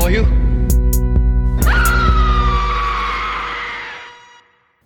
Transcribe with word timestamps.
For 0.00 0.10
you. 0.10 0.24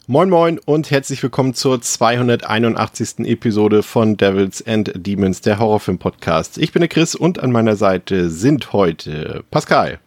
Moin 0.06 0.28
Moin 0.28 0.58
und 0.58 0.90
herzlich 0.90 1.22
willkommen 1.22 1.54
zur 1.54 1.80
281. 1.80 3.20
Episode 3.20 3.82
von 3.82 4.16
Devils 4.16 4.66
and 4.66 4.92
Demons, 4.94 5.40
der 5.40 5.58
Horrorfilm-Podcast. 5.58 6.58
Ich 6.58 6.72
bin 6.72 6.80
der 6.80 6.88
Chris 6.88 7.14
und 7.14 7.38
an 7.38 7.52
meiner 7.52 7.76
Seite 7.76 8.28
sind 8.28 8.72
heute 8.72 9.44
Pascal. 9.50 9.98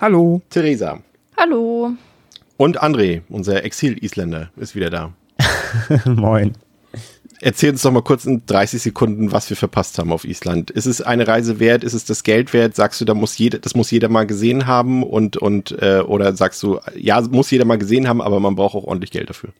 Hallo. 0.00 0.40
Theresa. 0.48 1.00
Hallo. 1.36 1.92
Und 2.56 2.82
André, 2.82 3.22
unser 3.28 3.62
Exil-Isländer, 3.64 4.50
ist 4.56 4.74
wieder 4.74 4.88
da. 4.88 5.12
Moin. 6.06 6.52
Erzähl 7.40 7.70
uns 7.70 7.82
doch 7.82 7.92
mal 7.92 8.02
kurz 8.02 8.24
in 8.24 8.46
30 8.46 8.80
Sekunden, 8.80 9.30
was 9.30 9.50
wir 9.50 9.56
verpasst 9.56 9.98
haben 9.98 10.12
auf 10.12 10.24
Island. 10.24 10.70
Ist 10.70 10.86
es 10.86 11.02
eine 11.02 11.28
Reise 11.28 11.60
wert? 11.60 11.84
Ist 11.84 11.92
es 11.92 12.04
das 12.04 12.22
Geld 12.22 12.52
wert? 12.52 12.74
Sagst 12.74 13.00
du, 13.00 13.04
da 13.04 13.14
muss 13.14 13.36
jeder, 13.36 13.58
das 13.58 13.74
muss 13.74 13.90
jeder 13.90 14.08
mal 14.08 14.26
gesehen 14.26 14.66
haben 14.66 15.02
und, 15.02 15.36
und 15.36 15.76
äh, 15.82 16.00
oder 16.00 16.34
sagst 16.34 16.62
du, 16.62 16.80
ja, 16.96 17.20
muss 17.20 17.50
jeder 17.50 17.66
mal 17.66 17.78
gesehen 17.78 18.08
haben, 18.08 18.22
aber 18.22 18.40
man 18.40 18.54
braucht 18.54 18.74
auch 18.74 18.84
ordentlich 18.84 19.10
Geld 19.10 19.28
dafür? 19.28 19.50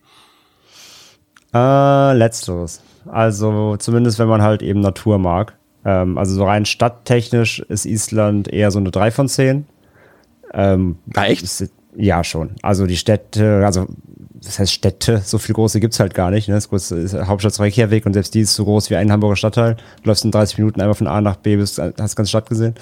Äh, 1.55 2.17
letzteres. 2.17 2.81
Also 3.07 3.77
zumindest, 3.77 4.19
wenn 4.19 4.29
man 4.29 4.43
halt 4.43 4.63
eben 4.63 4.81
Natur 4.81 5.19
mag. 5.19 5.57
Ähm, 5.85 6.19
also 6.19 6.35
so 6.35 6.45
rein 6.45 6.65
stadttechnisch 6.65 7.61
ist 7.61 7.85
Island 7.85 8.49
eher 8.49 8.71
so 8.71 8.79
eine 8.79 8.91
3 8.91 9.11
von 9.11 9.29
10. 9.29 9.67
Ähm, 10.55 10.97
Na 11.07 11.27
echt? 11.27 11.43
Ist, 11.43 11.71
ja, 11.95 12.25
schon. 12.25 12.57
Also 12.63 12.87
die 12.87 12.97
Städte, 12.97 13.63
also 13.65 13.87
das 14.47 14.59
heißt 14.59 14.73
Städte, 14.73 15.21
so 15.25 15.39
viel 15.39 15.55
große 15.55 15.81
gibt's 15.81 16.01
halt 16.01 16.15
gar 16.15 16.31
nicht. 16.31 16.49
Ne? 16.49 16.55
Das 16.55 16.69
größte 16.69 16.97
ist 16.97 17.15
Hauptstadt 17.15 17.59
Reykjavik 17.59 18.07
und 18.07 18.13
selbst 18.13 18.35
die 18.35 18.41
ist 18.41 18.55
so 18.55 18.65
groß 18.65 18.91
wie 18.91 18.97
ein 18.97 19.11
Hamburger 19.11 19.37
Stadtteil. 19.37 19.77
Du 20.03 20.09
läufst 20.09 20.25
in 20.25 20.31
30 20.31 20.59
Minuten 20.59 20.81
einmal 20.81 20.95
von 20.95 21.09
A 21.09 21.21
nach 21.21 21.37
B, 21.37 21.57
bis 21.57 21.79
hast 21.79 22.13
die 22.13 22.17
ganze 22.17 22.29
Stadt 22.29 22.49
gesehen. 22.49 22.75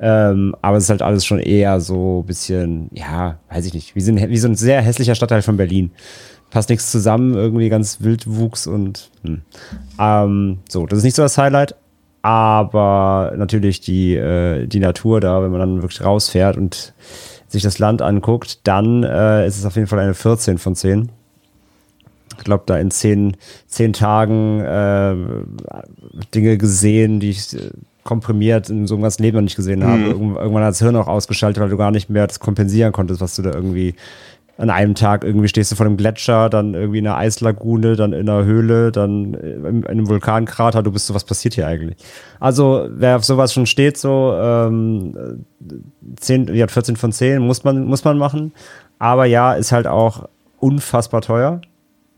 Ähm, 0.00 0.56
aber 0.60 0.76
es 0.76 0.84
ist 0.84 0.90
halt 0.90 1.02
alles 1.02 1.24
schon 1.24 1.38
eher 1.38 1.80
so 1.80 2.24
bisschen, 2.26 2.90
ja, 2.92 3.38
weiß 3.48 3.64
ich 3.66 3.74
nicht, 3.74 3.94
wie 3.94 4.00
so 4.00 4.12
ein, 4.12 4.28
wie 4.28 4.38
so 4.38 4.48
ein 4.48 4.56
sehr 4.56 4.82
hässlicher 4.82 5.14
Stadtteil 5.14 5.42
von 5.42 5.56
Berlin. 5.56 5.92
Passt 6.50 6.68
nichts 6.68 6.90
zusammen, 6.90 7.34
irgendwie 7.34 7.68
ganz 7.68 8.00
Wildwuchs 8.00 8.66
und 8.66 9.10
hm. 9.22 9.42
ähm, 10.00 10.58
so, 10.68 10.86
das 10.86 10.98
ist 10.98 11.04
nicht 11.04 11.16
so 11.16 11.22
das 11.22 11.38
Highlight, 11.38 11.76
aber 12.22 13.34
natürlich 13.36 13.80
die, 13.80 14.16
äh, 14.16 14.66
die 14.66 14.80
Natur 14.80 15.20
da, 15.20 15.42
wenn 15.42 15.50
man 15.50 15.60
dann 15.60 15.82
wirklich 15.82 16.04
rausfährt 16.04 16.56
und 16.56 16.92
sich 17.54 17.62
das 17.62 17.78
Land 17.78 18.02
anguckt, 18.02 18.66
dann 18.66 19.02
äh, 19.02 19.46
ist 19.46 19.58
es 19.58 19.64
auf 19.64 19.76
jeden 19.76 19.86
Fall 19.86 20.00
eine 20.00 20.14
14 20.14 20.58
von 20.58 20.74
10. 20.74 21.08
Ich 22.36 22.44
glaube, 22.44 22.64
da 22.66 22.76
in 22.76 22.90
10, 22.90 23.36
10 23.68 23.92
Tagen 23.92 24.60
äh, 24.60 25.14
Dinge 26.34 26.58
gesehen, 26.58 27.20
die 27.20 27.30
ich 27.30 27.54
äh, 27.54 27.70
komprimiert 28.02 28.68
in 28.68 28.86
so 28.86 28.94
einem 28.94 29.02
ganzen 29.02 29.22
Leben 29.22 29.36
noch 29.36 29.42
nicht 29.42 29.56
gesehen 29.56 29.82
habe. 29.84 30.02
Irgendwann, 30.02 30.42
irgendwann 30.42 30.64
hat 30.64 30.70
das 30.70 30.80
Hirn 30.80 30.96
auch 30.96 31.06
ausgeschaltet, 31.08 31.62
weil 31.62 31.70
du 31.70 31.76
gar 31.76 31.90
nicht 31.90 32.10
mehr 32.10 32.26
das 32.26 32.40
kompensieren 32.40 32.92
konntest, 32.92 33.20
was 33.20 33.36
du 33.36 33.42
da 33.42 33.52
irgendwie 33.52 33.94
an 34.56 34.70
einem 34.70 34.94
Tag 34.94 35.24
irgendwie 35.24 35.48
stehst 35.48 35.72
du 35.72 35.76
vor 35.76 35.86
einem 35.86 35.96
Gletscher, 35.96 36.48
dann 36.48 36.74
irgendwie 36.74 36.98
in 36.98 37.06
einer 37.06 37.16
Eislagune, 37.16 37.96
dann 37.96 38.12
in 38.12 38.28
einer 38.28 38.44
Höhle, 38.44 38.92
dann 38.92 39.34
in 39.34 39.86
einem 39.86 40.08
Vulkankrater, 40.08 40.82
du 40.82 40.92
bist 40.92 41.06
so, 41.06 41.14
was 41.14 41.24
passiert 41.24 41.54
hier 41.54 41.66
eigentlich? 41.66 41.96
Also, 42.40 42.86
wer 42.90 43.16
auf 43.16 43.24
sowas 43.24 43.52
schon 43.52 43.66
steht, 43.66 43.96
so 43.96 44.34
ähm, 44.38 45.44
10, 46.16 46.54
ja, 46.54 46.68
14 46.68 46.96
von 46.96 47.12
10 47.12 47.40
muss 47.40 47.64
man, 47.64 47.84
muss 47.84 48.04
man 48.04 48.16
machen. 48.16 48.52
Aber 48.98 49.24
ja, 49.24 49.54
ist 49.54 49.72
halt 49.72 49.86
auch 49.86 50.28
unfassbar 50.60 51.20
teuer. 51.20 51.60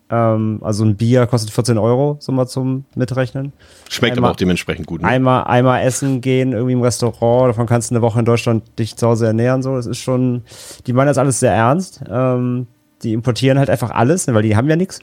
Ähm, 0.09 0.61
also 0.63 0.85
ein 0.85 0.97
Bier 0.97 1.27
kostet 1.27 1.51
14 1.51 1.79
Euro, 1.79 2.17
so 2.21 2.31
mal 2.33 2.47
zum 2.47 2.85
Mitrechnen. 2.95 3.53
Schmeckt 3.91 4.17
Einmal- 4.17 4.29
aber 4.29 4.33
auch 4.35 4.37
dementsprechend 4.37 4.87
gut. 4.87 5.03
Ne? 5.03 5.09
Einmal, 5.09 5.45
einmal 5.45 5.83
essen 5.83 6.21
gehen, 6.21 6.53
irgendwie 6.53 6.75
im 6.75 6.83
Restaurant, 6.83 7.49
davon 7.51 7.67
kannst 7.67 7.91
du 7.91 7.95
eine 7.97 8.03
Woche 8.03 8.19
in 8.21 8.25
Deutschland 8.25 8.63
dich 8.79 8.97
zu 8.97 9.07
Hause 9.09 9.27
ernähren, 9.27 9.63
so. 9.63 9.75
Das 9.75 9.87
ist 9.87 9.99
schon, 9.99 10.43
die 10.87 10.93
meinen 10.93 11.09
das 11.09 11.19
alles 11.19 11.41
sehr 11.41 11.53
ernst. 11.53 12.03
Ähm, 12.09 12.67
die 13.03 13.13
importieren 13.13 13.59
halt 13.59 13.69
einfach 13.69 13.91
alles, 13.91 14.27
ne, 14.27 14.35
weil 14.35 14.43
die 14.43 14.57
haben 14.57 14.69
ja 14.71 14.77
nichts. 14.77 15.01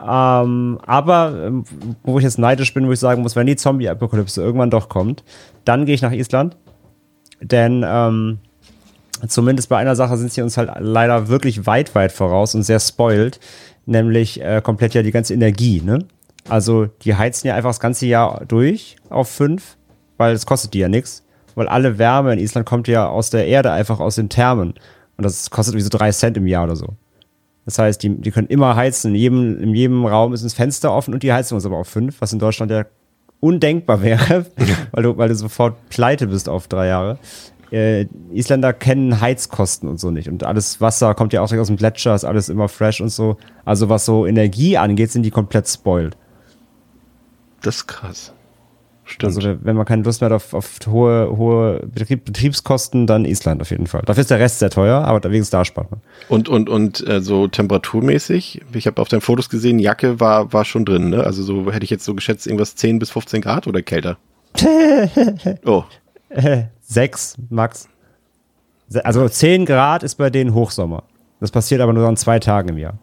Ähm, 0.00 0.78
aber 0.86 1.32
ähm, 1.46 1.64
wo 2.02 2.18
ich 2.18 2.24
jetzt 2.24 2.38
neidisch 2.38 2.74
bin, 2.74 2.86
wo 2.86 2.92
ich 2.92 3.00
sagen 3.00 3.22
muss, 3.22 3.36
wenn 3.36 3.46
die 3.46 3.56
Zombie-Apokalypse 3.56 4.42
irgendwann 4.42 4.70
doch 4.70 4.88
kommt, 4.88 5.24
dann 5.64 5.86
gehe 5.86 5.94
ich 5.94 6.02
nach 6.02 6.12
Island. 6.12 6.56
Denn 7.40 7.84
ähm, 7.86 8.38
zumindest 9.28 9.68
bei 9.70 9.78
einer 9.78 9.96
Sache 9.96 10.16
sind 10.18 10.30
sie 10.32 10.42
uns 10.42 10.56
halt 10.56 10.70
leider 10.78 11.28
wirklich 11.28 11.66
weit, 11.66 11.94
weit 11.94 12.12
voraus 12.12 12.54
und 12.54 12.62
sehr 12.64 12.80
spoiled, 12.80 13.40
nämlich 13.86 14.40
äh, 14.40 14.60
komplett 14.62 14.94
ja 14.94 15.02
die 15.02 15.12
ganze 15.12 15.34
Energie. 15.34 15.80
Ne? 15.80 16.06
Also 16.48 16.86
die 17.02 17.14
heizen 17.14 17.48
ja 17.48 17.54
einfach 17.54 17.70
das 17.70 17.80
ganze 17.80 18.06
Jahr 18.06 18.44
durch 18.46 18.96
auf 19.08 19.28
fünf, 19.28 19.76
weil 20.16 20.34
es 20.34 20.46
kostet 20.46 20.74
die 20.74 20.78
ja 20.78 20.88
nichts. 20.88 21.22
Weil 21.54 21.68
alle 21.68 21.98
Wärme 21.98 22.32
in 22.32 22.38
Island 22.38 22.66
kommt 22.66 22.88
ja 22.88 23.08
aus 23.08 23.30
der 23.30 23.46
Erde, 23.46 23.70
einfach 23.70 24.00
aus 24.00 24.16
den 24.16 24.28
Thermen. 24.28 24.74
Und 25.16 25.24
das 25.24 25.50
kostet 25.50 25.76
wie 25.76 25.80
so 25.80 25.88
drei 25.88 26.10
Cent 26.10 26.36
im 26.36 26.46
Jahr 26.46 26.64
oder 26.64 26.76
so. 26.76 26.94
Das 27.64 27.78
heißt, 27.78 28.02
die, 28.02 28.20
die 28.20 28.30
können 28.30 28.48
immer 28.48 28.76
heizen. 28.76 29.14
In 29.14 29.14
jedem, 29.14 29.60
in 29.60 29.74
jedem 29.74 30.04
Raum 30.04 30.32
ist 30.32 30.42
ein 30.42 30.50
Fenster 30.50 30.92
offen 30.92 31.14
und 31.14 31.22
die 31.22 31.32
heizen 31.32 31.54
uns 31.54 31.64
aber 31.64 31.78
auf 31.78 31.88
fünf, 31.88 32.20
was 32.20 32.32
in 32.32 32.38
Deutschland 32.38 32.70
ja 32.70 32.84
undenkbar 33.40 34.02
wäre, 34.02 34.46
weil 34.92 35.02
du, 35.02 35.16
weil 35.16 35.28
du 35.28 35.34
sofort 35.34 35.76
pleite 35.88 36.26
bist 36.26 36.48
auf 36.48 36.68
drei 36.68 36.88
Jahre. 36.88 37.18
Äh, 37.70 38.06
Isländer 38.32 38.72
kennen 38.72 39.20
Heizkosten 39.20 39.88
und 39.88 39.98
so 39.98 40.10
nicht. 40.10 40.28
Und 40.28 40.44
alles 40.44 40.80
Wasser 40.80 41.14
kommt 41.14 41.32
ja 41.32 41.40
auch 41.40 41.48
direkt 41.48 41.62
aus 41.62 41.68
dem 41.68 41.76
Gletscher, 41.76 42.14
ist 42.14 42.24
alles 42.24 42.48
immer 42.48 42.68
fresh 42.68 43.00
und 43.00 43.10
so. 43.10 43.36
Also 43.64 43.88
was 43.88 44.04
so 44.04 44.26
Energie 44.26 44.76
angeht, 44.76 45.10
sind 45.10 45.22
die 45.22 45.30
komplett 45.30 45.68
spoiled. 45.68 46.16
Das 47.62 47.76
ist 47.76 47.86
krass. 47.86 48.32
Stimmt. 49.06 49.36
Also 49.36 49.56
wenn 49.62 49.76
man 49.76 49.84
keine 49.84 50.02
Lust 50.02 50.22
mehr 50.22 50.30
hat 50.30 50.36
auf, 50.36 50.54
auf 50.54 50.78
hohe, 50.86 51.36
hohe 51.36 51.86
Betrieb, 51.86 52.24
Betriebskosten, 52.24 53.06
dann 53.06 53.26
Island 53.26 53.60
auf 53.60 53.70
jeden 53.70 53.86
Fall. 53.86 54.02
Dafür 54.06 54.22
ist 54.22 54.30
der 54.30 54.38
Rest 54.38 54.60
sehr 54.60 54.70
teuer, 54.70 55.04
aber 55.04 55.22
wenigstens 55.24 55.50
da 55.50 55.64
spart 55.64 55.90
man. 55.90 56.00
Und, 56.28 56.48
und, 56.48 56.70
und 56.70 57.06
äh, 57.06 57.20
so 57.20 57.46
temperaturmäßig, 57.46 58.62
ich 58.72 58.86
habe 58.86 59.02
auf 59.02 59.08
deinen 59.08 59.20
Fotos 59.20 59.50
gesehen, 59.50 59.78
Jacke 59.78 60.20
war, 60.20 60.52
war 60.54 60.64
schon 60.64 60.86
drin, 60.86 61.10
ne? 61.10 61.22
Also 61.22 61.42
so 61.42 61.70
hätte 61.70 61.84
ich 61.84 61.90
jetzt 61.90 62.04
so 62.04 62.14
geschätzt, 62.14 62.46
irgendwas 62.46 62.76
10 62.76 62.98
bis 62.98 63.10
15 63.10 63.42
Grad 63.42 63.66
oder 63.66 63.82
kälter? 63.82 64.16
oh, 65.66 65.84
Sechs 66.86 67.36
max. 67.50 67.88
Also 69.02 69.28
10 69.28 69.64
Grad 69.66 70.02
ist 70.02 70.16
bei 70.16 70.30
denen 70.30 70.54
Hochsommer. 70.54 71.04
Das 71.40 71.50
passiert 71.50 71.80
aber 71.80 71.92
nur 71.92 72.06
an 72.06 72.16
zwei 72.16 72.38
Tagen 72.38 72.68
im 72.70 72.78
Jahr. 72.78 72.98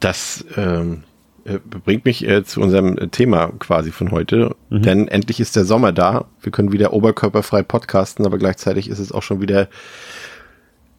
das 0.00 0.44
ähm, 0.56 1.02
äh, 1.44 1.58
bringt 1.58 2.04
mich 2.04 2.26
äh, 2.26 2.44
zu 2.44 2.60
unserem 2.60 2.96
äh, 2.96 3.08
Thema 3.08 3.48
quasi 3.58 3.90
von 3.90 4.10
heute. 4.10 4.56
Denn 4.70 5.08
endlich 5.08 5.40
ist 5.40 5.56
der 5.56 5.64
Sommer 5.64 5.92
da. 5.92 6.26
Wir 6.40 6.52
können 6.52 6.72
wieder 6.72 6.92
oberkörperfrei 6.92 7.62
podcasten, 7.62 8.24
aber 8.24 8.38
gleichzeitig 8.38 8.88
ist 8.88 8.98
es 8.98 9.12
auch 9.12 9.22
schon 9.22 9.40
wieder. 9.40 9.68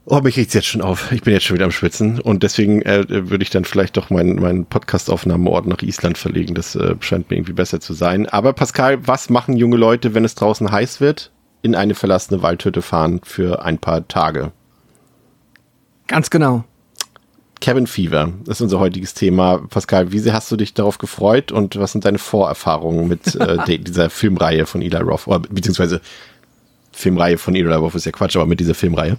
Oh, 0.08 0.20
mich 0.22 0.38
riecht's 0.38 0.54
jetzt 0.54 0.68
schon 0.68 0.84
auf. 0.84 1.12
Ich 1.12 1.24
bin 1.24 1.34
jetzt 1.34 1.46
schon 1.46 1.56
wieder 1.56 1.66
am 1.66 1.72
Schwitzen. 1.72 2.20
Und 2.20 2.44
deswegen 2.44 2.84
äh, 2.84 3.06
würde 3.10 3.42
ich 3.42 3.50
dann 3.50 3.66
vielleicht 3.66 3.98
doch 3.98 4.12
meinen 4.12 4.36
meinen 4.36 4.66
Podcast-Aufnahmeort 4.66 5.66
nach 5.66 5.82
Island 5.82 6.18
verlegen. 6.20 6.54
Das 6.54 6.76
äh, 6.76 6.96
scheint 7.00 7.32
mir 7.32 7.38
irgendwie 7.38 7.54
besser 7.54 7.80
zu 7.80 7.94
sein. 7.94 8.28
Aber 8.28 8.54
Pascal, 8.54 9.08
was 9.08 9.32
machen 9.32 9.58
junge 9.58 9.78
Leute, 9.78 10.14
wenn 10.14 10.26
es 10.26 10.36
draußen 10.36 10.72
heiß 10.72 11.02
wird? 11.02 11.32
In 11.66 11.74
eine 11.74 11.96
verlassene 11.96 12.44
Waldhütte 12.44 12.84
fahren 12.84 13.22
für 13.24 13.66
ein 13.66 13.80
paar 13.80 14.08
Tage. 14.08 14.52
Ganz 16.06 16.30
genau. 16.30 16.64
Cabin 17.60 17.88
Fever 17.88 18.34
ist 18.46 18.62
unser 18.62 18.80
heutiges 18.80 19.16
Thema. 19.16 19.64
Pascal, 19.68 20.12
wie 20.12 20.20
sehr 20.20 20.34
hast 20.34 20.52
du 20.52 20.58
dich 20.58 20.76
darauf 20.76 21.00
gefreut 21.00 21.52
und 21.52 21.80
was 21.80 21.94
sind 21.94 22.06
deine 22.06 22.20
Vorerfahrungen 22.20 23.08
mit 23.08 23.34
äh, 23.34 23.80
dieser 23.80 24.12
Filmreihe 24.12 24.68
von 24.68 24.84
Eli 24.84 24.96
Roth? 24.98 25.26
Oder, 25.26 25.40
beziehungsweise 25.50 26.02
Filmreihe 26.92 27.40
von 27.40 27.56
Eli 27.56 27.74
Roth 27.74 27.96
ist 27.96 28.06
ja 28.06 28.12
Quatsch, 28.12 28.36
aber 28.36 28.46
mit 28.46 28.60
dieser 28.60 28.76
Filmreihe. 28.76 29.18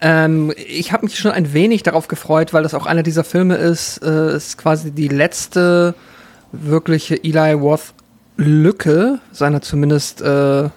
Ähm, 0.00 0.52
ich 0.56 0.90
habe 0.90 1.04
mich 1.04 1.16
schon 1.16 1.30
ein 1.30 1.52
wenig 1.52 1.84
darauf 1.84 2.08
gefreut, 2.08 2.52
weil 2.52 2.64
das 2.64 2.74
auch 2.74 2.86
einer 2.86 3.04
dieser 3.04 3.22
Filme 3.22 3.54
ist, 3.54 4.02
äh, 4.02 4.34
ist 4.34 4.58
quasi 4.58 4.90
die 4.90 5.06
letzte 5.06 5.94
wirkliche 6.50 7.22
Eli 7.22 7.52
Roth 7.52 7.94
Lücke 8.36 9.20
seiner 9.32 9.60
zumindest, 9.62 10.22
äh, 10.22 10.68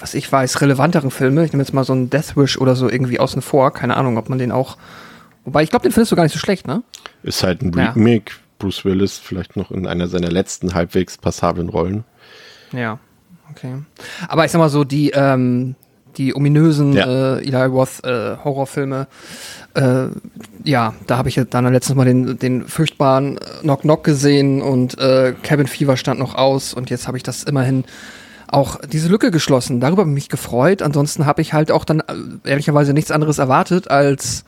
was 0.00 0.14
ich 0.14 0.30
weiß, 0.30 0.60
relevanteren 0.60 1.10
Filme. 1.10 1.44
Ich 1.44 1.52
nehme 1.52 1.62
jetzt 1.62 1.72
mal 1.72 1.84
so 1.84 1.92
einen 1.92 2.10
Death 2.10 2.36
Wish 2.36 2.58
oder 2.58 2.76
so 2.76 2.88
irgendwie 2.88 3.20
außen 3.20 3.42
vor. 3.42 3.72
Keine 3.72 3.96
Ahnung, 3.96 4.16
ob 4.16 4.28
man 4.28 4.38
den 4.38 4.52
auch. 4.52 4.76
Wobei, 5.44 5.62
ich 5.62 5.70
glaube, 5.70 5.84
den 5.84 5.92
findest 5.92 6.12
du 6.12 6.16
gar 6.16 6.24
nicht 6.24 6.32
so 6.32 6.38
schlecht, 6.38 6.66
ne? 6.66 6.82
Ist 7.22 7.42
halt 7.42 7.62
ein 7.62 7.72
Ja. 7.76 7.92
Remake 7.92 8.32
Bruce 8.58 8.84
Willis 8.84 9.18
vielleicht 9.18 9.56
noch 9.56 9.70
in 9.70 9.86
einer 9.86 10.08
seiner 10.08 10.28
letzten 10.30 10.74
halbwegs 10.74 11.16
passablen 11.16 11.68
Rollen. 11.68 12.04
Ja, 12.72 12.98
okay. 13.50 13.82
Aber 14.28 14.44
ich 14.44 14.50
sag 14.50 14.58
mal 14.58 14.68
so, 14.68 14.84
die, 14.84 15.10
ähm, 15.10 15.74
die 16.18 16.34
ominösen 16.34 16.92
Ja. 16.92 17.36
äh, 17.36 17.46
Eli 17.46 17.64
Roth 17.64 18.04
äh, 18.04 18.36
Horrorfilme, 18.44 19.06
äh, 19.74 20.06
ja, 20.64 20.94
da 21.06 21.16
habe 21.16 21.28
ich 21.28 21.40
dann 21.48 21.72
letztens 21.72 21.96
mal 21.96 22.04
den, 22.04 22.38
den 22.38 22.66
furchtbaren 22.66 23.38
Knock 23.62 23.82
Knock 23.82 24.04
gesehen 24.04 24.60
und 24.60 24.98
äh, 24.98 25.34
Cabin 25.42 25.66
Fever 25.66 25.96
stand 25.96 26.18
noch 26.20 26.34
aus 26.34 26.74
und 26.74 26.90
jetzt 26.90 27.06
habe 27.06 27.16
ich 27.16 27.22
das 27.22 27.44
immerhin 27.44 27.84
auch 28.50 28.80
diese 28.90 29.08
Lücke 29.08 29.30
geschlossen. 29.30 29.78
Darüber 29.80 30.00
habe 30.02 30.10
ich 30.10 30.14
mich 30.14 30.28
gefreut. 30.30 30.80
Ansonsten 30.82 31.26
habe 31.26 31.42
ich 31.42 31.52
halt 31.52 31.70
auch 31.70 31.84
dann 31.84 32.00
äh, 32.00 32.04
ehrlicherweise 32.48 32.92
nichts 32.94 33.10
anderes 33.10 33.38
erwartet 33.38 33.90
als 33.90 34.44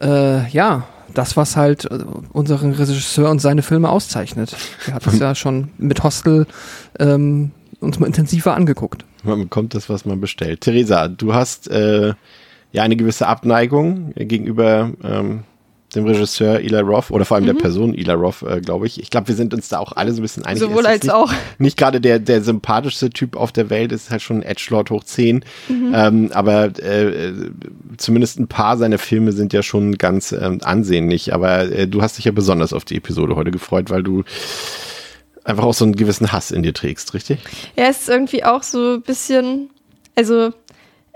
äh, 0.00 0.48
ja, 0.50 0.84
das, 1.14 1.36
was 1.36 1.56
halt 1.56 1.84
äh, 1.86 1.98
unseren 2.32 2.72
Regisseur 2.72 3.30
und 3.30 3.40
seine 3.40 3.62
Filme 3.62 3.88
auszeichnet. 3.88 4.56
Er 4.86 4.94
hat 4.94 5.06
das 5.06 5.18
ja 5.18 5.34
schon 5.34 5.70
mit 5.78 6.02
Hostel 6.04 6.46
ähm, 6.98 7.50
uns 7.80 7.98
mal 7.98 8.06
intensiver 8.06 8.54
angeguckt. 8.54 9.04
Man 9.24 9.40
bekommt 9.40 9.74
das, 9.74 9.88
was 9.88 10.04
man 10.04 10.20
bestellt. 10.20 10.60
Theresa, 10.60 11.08
du 11.08 11.34
hast 11.34 11.68
äh, 11.68 12.14
ja 12.72 12.82
eine 12.82 12.96
gewisse 12.96 13.26
Abneigung 13.26 14.12
gegenüber 14.14 14.92
ähm, 15.02 15.44
dem 15.94 16.06
Regisseur 16.06 16.60
Eli 16.60 16.80
Roth 16.80 17.10
oder 17.10 17.24
vor 17.24 17.36
allem 17.36 17.46
der 17.46 17.54
Person 17.54 17.94
Eli 17.94 18.10
Roth, 18.12 18.42
äh, 18.42 18.60
glaube 18.60 18.86
ich. 18.86 19.00
Ich 19.00 19.10
glaube, 19.10 19.28
wir 19.28 19.34
sind 19.34 19.54
uns 19.54 19.68
da 19.68 19.78
auch 19.78 19.92
alle 19.92 20.12
so 20.12 20.20
ein 20.20 20.22
bisschen 20.22 20.44
einig. 20.44 20.60
Sowohl 20.60 20.86
als 20.86 21.04
nicht, 21.04 21.12
auch. 21.12 21.32
Nicht 21.58 21.76
gerade 21.76 22.00
der, 22.00 22.18
der 22.18 22.42
sympathischste 22.42 23.10
Typ 23.10 23.36
auf 23.36 23.52
der 23.52 23.70
Welt, 23.70 23.92
ist 23.92 24.10
halt 24.10 24.22
schon 24.22 24.38
ein 24.38 24.42
Edgelord 24.42 24.90
hoch 24.90 25.04
10. 25.04 25.44
Ähm, 25.94 26.30
aber 26.32 26.70
äh, 26.82 27.28
äh, 27.28 27.50
zumindest 27.96 28.38
ein 28.38 28.48
paar 28.48 28.76
seiner 28.76 28.98
Filme 28.98 29.32
sind 29.32 29.52
ja 29.52 29.62
schon 29.62 29.96
ganz 29.96 30.32
ähm, 30.32 30.58
ansehnlich. 30.62 31.32
Aber 31.32 31.70
äh, 31.70 31.86
du 31.86 32.02
hast 32.02 32.18
dich 32.18 32.24
ja 32.24 32.32
besonders 32.32 32.72
auf 32.72 32.84
die 32.84 32.96
Episode 32.96 33.36
heute 33.36 33.50
gefreut, 33.50 33.90
weil 33.90 34.02
du 34.02 34.24
einfach 35.44 35.64
auch 35.64 35.74
so 35.74 35.84
einen 35.84 35.96
gewissen 35.96 36.32
Hass 36.32 36.50
in 36.50 36.62
dir 36.62 36.74
trägst, 36.74 37.14
richtig? 37.14 37.40
Ja, 37.76 37.84
es 37.84 38.02
ist 38.02 38.08
irgendwie 38.08 38.44
auch 38.44 38.62
so 38.62 38.94
ein 38.94 39.02
bisschen, 39.02 39.70
also 40.16 40.50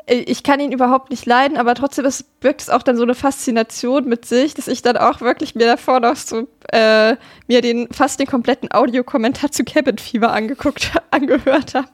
äh, 0.09 0.17
ich 0.21 0.43
kann 0.43 0.61
ihn 0.61 0.73
überhaupt 0.73 1.11
nicht 1.11 1.27
leiden, 1.27 1.57
aber 1.57 1.75
trotzdem 1.75 2.05
ist, 2.05 2.41
birgt 2.41 2.63
es 2.63 2.71
auch 2.71 2.83
dann 2.83 2.97
so 2.97 3.03
eine 3.03 3.15
Faszination 3.15 4.07
mit 4.07 4.25
sich, 4.25 4.55
dass 4.55 4.69
ich 4.69 4.83
dann 4.83 4.97
auch 4.97 5.21
wirklich 5.21 5.55
mir 5.55 5.67
davor 5.67 6.01
noch 6.01 6.17
so 6.17 6.49
äh, 6.73 7.17
mir 7.47 7.61
den 7.61 7.89
fast 7.93 8.21
den 8.21 8.27
kompletten 8.27 8.71
Audiokommentar 8.73 9.51
zu 9.51 9.65
Cabin 9.65 9.99
Fever 9.99 10.33
angeguckt, 10.33 10.93
angehört 11.11 11.75
habe. 11.75 11.89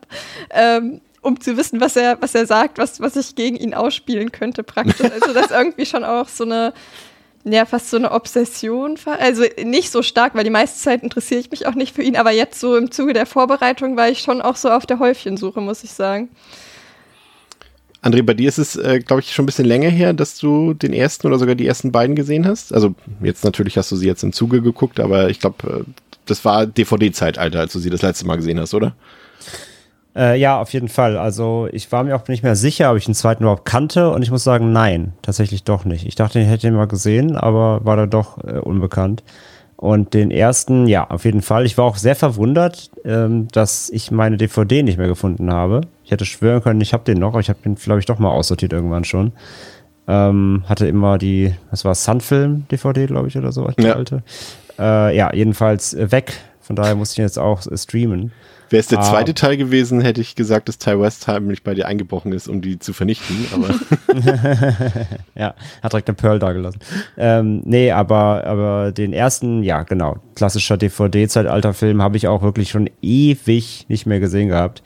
Ähm, 0.50 1.00
um 1.22 1.40
zu 1.40 1.56
wissen, 1.56 1.80
was 1.80 1.96
er, 1.96 2.20
was 2.20 2.34
er 2.34 2.46
sagt, 2.46 2.76
was, 2.76 3.00
was 3.00 3.16
ich 3.16 3.34
gegen 3.34 3.56
ihn 3.56 3.72
ausspielen 3.72 4.30
könnte, 4.30 4.62
praktisch. 4.62 5.10
Also 5.10 5.32
das 5.32 5.46
ist 5.46 5.52
irgendwie 5.52 5.86
schon 5.86 6.04
auch 6.04 6.28
so 6.28 6.44
eine, 6.44 6.74
ja, 7.44 7.66
fast 7.66 7.90
so 7.90 7.96
eine 7.96 8.10
Obsession. 8.10 8.98
Also 9.04 9.44
nicht 9.62 9.90
so 9.90 10.02
stark, 10.02 10.34
weil 10.34 10.44
die 10.44 10.50
meiste 10.50 10.80
Zeit 10.80 11.02
interessiere 11.02 11.40
ich 11.40 11.50
mich 11.50 11.66
auch 11.66 11.74
nicht 11.74 11.94
für 11.94 12.02
ihn, 12.02 12.16
aber 12.16 12.30
jetzt 12.30 12.58
so 12.58 12.76
im 12.76 12.90
Zuge 12.90 13.12
der 13.12 13.26
Vorbereitung 13.26 13.96
war 13.96 14.08
ich 14.08 14.20
schon 14.20 14.40
auch 14.40 14.56
so 14.56 14.70
auf 14.70 14.86
der 14.86 14.98
Häufchensuche, 14.98 15.60
muss 15.60 15.84
ich 15.84 15.90
sagen. 15.90 16.30
André, 18.02 18.22
bei 18.22 18.34
dir 18.34 18.48
ist 18.48 18.58
es, 18.58 18.76
äh, 18.76 19.00
glaube 19.00 19.22
ich, 19.22 19.32
schon 19.32 19.44
ein 19.44 19.46
bisschen 19.46 19.64
länger 19.64 19.88
her, 19.88 20.12
dass 20.12 20.38
du 20.38 20.74
den 20.74 20.92
ersten 20.92 21.26
oder 21.26 21.38
sogar 21.38 21.54
die 21.54 21.66
ersten 21.66 21.90
beiden 21.90 22.14
gesehen 22.14 22.46
hast. 22.46 22.74
Also 22.74 22.94
jetzt 23.22 23.44
natürlich 23.44 23.78
hast 23.78 23.90
du 23.92 23.96
sie 23.96 24.06
jetzt 24.06 24.22
im 24.22 24.34
Zuge 24.34 24.60
geguckt, 24.60 25.00
aber 25.00 25.30
ich 25.30 25.40
glaube, 25.40 25.84
äh, 25.86 25.90
das 26.26 26.44
war 26.44 26.66
DVD-Zeitalter, 26.66 27.60
als 27.60 27.72
du 27.72 27.78
sie 27.78 27.90
das 27.90 28.02
letzte 28.02 28.26
Mal 28.26 28.36
gesehen 28.36 28.60
hast, 28.60 28.74
oder? 28.74 28.94
Äh, 30.16 30.38
ja, 30.38 30.60
auf 30.60 30.72
jeden 30.72 30.88
Fall. 30.88 31.16
Also 31.18 31.68
ich 31.72 31.90
war 31.90 32.04
mir 32.04 32.14
auch 32.14 32.26
nicht 32.28 32.42
mehr 32.44 32.54
sicher, 32.56 32.90
ob 32.92 32.96
ich 32.96 33.04
den 33.04 33.14
zweiten 33.14 33.42
überhaupt 33.42 33.64
kannte 33.64 34.10
und 34.10 34.22
ich 34.22 34.30
muss 34.30 34.44
sagen, 34.44 34.72
nein, 34.72 35.12
tatsächlich 35.22 35.64
doch 35.64 35.84
nicht. 35.84 36.06
Ich 36.06 36.14
dachte, 36.14 36.38
ich 36.38 36.46
hätte 36.48 36.68
ihn 36.68 36.74
mal 36.74 36.86
gesehen, 36.86 37.36
aber 37.36 37.84
war 37.84 37.96
da 37.96 38.06
doch 38.06 38.38
äh, 38.44 38.58
unbekannt. 38.58 39.24
Und 39.76 40.14
den 40.14 40.30
ersten, 40.30 40.86
ja, 40.86 41.10
auf 41.10 41.24
jeden 41.24 41.42
Fall. 41.42 41.66
Ich 41.66 41.76
war 41.76 41.84
auch 41.84 41.96
sehr 41.96 42.14
verwundert, 42.14 42.90
ähm, 43.04 43.48
dass 43.48 43.90
ich 43.90 44.10
meine 44.12 44.36
DVD 44.36 44.82
nicht 44.84 44.98
mehr 44.98 45.08
gefunden 45.08 45.52
habe. 45.52 45.80
Ich 46.04 46.12
hätte 46.12 46.24
schwören 46.24 46.62
können, 46.62 46.80
ich 46.80 46.92
habe 46.92 47.04
den 47.04 47.18
noch, 47.18 47.30
aber 47.30 47.40
ich 47.40 47.48
habe 47.48 47.58
den, 47.64 47.74
glaube 47.74 47.98
ich, 47.98 48.06
doch 48.06 48.18
mal 48.20 48.30
aussortiert 48.30 48.72
irgendwann 48.72 49.04
schon. 49.04 49.32
Ähm, 50.06 50.62
hatte 50.68 50.86
immer 50.86 51.18
die, 51.18 51.54
was 51.70 51.84
war 51.84 51.94
Sunfilm-DVD, 51.94 53.06
glaube 53.06 53.28
ich, 53.28 53.36
oder 53.36 53.52
so, 53.52 53.66
die 53.78 53.82
Ja. 53.82 53.94
alte. 53.94 54.22
Äh, 54.78 55.16
ja, 55.16 55.34
jedenfalls 55.34 55.92
äh, 55.94 56.10
weg. 56.12 56.34
Von 56.64 56.76
daher 56.76 56.94
musste 56.94 57.14
ich 57.14 57.18
ihn 57.18 57.24
jetzt 57.24 57.38
auch 57.38 57.66
äh, 57.66 57.76
streamen. 57.76 58.32
Wäre 58.70 58.80
es 58.80 58.86
der 58.88 58.98
Ah. 59.00 59.02
zweite 59.02 59.34
Teil 59.34 59.56
gewesen, 59.58 60.00
hätte 60.00 60.22
ich 60.22 60.34
gesagt, 60.34 60.68
dass 60.68 60.78
Ty 60.78 60.98
West 60.98 61.28
heimlich 61.28 61.62
bei 61.62 61.74
dir 61.74 61.86
eingebrochen 61.86 62.32
ist, 62.32 62.48
um 62.48 62.62
die 62.62 62.78
zu 62.78 62.92
vernichten. 62.94 63.36
Aber 63.52 63.68
Ja, 65.34 65.54
hat 65.82 65.92
direkt 65.92 66.08
eine 66.08 66.16
Pearl 66.16 66.38
da 66.38 66.52
gelassen. 66.52 66.78
Ähm, 67.18 67.60
nee, 67.64 67.90
aber, 67.92 68.44
aber 68.46 68.90
den 68.92 69.12
ersten, 69.12 69.62
ja, 69.62 69.82
genau, 69.82 70.16
klassischer 70.34 70.76
DVD-Zeitalter-Film 70.78 72.00
habe 72.02 72.16
ich 72.16 72.26
auch 72.26 72.42
wirklich 72.42 72.70
schon 72.70 72.88
ewig 73.02 73.84
nicht 73.88 74.06
mehr 74.06 74.18
gesehen 74.20 74.48
gehabt. 74.48 74.82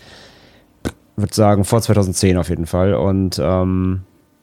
Würde 1.17 1.35
sagen, 1.35 1.65
vor 1.65 1.81
2010 1.81 2.37
auf 2.37 2.49
jeden 2.49 2.67
Fall. 2.67 2.95
Und 2.95 3.41
ähm, 3.43 4.03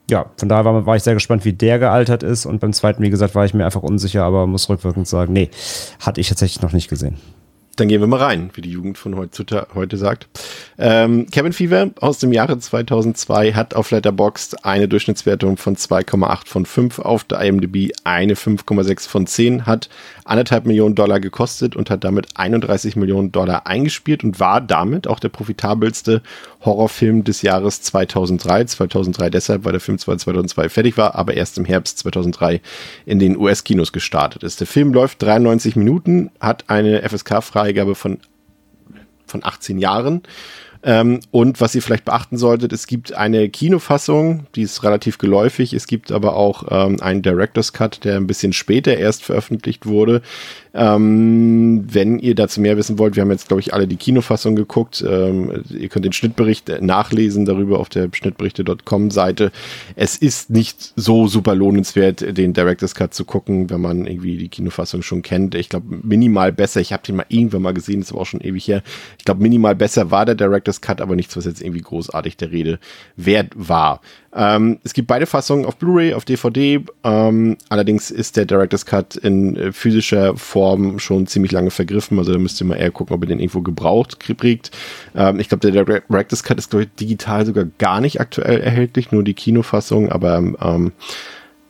ja, 0.10 0.32
von 0.38 0.50
daher 0.50 0.66
war, 0.66 0.86
war 0.86 0.96
ich 0.96 1.04
sehr 1.04 1.16
gespannt, 1.16 1.46
wie 1.46 1.54
der 1.54 1.80
gealtert 1.80 2.24
ist. 2.24 2.46
Und 2.46 2.60
beim 2.60 2.74
zweiten, 2.74 3.02
wie 3.02 3.10
gesagt, 3.10 3.36
war 3.36 3.46
ich 3.46 3.54
mir 3.54 3.66
einfach 3.66 3.84
unsicher, 3.84 4.24
aber 4.24 4.48
muss 4.48 4.70
rückwirkend 4.70 5.08
sagen, 5.08 5.34
nee, 5.34 5.50
hatte 6.00 6.22
ich 6.22 6.30
tatsächlich 6.30 6.62
noch 6.62 6.74
nicht 6.74 6.90
gesehen. 6.90 7.18
dann 7.76 7.88
gehen 7.90 8.00
wir 8.00 8.08
mal 8.08 8.22
rein, 8.22 8.52
wie 8.54 8.62
die 8.62 8.70
Jugend 8.70 8.98
von 8.98 9.18
heutzutage, 9.18 9.68
heute 9.74 9.98
sagt. 9.98 10.28
Ähm, 10.78 11.28
Cabin 11.30 11.52
Fever 11.52 11.90
aus 12.00 12.20
dem 12.20 12.32
Jahre 12.32 12.58
2002 12.58 13.54
hat 13.54 13.74
auf 13.74 13.92
Letterboxd 13.92 14.64
eine 14.64 14.88
Durchschnittswertung 14.88 15.58
von 15.58 15.76
2,8 15.76 16.48
von 16.48 16.66
5, 16.66 17.00
auf 17.00 17.24
der 17.26 17.42
IMDb 17.42 17.92
eine 18.04 18.36
5,6 18.36 19.10
von 19.10 19.28
10, 19.28 19.66
hat 19.66 19.90
anderthalb 20.24 20.66
Millionen 20.66 20.96
Dollar 20.96 21.20
gekostet 21.20 21.76
und 21.76 21.90
hat 21.90 22.04
damit 22.04 22.28
31 22.36 22.96
Millionen 22.96 23.32
Dollar 23.32 23.68
eingespielt 23.68 24.24
und 24.24 24.40
war 24.40 24.62
damit 24.62 25.08
auch 25.08 25.20
der 25.20 25.30
profitabelste 25.30 26.22
Horrorfilm 26.66 27.24
des 27.24 27.42
Jahres 27.42 27.82
2003. 27.82 28.66
2003 28.66 29.30
deshalb, 29.30 29.66
weil 29.66 29.72
der 29.72 29.82
Film 29.82 29.98
zwar 29.98 30.18
2002 30.18 30.70
fertig 30.70 30.98
war, 30.98 31.16
aber 31.16 31.36
erst 31.36 31.58
im 31.58 31.66
Herbst 31.66 32.00
2003 32.00 32.62
in 33.06 33.20
den 33.20 33.38
US-Kinos 33.38 33.92
gestartet 33.94 34.44
ist. 34.44 34.60
Der 34.60 34.68
Film 34.68 34.94
läuft 34.94 35.22
93 35.22 35.76
Minuten, 35.76 36.32
hat 36.40 36.66
eine 36.70 37.08
FSK-Freigabe 37.08 37.96
von, 37.96 38.20
von 39.26 39.44
18 39.44 39.78
Jahren. 39.78 40.24
Ähm, 40.86 41.20
und 41.32 41.60
was 41.62 41.74
ihr 41.74 41.82
vielleicht 41.82 42.06
beachten 42.06 42.38
solltet, 42.38 42.72
es 42.72 42.86
gibt 42.86 43.12
eine 43.16 43.50
Kinofassung, 43.50 44.46
die 44.54 44.62
ist 44.62 44.84
relativ 44.84 45.18
geläufig. 45.18 45.74
Es 45.74 45.88
gibt 45.88 46.12
aber 46.12 46.36
auch 46.36 46.66
ähm, 46.70 47.02
einen 47.02 47.24
Director's 47.24 47.74
Cut, 47.74 48.04
der 48.04 48.18
ein 48.18 48.28
bisschen 48.28 48.54
später 48.54 48.96
erst 48.96 49.24
veröffentlicht 49.24 49.88
wurde. 49.88 50.22
Ähm, 50.78 51.86
wenn 51.88 52.20
ihr 52.20 52.36
dazu 52.36 52.60
mehr 52.60 52.76
wissen 52.76 53.00
wollt, 53.00 53.16
wir 53.16 53.22
haben 53.22 53.32
jetzt, 53.32 53.48
glaube 53.48 53.62
ich, 53.62 53.74
alle 53.74 53.88
die 53.88 53.96
Kinofassung 53.96 54.58
geguckt. 54.58 55.04
Ähm, 55.08 55.64
ihr 55.70 55.88
könnt 55.88 56.04
den 56.04 56.12
Schnittbericht 56.12 56.82
nachlesen 56.82 57.46
darüber 57.46 57.80
auf 57.80 57.88
der 57.88 58.10
schnittberichte.com 58.12 59.10
Seite. 59.10 59.54
Es 59.96 60.18
ist 60.18 60.50
nicht 60.50 60.92
so 60.98 61.28
super 61.28 61.56
lohnenswert, 61.56 62.38
den 62.38 62.52
Director's 62.52 62.94
Cut 62.94 63.14
zu 63.14 63.24
gucken, 63.24 63.70
wenn 63.70 63.80
man 63.80 64.06
irgendwie 64.06 64.36
die 64.38 64.50
Kinofassung 64.50 65.02
schon 65.02 65.22
kennt. 65.22 65.56
Ich 65.56 65.70
glaube, 65.70 65.86
minimal 66.04 66.52
besser. 66.52 66.82
Ich 66.82 66.92
habe 66.92 67.04
den 67.04 67.16
mal 67.16 67.26
irgendwann 67.30 67.62
mal 67.62 67.74
gesehen, 67.74 68.02
das 68.02 68.14
war 68.14 68.22
auch 68.22 68.26
schon 68.26 68.42
ewig 68.42 68.68
her. 68.68 68.84
Ich 69.18 69.24
glaube, 69.24 69.42
minimal 69.42 69.76
besser 69.76 70.12
war 70.12 70.26
der 70.26 70.36
Director's 70.36 70.82
Cut, 70.82 71.00
aber 71.00 71.16
nichts, 71.16 71.38
was 71.38 71.46
jetzt 71.46 71.62
irgendwie 71.62 71.82
großartig 71.82 72.36
der 72.36 72.52
Rede 72.52 72.80
wert 73.16 73.54
war. 73.56 74.02
Ähm, 74.34 74.80
es 74.84 74.94
gibt 74.94 75.08
beide 75.08 75.26
Fassungen 75.26 75.66
auf 75.66 75.78
Blu-ray, 75.78 76.14
auf 76.14 76.26
DVD. 76.26 76.84
Ähm, 77.06 77.56
allerdings 77.70 78.12
ist 78.12 78.36
der 78.36 78.44
Director's 78.44 78.86
Cut 78.86 79.16
in 79.16 79.56
äh, 79.56 79.72
physischer 79.72 80.36
Form 80.36 80.65
schon 80.98 81.28
ziemlich 81.28 81.52
lange 81.52 81.72
vergriffen. 81.72 82.20
Also 82.20 82.34
da 82.34 82.40
müsst 82.40 82.62
ihr 82.62 82.68
mal 82.68 82.76
eher 82.76 82.92
gucken, 82.92 83.16
ob 83.16 83.24
ihr 83.24 83.28
den 83.28 83.40
irgendwo 83.40 83.62
gebraucht 83.62 84.20
kriegt. 84.20 84.72
Ähm, 85.16 85.40
ich 85.40 85.50
glaube, 85.50 85.72
der 85.72 85.84
Director's 85.84 86.44
Cut 86.44 86.58
ist, 86.58 86.70
glaube 86.70 86.84
ich, 86.84 86.90
digital 87.00 87.46
sogar 87.46 87.66
gar 87.78 88.02
nicht 88.02 88.20
aktuell 88.20 88.60
erhältlich, 88.60 89.12
nur 89.12 89.24
die 89.24 89.34
Kinofassung. 89.34 90.10
Aber 90.10 90.38
ähm, 90.38 90.92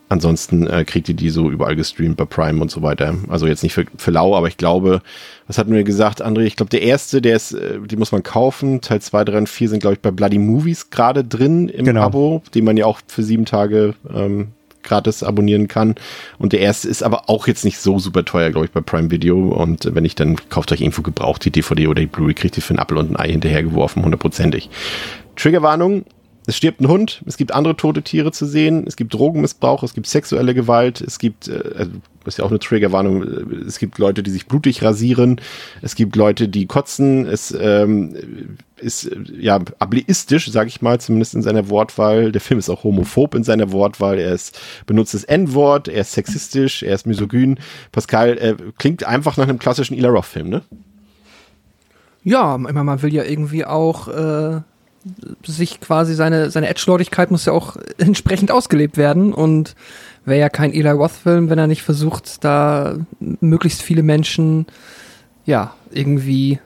Ansonsten 0.08 0.68
äh, 0.68 0.84
kriegt 0.84 1.08
ihr 1.08 1.16
die 1.16 1.30
so 1.30 1.50
überall 1.50 1.74
gestreamt 1.74 2.16
bei 2.16 2.26
Prime 2.26 2.62
und 2.62 2.70
so 2.70 2.80
weiter. 2.80 3.16
Also 3.28 3.48
jetzt 3.48 3.64
nicht 3.64 3.74
für, 3.74 3.86
für 3.96 4.12
lau, 4.12 4.36
aber 4.36 4.46
ich 4.46 4.56
glaube, 4.56 5.02
was 5.48 5.58
hatten 5.58 5.74
wir 5.74 5.82
gesagt, 5.82 6.24
André? 6.24 6.42
Ich 6.42 6.54
glaube, 6.54 6.70
der 6.70 6.82
erste, 6.82 7.20
der 7.20 7.34
ist, 7.34 7.52
äh, 7.52 7.80
die 7.84 7.96
muss 7.96 8.12
man 8.12 8.22
kaufen. 8.22 8.80
Teil 8.80 9.00
2, 9.00 9.24
3 9.24 9.38
und 9.38 9.48
4 9.48 9.68
sind, 9.68 9.80
glaube 9.80 9.94
ich, 9.94 10.00
bei 10.00 10.12
Bloody 10.12 10.38
Movies 10.38 10.90
gerade 10.90 11.24
drin 11.24 11.68
im 11.68 11.84
Genau. 11.84 12.02
Abo, 12.02 12.42
den 12.54 12.64
man 12.64 12.76
ja 12.76 12.86
auch 12.86 13.00
für 13.08 13.24
sieben 13.24 13.46
Tage 13.46 13.94
ähm, 14.14 14.48
gratis 14.86 15.22
abonnieren 15.22 15.68
kann. 15.68 15.96
Und 16.38 16.52
der 16.52 16.60
erste 16.60 16.88
ist 16.88 17.02
aber 17.02 17.28
auch 17.28 17.46
jetzt 17.46 17.64
nicht 17.64 17.78
so 17.78 17.98
super 17.98 18.24
teuer, 18.24 18.50
glaube 18.50 18.66
ich, 18.66 18.72
bei 18.72 18.80
Prime 18.80 19.10
Video. 19.10 19.48
Und 19.48 19.94
wenn 19.94 20.04
ich 20.04 20.14
dann 20.14 20.36
kauft 20.48 20.72
euch 20.72 20.80
irgendwo 20.80 21.02
gebraucht 21.02 21.44
die 21.44 21.50
DVD 21.50 21.88
oder 21.88 22.00
die 22.00 22.06
Blu-ray, 22.06 22.34
kriegt 22.34 22.56
ihr 22.56 22.62
für 22.62 22.70
einen 22.70 22.78
Apfel 22.78 22.96
und 22.96 23.10
ein 23.10 23.16
Ei 23.16 23.30
hinterhergeworfen, 23.30 24.02
hundertprozentig. 24.02 24.70
Triggerwarnung, 25.36 26.04
es 26.46 26.56
stirbt 26.56 26.80
ein 26.80 26.88
Hund, 26.88 27.22
es 27.26 27.36
gibt 27.36 27.52
andere 27.52 27.76
tote 27.76 28.02
Tiere 28.02 28.30
zu 28.32 28.46
sehen, 28.46 28.84
es 28.86 28.96
gibt 28.96 29.12
Drogenmissbrauch, 29.12 29.82
es 29.82 29.94
gibt 29.94 30.06
sexuelle 30.06 30.54
Gewalt, 30.54 31.00
es 31.00 31.18
gibt, 31.18 31.48
äh, 31.48 31.74
also 31.76 31.90
ist 32.26 32.38
ja 32.38 32.44
auch 32.44 32.50
eine 32.50 32.58
Triggerwarnung. 32.58 33.22
Es 33.66 33.78
gibt 33.78 33.98
Leute, 33.98 34.22
die 34.22 34.30
sich 34.30 34.46
blutig 34.46 34.82
rasieren. 34.82 35.40
Es 35.82 35.94
gibt 35.94 36.16
Leute, 36.16 36.48
die 36.48 36.66
kotzen. 36.66 37.26
Es 37.26 37.56
ähm, 37.58 38.56
ist 38.76 39.10
ja 39.38 39.60
ableistisch, 39.78 40.50
sage 40.50 40.68
ich 40.68 40.82
mal, 40.82 41.00
zumindest 41.00 41.34
in 41.34 41.42
seiner 41.42 41.68
Wortwahl. 41.68 42.32
Der 42.32 42.40
Film 42.40 42.58
ist 42.58 42.68
auch 42.68 42.84
homophob 42.84 43.34
in 43.34 43.44
seiner 43.44 43.72
Wortwahl. 43.72 44.18
Er 44.18 44.32
ist, 44.32 44.60
benutzt 44.86 45.14
das 45.14 45.24
N-Wort, 45.24 45.88
er 45.88 46.02
ist 46.02 46.12
sexistisch, 46.12 46.82
er 46.82 46.94
ist 46.94 47.06
misogyn. 47.06 47.58
Pascal 47.92 48.38
äh, 48.38 48.54
klingt 48.78 49.04
einfach 49.04 49.36
nach 49.36 49.48
einem 49.48 49.58
klassischen 49.58 49.96
Ila 49.96 50.08
Roth-Film, 50.08 50.48
ne? 50.48 50.62
Ja, 52.22 52.56
immer 52.56 52.82
man 52.82 53.02
will 53.02 53.14
ja 53.14 53.22
irgendwie 53.22 53.64
auch 53.64 54.08
äh, 54.08 54.60
sich 55.44 55.80
quasi 55.80 56.14
seine, 56.14 56.50
seine 56.50 56.68
Edgelordigkeit 56.68 57.30
muss 57.30 57.46
ja 57.46 57.52
auch 57.52 57.76
entsprechend 57.98 58.50
ausgelebt 58.50 58.96
werden 58.96 59.32
und 59.32 59.74
wäre 60.26 60.40
ja 60.40 60.48
kein 60.48 60.72
Eli 60.72 60.90
Roth-Film, 60.90 61.48
wenn 61.50 61.58
er 61.58 61.66
nicht 61.66 61.82
versucht, 61.82 62.44
da 62.44 62.96
möglichst 63.20 63.82
viele 63.82 64.02
Menschen 64.02 64.66
ja 65.44 65.74
irgendwie 65.90 66.58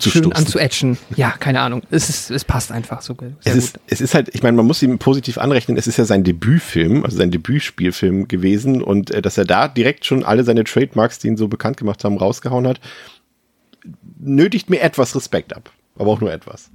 schön 0.00 0.32
anzuetchen. 0.32 0.98
Ja, 1.16 1.34
keine 1.38 1.60
Ahnung. 1.60 1.82
Es, 1.90 2.08
ist, 2.08 2.30
es 2.30 2.44
passt 2.44 2.72
einfach 2.72 3.02
so 3.02 3.14
sehr 3.18 3.34
es 3.44 3.54
ist, 3.54 3.74
gut. 3.74 3.82
Es 3.88 4.00
ist 4.00 4.14
halt, 4.14 4.34
ich 4.34 4.42
meine, 4.42 4.56
man 4.56 4.66
muss 4.66 4.82
ihm 4.82 4.98
positiv 4.98 5.38
anrechnen, 5.38 5.76
es 5.76 5.86
ist 5.86 5.98
ja 5.98 6.04
sein 6.04 6.24
Debütfilm, 6.24 7.04
also 7.04 7.16
sein 7.16 7.30
Debütspielfilm 7.30 8.28
gewesen 8.28 8.82
und 8.82 9.10
äh, 9.10 9.20
dass 9.20 9.36
er 9.38 9.44
da 9.44 9.68
direkt 9.68 10.04
schon 10.06 10.24
alle 10.24 10.44
seine 10.44 10.64
Trademarks, 10.64 11.18
die 11.18 11.28
ihn 11.28 11.36
so 11.36 11.48
bekannt 11.48 11.76
gemacht 11.76 12.04
haben, 12.04 12.16
rausgehauen 12.16 12.66
hat, 12.66 12.80
nötigt 14.18 14.70
mir 14.70 14.80
etwas 14.80 15.14
Respekt 15.14 15.54
ab. 15.54 15.70
Aber 15.98 16.10
auch 16.10 16.20
nur 16.20 16.32
etwas. 16.32 16.70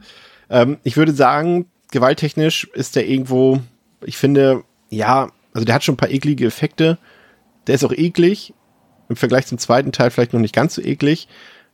Ähm, 0.49 0.77
ich 0.83 0.97
würde 0.97 1.13
sagen, 1.13 1.65
gewalttechnisch 1.91 2.65
ist 2.73 2.95
der 2.95 3.07
irgendwo, 3.07 3.59
ich 4.03 4.17
finde, 4.17 4.63
ja, 4.89 5.29
also 5.53 5.65
der 5.65 5.75
hat 5.75 5.83
schon 5.83 5.93
ein 5.93 5.97
paar 5.97 6.11
eklige 6.11 6.45
Effekte. 6.45 6.97
Der 7.67 7.75
ist 7.75 7.83
auch 7.83 7.93
eklig. 7.93 8.53
Im 9.09 9.15
Vergleich 9.15 9.47
zum 9.47 9.57
zweiten 9.57 9.91
Teil 9.91 10.09
vielleicht 10.09 10.33
noch 10.33 10.39
nicht 10.39 10.55
ganz 10.55 10.75
so 10.75 10.81
eklig. 10.81 11.27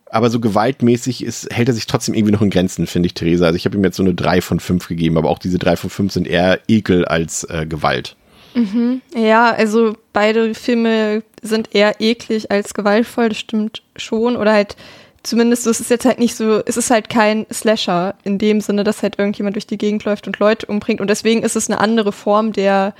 Aber 0.10 0.30
so 0.30 0.40
gewaltmäßig 0.40 1.24
ist, 1.24 1.54
hält 1.54 1.68
er 1.68 1.74
sich 1.74 1.86
trotzdem 1.86 2.16
irgendwie 2.16 2.32
noch 2.32 2.42
in 2.42 2.50
Grenzen, 2.50 2.88
finde 2.88 3.08
ich, 3.08 3.14
Theresa. 3.14 3.46
Also 3.46 3.58
ich 3.58 3.66
habe 3.66 3.78
ihm 3.78 3.84
jetzt 3.84 3.98
so 3.98 4.04
eine 4.04 4.14
3 4.14 4.42
von 4.42 4.60
5 4.60 4.88
gegeben, 4.88 5.18
aber 5.18 5.30
auch 5.30 5.40
diese 5.40 5.60
3 5.60 5.76
von 5.76 5.90
5 5.90 6.14
sind 6.14 6.28
eher 6.28 6.60
Ekel 6.68 7.06
als 7.06 7.44
äh, 7.44 7.66
Gewalt. 7.66 8.16
Mhm. 8.54 9.02
Ja, 9.14 9.52
also 9.52 9.96
beide 10.14 10.56
Filme 10.56 11.24
sind 11.42 11.76
eher 11.76 12.00
eklig 12.00 12.50
als 12.50 12.74
gewaltvoll, 12.74 13.30
das 13.30 13.38
stimmt 13.38 13.84
schon. 13.98 14.38
Oder 14.38 14.54
halt 14.54 14.78
zumindest 15.24 15.64
so, 15.64 15.70
es 15.70 15.80
ist 15.80 15.90
jetzt 15.90 16.06
halt 16.06 16.20
nicht 16.20 16.36
so, 16.36 16.62
es 16.66 16.78
ist 16.78 16.90
halt 16.90 17.10
kein 17.10 17.46
Slasher 17.52 18.16
in 18.24 18.38
dem 18.38 18.62
Sinne, 18.62 18.84
dass 18.84 19.04
halt 19.04 19.20
irgendjemand 19.20 19.56
durch 19.56 19.68
die 19.68 19.78
Gegend 19.78 20.06
läuft 20.06 20.26
und 20.26 20.40
Leute 20.40 20.66
umbringt. 20.68 21.02
Und 21.02 21.10
deswegen 21.10 21.44
ist 21.44 21.56
es 21.56 21.70
eine 21.70 21.80
andere 21.80 22.12
Form 22.12 22.54
der 22.54 22.96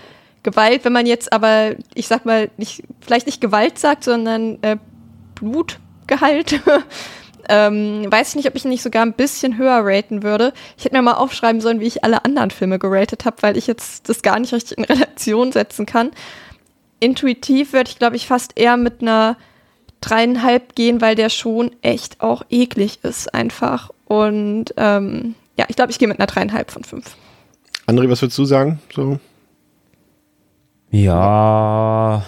Gewalt. 0.48 0.86
Wenn 0.86 0.94
man 0.94 1.06
jetzt 1.06 1.34
aber, 1.34 1.76
ich 1.94 2.08
sag 2.08 2.26
mal, 2.26 2.50
nicht, 2.56 2.82
vielleicht 3.02 3.26
nicht 3.26 3.42
Gewalt 3.42 3.78
sagt, 3.78 4.06
sondern 4.06 4.58
äh, 4.62 4.78
Blutgehalt, 5.36 6.62
ähm, 7.50 8.10
weiß 8.10 8.30
ich 8.30 8.36
nicht, 8.36 8.48
ob 8.48 8.56
ich 8.56 8.64
ihn 8.64 8.70
nicht 8.70 8.82
sogar 8.82 9.02
ein 9.02 9.12
bisschen 9.12 9.58
höher 9.58 9.82
raten 9.84 10.24
würde. 10.24 10.54
Ich 10.78 10.86
hätte 10.86 10.96
mir 10.96 11.02
mal 11.02 11.16
aufschreiben 11.16 11.60
sollen, 11.60 11.82
wie 11.82 11.88
ich 11.88 12.06
alle 12.06 12.24
anderen 12.24 12.52
Filme 12.52 12.80
geratet 12.80 13.26
habe, 13.26 13.36
weil 13.42 13.58
ich 13.58 13.68
jetzt 13.68 14.08
das 14.08 14.22
gar 14.22 14.40
nicht 14.40 14.54
richtig 14.54 14.78
in 14.78 14.86
Relation 14.86 15.52
setzen 15.52 15.86
kann. 15.86 16.12
Intuitiv 17.02 17.74
würde 17.74 17.90
ich, 17.90 18.00
glaube 18.00 18.16
ich, 18.16 18.26
fast 18.26 18.58
eher 18.58 18.78
mit 18.78 19.02
einer 19.02 19.36
dreieinhalb 20.00 20.76
gehen, 20.76 21.02
weil 21.02 21.16
der 21.16 21.28
schon 21.28 21.72
echt 21.82 22.22
auch 22.22 22.44
eklig 22.50 23.00
ist 23.04 23.34
einfach. 23.34 23.92
Und 24.06 24.74
ähm, 24.78 25.36
ja, 25.58 25.66
ich 25.68 25.76
glaube, 25.76 25.92
ich 25.92 26.00
gehe 26.00 26.08
mit 26.08 26.20
einer 26.20 26.28
dreieinhalb 26.28 26.72
von 26.72 26.86
fünf. 26.86 27.18
André, 27.86 28.10
was 28.10 28.22
würdest 28.22 28.38
du 28.38 28.46
sagen? 28.46 28.80
So? 28.96 29.20
Ja. 30.92 32.24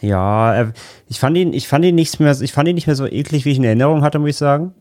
Ja, 0.00 0.54
äh, 0.54 0.72
ich 1.08 1.18
fand 1.18 1.36
ihn, 1.36 1.52
ich 1.52 1.66
fand 1.66 1.84
ihn 1.84 1.94
nicht 1.94 2.20
mehr, 2.20 2.38
ich 2.40 2.52
fand 2.52 2.68
ihn 2.68 2.74
nicht 2.74 2.86
mehr 2.86 2.96
so 2.96 3.06
eklig, 3.06 3.44
wie 3.44 3.52
ich 3.52 3.58
in 3.58 3.64
Erinnerung 3.64 4.02
hatte, 4.02 4.18
muss 4.18 4.30
ich 4.30 4.36
sagen. 4.36 4.74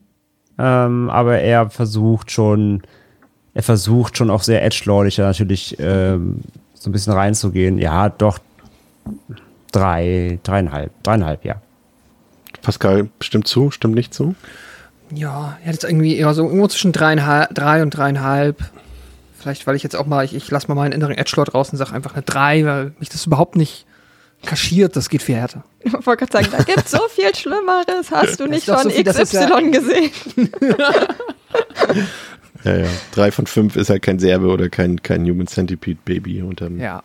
Ähm, 0.60 1.10
aber 1.10 1.40
er 1.40 1.70
versucht 1.70 2.32
schon, 2.32 2.84
er 3.54 3.64
versucht 3.64 4.18
schon 4.18 4.30
auch 4.30 4.44
sehr 4.44 4.64
edgelordig 4.64 5.18
natürlich 5.18 5.78
ähm, 5.80 6.42
so 6.74 6.90
ein 6.90 6.94
bisschen 6.94 7.14
reinzugehen. 7.14 7.78
Ja, 7.80 8.10
doch 8.10 8.40
drei, 9.72 10.40
dreieinhalb, 10.44 10.92
dreieinhalb, 11.04 11.46
ja. 11.46 11.56
Pascal, 12.62 13.10
stimmt 13.20 13.48
zu, 13.48 13.72
stimmt 13.72 13.96
nicht 13.96 14.14
zu? 14.14 14.36
Ja, 15.14 15.58
er 15.64 15.74
hat 15.74 15.84
irgendwie 15.84 16.18
eher 16.18 16.34
so 16.34 16.44
irgendwo 16.46 16.68
zwischen 16.68 16.92
dreieinhalb, 16.92 17.54
drei 17.54 17.82
und 17.82 17.92
dreieinhalb. 17.92 18.58
Vielleicht, 19.44 19.68
weil 19.68 19.76
ich 19.76 19.84
jetzt 19.84 19.98
auch 19.98 20.06
mal, 20.06 20.24
ich, 20.24 20.34
ich 20.34 20.50
lasse 20.50 20.70
mal 20.70 20.76
meinen 20.76 20.94
inneren 20.94 21.18
Edgelord 21.18 21.54
raus 21.54 21.70
und 21.70 21.78
sage 21.78 21.92
einfach 21.92 22.14
eine 22.14 22.22
drei, 22.22 22.64
weil 22.64 22.94
mich 22.98 23.10
das 23.10 23.26
überhaupt 23.26 23.58
nicht 23.58 23.86
kaschiert, 24.46 24.96
das 24.96 25.10
geht 25.10 25.22
viel 25.22 25.36
härter. 25.36 25.66
Ich 25.82 25.92
wollte 25.92 26.26
gerade 26.26 26.32
sagen, 26.32 26.48
da 26.50 26.64
gibt 26.64 26.86
es 26.86 26.92
so 26.92 27.02
viel 27.10 27.36
Schlimmeres, 27.36 28.10
hast 28.10 28.40
du 28.40 28.48
nicht 28.48 28.68
von 28.68 28.84
so 28.84 28.90
viel, 28.90 29.04
XY 29.04 29.36
ja 29.36 29.60
gesehen. 29.60 30.12
ja, 32.64 32.78
ja. 32.78 32.88
Drei 33.12 33.34
von 33.34 33.48
fünf 33.48 33.76
ist 33.76 33.90
halt 33.90 34.02
kein 34.02 34.18
Serbe 34.18 34.48
oder 34.48 34.70
kein, 34.70 35.04
kein 35.04 35.26
Human 35.26 35.48
Centipede 35.48 36.00
Baby. 36.06 36.42
Ja. 36.78 37.04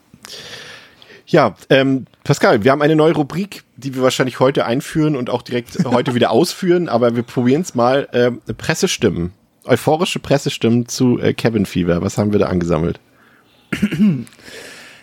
Ja, 1.26 1.56
ähm, 1.70 2.06
Pascal, 2.22 2.62
wir 2.62 2.70
haben 2.70 2.82
eine 2.82 2.94
neue 2.94 3.14
Rubrik, 3.14 3.64
die 3.76 3.96
wir 3.96 4.02
wahrscheinlich 4.02 4.38
heute 4.38 4.64
einführen 4.64 5.16
und 5.16 5.28
auch 5.28 5.42
direkt 5.42 5.76
heute 5.84 6.14
wieder 6.14 6.30
ausführen, 6.32 6.88
aber 6.88 7.16
wir 7.16 7.24
probieren 7.24 7.62
es 7.62 7.74
mal. 7.74 8.06
Äh, 8.12 8.30
Pressestimmen, 8.54 9.32
euphorische 9.68 10.18
Pressestimmen 10.18 10.86
zu 10.86 11.18
äh, 11.18 11.34
Cabin 11.34 11.66
Fever. 11.66 12.02
Was 12.02 12.18
haben 12.18 12.32
wir 12.32 12.38
da 12.38 12.46
angesammelt? 12.46 13.00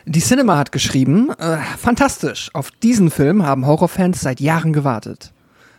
Die 0.06 0.20
Cinema 0.20 0.58
hat 0.58 0.72
geschrieben, 0.72 1.32
äh, 1.32 1.58
fantastisch, 1.78 2.50
auf 2.54 2.72
diesen 2.72 3.10
Film 3.10 3.44
haben 3.44 3.66
Horrorfans 3.66 4.22
seit 4.22 4.40
Jahren 4.40 4.74
gewartet. 4.74 5.32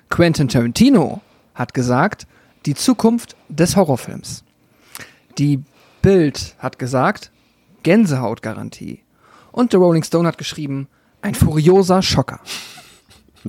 Quentin 0.08 0.48
Tarantino 0.48 1.20
hat 1.54 1.74
gesagt, 1.74 2.26
die 2.64 2.74
Zukunft 2.74 3.36
des 3.48 3.76
Horrorfilms. 3.76 4.44
Die 5.38 5.62
Bild 6.02 6.56
hat 6.58 6.78
gesagt, 6.78 7.30
Gänsehautgarantie. 7.82 9.00
Und 9.52 9.70
The 9.70 9.76
Rolling 9.76 10.02
Stone 10.02 10.26
hat 10.26 10.38
geschrieben, 10.38 10.88
ein 11.22 11.34
furioser 11.34 12.02
Schocker. 12.02 12.40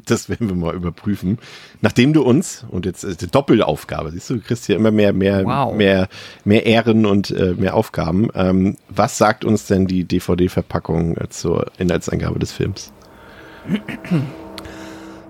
Das 0.05 0.29
werden 0.29 0.49
wir 0.49 0.55
mal 0.55 0.75
überprüfen. 0.75 1.39
Nachdem 1.81 2.13
du 2.13 2.21
uns, 2.23 2.65
und 2.69 2.85
jetzt 2.85 3.03
ist 3.03 3.21
die 3.21 3.27
Doppelaufgabe, 3.27 4.11
siehst 4.11 4.29
du, 4.29 4.35
du 4.35 4.41
kriegst 4.41 4.65
hier 4.65 4.75
immer 4.75 4.91
mehr, 4.91 5.13
mehr, 5.13 5.43
wow. 5.45 5.73
mehr, 5.73 6.07
mehr 6.45 6.65
Ehren 6.65 7.05
und 7.05 7.31
äh, 7.31 7.53
mehr 7.57 7.75
Aufgaben. 7.75 8.29
Ähm, 8.35 8.77
was 8.89 9.17
sagt 9.17 9.45
uns 9.45 9.67
denn 9.67 9.87
die 9.87 10.03
DVD-Verpackung 10.03 11.17
äh, 11.17 11.29
zur 11.29 11.71
Inhaltsangabe 11.77 12.39
des 12.39 12.51
Films? 12.51 12.91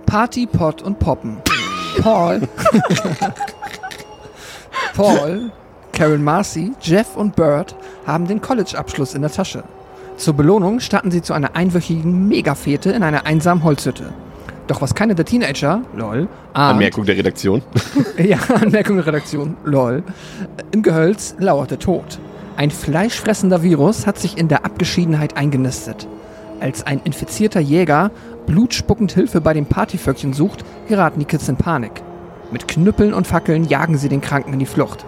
Party, 0.06 0.46
Pot 0.46 0.82
und 0.82 1.00
Poppen. 1.00 1.38
Paul. 2.02 2.42
Paul, 4.96 5.52
Karen 5.94 6.24
Marcy, 6.24 6.74
Jeff 6.82 7.16
und 7.16 7.36
Bert 7.36 7.76
haben 8.06 8.28
den 8.28 8.42
College-Abschluss 8.42 9.14
in 9.14 9.22
der 9.22 9.32
Tasche. 9.32 9.64
Zur 10.18 10.34
Belohnung 10.34 10.80
starten 10.80 11.12
sie 11.12 11.22
zu 11.22 11.34
einer 11.34 11.56
einwöchigen 11.56 12.28
Megafete 12.28 12.92
in 12.92 13.04
einer 13.04 13.26
einsamen 13.26 13.64
Holzhütte. 13.64 14.14
Doch 14.68 14.82
was 14.82 14.94
keine 14.94 15.16
der 15.16 15.26
Teenager, 15.26 15.82
lol, 15.96 16.28
ahnt, 16.54 16.74
Anmerkung 16.74 17.06
der 17.06 17.18
Redaktion. 17.18 17.62
ja, 18.18 18.38
Anmerkung 18.54 18.98
der 18.98 19.08
Redaktion, 19.08 19.56
lol. 19.64 20.04
Im 20.72 20.84
Gehölz 20.84 21.36
lauert 21.40 21.72
der 21.72 21.80
Tod. 21.80 22.20
Ein 22.58 22.72
fleischfressender 22.72 23.64
Virus 23.64 24.06
hat 24.06 24.18
sich 24.18 24.38
in 24.38 24.50
der 24.50 24.66
Abgeschiedenheit 24.66 25.38
eingenistet. 25.38 26.08
Als 26.60 26.86
ein 26.86 27.00
infizierter 27.04 27.60
Jäger 27.60 28.12
blutspuckend 28.46 29.14
Hilfe 29.14 29.42
bei 29.42 29.54
den 29.54 29.68
Partyvöckchen 29.68 30.34
sucht, 30.34 30.66
geraten 30.88 31.20
die 31.20 31.26
Kids 31.26 31.48
in 31.48 31.56
Panik. 31.56 32.02
Mit 32.52 32.68
Knüppeln 32.68 33.14
und 33.14 33.28
Fackeln 33.28 33.66
jagen 33.66 33.98
sie 33.98 34.10
den 34.10 34.22
Kranken 34.22 34.54
in 34.54 34.60
die 34.60 34.66
Flucht. 34.66 35.06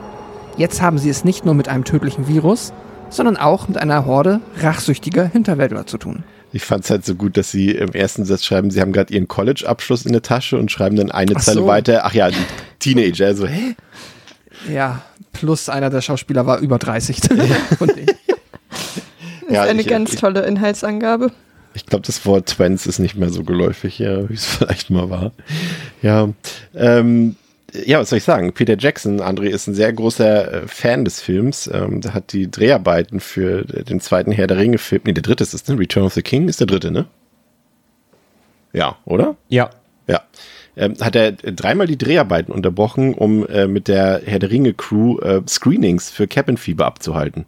Jetzt 0.57 0.81
haben 0.81 0.97
sie 0.97 1.09
es 1.09 1.23
nicht 1.23 1.45
nur 1.45 1.53
mit 1.53 1.69
einem 1.69 1.85
tödlichen 1.85 2.27
Virus, 2.27 2.71
sondern 3.09 3.37
auch 3.37 3.67
mit 3.67 3.77
einer 3.77 4.05
Horde 4.05 4.41
rachsüchtiger 4.61 5.25
Hinterwäldler 5.25 5.87
zu 5.87 5.97
tun. 5.97 6.23
Ich 6.51 6.63
fand 6.63 6.83
es 6.83 6.89
halt 6.89 7.05
so 7.05 7.15
gut, 7.15 7.37
dass 7.37 7.51
sie 7.51 7.71
im 7.71 7.93
ersten 7.93 8.25
Satz 8.25 8.43
schreiben, 8.43 8.71
sie 8.71 8.81
haben 8.81 8.91
gerade 8.91 9.13
ihren 9.13 9.27
College-Abschluss 9.27 10.05
in 10.05 10.13
der 10.13 10.21
Tasche 10.21 10.57
und 10.57 10.71
schreiben 10.71 10.95
dann 10.95 11.11
eine 11.11 11.33
ach 11.35 11.41
Zeile 11.41 11.61
so. 11.61 11.67
weiter. 11.67 12.01
Ach 12.05 12.13
ja, 12.13 12.29
die 12.29 12.37
Teenager. 12.79 13.27
Also, 13.27 13.47
hä? 13.47 13.75
Ja, 14.71 15.03
plus 15.31 15.69
einer 15.69 15.89
der 15.89 16.01
Schauspieler 16.01 16.45
war 16.45 16.59
über 16.59 16.79
30. 16.79 17.21
das 17.21 17.37
ja, 19.49 19.63
ist 19.63 19.69
eine 19.69 19.81
ich, 19.81 19.87
ganz 19.87 20.13
ich, 20.13 20.19
tolle 20.19 20.41
Inhaltsangabe. 20.41 21.31
Ich 21.73 21.85
glaube, 21.85 22.05
das 22.05 22.25
Wort 22.25 22.47
Twents 22.47 22.87
ist 22.87 22.99
nicht 22.99 23.15
mehr 23.15 23.29
so 23.29 23.43
geläufig, 23.43 23.99
ja, 23.99 24.27
wie 24.27 24.33
es 24.33 24.45
vielleicht 24.57 24.89
mal 24.89 25.09
war. 25.09 25.31
Ja, 26.01 26.29
ähm, 26.75 27.35
ja, 27.85 27.99
was 27.99 28.09
soll 28.09 28.17
ich 28.17 28.23
sagen? 28.23 28.53
Peter 28.53 28.77
Jackson, 28.77 29.21
André, 29.21 29.45
ist 29.45 29.67
ein 29.67 29.75
sehr 29.75 29.91
großer 29.93 30.63
äh, 30.63 30.67
Fan 30.67 31.05
des 31.05 31.21
Films. 31.21 31.69
Ähm, 31.71 32.01
der 32.01 32.13
hat 32.13 32.33
die 32.33 32.49
Dreharbeiten 32.49 33.19
für 33.19 33.63
den 33.63 33.99
zweiten 33.99 34.31
Herr 34.31 34.47
der 34.47 34.57
Ringe-Film, 34.57 35.01
nee, 35.05 35.13
der 35.13 35.23
dritte 35.23 35.43
ist 35.43 35.53
es, 35.53 35.67
ne? 35.67 35.77
Return 35.77 36.05
of 36.05 36.13
the 36.13 36.21
King 36.21 36.47
ist 36.47 36.59
der 36.59 36.67
dritte, 36.67 36.91
ne? 36.91 37.05
Ja, 38.73 38.97
oder? 39.05 39.35
Ja. 39.47 39.69
Ja. 40.07 40.21
Ähm, 40.77 40.93
hat 41.01 41.15
er 41.15 41.31
dreimal 41.33 41.87
die 41.87 41.97
Dreharbeiten 41.97 42.53
unterbrochen, 42.53 43.13
um 43.13 43.45
äh, 43.47 43.67
mit 43.67 43.87
der 43.87 44.21
Herr 44.25 44.39
der 44.39 44.51
Ringe-Crew 44.51 45.19
äh, 45.19 45.41
Screenings 45.47 46.09
für 46.09 46.27
Cabin 46.27 46.57
Fever 46.57 46.85
abzuhalten. 46.85 47.45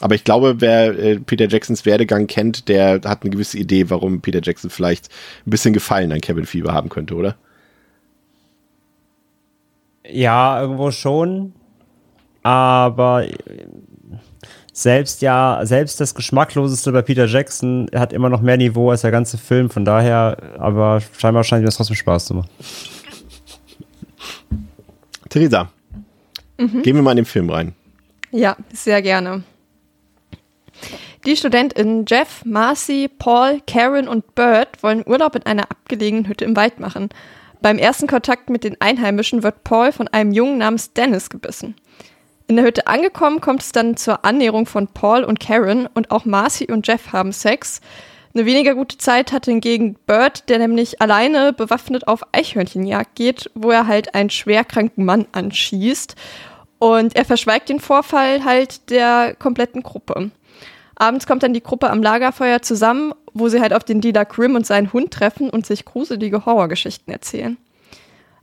aber 0.00 0.14
ich 0.14 0.24
glaube, 0.24 0.56
wer 0.60 0.98
äh, 0.98 1.18
Peter 1.20 1.48
Jacksons 1.48 1.86
Werdegang 1.86 2.26
kennt, 2.26 2.68
der 2.68 3.00
hat 3.04 3.22
eine 3.22 3.30
gewisse 3.30 3.58
Idee, 3.58 3.88
warum 3.90 4.20
Peter 4.20 4.40
Jackson 4.42 4.70
vielleicht 4.70 5.08
ein 5.46 5.50
bisschen 5.50 5.74
Gefallen 5.74 6.12
an 6.12 6.20
Kevin 6.20 6.46
Fieber 6.46 6.72
haben 6.72 6.88
könnte, 6.88 7.14
oder? 7.14 7.36
Ja, 10.10 10.60
irgendwo 10.60 10.90
schon. 10.90 11.52
Aber 12.42 13.24
selbst 14.72 15.22
ja, 15.22 15.60
selbst 15.64 16.00
das 16.00 16.14
Geschmackloseste 16.14 16.92
bei 16.92 17.02
Peter 17.02 17.26
Jackson 17.26 17.88
hat 17.94 18.12
immer 18.12 18.28
noch 18.28 18.42
mehr 18.42 18.56
Niveau 18.56 18.90
als 18.90 19.00
der 19.00 19.10
ganze 19.10 19.38
Film. 19.38 19.70
Von 19.70 19.84
daher, 19.84 20.36
aber 20.58 21.00
scheinbar 21.18 21.44
scheint 21.44 21.62
mir 21.62 21.66
das 21.66 21.76
trotzdem 21.76 21.96
Spaß 21.96 22.26
zu 22.26 22.34
machen. 22.34 22.50
Theresa, 25.28 25.70
mhm. 26.58 26.82
gehen 26.82 26.94
wir 26.94 27.02
mal 27.02 27.12
in 27.12 27.16
den 27.16 27.24
Film 27.24 27.50
rein. 27.50 27.74
Ja, 28.30 28.56
sehr 28.72 29.02
gerne. 29.02 29.42
Die 31.24 31.36
StudentInnen 31.36 32.04
Jeff, 32.06 32.44
Marcy, 32.44 33.08
Paul, 33.08 33.60
Karen 33.66 34.06
und 34.06 34.34
Bert 34.34 34.82
wollen 34.82 35.02
Urlaub 35.06 35.34
in 35.34 35.42
einer 35.44 35.70
abgelegenen 35.70 36.28
Hütte 36.28 36.44
im 36.44 36.54
Wald 36.54 36.78
machen. 36.78 37.08
Beim 37.60 37.78
ersten 37.78 38.06
Kontakt 38.06 38.50
mit 38.50 38.64
den 38.64 38.80
Einheimischen 38.80 39.42
wird 39.42 39.64
Paul 39.64 39.92
von 39.92 40.08
einem 40.08 40.32
Jungen 40.32 40.58
namens 40.58 40.92
Dennis 40.92 41.30
gebissen. 41.30 41.74
In 42.48 42.56
der 42.56 42.64
Hütte 42.64 42.86
angekommen 42.86 43.40
kommt 43.40 43.62
es 43.62 43.72
dann 43.72 43.96
zur 43.96 44.24
Annäherung 44.24 44.66
von 44.66 44.86
Paul 44.86 45.24
und 45.24 45.40
Karen 45.40 45.88
und 45.94 46.10
auch 46.10 46.24
Marcy 46.24 46.70
und 46.70 46.86
Jeff 46.86 47.12
haben 47.12 47.32
Sex. 47.32 47.80
Eine 48.34 48.46
weniger 48.46 48.74
gute 48.74 48.98
Zeit 48.98 49.32
hat 49.32 49.46
hingegen 49.46 49.96
Bert, 50.06 50.48
der 50.48 50.58
nämlich 50.58 51.00
alleine 51.00 51.52
bewaffnet 51.52 52.06
auf 52.06 52.20
Eichhörnchenjagd 52.32 53.14
geht, 53.16 53.50
wo 53.54 53.70
er 53.70 53.86
halt 53.86 54.14
einen 54.14 54.30
schwerkranken 54.30 55.04
Mann 55.04 55.26
anschießt. 55.32 56.14
Und 56.78 57.16
er 57.16 57.24
verschweigt 57.24 57.70
den 57.70 57.80
Vorfall 57.80 58.44
halt 58.44 58.90
der 58.90 59.34
kompletten 59.34 59.82
Gruppe. 59.82 60.30
Abends 60.96 61.26
kommt 61.26 61.42
dann 61.42 61.54
die 61.54 61.62
Gruppe 61.62 61.90
am 61.90 62.02
Lagerfeuer 62.02 62.62
zusammen, 62.62 63.12
wo 63.34 63.48
sie 63.48 63.60
halt 63.60 63.74
auf 63.74 63.84
den 63.84 64.00
Dealer 64.00 64.24
Grimm 64.24 64.54
und 64.56 64.66
seinen 64.66 64.92
Hund 64.92 65.12
treffen 65.12 65.50
und 65.50 65.66
sich 65.66 65.84
gruselige 65.84 66.46
Horrorgeschichten 66.46 67.12
erzählen. 67.12 67.58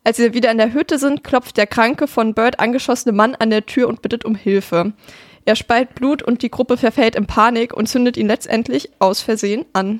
Als 0.03 0.17
sie 0.17 0.33
wieder 0.33 0.51
in 0.51 0.57
der 0.57 0.73
Hütte 0.73 0.99
sind, 0.99 1.23
klopft 1.23 1.57
der 1.57 1.65
kranke, 1.65 2.07
von 2.07 2.33
Bird 2.33 2.59
angeschossene 2.59 3.13
Mann 3.13 3.35
an 3.35 3.49
der 3.49 3.65
Tür 3.65 3.87
und 3.87 4.01
bittet 4.01 4.23
um 4.23 4.35
Hilfe. 4.35 4.93
Er 5.45 5.55
speit 5.55 5.95
Blut 5.95 6.21
und 6.21 6.41
die 6.41 6.51
Gruppe 6.51 6.77
verfällt 6.77 7.15
in 7.15 7.25
Panik 7.25 7.73
und 7.73 7.87
zündet 7.87 8.17
ihn 8.17 8.27
letztendlich 8.27 8.91
aus 8.99 9.21
Versehen 9.21 9.65
an. 9.73 9.99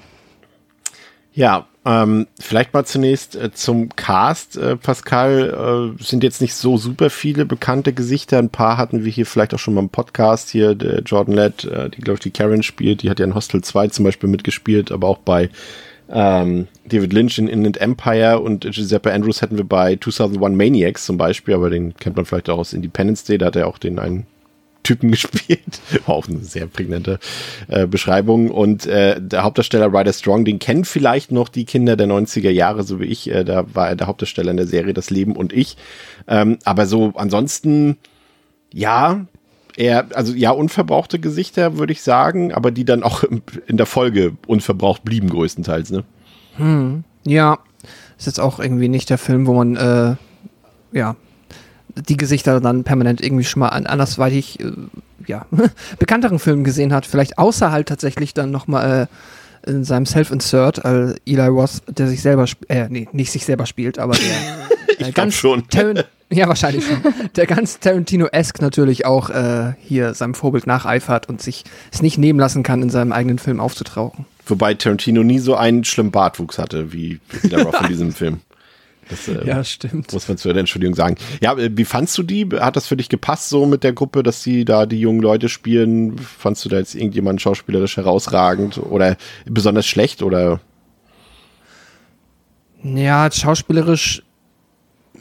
Ja, 1.34 1.66
ähm, 1.86 2.28
vielleicht 2.40 2.74
mal 2.74 2.86
zunächst 2.86 3.36
äh, 3.36 3.52
zum 3.52 3.90
Cast. 3.96 4.56
Äh, 4.56 4.78
Pascal, 4.78 5.96
äh, 6.00 6.04
sind 6.04 6.24
jetzt 6.24 6.42
nicht 6.42 6.54
so 6.54 6.78
super 6.78 7.10
viele 7.10 7.46
bekannte 7.46 7.92
Gesichter. 7.92 8.38
Ein 8.38 8.50
paar 8.50 8.78
hatten 8.78 9.04
wir 9.04 9.12
hier 9.12 9.26
vielleicht 9.26 9.54
auch 9.54 9.60
schon 9.60 9.74
mal 9.74 9.82
im 9.82 9.90
Podcast. 9.90 10.50
Hier 10.50 10.76
der 10.76 11.02
Jordan 11.02 11.36
Lett, 11.36 11.66
äh, 11.66 11.90
die, 11.90 12.02
glaube 12.02 12.16
ich, 12.16 12.22
die 12.22 12.32
Karen 12.32 12.64
spielt. 12.64 13.02
Die 13.02 13.10
hat 13.10 13.20
ja 13.20 13.26
in 13.26 13.36
Hostel 13.36 13.62
2 13.62 13.88
zum 13.88 14.06
Beispiel 14.06 14.30
mitgespielt, 14.30 14.92
aber 14.92 15.08
auch 15.08 15.18
bei 15.18 15.50
ähm, 16.10 16.68
David 16.86 17.12
Lynch 17.12 17.40
in 17.40 17.48
Inland 17.48 17.82
Empire 17.82 18.40
und 18.40 18.70
Giuseppe 18.70 19.12
Andrews 19.12 19.42
hätten 19.42 19.58
wir 19.58 19.64
bei 19.64 19.98
2001 19.98 20.56
Maniacs 20.56 21.06
zum 21.06 21.18
Beispiel, 21.18 21.56
aber 21.56 21.70
den 21.70 21.96
kennt 21.96 22.16
man 22.16 22.26
vielleicht 22.26 22.50
auch 22.50 22.60
aus 22.60 22.74
Independence 22.74 23.24
Day, 23.24 23.38
da 23.38 23.48
hat 23.48 23.56
er 23.56 23.68
auch 23.68 23.78
den 23.78 24.00
einen 24.00 24.28
Typen 24.84 25.12
gespielt. 25.12 25.82
War 26.06 26.16
auch 26.16 26.28
eine 26.28 26.40
sehr 26.40 26.68
prägnante 26.68 27.20
äh, 27.68 27.88
Beschreibung. 27.88 28.52
Und 28.52 28.86
äh, 28.86 29.20
der 29.20 29.44
Hauptdarsteller 29.44 29.92
Ryder 29.92 30.14
Strong, 30.14 30.46
den 30.46 30.60
kennen 30.60 30.86
vielleicht 30.86 31.32
noch 31.32 31.50
die 31.50 31.66
Kinder 31.66 31.96
der 31.96 32.08
90er 32.08 32.50
Jahre, 32.50 32.84
so 32.84 33.00
wie 33.00 33.06
ich. 33.06 33.30
Äh, 33.30 33.44
da 33.44 33.66
war 33.74 33.90
er 33.90 33.96
der 33.96 34.08
Hauptdarsteller 34.08 34.52
in 34.52 34.58
der 34.58 34.68
Serie 34.68 34.94
Das 34.94 35.10
Leben 35.10 35.36
und 35.36 35.54
ich. 35.54 35.78
Ähm, 36.28 36.60
aber 36.64 36.86
so 36.86 37.14
ansonsten, 37.16 37.98
ja, 38.72 39.26
eher, 39.76 40.08
also 40.14 40.34
ja, 40.34 40.52
unverbrauchte 40.52 41.20
Gesichter, 41.20 41.78
würde 41.78 41.94
ich 41.94 42.02
sagen, 42.02 42.54
aber 42.54 42.72
die 42.72 42.86
dann 42.86 43.04
auch 43.04 43.24
in 43.24 43.78
der 43.78 43.86
Folge 43.86 44.34
unverbraucht 44.48 45.04
blieben, 45.04 45.30
größtenteils, 45.30 45.92
ne? 45.92 46.04
Hm, 46.58 47.04
ja. 47.26 47.60
Ist 48.18 48.28
jetzt 48.28 48.40
auch 48.40 48.60
irgendwie 48.60 48.90
nicht 48.90 49.10
der 49.10 49.18
Film, 49.18 49.48
wo 49.48 49.54
man, 49.54 49.76
äh, 49.76 50.16
ja, 50.98 51.16
die 51.96 52.18
Gesichter 52.18 52.60
dann 52.60 52.84
permanent 52.84 53.22
irgendwie 53.22 53.44
schon 53.44 53.60
mal 53.60 53.70
an 53.70 53.86
andersweitig, 53.86 54.60
äh, 54.60 54.72
ja, 55.28 55.46
bekannteren 56.00 56.40
Filmen 56.40 56.64
gesehen 56.64 56.94
hat. 56.94 57.06
Vielleicht 57.06 57.38
außer 57.38 57.72
halt 57.72 57.88
tatsächlich 57.88 58.34
dann 58.34 58.52
nochmal 58.52 59.08
äh, 59.66 59.70
in 59.70 59.84
seinem 59.84 60.06
Self-Insert, 60.06 60.84
äh, 60.84 61.16
Eli 61.26 61.48
Roth, 61.48 61.82
der 61.88 62.08
sich 62.08 62.22
selber, 62.22 62.46
äh, 62.68 62.88
nee, 62.90 63.08
nicht 63.12 63.32
sich 63.32 63.46
selber 63.46 63.66
spielt, 63.66 64.00
aber 64.00 64.16
der 64.16 65.08
äh, 65.08 65.12
ganz 65.12 65.36
schon. 65.36 65.64
ja, 66.30 66.48
wahrscheinlich 66.48 66.86
schon. 66.86 66.98
Der 67.36 67.46
ganz 67.46 67.80
Tarantino-esque 67.80 68.62
natürlich 68.62 69.06
auch 69.06 69.30
äh, 69.30 69.74
hier 69.80 70.14
seinem 70.14 70.34
Vorbild 70.34 70.68
nacheifert 70.68 71.30
und 71.30 71.42
sich 71.42 71.64
es 71.92 72.02
nicht 72.02 72.18
nehmen 72.18 72.40
lassen 72.40 72.64
kann, 72.64 72.82
in 72.82 72.90
seinem 72.90 73.12
eigenen 73.12 73.40
Film 73.40 73.60
aufzutauchen. 73.60 74.26
Wobei 74.46 74.74
Tarantino 74.74 75.24
nie 75.24 75.40
so 75.40 75.56
einen 75.56 75.86
schlimmen 75.86 76.12
Bartwuchs 76.12 76.58
hatte 76.58 76.92
wie 76.92 77.20
Eli 77.44 77.62
Roth 77.62 77.80
in 77.82 77.88
diesem 77.88 78.12
Film. 78.12 78.42
Das, 79.10 79.28
äh, 79.28 79.46
ja, 79.46 79.64
stimmt. 79.64 80.14
Muss 80.14 80.28
man 80.28 80.38
zu 80.38 80.50
der 80.50 80.60
Entschuldigung 80.60 80.96
sagen. 80.96 81.16
Ja, 81.42 81.58
äh, 81.58 81.70
wie 81.74 81.86
fandst 81.86 82.18
du 82.18 82.24
die? 82.24 82.48
Hat 82.60 82.76
das 82.76 82.88
für 82.88 82.98
dich 82.98 83.10
gepasst 83.10 83.50
so 83.50 83.66
mit 83.66 83.84
der 83.84 83.94
Gruppe, 83.94 84.24
dass 84.24 84.44
sie 84.44 84.66
da 84.66 84.86
die 84.86 85.00
jungen 85.00 85.22
Leute 85.22 85.50
spielen? 85.50 86.18
Fandst 86.18 86.64
du 86.66 86.70
da 86.70 86.78
jetzt 86.78 86.96
irgendjemand 86.96 87.42
schauspielerisch 87.42 87.98
herausragend 87.98 88.78
oder 88.78 89.18
besonders 89.46 89.86
schlecht 89.86 90.24
oder? 90.24 90.60
Ja, 92.84 93.32
schauspielerisch 93.32 94.24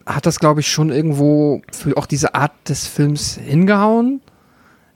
hat 0.06 0.26
das, 0.26 0.40
glaube 0.40 0.60
ich, 0.60 0.68
schon 0.68 0.90
irgendwo 0.90 1.62
für 1.72 1.96
auch 1.96 2.06
diese 2.06 2.34
Art 2.34 2.52
des 2.68 2.86
Films 2.86 3.38
hingehauen 3.38 4.20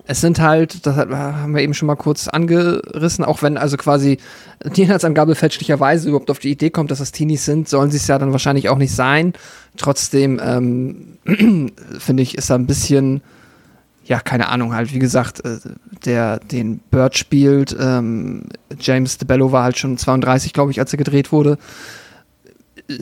es 0.08 0.20
sind 0.20 0.40
halt, 0.40 0.86
das 0.86 0.96
haben 0.96 1.54
wir 1.54 1.62
eben 1.62 1.74
schon 1.74 1.86
mal 1.86 1.96
kurz 1.96 2.28
angerissen, 2.28 3.24
auch 3.24 3.42
wenn 3.42 3.56
also 3.58 3.76
quasi 3.76 4.18
die 4.64 4.82
Inhaltsangabe 4.82 5.34
fälschlicherweise 5.34 6.08
überhaupt 6.08 6.30
auf 6.30 6.38
die 6.38 6.52
Idee 6.52 6.70
kommt, 6.70 6.92
dass 6.92 7.00
das 7.00 7.10
Teenies 7.10 7.44
sind, 7.44 7.68
sollen 7.68 7.90
sie 7.90 7.96
es 7.96 8.06
ja 8.06 8.18
dann 8.18 8.30
wahrscheinlich 8.30 8.68
auch 8.68 8.78
nicht 8.78 8.94
sein. 8.94 9.32
Trotzdem 9.76 10.40
ähm, 10.42 11.18
finde 11.98 12.22
ich, 12.22 12.38
ist 12.38 12.50
da 12.50 12.54
ein 12.54 12.66
bisschen, 12.66 13.20
ja, 14.04 14.20
keine 14.20 14.48
Ahnung, 14.48 14.74
halt, 14.74 14.94
wie 14.94 15.00
gesagt, 15.00 15.44
äh, 15.44 15.58
der 16.04 16.38
den 16.38 16.78
Bird 16.78 17.18
spielt, 17.18 17.76
ähm, 17.78 18.44
James 18.78 19.18
DeBello 19.18 19.50
war 19.50 19.64
halt 19.64 19.76
schon 19.76 19.98
32, 19.98 20.52
glaube 20.52 20.70
ich, 20.70 20.78
als 20.78 20.92
er 20.92 20.98
gedreht 20.98 21.32
wurde. 21.32 21.58
Äh, 22.88 22.94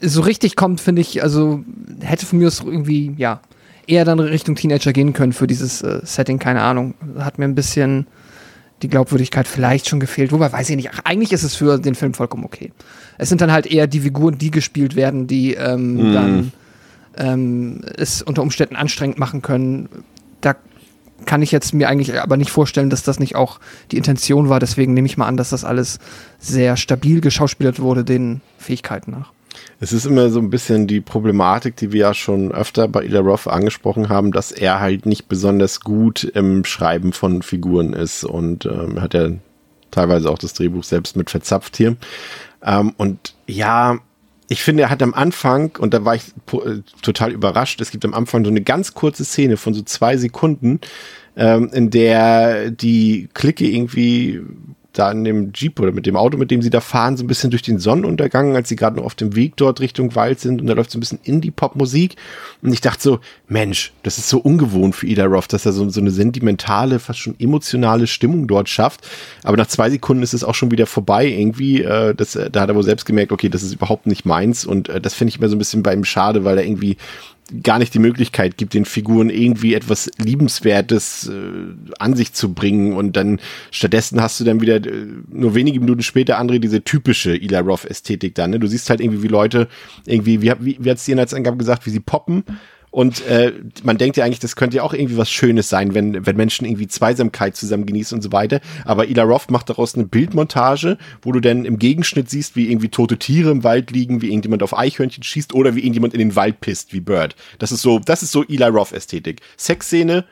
so 0.00 0.22
richtig 0.22 0.56
kommt, 0.56 0.80
finde 0.80 1.02
ich, 1.02 1.22
also 1.22 1.62
hätte 2.00 2.24
von 2.24 2.38
mir 2.38 2.46
aus 2.46 2.60
irgendwie, 2.60 3.14
ja, 3.18 3.42
eher 3.88 4.04
dann 4.04 4.20
Richtung 4.20 4.54
Teenager 4.54 4.92
gehen 4.92 5.12
können 5.12 5.32
für 5.32 5.46
dieses 5.46 5.82
äh, 5.82 6.00
Setting, 6.02 6.38
keine 6.38 6.62
Ahnung. 6.62 6.94
Hat 7.18 7.38
mir 7.38 7.46
ein 7.46 7.54
bisschen 7.54 8.06
die 8.82 8.88
Glaubwürdigkeit 8.88 9.48
vielleicht 9.48 9.88
schon 9.88 9.98
gefehlt. 9.98 10.30
Wobei, 10.30 10.52
weiß 10.52 10.70
ich 10.70 10.76
nicht. 10.76 10.90
Ach, 10.92 11.00
eigentlich 11.04 11.32
ist 11.32 11.42
es 11.42 11.54
für 11.54 11.78
den 11.78 11.94
Film 11.94 12.14
vollkommen 12.14 12.44
okay. 12.44 12.72
Es 13.16 13.28
sind 13.28 13.40
dann 13.40 13.50
halt 13.50 13.66
eher 13.66 13.86
die 13.86 14.00
Figuren, 14.00 14.38
die 14.38 14.50
gespielt 14.50 14.94
werden, 14.94 15.26
die 15.26 15.54
ähm, 15.54 15.94
mm. 15.94 16.12
dann 16.12 16.52
ähm, 17.16 17.80
es 17.96 18.22
unter 18.22 18.42
Umständen 18.42 18.76
anstrengend 18.76 19.18
machen 19.18 19.42
können. 19.42 19.88
Da 20.40 20.54
kann 21.24 21.42
ich 21.42 21.50
jetzt 21.50 21.74
mir 21.74 21.88
eigentlich 21.88 22.20
aber 22.20 22.36
nicht 22.36 22.50
vorstellen, 22.50 22.90
dass 22.90 23.02
das 23.02 23.18
nicht 23.18 23.34
auch 23.34 23.58
die 23.90 23.96
Intention 23.96 24.48
war. 24.48 24.60
Deswegen 24.60 24.94
nehme 24.94 25.06
ich 25.06 25.16
mal 25.16 25.26
an, 25.26 25.36
dass 25.36 25.50
das 25.50 25.64
alles 25.64 25.98
sehr 26.38 26.76
stabil 26.76 27.20
geschauspielert 27.20 27.80
wurde, 27.80 28.04
den 28.04 28.42
Fähigkeiten 28.58 29.10
nach. 29.10 29.32
Es 29.80 29.92
ist 29.92 30.06
immer 30.06 30.30
so 30.30 30.40
ein 30.40 30.50
bisschen 30.50 30.86
die 30.86 31.00
Problematik, 31.00 31.76
die 31.76 31.92
wir 31.92 32.00
ja 32.00 32.14
schon 32.14 32.52
öfter 32.52 32.88
bei 32.88 33.04
Ila 33.04 33.20
Roth 33.20 33.46
angesprochen 33.46 34.08
haben, 34.08 34.32
dass 34.32 34.50
er 34.52 34.80
halt 34.80 35.06
nicht 35.06 35.28
besonders 35.28 35.80
gut 35.80 36.24
im 36.24 36.64
Schreiben 36.64 37.12
von 37.12 37.42
Figuren 37.42 37.92
ist 37.92 38.24
und 38.24 38.66
ähm, 38.66 39.00
hat 39.00 39.14
ja 39.14 39.30
teilweise 39.90 40.30
auch 40.30 40.38
das 40.38 40.54
Drehbuch 40.54 40.84
selbst 40.84 41.16
mit 41.16 41.30
verzapft 41.30 41.76
hier. 41.76 41.96
Ähm, 42.62 42.92
und 42.96 43.34
ja, 43.46 43.98
ich 44.48 44.62
finde, 44.62 44.84
er 44.84 44.90
hat 44.90 45.02
am 45.02 45.14
Anfang, 45.14 45.76
und 45.78 45.92
da 45.94 46.04
war 46.04 46.14
ich 46.14 46.32
äh, 46.52 46.80
total 47.02 47.32
überrascht, 47.32 47.80
es 47.80 47.90
gibt 47.90 48.04
am 48.04 48.14
Anfang 48.14 48.44
so 48.44 48.50
eine 48.50 48.62
ganz 48.62 48.94
kurze 48.94 49.24
Szene 49.24 49.56
von 49.56 49.74
so 49.74 49.82
zwei 49.82 50.16
Sekunden, 50.16 50.80
ähm, 51.36 51.70
in 51.72 51.90
der 51.90 52.70
die 52.70 53.28
Clique 53.34 53.66
irgendwie 53.66 54.42
da 54.98 55.10
in 55.10 55.24
dem 55.24 55.52
Jeep 55.54 55.78
oder 55.80 55.92
mit 55.92 56.06
dem 56.06 56.16
Auto, 56.16 56.36
mit 56.36 56.50
dem 56.50 56.62
sie 56.62 56.70
da 56.70 56.80
fahren, 56.80 57.16
so 57.16 57.24
ein 57.24 57.26
bisschen 57.26 57.50
durch 57.50 57.62
den 57.62 57.78
Sonnenuntergang, 57.78 58.56
als 58.56 58.68
sie 58.68 58.76
gerade 58.76 58.96
noch 58.96 59.04
auf 59.04 59.14
dem 59.14 59.36
Weg 59.36 59.56
dort 59.56 59.80
Richtung 59.80 60.14
Wald 60.14 60.40
sind 60.40 60.60
und 60.60 60.66
da 60.66 60.74
läuft 60.74 60.90
so 60.90 60.98
ein 60.98 61.00
bisschen 61.00 61.20
Indie-Pop-Musik. 61.22 62.16
Und 62.62 62.72
ich 62.72 62.80
dachte 62.80 63.02
so, 63.02 63.20
Mensch, 63.46 63.92
das 64.02 64.18
ist 64.18 64.28
so 64.28 64.38
ungewohnt 64.38 64.94
für 64.94 65.06
Ida 65.06 65.24
Roth, 65.24 65.52
dass 65.52 65.66
er 65.66 65.72
so, 65.72 65.88
so 65.88 66.00
eine 66.00 66.10
sentimentale, 66.10 66.98
fast 66.98 67.20
schon 67.20 67.36
emotionale 67.38 68.06
Stimmung 68.06 68.46
dort 68.46 68.68
schafft, 68.68 69.06
aber 69.44 69.56
nach 69.56 69.68
zwei 69.68 69.90
Sekunden 69.90 70.22
ist 70.22 70.34
es 70.34 70.44
auch 70.44 70.54
schon 70.54 70.70
wieder 70.70 70.86
vorbei 70.86 71.26
irgendwie, 71.26 71.82
äh, 71.82 72.14
das, 72.14 72.36
äh, 72.36 72.50
da 72.50 72.62
hat 72.62 72.68
er 72.68 72.74
wohl 72.74 72.82
selbst 72.82 73.04
gemerkt, 73.04 73.32
okay, 73.32 73.48
das 73.48 73.62
ist 73.62 73.74
überhaupt 73.74 74.06
nicht 74.06 74.24
meins. 74.24 74.64
Und 74.64 74.88
äh, 74.88 75.00
das 75.00 75.14
finde 75.14 75.30
ich 75.30 75.38
immer 75.38 75.48
so 75.48 75.56
ein 75.56 75.58
bisschen 75.58 75.82
bei 75.82 75.94
ihm 75.94 76.04
schade, 76.04 76.44
weil 76.44 76.58
er 76.58 76.64
irgendwie 76.64 76.96
gar 77.62 77.78
nicht 77.78 77.94
die 77.94 77.98
Möglichkeit 77.98 78.56
gibt, 78.56 78.74
den 78.74 78.84
Figuren 78.84 79.30
irgendwie 79.30 79.74
etwas 79.74 80.10
Liebenswertes 80.18 81.28
äh, 81.28 81.92
an 81.98 82.14
sich 82.14 82.32
zu 82.32 82.52
bringen 82.52 82.92
und 82.92 83.16
dann 83.16 83.40
stattdessen 83.70 84.20
hast 84.20 84.38
du 84.40 84.44
dann 84.44 84.60
wieder 84.60 84.76
äh, 84.76 85.06
nur 85.30 85.54
wenige 85.54 85.80
Minuten 85.80 86.02
später 86.02 86.38
andere 86.38 86.60
diese 86.60 86.82
typische 86.82 87.32
Eli 87.32 87.56
Roth 87.56 87.84
Ästhetik 87.84 88.34
dann. 88.34 88.50
Ne? 88.50 88.58
Du 88.58 88.66
siehst 88.66 88.90
halt 88.90 89.00
irgendwie 89.00 89.22
wie 89.22 89.28
Leute 89.28 89.68
irgendwie, 90.06 90.42
wie, 90.42 90.52
wie, 90.60 90.76
wie 90.80 90.90
hat 90.90 90.98
es 90.98 91.04
die 91.04 91.12
Inhaltsangabe 91.12 91.56
gesagt, 91.56 91.86
wie 91.86 91.90
sie 91.90 92.00
poppen 92.00 92.44
Und 92.90 93.26
äh, 93.26 93.52
man 93.82 93.98
denkt 93.98 94.16
ja 94.16 94.24
eigentlich, 94.24 94.38
das 94.38 94.56
könnte 94.56 94.78
ja 94.78 94.82
auch 94.82 94.94
irgendwie 94.94 95.16
was 95.16 95.30
Schönes 95.30 95.68
sein, 95.68 95.94
wenn, 95.94 96.24
wenn 96.26 96.36
Menschen 96.36 96.66
irgendwie 96.66 96.86
Zweisamkeit 96.86 97.56
zusammen 97.56 97.86
genießen 97.86 98.16
und 98.16 98.22
so 98.22 98.32
weiter. 98.32 98.60
Aber 98.84 99.08
Ila 99.08 99.24
Roth 99.24 99.50
macht 99.50 99.68
daraus 99.68 99.94
eine 99.94 100.06
Bildmontage, 100.06 100.96
wo 101.22 101.32
du 101.32 101.40
dann 101.40 101.64
im 101.64 101.78
Gegenschnitt 101.78 102.30
siehst, 102.30 102.56
wie 102.56 102.70
irgendwie 102.70 102.88
tote 102.88 103.18
Tiere 103.18 103.50
im 103.50 103.64
Wald 103.64 103.90
liegen, 103.90 104.22
wie 104.22 104.28
irgendjemand 104.28 104.62
auf 104.62 104.76
Eichhörnchen 104.76 105.22
schießt 105.22 105.54
oder 105.54 105.74
wie 105.74 105.80
irgendjemand 105.80 106.14
in 106.14 106.20
den 106.20 106.36
Wald 106.36 106.60
pisst, 106.60 106.92
wie 106.92 107.00
Bird. 107.00 107.36
Das 107.58 107.72
ist 107.72 107.82
so, 107.82 107.98
das 107.98 108.22
ist 108.22 108.32
so 108.32 108.44
Eli 108.44 108.64
Roth-Ästhetik. 108.64 109.40
Sexszene, 109.56 110.24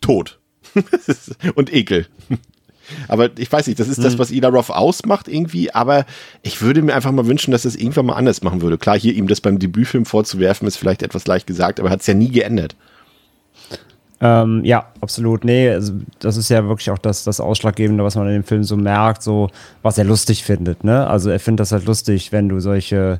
Tod. 0.00 0.38
und 1.54 1.72
Ekel. 1.72 2.06
Aber 3.08 3.30
ich 3.38 3.50
weiß 3.50 3.66
nicht, 3.66 3.78
das 3.78 3.88
ist 3.88 4.02
das, 4.02 4.14
mhm. 4.14 4.18
was 4.18 4.30
Ida 4.30 4.48
Roth 4.48 4.70
ausmacht 4.70 5.28
irgendwie, 5.28 5.72
aber 5.72 6.04
ich 6.42 6.60
würde 6.60 6.82
mir 6.82 6.94
einfach 6.94 7.12
mal 7.12 7.26
wünschen, 7.26 7.52
dass 7.52 7.64
es 7.64 7.76
irgendwann 7.76 8.06
mal 8.06 8.14
anders 8.14 8.42
machen 8.42 8.62
würde. 8.62 8.78
Klar, 8.78 8.98
hier 8.98 9.14
ihm 9.14 9.28
das 9.28 9.40
beim 9.40 9.58
Debütfilm 9.58 10.04
vorzuwerfen, 10.04 10.66
ist 10.68 10.76
vielleicht 10.76 11.02
etwas 11.02 11.26
leicht 11.26 11.46
gesagt, 11.46 11.80
aber 11.80 11.90
hat 11.90 12.00
es 12.00 12.06
ja 12.06 12.14
nie 12.14 12.30
geändert. 12.30 12.76
Ähm, 14.20 14.64
ja, 14.64 14.86
absolut. 15.00 15.44
Nee, 15.44 15.70
also 15.70 15.94
das 16.20 16.36
ist 16.36 16.48
ja 16.48 16.68
wirklich 16.68 16.90
auch 16.90 16.98
das, 16.98 17.24
das 17.24 17.40
Ausschlaggebende, 17.40 18.04
was 18.04 18.14
man 18.14 18.28
in 18.28 18.34
dem 18.34 18.44
Film 18.44 18.62
so 18.62 18.76
merkt, 18.76 19.22
so 19.22 19.50
was 19.82 19.98
er 19.98 20.04
lustig 20.04 20.44
findet. 20.44 20.84
Ne? 20.84 21.08
Also 21.08 21.28
er 21.28 21.40
findet 21.40 21.60
das 21.60 21.72
halt 21.72 21.86
lustig, 21.86 22.30
wenn 22.30 22.48
du 22.48 22.60
solche 22.60 23.18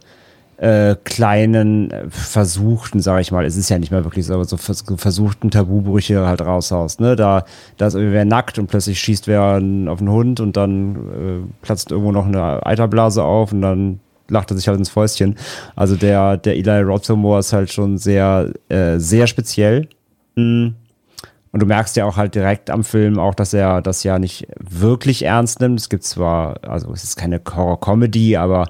äh, 0.59 0.97
kleinen 1.05 1.91
äh, 1.91 2.05
versuchten, 2.09 3.01
sage 3.01 3.21
ich 3.23 3.33
mal, 3.33 3.45
es 3.45 3.57
ist 3.57 3.69
ja 3.69 3.79
nicht 3.79 3.91
mehr 3.91 4.05
wirklich 4.05 4.27
so, 4.27 4.35
aber 4.35 4.45
so 4.45 4.57
versuchten 4.57 5.51
Tabubrüche 5.51 6.27
halt 6.27 6.41
raushaust. 6.41 7.01
Ne? 7.01 7.17
Da, 7.17 7.45
da 7.79 7.87
ist 7.87 7.95
irgendwie 7.95 8.15
wer 8.15 8.25
nackt 8.25 8.59
und 8.59 8.69
plötzlich 8.69 9.01
schießt 9.01 9.27
wer 9.27 9.43
auf 9.43 10.01
einen 10.01 10.11
Hund 10.11 10.41
und 10.41 10.57
dann 10.57 10.97
äh, 10.97 11.65
platzt 11.65 11.91
irgendwo 11.91 12.13
noch 12.13 12.27
eine 12.27 12.65
Eiterblase 12.65 13.25
auf 13.25 13.53
und 13.53 13.63
dann 13.63 14.01
lacht 14.29 14.51
er 14.51 14.57
sich 14.57 14.69
halt 14.69 14.79
ins 14.79 14.89
Fäustchen. 14.89 15.37
Also 15.77 15.97
der, 15.97 16.37
der 16.37 16.57
Eli 16.57 16.83
Roth 16.83 17.09
ist 17.11 17.53
halt 17.53 17.73
schon 17.73 17.99
sehr, 17.99 18.53
äh, 18.69 18.99
sehr 18.99 19.27
speziell. 19.27 19.89
Mhm. 20.37 20.75
Und 21.53 21.61
du 21.61 21.67
merkst 21.67 21.97
ja 21.97 22.07
auch 22.07 22.17
halt 22.17 22.35
direkt 22.35 22.71
am 22.71 22.83
Film 22.83 23.19
auch, 23.19 23.35
dass 23.35 23.53
er 23.53 23.83
das 23.83 24.05
ja 24.05 24.19
nicht 24.19 24.47
wirklich 24.59 25.25
ernst 25.25 25.61
nimmt. 25.61 25.79
Es 25.79 25.91
gibt 25.91 26.03
zwar, 26.03 26.57
also 26.63 26.91
es 26.93 27.05
ist 27.05 27.17
keine 27.17 27.41
Horror-Comedy, 27.45 28.39
aber 28.39 28.69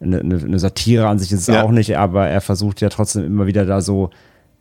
eine, 0.00 0.20
eine 0.20 0.58
Satire 0.58 1.08
an 1.08 1.18
sich 1.18 1.32
ist 1.32 1.42
es 1.42 1.54
ja. 1.54 1.62
auch 1.62 1.70
nicht, 1.70 1.96
aber 1.96 2.26
er 2.28 2.40
versucht 2.40 2.80
ja 2.80 2.88
trotzdem 2.88 3.24
immer 3.24 3.46
wieder 3.46 3.66
da 3.66 3.80
so 3.80 4.10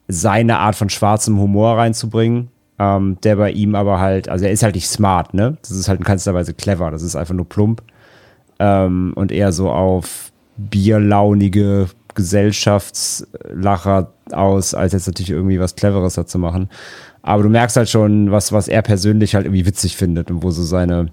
seine 0.07 0.59
Art 0.59 0.75
von 0.75 0.89
schwarzem 0.89 1.39
Humor 1.39 1.77
reinzubringen, 1.77 2.49
ähm, 2.77 3.17
der 3.23 3.35
bei 3.35 3.51
ihm 3.51 3.75
aber 3.75 3.99
halt, 3.99 4.27
also 4.27 4.45
er 4.45 4.51
ist 4.51 4.63
halt 4.63 4.75
nicht 4.75 4.87
smart, 4.87 5.33
ne? 5.33 5.57
Das 5.61 5.71
ist 5.71 5.87
halt 5.87 5.99
in 5.99 6.05
keinster 6.05 6.33
Weise 6.33 6.53
clever, 6.53 6.91
das 6.91 7.03
ist 7.03 7.15
einfach 7.15 7.35
nur 7.35 7.47
plump 7.47 7.83
ähm, 8.59 9.13
und 9.15 9.31
eher 9.31 9.51
so 9.51 9.69
auf 9.69 10.31
bierlaunige 10.57 11.87
Gesellschaftslacher 12.15 14.11
aus, 14.31 14.73
als 14.73 14.93
jetzt 14.93 15.07
natürlich 15.07 15.29
irgendwie 15.29 15.59
was 15.59 15.75
Cleveres 15.75 16.15
dazu 16.15 16.37
machen. 16.37 16.69
Aber 17.21 17.43
du 17.43 17.49
merkst 17.49 17.77
halt 17.77 17.89
schon, 17.89 18.31
was, 18.31 18.51
was 18.51 18.67
er 18.67 18.81
persönlich 18.81 19.35
halt 19.35 19.45
irgendwie 19.45 19.65
witzig 19.65 19.95
findet 19.95 20.31
und 20.31 20.43
wo 20.43 20.51
so 20.51 20.63
seine, 20.63 21.11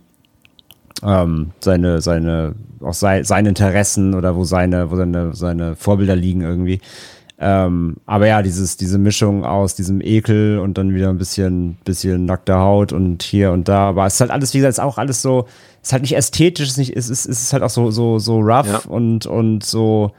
ähm, 1.02 1.50
seine, 1.60 2.00
seine, 2.00 2.54
auch 2.80 2.94
sei, 2.94 3.22
seine 3.22 3.50
Interessen 3.50 4.14
oder 4.14 4.36
wo 4.36 4.44
seine, 4.44 4.90
wo 4.90 4.96
seine, 4.96 5.34
seine 5.34 5.76
Vorbilder 5.76 6.16
liegen 6.16 6.42
irgendwie. 6.42 6.80
Ähm, 7.38 7.96
aber 8.06 8.26
ja, 8.26 8.42
dieses, 8.42 8.78
diese 8.78 8.98
Mischung 8.98 9.44
aus 9.44 9.74
diesem 9.74 10.00
Ekel 10.00 10.58
und 10.58 10.78
dann 10.78 10.94
wieder 10.94 11.10
ein 11.10 11.18
bisschen, 11.18 11.76
bisschen 11.84 12.24
nackter 12.24 12.60
Haut 12.60 12.92
und 12.92 13.22
hier 13.22 13.52
und 13.52 13.68
da. 13.68 13.88
Aber 13.88 14.06
es 14.06 14.14
ist 14.14 14.20
halt 14.20 14.30
alles, 14.30 14.54
wie 14.54 14.58
gesagt, 14.58 14.72
ist 14.72 14.80
auch 14.80 14.96
alles 14.96 15.20
so, 15.20 15.46
ist 15.82 15.92
halt 15.92 16.02
nicht 16.02 16.16
ästhetisch, 16.16 16.68
ist 16.68 16.78
nicht, 16.78 16.96
es 16.96 17.10
ist, 17.10 17.26
ist 17.26 17.52
halt 17.52 17.62
auch 17.62 17.70
so, 17.70 17.90
so, 17.90 18.18
so 18.18 18.40
rough 18.40 18.66
ja. 18.66 18.80
und, 18.88 19.26
und 19.26 19.64
so, 19.64 20.12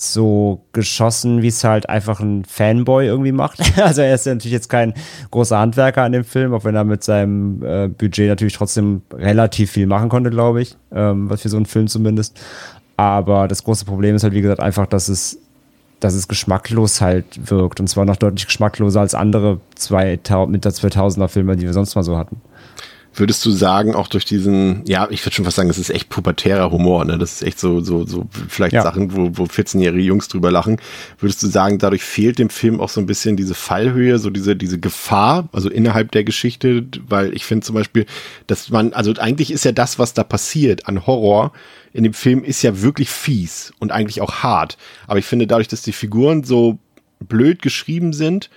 so 0.00 0.64
geschossen, 0.72 1.42
wie 1.42 1.48
es 1.48 1.64
halt 1.64 1.88
einfach 1.88 2.20
ein 2.20 2.44
Fanboy 2.44 3.06
irgendwie 3.06 3.32
macht. 3.32 3.58
Also 3.88 4.02
er 4.02 4.14
ist 4.14 4.26
ja 4.26 4.34
natürlich 4.34 4.52
jetzt 4.52 4.68
kein 4.68 4.94
großer 5.30 5.58
Handwerker 5.58 6.02
an 6.02 6.12
dem 6.12 6.24
Film, 6.24 6.54
auch 6.54 6.64
wenn 6.64 6.74
er 6.74 6.84
mit 6.84 7.02
seinem 7.02 7.62
äh, 7.64 7.88
Budget 7.88 8.28
natürlich 8.28 8.54
trotzdem 8.54 9.02
relativ 9.12 9.72
viel 9.72 9.86
machen 9.86 10.08
konnte, 10.08 10.30
glaube 10.30 10.62
ich. 10.62 10.76
Ähm, 10.92 11.28
was 11.28 11.42
für 11.42 11.48
so 11.48 11.56
einen 11.56 11.66
Film 11.66 11.88
zumindest. 11.88 12.38
Aber 12.96 13.48
das 13.48 13.64
große 13.64 13.84
Problem 13.84 14.14
ist 14.14 14.22
halt, 14.22 14.34
wie 14.34 14.40
gesagt, 14.40 14.60
einfach, 14.60 14.86
dass 14.86 15.08
es, 15.08 15.38
dass 15.98 16.14
es 16.14 16.28
geschmacklos 16.28 17.00
halt 17.00 17.50
wirkt. 17.50 17.80
Und 17.80 17.88
zwar 17.88 18.04
noch 18.04 18.16
deutlich 18.16 18.46
geschmackloser 18.46 19.00
als 19.00 19.14
andere 19.14 19.60
zwei, 19.74 20.18
mit 20.46 20.64
der 20.64 20.72
2000er 20.72 21.28
Filme, 21.28 21.56
die 21.56 21.66
wir 21.66 21.72
sonst 21.72 21.96
mal 21.96 22.04
so 22.04 22.16
hatten 22.16 22.40
würdest 23.14 23.44
du 23.44 23.50
sagen, 23.50 23.94
auch 23.94 24.06
durch 24.06 24.24
diesen, 24.24 24.82
ja, 24.86 25.08
ich 25.10 25.24
würde 25.24 25.34
schon 25.34 25.44
fast 25.44 25.56
sagen, 25.56 25.70
es 25.70 25.78
ist 25.78 25.90
echt 25.90 26.08
pubertärer 26.08 26.70
Humor, 26.70 27.04
ne? 27.04 27.18
Das 27.18 27.34
ist 27.34 27.42
echt 27.42 27.58
so, 27.58 27.80
so, 27.80 28.06
so 28.06 28.28
vielleicht 28.48 28.74
ja. 28.74 28.82
Sachen, 28.82 29.16
wo, 29.16 29.30
wo 29.32 29.44
14-jährige 29.44 30.02
Jungs 30.02 30.28
drüber 30.28 30.50
lachen. 30.50 30.80
Würdest 31.18 31.42
du 31.42 31.48
sagen, 31.48 31.78
dadurch 31.78 32.02
fehlt 32.02 32.38
dem 32.38 32.50
Film 32.50 32.80
auch 32.80 32.88
so 32.88 33.00
ein 33.00 33.06
bisschen 33.06 33.36
diese 33.36 33.54
Fallhöhe, 33.54 34.18
so 34.18 34.30
diese, 34.30 34.56
diese 34.56 34.78
Gefahr, 34.78 35.48
also 35.52 35.68
innerhalb 35.68 36.12
der 36.12 36.24
Geschichte, 36.24 36.86
weil 37.08 37.34
ich 37.34 37.44
finde 37.44 37.66
zum 37.66 37.74
Beispiel, 37.74 38.06
dass 38.46 38.70
man, 38.70 38.92
also 38.92 39.12
eigentlich 39.18 39.50
ist 39.50 39.64
ja 39.64 39.72
das, 39.72 39.98
was 39.98 40.14
da 40.14 40.24
passiert 40.24 40.86
an 40.86 41.06
Horror, 41.06 41.52
in 41.92 42.04
dem 42.04 42.14
Film 42.14 42.44
ist 42.44 42.62
ja 42.62 42.82
wirklich 42.82 43.10
fies 43.10 43.72
und 43.78 43.90
eigentlich 43.90 44.20
auch 44.20 44.42
hart. 44.42 44.76
Aber 45.06 45.18
ich 45.18 45.24
finde 45.24 45.46
dadurch, 45.46 45.68
dass 45.68 45.82
die 45.82 45.92
Figuren 45.92 46.44
so 46.44 46.78
blöd 47.20 47.62
geschrieben 47.62 48.12
sind, 48.12 48.50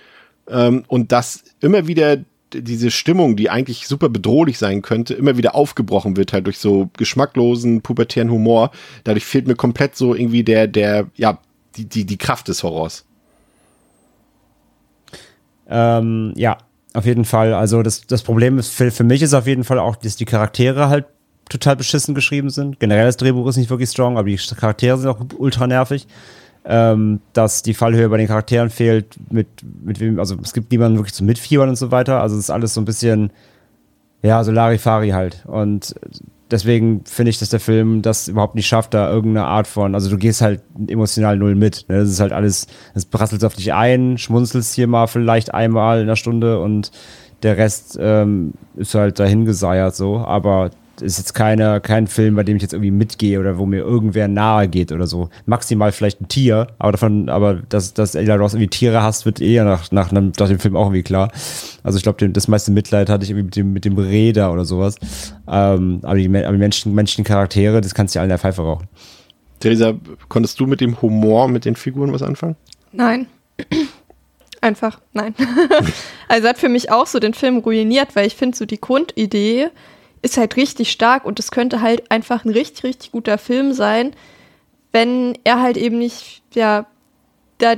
ähm, 0.48 0.84
und 0.88 1.12
dass 1.12 1.44
immer 1.60 1.86
wieder 1.86 2.18
diese 2.54 2.90
Stimmung, 2.90 3.36
die 3.36 3.50
eigentlich 3.50 3.86
super 3.86 4.08
bedrohlich 4.08 4.58
sein 4.58 4.82
könnte, 4.82 5.14
immer 5.14 5.36
wieder 5.36 5.54
aufgebrochen 5.54 6.16
wird 6.16 6.32
halt 6.32 6.46
durch 6.46 6.58
so 6.58 6.90
geschmacklosen, 6.96 7.82
pubertären 7.82 8.30
Humor. 8.30 8.70
Dadurch 9.04 9.24
fehlt 9.24 9.46
mir 9.46 9.56
komplett 9.56 9.96
so 9.96 10.14
irgendwie 10.14 10.44
der, 10.44 10.66
der, 10.66 11.06
ja, 11.16 11.38
die, 11.76 11.86
die, 11.86 12.04
die 12.04 12.18
Kraft 12.18 12.48
des 12.48 12.62
Horrors. 12.62 13.04
Ähm, 15.68 16.32
ja, 16.36 16.58
auf 16.92 17.06
jeden 17.06 17.24
Fall. 17.24 17.54
Also 17.54 17.82
das, 17.82 18.06
das 18.06 18.22
Problem 18.22 18.58
ist 18.58 18.68
für, 18.68 18.90
für 18.90 19.04
mich 19.04 19.22
ist 19.22 19.34
auf 19.34 19.46
jeden 19.46 19.64
Fall 19.64 19.78
auch, 19.78 19.96
dass 19.96 20.16
die 20.16 20.24
Charaktere 20.24 20.88
halt 20.88 21.06
total 21.48 21.76
beschissen 21.76 22.14
geschrieben 22.14 22.50
sind. 22.50 22.80
Generell 22.80 23.06
das 23.06 23.16
Drehbuch 23.16 23.46
ist 23.46 23.56
nicht 23.56 23.70
wirklich 23.70 23.90
strong, 23.90 24.16
aber 24.18 24.28
die 24.28 24.36
Charaktere 24.36 24.98
sind 24.98 25.08
auch 25.08 25.20
ultra 25.38 25.66
nervig 25.66 26.06
ähm, 26.64 27.20
dass 27.32 27.62
die 27.62 27.74
Fallhöhe 27.74 28.08
bei 28.08 28.16
den 28.16 28.28
Charakteren 28.28 28.70
fehlt, 28.70 29.16
mit, 29.30 29.48
mit 29.82 30.00
wem, 30.00 30.18
also 30.18 30.36
es 30.42 30.52
gibt 30.52 30.70
niemanden 30.70 30.98
wirklich 30.98 31.14
zum 31.14 31.26
Mitfiebern 31.26 31.68
und 31.68 31.76
so 31.76 31.90
weiter. 31.90 32.20
Also 32.20 32.36
es 32.36 32.44
ist 32.44 32.50
alles 32.50 32.74
so 32.74 32.80
ein 32.80 32.84
bisschen, 32.84 33.32
ja, 34.22 34.42
so 34.44 34.52
Larifari 34.52 35.10
halt. 35.10 35.44
Und 35.46 35.94
deswegen 36.50 37.04
finde 37.04 37.30
ich, 37.30 37.38
dass 37.38 37.48
der 37.48 37.60
Film 37.60 38.02
das 38.02 38.28
überhaupt 38.28 38.54
nicht 38.54 38.68
schafft, 38.68 38.94
da 38.94 39.10
irgendeine 39.10 39.46
Art 39.46 39.66
von, 39.66 39.94
also 39.94 40.08
du 40.08 40.18
gehst 40.18 40.40
halt 40.40 40.62
emotional 40.86 41.36
null 41.36 41.56
mit. 41.56 41.86
Ne? 41.88 41.98
Das 41.98 42.08
ist 42.08 42.20
halt 42.20 42.32
alles, 42.32 42.68
es 42.94 43.06
prasselt 43.06 43.44
auf 43.44 43.54
dich 43.54 43.72
ein, 43.72 44.18
schmunzelst 44.18 44.74
hier 44.74 44.86
mal 44.86 45.08
vielleicht 45.08 45.52
einmal 45.52 46.00
in 46.00 46.06
der 46.06 46.16
Stunde 46.16 46.60
und 46.60 46.92
der 47.42 47.56
Rest 47.56 47.98
ähm, 48.00 48.52
ist 48.76 48.94
halt 48.94 49.18
dahingeseiert 49.18 49.96
so. 49.96 50.18
Aber 50.18 50.70
ist 51.02 51.18
jetzt 51.18 51.34
keine, 51.34 51.80
kein 51.80 52.06
Film, 52.06 52.36
bei 52.36 52.42
dem 52.42 52.56
ich 52.56 52.62
jetzt 52.62 52.72
irgendwie 52.72 52.90
mitgehe 52.90 53.38
oder 53.38 53.58
wo 53.58 53.66
mir 53.66 53.78
irgendwer 53.78 54.28
nahe 54.28 54.68
geht 54.68 54.92
oder 54.92 55.06
so. 55.06 55.28
Maximal 55.46 55.92
vielleicht 55.92 56.20
ein 56.20 56.28
Tier, 56.28 56.68
aber 56.78 56.92
davon, 56.92 57.28
aber 57.28 57.54
dass, 57.54 57.94
dass 57.94 58.14
Ella 58.14 58.36
Ross 58.36 58.54
irgendwie 58.54 58.68
Tiere 58.68 59.02
hasst, 59.02 59.26
wird 59.26 59.40
eher 59.40 59.64
nach, 59.64 59.90
nach, 59.90 60.10
einem, 60.10 60.32
nach 60.38 60.48
dem 60.48 60.58
Film 60.58 60.76
auch 60.76 60.86
irgendwie 60.86 61.02
klar. 61.02 61.30
Also 61.82 61.96
ich 61.96 62.02
glaube, 62.02 62.28
das 62.28 62.48
meiste 62.48 62.70
Mitleid 62.70 63.08
hatte 63.08 63.24
ich 63.24 63.30
irgendwie 63.30 63.44
mit 63.44 63.56
dem, 63.56 63.72
mit 63.72 63.84
dem 63.84 63.98
Räder 63.98 64.52
oder 64.52 64.64
sowas. 64.64 64.96
Ähm, 65.48 66.00
aber 66.02 66.16
die, 66.16 66.28
aber 66.28 66.52
die 66.52 66.58
Menschen, 66.58 66.94
menschlichen 66.94 67.24
Charaktere, 67.24 67.80
das 67.80 67.94
kannst 67.94 68.14
du 68.14 68.18
ja 68.18 68.22
alle 68.22 68.26
in 68.26 68.30
der 68.30 68.38
Pfeife 68.38 68.62
rauchen. 68.62 68.88
Theresa, 69.60 69.94
konntest 70.28 70.58
du 70.58 70.66
mit 70.66 70.80
dem 70.80 71.00
Humor, 71.02 71.48
mit 71.48 71.64
den 71.64 71.76
Figuren 71.76 72.12
was 72.12 72.22
anfangen? 72.22 72.56
Nein. 72.92 73.26
Einfach, 74.60 75.00
nein. 75.12 75.34
also 76.28 76.48
hat 76.48 76.58
für 76.58 76.68
mich 76.68 76.90
auch 76.90 77.08
so 77.08 77.18
den 77.18 77.34
Film 77.34 77.58
ruiniert, 77.58 78.14
weil 78.14 78.28
ich 78.28 78.36
finde 78.36 78.56
so 78.56 78.64
die 78.64 78.80
Grundidee, 78.80 79.70
ist 80.22 80.36
halt 80.36 80.56
richtig 80.56 80.90
stark 80.90 81.24
und 81.24 81.38
es 81.38 81.50
könnte 81.50 81.80
halt 81.80 82.10
einfach 82.10 82.44
ein 82.44 82.50
richtig, 82.50 82.84
richtig 82.84 83.12
guter 83.12 83.38
Film 83.38 83.72
sein, 83.72 84.12
wenn 84.92 85.36
er 85.44 85.60
halt 85.60 85.76
eben 85.76 85.98
nicht, 85.98 86.42
ja, 86.54 86.86
da 87.58 87.74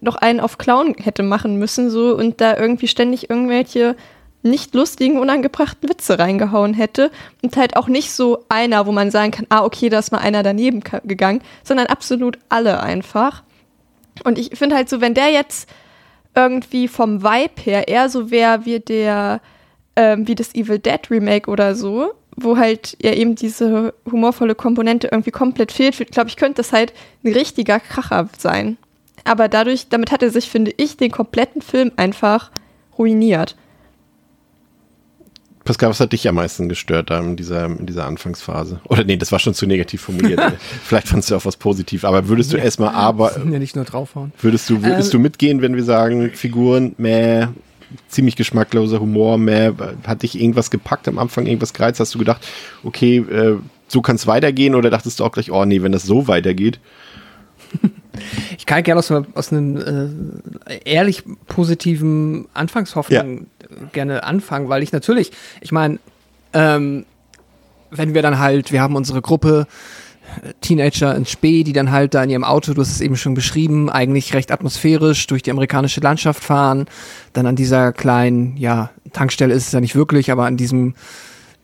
noch 0.00 0.16
einen 0.16 0.40
auf 0.40 0.58
Clown 0.58 0.94
hätte 0.98 1.22
machen 1.22 1.56
müssen, 1.56 1.90
so 1.90 2.14
und 2.16 2.40
da 2.40 2.56
irgendwie 2.56 2.88
ständig 2.88 3.30
irgendwelche 3.30 3.96
nicht 4.42 4.74
lustigen, 4.74 5.18
unangebrachten 5.18 5.88
Witze 5.88 6.18
reingehauen 6.18 6.74
hätte 6.74 7.10
und 7.42 7.56
halt 7.56 7.76
auch 7.76 7.88
nicht 7.88 8.12
so 8.12 8.44
einer, 8.48 8.86
wo 8.86 8.92
man 8.92 9.10
sagen 9.10 9.32
kann, 9.32 9.46
ah, 9.48 9.64
okay, 9.64 9.88
da 9.88 9.98
ist 9.98 10.12
mal 10.12 10.18
einer 10.18 10.42
daneben 10.42 10.82
gegangen, 11.04 11.42
sondern 11.64 11.86
absolut 11.86 12.38
alle 12.48 12.80
einfach. 12.80 13.42
Und 14.24 14.38
ich 14.38 14.56
finde 14.56 14.76
halt 14.76 14.88
so, 14.88 15.00
wenn 15.00 15.14
der 15.14 15.30
jetzt 15.30 15.68
irgendwie 16.34 16.86
vom 16.86 17.22
Vibe 17.22 17.62
her 17.62 17.88
eher 17.88 18.08
so 18.08 18.30
wäre 18.30 18.64
wie 18.64 18.80
der 18.80 19.40
ähm, 19.96 20.28
wie 20.28 20.34
das 20.34 20.54
Evil 20.54 20.78
Dead 20.78 21.00
Remake 21.10 21.50
oder 21.50 21.74
so, 21.74 22.12
wo 22.36 22.56
halt 22.56 22.96
ja 23.02 23.12
eben 23.12 23.34
diese 23.34 23.94
humorvolle 24.10 24.54
Komponente 24.54 25.08
irgendwie 25.10 25.30
komplett 25.30 25.72
fehlt, 25.72 26.12
glaube 26.12 26.28
ich, 26.28 26.36
könnte 26.36 26.56
das 26.56 26.72
halt 26.72 26.92
ein 27.24 27.32
richtiger 27.32 27.80
Kracher 27.80 28.28
sein. 28.38 28.76
Aber 29.24 29.48
dadurch, 29.48 29.88
damit 29.88 30.12
hat 30.12 30.22
er 30.22 30.30
sich, 30.30 30.48
finde 30.48 30.72
ich, 30.76 30.96
den 30.96 31.10
kompletten 31.10 31.62
Film 31.62 31.90
einfach 31.96 32.50
ruiniert. 32.96 33.56
Pascal, 35.64 35.90
was 35.90 35.98
hat 35.98 36.12
dich 36.12 36.28
am 36.28 36.36
meisten 36.36 36.68
gestört 36.68 37.10
da 37.10 37.18
in 37.18 37.34
dieser, 37.34 37.66
in 37.66 37.86
dieser 37.86 38.06
Anfangsphase? 38.06 38.80
Oder 38.84 39.02
nee, 39.02 39.16
das 39.16 39.32
war 39.32 39.40
schon 39.40 39.52
zu 39.52 39.66
negativ 39.66 40.00
formuliert. 40.02 40.40
Vielleicht 40.84 41.08
fandst 41.08 41.30
du 41.30 41.34
auch 41.34 41.44
was 41.44 41.56
positiv, 41.56 42.04
aber 42.04 42.28
würdest 42.28 42.52
du 42.52 42.56
erstmal 42.56 42.94
aber. 42.94 43.36
Ja, 43.36 43.58
nicht 43.58 43.74
nur 43.74 43.84
draufhauen. 43.84 44.32
Würdest 44.40 44.70
du, 44.70 44.82
würdest 44.84 45.12
ähm, 45.12 45.18
du 45.18 45.22
mitgehen, 45.24 45.62
wenn 45.62 45.74
wir 45.74 45.82
sagen, 45.82 46.30
Figuren, 46.30 46.94
mehr 46.98 47.52
ziemlich 48.08 48.36
geschmackloser 48.36 49.00
Humor, 49.00 49.38
mehr, 49.38 49.74
hat 50.06 50.22
dich 50.22 50.40
irgendwas 50.40 50.70
gepackt 50.70 51.08
am 51.08 51.18
Anfang, 51.18 51.46
irgendwas 51.46 51.72
gereizt? 51.72 52.00
Hast 52.00 52.14
du 52.14 52.18
gedacht, 52.18 52.46
okay, 52.84 53.18
äh, 53.18 53.56
so 53.88 54.02
kann 54.02 54.16
es 54.16 54.26
weitergehen 54.26 54.74
oder 54.74 54.90
dachtest 54.90 55.20
du 55.20 55.24
auch 55.24 55.32
gleich, 55.32 55.50
oh 55.50 55.64
nee, 55.64 55.82
wenn 55.82 55.92
das 55.92 56.04
so 56.04 56.28
weitergeht? 56.28 56.80
Ich 58.56 58.64
kann 58.64 58.82
gerne 58.82 58.98
aus, 58.98 59.10
aus 59.10 59.52
einem 59.52 60.40
äh, 60.66 60.78
ehrlich 60.86 61.22
positiven 61.48 62.46
Anfangshoffnung 62.54 63.46
ja. 63.60 63.76
gerne 63.92 64.24
anfangen, 64.24 64.70
weil 64.70 64.82
ich 64.82 64.90
natürlich, 64.90 65.32
ich 65.60 65.70
meine, 65.70 65.98
ähm, 66.54 67.04
wenn 67.90 68.14
wir 68.14 68.22
dann 68.22 68.38
halt, 68.38 68.72
wir 68.72 68.80
haben 68.80 68.96
unsere 68.96 69.20
Gruppe 69.20 69.66
Teenager 70.60 71.14
in 71.14 71.26
Spee, 71.26 71.64
die 71.64 71.72
dann 71.72 71.90
halt 71.90 72.14
da 72.14 72.22
in 72.22 72.30
ihrem 72.30 72.44
Auto, 72.44 72.74
du 72.74 72.80
hast 72.80 72.90
es 72.90 73.00
eben 73.00 73.16
schon 73.16 73.34
beschrieben, 73.34 73.90
eigentlich 73.90 74.34
recht 74.34 74.52
atmosphärisch 74.52 75.26
durch 75.26 75.42
die 75.42 75.50
amerikanische 75.50 76.00
Landschaft 76.00 76.42
fahren, 76.42 76.86
dann 77.32 77.46
an 77.46 77.56
dieser 77.56 77.92
kleinen, 77.92 78.56
ja, 78.56 78.90
Tankstelle 79.12 79.54
ist 79.54 79.66
es 79.66 79.72
ja 79.72 79.80
nicht 79.80 79.94
wirklich, 79.94 80.30
aber 80.30 80.46
an 80.46 80.56
diesem, 80.56 80.94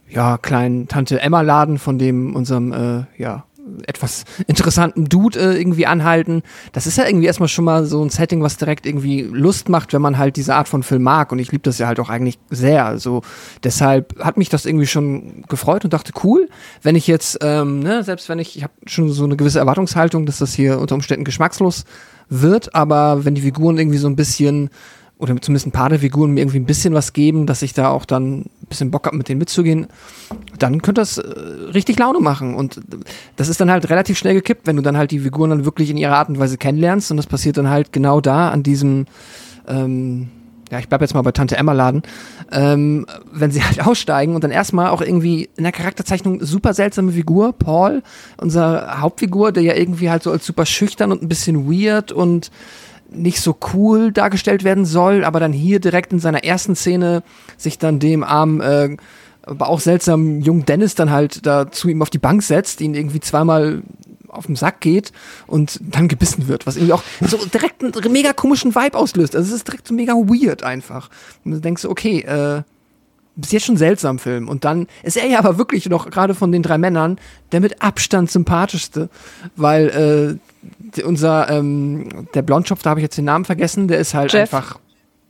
ja, 0.08 0.38
kleinen 0.38 0.88
Tante 0.88 1.20
Emma 1.20 1.40
Laden, 1.40 1.78
von 1.78 1.98
dem 1.98 2.35
unserem, 2.35 2.72
äh, 2.72 3.04
ja, 3.22 3.44
etwas 3.87 4.25
interessanten 4.46 5.07
Dude 5.07 5.38
äh, 5.38 5.59
irgendwie 5.59 5.87
anhalten. 5.87 6.42
Das 6.72 6.87
ist 6.87 6.98
ja 6.98 7.07
irgendwie 7.07 7.27
erstmal 7.27 7.48
schon 7.48 7.64
mal 7.64 7.85
so 7.85 8.03
ein 8.03 8.11
Setting, 8.11 8.42
was 8.42 8.57
direkt 8.57 8.87
irgendwie 8.87 9.22
Lust 9.22 9.68
macht, 9.68 9.92
wenn 9.92 10.03
man 10.03 10.18
halt 10.18 10.37
diese 10.37 10.55
Art 10.55 10.68
von 10.68 10.83
Film 10.83 11.03
mag. 11.03 11.33
Und 11.33 11.38
ich 11.38 11.53
liebe 11.53 11.62
das 11.62 11.79
ja 11.79 11.87
halt 11.87 12.01
auch 12.01 12.09
eigentlich 12.09 12.38
sehr. 12.51 12.85
Also 12.85 13.22
deshalb 13.62 14.18
hat 14.18 14.37
mich 14.37 14.48
das 14.48 14.66
irgendwie 14.66 14.87
schon 14.87 15.44
gefreut 15.48 15.85
und 15.85 15.92
dachte, 15.92 16.12
cool, 16.25 16.48
wenn 16.83 16.96
ich 16.96 17.07
jetzt, 17.07 17.38
ähm, 17.42 17.81
ne, 17.81 18.03
selbst 18.03 18.29
wenn 18.29 18.38
ich, 18.38 18.57
ich 18.57 18.62
habe 18.62 18.72
schon 18.87 19.11
so 19.11 19.25
eine 19.25 19.37
gewisse 19.37 19.59
Erwartungshaltung, 19.59 20.27
dass 20.27 20.38
das 20.38 20.55
hier 20.55 20.79
unter 20.79 20.94
Umständen 20.94 21.25
geschmackslos 21.25 21.85
wird, 22.29 22.75
aber 22.75 23.25
wenn 23.25 23.35
die 23.35 23.42
Figuren 23.42 23.79
irgendwie 23.79 23.98
so 23.98 24.09
ein 24.09 24.16
bisschen 24.16 24.70
oder 25.22 25.40
zumindest 25.40 25.68
ein 25.68 25.72
paar 25.72 25.88
der 25.88 26.00
Figuren 26.00 26.32
mir 26.32 26.40
irgendwie 26.40 26.58
ein 26.58 26.66
bisschen 26.66 26.94
was 26.94 27.12
geben, 27.12 27.46
dass 27.46 27.62
ich 27.62 27.74
da 27.74 27.90
auch 27.90 28.04
dann 28.04 28.40
ein 28.40 28.66
bisschen 28.68 28.90
Bock 28.90 29.06
habe, 29.06 29.16
mit 29.16 29.28
denen 29.28 29.38
mitzugehen, 29.38 29.87
dann 30.58 30.82
könnte 30.82 31.00
das 31.00 31.18
äh, 31.18 31.28
richtig 31.72 31.96
Laune 31.96 32.18
machen. 32.18 32.56
Und 32.56 32.80
das 33.37 33.48
ist 33.48 33.61
dann 33.61 33.70
halt 33.70 33.88
relativ 33.88 34.18
schnell 34.18 34.35
gekippt, 34.35 34.66
wenn 34.66 34.74
du 34.74 34.82
dann 34.82 34.96
halt 34.96 35.12
die 35.12 35.20
Figuren 35.20 35.50
dann 35.50 35.64
wirklich 35.64 35.90
in 35.90 35.96
ihrer 35.96 36.16
Art 36.16 36.28
und 36.28 36.40
Weise 36.40 36.58
kennenlernst. 36.58 37.12
Und 37.12 37.18
das 37.18 37.28
passiert 37.28 37.56
dann 37.56 37.70
halt 37.70 37.92
genau 37.92 38.20
da 38.20 38.50
an 38.50 38.64
diesem, 38.64 39.06
ähm, 39.68 40.28
ja, 40.72 40.80
ich 40.80 40.88
bleib 40.88 41.02
jetzt 41.02 41.14
mal 41.14 41.22
bei 41.22 41.30
Tante 41.30 41.56
Emma 41.56 41.72
Laden, 41.72 42.02
ähm, 42.50 43.06
wenn 43.32 43.52
sie 43.52 43.62
halt 43.64 43.87
aussteigen 43.87 44.35
und 44.35 44.42
dann 44.42 44.50
erstmal 44.50 44.88
auch 44.88 45.02
irgendwie 45.02 45.48
in 45.56 45.62
der 45.62 45.72
Charakterzeichnung 45.72 46.44
super 46.44 46.74
seltsame 46.74 47.12
Figur, 47.12 47.52
Paul, 47.52 48.02
unser 48.38 49.00
Hauptfigur, 49.00 49.52
der 49.52 49.62
ja 49.62 49.76
irgendwie 49.76 50.11
halt 50.11 50.24
so 50.24 50.32
als 50.32 50.44
super 50.44 50.66
schüchtern 50.66 51.12
und 51.12 51.22
ein 51.22 51.28
bisschen 51.28 51.70
weird 51.70 52.11
und 52.11 52.50
nicht 53.14 53.40
so 53.40 53.57
cool 53.72 54.12
dargestellt 54.12 54.64
werden 54.64 54.85
soll, 54.85 55.25
aber 55.25 55.40
dann 55.40 55.53
hier 55.53 55.81
direkt 55.81 56.12
in 56.12 56.18
seiner 56.18 56.44
ersten 56.44 56.77
Szene 56.77 57.22
sich 57.57 57.79
dann 57.79 57.98
dem 57.98 58.25
armen, 58.25 58.61
äh, 58.61 58.96
aber 59.42 59.68
auch 59.68 59.81
seltsamen 59.81 60.40
jungen 60.40 60.64
Dennis 60.64 60.94
dann 60.94 61.11
halt 61.11 61.46
da 61.46 61.70
zu 61.70 61.88
ihm 61.88 62.03
auf 62.03 62.11
die 62.11 62.18
Bank 62.18 62.42
setzt, 62.42 62.81
ihn 62.81 62.94
irgendwie 62.94 63.20
zweimal 63.20 63.83
auf 64.29 64.46
den 64.46 64.57
Sack 64.57 64.81
geht 64.81 65.12
und 65.46 65.79
dann 65.83 66.09
gebissen 66.09 66.48
wird, 66.48 66.66
was 66.66 66.77
irgendwie 66.77 66.94
auch 66.94 67.03
so 67.20 67.38
direkt 67.46 67.85
einen 67.85 68.12
mega 68.12 68.33
komischen 68.33 68.75
Vibe 68.75 68.96
auslöst. 68.96 69.37
Also 69.37 69.48
es 69.48 69.57
ist 69.57 69.68
direkt 69.68 69.87
so 69.87 69.94
mega 69.94 70.14
weird 70.14 70.62
einfach. 70.62 71.11
Und 71.44 71.53
du 71.53 71.61
denkst, 71.61 71.85
okay, 71.85 72.20
äh, 72.20 72.62
bis 73.36 73.52
jetzt 73.52 73.66
schon 73.66 73.76
seltsam 73.76 74.18
Film. 74.18 74.48
Und 74.48 74.64
dann 74.64 74.86
ist 75.02 75.16
er 75.16 75.26
ja 75.26 75.38
aber 75.38 75.58
wirklich 75.58 75.88
noch, 75.88 76.10
gerade 76.10 76.34
von 76.34 76.52
den 76.52 76.62
drei 76.62 76.78
Männern, 76.78 77.18
der 77.52 77.60
mit 77.60 77.82
Abstand 77.82 78.30
sympathischste, 78.30 79.08
weil 79.56 80.40
äh, 80.96 81.02
unser, 81.02 81.48
ähm, 81.50 82.28
der 82.34 82.42
Blondschopf, 82.42 82.82
da 82.82 82.90
habe 82.90 83.00
ich 83.00 83.04
jetzt 83.04 83.18
den 83.18 83.24
Namen 83.24 83.44
vergessen, 83.44 83.88
der 83.88 83.98
ist 83.98 84.14
halt 84.14 84.32
Jeff. 84.32 84.52
einfach, 84.52 84.78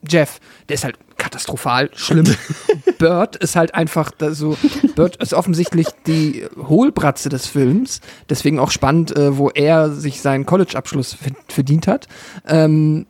Jeff, 0.07 0.41
der 0.69 0.75
ist 0.75 0.85
halt 0.85 0.99
katastrophal 1.17 1.91
schlimm. 1.95 2.27
Bird 2.99 3.37
ist 3.37 3.55
halt 3.55 3.75
einfach 3.75 4.11
so, 4.31 4.57
Bird 4.97 5.17
ist 5.17 5.35
offensichtlich 5.35 5.87
die 6.07 6.45
Hohlbratze 6.57 7.29
des 7.29 7.47
Films, 7.47 8.01
deswegen 8.29 8.59
auch 8.59 8.73
spannend, 8.73 9.17
äh, 9.17 9.37
wo 9.39 9.51
er 9.51 9.91
sich 9.91 10.21
seinen 10.21 10.47
College-Abschluss 10.47 11.17
verdient 11.49 11.87
hat. 11.87 12.09
Ähm, 12.47 13.07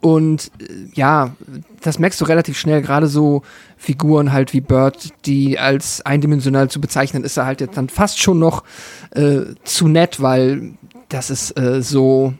und 0.00 0.50
äh, 0.60 0.64
ja, 0.94 1.34
das 1.80 1.98
merkst 1.98 2.20
du 2.20 2.24
relativ 2.24 2.58
schnell, 2.58 2.82
gerade 2.82 3.06
so 3.06 3.42
Figuren 3.76 4.32
halt 4.32 4.52
wie 4.52 4.60
Bird, 4.60 5.12
die 5.26 5.58
als 5.58 6.04
eindimensional 6.04 6.68
zu 6.70 6.80
bezeichnen, 6.80 7.24
ist 7.24 7.36
er 7.36 7.46
halt 7.46 7.60
jetzt 7.60 7.76
dann 7.76 7.88
fast 7.88 8.20
schon 8.20 8.38
noch 8.38 8.64
äh, 9.10 9.40
zu 9.64 9.88
nett, 9.88 10.20
weil 10.20 10.74
das 11.08 11.30
ist 11.30 11.58
äh, 11.58 11.82
so, 11.82 12.34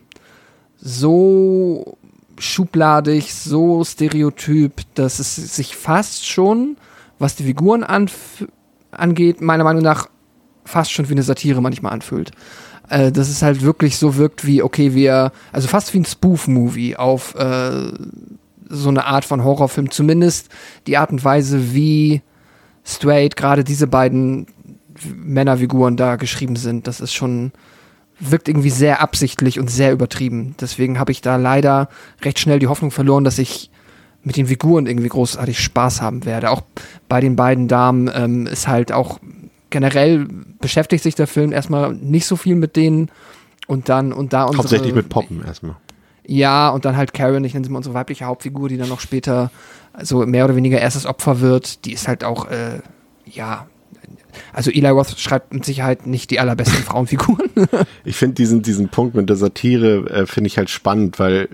so 0.80 1.96
schubladig, 2.38 3.34
so 3.34 3.84
stereotyp, 3.84 4.82
dass 4.94 5.18
es 5.18 5.34
sich 5.34 5.76
fast 5.76 6.26
schon, 6.26 6.76
was 7.18 7.36
die 7.36 7.44
Figuren 7.44 7.84
angeht, 8.92 9.40
meiner 9.40 9.64
Meinung 9.64 9.82
nach 9.82 10.08
fast 10.64 10.92
schon 10.92 11.08
wie 11.08 11.14
eine 11.14 11.22
Satire 11.22 11.60
manchmal 11.60 11.92
anfühlt. 11.92 12.30
Äh, 12.88 13.12
dass 13.12 13.28
es 13.28 13.42
halt 13.42 13.62
wirklich 13.62 13.98
so 13.98 14.16
wirkt 14.16 14.46
wie, 14.46 14.62
okay, 14.62 14.94
wir, 14.94 15.32
also 15.52 15.68
fast 15.68 15.92
wie 15.92 16.00
ein 16.00 16.04
Spoof-Movie 16.04 16.96
auf 16.96 17.34
äh, 17.34 17.92
so 18.68 18.88
eine 18.88 19.04
Art 19.04 19.24
von 19.24 19.44
Horrorfilm. 19.44 19.90
Zumindest 19.90 20.48
die 20.86 20.96
Art 20.96 21.10
und 21.10 21.22
Weise, 21.24 21.74
wie 21.74 22.22
straight 22.84 23.36
gerade 23.36 23.64
diese 23.64 23.86
beiden 23.86 24.46
Männerfiguren 25.16 25.96
da 25.96 26.16
geschrieben 26.16 26.56
sind. 26.56 26.86
Das 26.86 27.00
ist 27.00 27.12
schon 27.12 27.52
wirkt 28.20 28.48
irgendwie 28.48 28.70
sehr 28.70 29.00
absichtlich 29.00 29.60
und 29.60 29.70
sehr 29.70 29.92
übertrieben. 29.92 30.54
Deswegen 30.60 30.98
habe 30.98 31.12
ich 31.12 31.20
da 31.20 31.36
leider 31.36 31.88
recht 32.22 32.38
schnell 32.38 32.58
die 32.58 32.66
Hoffnung 32.66 32.90
verloren, 32.90 33.24
dass 33.24 33.38
ich 33.38 33.70
mit 34.22 34.36
den 34.36 34.48
Figuren 34.48 34.86
irgendwie 34.86 35.08
großartig 35.08 35.60
Spaß 35.60 36.02
haben 36.02 36.24
werde. 36.24 36.50
Auch 36.50 36.62
bei 37.08 37.20
den 37.20 37.36
beiden 37.36 37.68
Damen 37.68 38.10
ähm, 38.12 38.46
ist 38.46 38.66
halt 38.66 38.90
auch 38.90 39.20
generell 39.70 40.26
beschäftigt 40.60 41.02
sich 41.02 41.14
der 41.14 41.26
Film 41.26 41.52
erstmal 41.52 41.94
nicht 41.94 42.26
so 42.26 42.36
viel 42.36 42.54
mit 42.54 42.76
denen 42.76 43.10
und 43.66 43.88
dann 43.88 44.12
und 44.12 44.32
da 44.32 44.44
unsere, 44.44 44.58
Hauptsächlich 44.58 44.94
mit 44.94 45.08
Poppen 45.08 45.44
erstmal. 45.44 45.76
Ja, 46.26 46.68
und 46.68 46.84
dann 46.84 46.96
halt 46.96 47.14
Karen, 47.14 47.44
ich 47.44 47.54
nenne 47.54 47.64
sie 47.64 47.72
mal 47.72 47.78
unsere 47.78 47.94
weibliche 47.94 48.26
Hauptfigur, 48.26 48.68
die 48.68 48.76
dann 48.76 48.88
noch 48.88 49.00
später 49.00 49.50
so 50.02 50.24
mehr 50.26 50.44
oder 50.44 50.56
weniger 50.56 50.78
erstes 50.78 51.06
Opfer 51.06 51.40
wird. 51.40 51.84
Die 51.86 51.92
ist 51.92 52.06
halt 52.06 52.22
auch, 52.22 52.48
äh, 52.50 52.80
ja, 53.24 53.66
also 54.52 54.70
Eli 54.70 54.88
Roth 54.88 55.18
schreibt 55.18 55.52
mit 55.52 55.64
Sicherheit 55.64 56.06
nicht 56.06 56.30
die 56.30 56.40
allerbesten 56.40 56.78
Frauenfiguren. 56.84 57.50
ich 58.04 58.16
finde 58.16 58.34
diesen, 58.34 58.62
diesen 58.62 58.88
Punkt 58.88 59.14
mit 59.14 59.28
der 59.28 59.36
Satire, 59.36 60.08
äh, 60.10 60.26
finde 60.26 60.48
ich 60.48 60.58
halt 60.58 60.70
spannend, 60.70 61.18
weil 61.18 61.48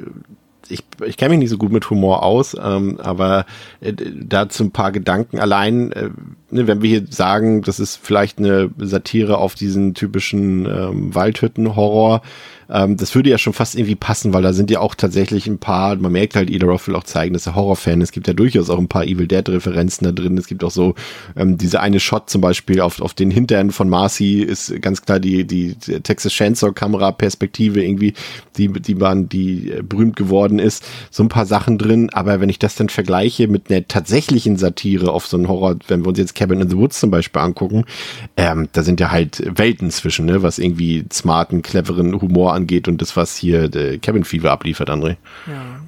ich, 0.69 0.85
ich 1.07 1.17
kenne 1.17 1.31
mich 1.31 1.39
nicht 1.41 1.51
so 1.51 1.59
gut 1.59 1.73
mit 1.73 1.89
Humor 1.91 2.23
aus, 2.23 2.57
ähm, 2.61 2.99
aber 3.03 3.47
äh, 3.81 3.93
dazu 3.93 4.65
ein 4.65 4.71
paar 4.71 4.93
Gedanken. 4.93 5.39
Allein, 5.39 5.93
äh, 5.93 6.11
ne, 6.51 6.67
wenn 6.67 6.83
wir 6.83 6.89
hier 6.89 7.07
sagen, 7.09 7.63
das 7.63 7.81
ist 7.81 7.99
vielleicht 8.03 8.39
eine 8.39 8.71
Satire 8.79 9.39
auf 9.39 9.55
diesen 9.55 9.95
typischen 9.95 10.67
ähm, 10.67 11.15
Waldhütten-Horror, 11.15 12.23
ähm, 12.71 12.97
das 12.97 13.15
würde 13.15 13.31
ja 13.31 13.39
schon 13.39 13.53
fast 13.53 13.75
irgendwie 13.75 13.95
passen, 13.95 14.33
weil 14.33 14.43
da 14.43 14.53
sind 14.53 14.71
ja 14.71 14.81
auch 14.81 14.95
tatsächlich 14.95 15.47
ein 15.47 15.59
paar, 15.59 15.97
man 15.97 16.13
merkt 16.13 16.35
halt, 16.35 16.51
Ida 16.51 16.67
Roth 16.67 16.87
will 16.87 16.97
auch 16.97 17.05
zeigen, 17.05 17.35
dass 17.35 17.47
er 17.47 17.55
Horrorfan 17.55 18.01
ist. 18.01 18.09
Es 18.09 18.13
gibt 18.13 18.27
ja 18.27 18.35
durchaus 18.35 18.71
auch 18.71 18.79
ein 18.79 18.89
paar 18.89 19.05
Evil 19.05 19.27
Dead-Referenzen 19.27 20.05
da 20.05 20.13
drin. 20.13 20.39
Es 20.39 20.47
gibt 20.47 20.65
auch 20.65 20.71
so 20.71 20.95
ähm, 21.37 21.59
diese 21.59 21.81
eine 21.81 22.01
Shot 22.01 22.31
zum 22.31 22.41
Beispiel 22.41 22.81
auf, 22.81 23.01
auf 23.01 23.15
den 23.15 23.31
Hintern 23.31 23.71
von 23.71 23.89
Marcy 23.89 24.41
ist 24.41 24.81
ganz 24.81 25.03
klar 25.03 25.21
die, 25.21 25.45
die 25.45 25.75
Texas 25.75 26.33
Chainsaw-Kamera-Perspektive 26.33 27.85
irgendwie, 27.85 28.15
die, 28.57 28.69
die 28.69 29.01
waren, 29.01 29.29
die 29.29 29.71
äh, 29.71 29.83
berühmt 29.83 30.17
geworden 30.17 30.59
ist. 30.59 30.85
So 31.11 31.23
ein 31.23 31.29
paar 31.29 31.47
Sachen 31.47 31.79
drin, 31.79 32.11
aber 32.13 32.41
wenn 32.41 32.49
ich 32.49 32.59
das 32.59 32.75
dann 32.75 32.89
vergleiche 32.89 33.49
mit 33.49 33.71
einer 33.71 33.87
tatsächlichen 33.87 34.57
Satire 34.57 35.13
auf 35.13 35.27
so 35.27 35.37
einen 35.37 35.49
Horror, 35.49 35.77
wenn 35.89 36.03
wir 36.03 36.09
uns 36.09 36.19
jetzt 36.19 36.35
Cabin 36.35 36.61
in 36.61 36.71
the 36.71 36.77
Woods 36.77 37.01
zum 37.01 37.11
Beispiel 37.11 37.43
angucken, 37.43 37.85
ähm, 38.37 38.69
da 38.73 38.83
sind 38.83 39.01
ja 39.01 39.11
halt 39.11 39.43
Welten 39.59 39.91
zwischen, 39.91 40.27
ne, 40.27 40.43
was 40.43 40.59
irgendwie 40.59 41.05
smarten, 41.13 41.63
cleveren 41.63 42.21
Humor 42.21 42.55
angeht 42.55 42.89
und 42.89 43.01
das, 43.01 43.17
was 43.17 43.37
hier 43.37 43.69
der 43.69 43.99
Cabin 43.99 44.25
Fever 44.25 44.51
abliefert, 44.51 44.91
André. 44.91 45.17
Ja. 45.47 45.81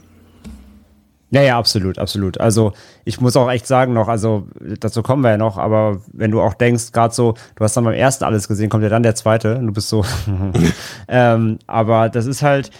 Ja, 1.30 1.42
ja, 1.42 1.58
absolut, 1.58 1.98
absolut. 1.98 2.38
Also 2.40 2.72
ich 3.04 3.20
muss 3.20 3.36
auch 3.36 3.50
echt 3.50 3.66
sagen 3.66 3.92
noch, 3.92 4.06
also 4.06 4.46
dazu 4.80 5.02
kommen 5.02 5.22
wir 5.22 5.30
ja 5.30 5.36
noch, 5.36 5.58
aber 5.58 6.00
wenn 6.12 6.30
du 6.30 6.40
auch 6.40 6.54
denkst, 6.54 6.92
gerade 6.92 7.12
so, 7.12 7.34
du 7.56 7.64
hast 7.64 7.76
dann 7.76 7.84
beim 7.84 7.94
ersten 7.94 8.24
alles 8.24 8.46
gesehen, 8.46 8.70
kommt 8.70 8.84
ja 8.84 8.88
dann 8.88 9.02
der 9.02 9.16
zweite 9.16 9.58
und 9.58 9.66
du 9.66 9.72
bist 9.72 9.88
so. 9.88 10.04
ähm, 11.08 11.58
aber 11.66 12.08
das 12.08 12.26
ist 12.26 12.42
halt, 12.42 12.70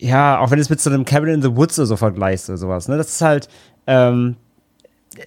ja, 0.00 0.38
auch 0.38 0.50
wenn 0.50 0.56
du 0.56 0.62
es 0.62 0.70
mit 0.70 0.80
so 0.80 0.90
einem 0.90 1.04
Cabin 1.04 1.34
in 1.34 1.42
the 1.42 1.54
Woods 1.54 1.78
oder 1.78 1.86
so 1.86 1.96
vergleichst 1.96 2.48
oder 2.48 2.58
sowas, 2.58 2.88
ne, 2.88 2.96
das 2.96 3.10
ist 3.10 3.20
halt, 3.20 3.48
ähm, 3.86 4.36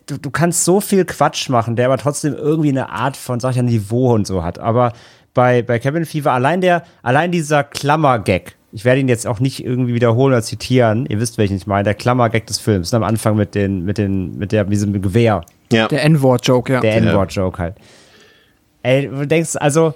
du, 0.07 0.17
du 0.17 0.31
kannst 0.31 0.65
so 0.65 0.81
viel 0.81 1.05
Quatsch 1.05 1.49
machen, 1.49 1.75
der 1.75 1.85
aber 1.85 1.97
trotzdem 1.97 2.33
irgendwie 2.33 2.69
eine 2.69 2.89
Art 2.89 3.15
von, 3.15 3.39
sag 3.39 3.51
ich 3.51 3.57
ja, 3.57 3.63
Niveau 3.63 4.13
und 4.13 4.25
so 4.25 4.43
hat. 4.43 4.59
Aber 4.59 4.93
bei, 5.33 5.61
bei 5.61 5.79
Cabin 5.79 6.05
Fever, 6.05 6.31
allein 6.31 6.61
der, 6.61 6.83
allein 7.03 7.31
dieser 7.31 7.63
Klammer-Gag, 7.63 8.55
ich 8.71 8.83
werde 8.85 9.01
ihn 9.01 9.07
jetzt 9.07 9.27
auch 9.27 9.39
nicht 9.39 9.63
irgendwie 9.63 9.93
wiederholen 9.93 10.33
oder 10.33 10.41
zitieren, 10.41 11.05
ihr 11.05 11.19
wisst, 11.19 11.37
welchen 11.37 11.55
ich 11.57 11.67
meine, 11.67 11.83
der 11.83 11.93
Klammer-Gag 11.93 12.47
des 12.47 12.59
Films, 12.59 12.91
ne, 12.91 12.97
am 12.97 13.03
Anfang 13.03 13.35
mit 13.35 13.53
den, 13.53 13.85
mit 13.85 13.99
den, 13.99 14.37
mit 14.37 14.51
der, 14.51 14.63
mit 14.63 14.73
diesem 14.73 14.99
Gewehr. 14.99 15.43
Ja. 15.71 15.87
Der 15.87 16.03
N-Wort-Joke, 16.03 16.73
ja. 16.73 16.79
Der 16.79 16.95
N-Wort-Joke 16.95 17.61
halt. 17.61 17.75
Ey, 18.81 19.07
du 19.07 19.27
denkst, 19.27 19.55
also, 19.55 19.93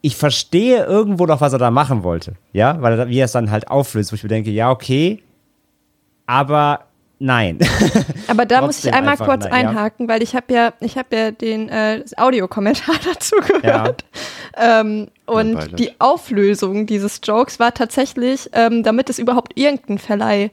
ich 0.00 0.16
verstehe 0.16 0.84
irgendwo 0.84 1.26
noch, 1.26 1.40
was 1.40 1.52
er 1.52 1.58
da 1.58 1.70
machen 1.70 2.02
wollte. 2.02 2.34
Ja, 2.52 2.80
weil 2.80 2.98
er, 2.98 3.08
wie 3.08 3.18
er 3.18 3.24
es 3.24 3.32
dann 3.32 3.50
halt 3.50 3.68
auflöst, 3.68 4.12
wo 4.12 4.14
ich 4.14 4.22
mir 4.22 4.28
denke, 4.28 4.50
ja, 4.50 4.70
okay, 4.70 5.22
aber 6.26 6.84
nein. 7.18 7.58
Aber 8.28 8.46
da 8.46 8.60
muss 8.60 8.84
ich 8.84 8.92
einmal 8.92 9.16
kurz 9.16 9.44
nein, 9.44 9.64
ja. 9.64 9.70
einhaken, 9.70 10.08
weil 10.08 10.22
ich 10.22 10.36
habe 10.36 10.52
ja, 10.52 10.72
ich 10.80 10.96
habe 10.96 11.16
ja 11.16 11.30
den 11.30 11.68
äh, 11.68 12.00
das 12.00 12.16
Audiokommentar 12.16 12.94
dazu 13.04 13.36
gehört. 13.36 14.04
Ähm, 14.56 15.08
und 15.26 15.54
Beileid. 15.54 15.78
die 15.78 16.00
Auflösung 16.00 16.86
dieses 16.86 17.20
Jokes 17.24 17.58
war 17.58 17.74
tatsächlich, 17.74 18.50
ähm, 18.52 18.82
damit 18.82 19.10
es 19.10 19.18
überhaupt 19.18 19.58
irgendein 19.58 19.98
Verleih 19.98 20.50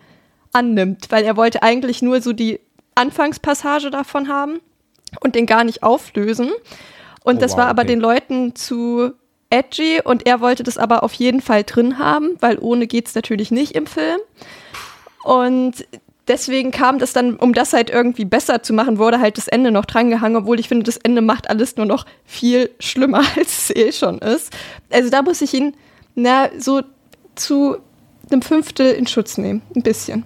annimmt, 0.53 1.07
weil 1.11 1.23
er 1.25 1.35
wollte 1.35 1.61
eigentlich 1.61 2.01
nur 2.01 2.21
so 2.21 2.33
die 2.33 2.59
Anfangspassage 2.95 3.91
davon 3.91 4.29
haben 4.29 4.59
und 5.19 5.35
den 5.35 5.45
gar 5.45 5.65
nicht 5.65 5.83
auflösen. 5.83 6.51
Und 7.23 7.37
Oh, 7.37 7.39
das 7.39 7.51
wow, 7.51 7.59
war 7.59 7.67
aber 7.67 7.81
okay. 7.81 7.91
den 7.91 7.99
Leuten 7.99 8.55
zu 8.55 9.11
edgy 9.49 10.01
und 10.03 10.25
er 10.27 10.41
wollte 10.41 10.63
das 10.63 10.77
aber 10.77 11.03
auf 11.03 11.13
jeden 11.13 11.41
Fall 11.41 11.63
drin 11.63 11.99
haben, 11.99 12.35
weil 12.39 12.57
ohne 12.59 12.87
geht's 12.87 13.15
natürlich 13.15 13.51
nicht 13.51 13.73
im 13.73 13.87
Film. 13.87 14.19
Und 15.23 15.85
deswegen 16.27 16.71
kam 16.71 16.99
das 16.99 17.13
dann, 17.13 17.35
um 17.35 17.53
das 17.53 17.73
halt 17.73 17.89
irgendwie 17.89 18.25
besser 18.25 18.63
zu 18.63 18.73
machen, 18.73 18.97
wurde 18.97 19.19
halt 19.19 19.37
das 19.37 19.47
Ende 19.47 19.71
noch 19.71 19.85
drangehangen, 19.85 20.37
obwohl 20.37 20.59
ich 20.59 20.67
finde, 20.67 20.83
das 20.83 20.97
Ende 20.97 21.21
macht 21.21 21.49
alles 21.49 21.77
nur 21.77 21.85
noch 21.85 22.05
viel 22.25 22.69
schlimmer, 22.79 23.21
als 23.35 23.69
es 23.69 23.75
eh 23.75 23.91
schon 23.91 24.19
ist. 24.19 24.51
Also 24.91 25.09
da 25.09 25.21
muss 25.21 25.41
ich 25.41 25.53
ihn, 25.53 25.75
na, 26.15 26.49
so 26.57 26.81
zu 27.35 27.77
einem 28.31 28.41
Fünftel 28.41 28.93
in 28.93 29.07
Schutz 29.07 29.37
nehmen. 29.37 29.61
Ein 29.75 29.83
bisschen. 29.83 30.25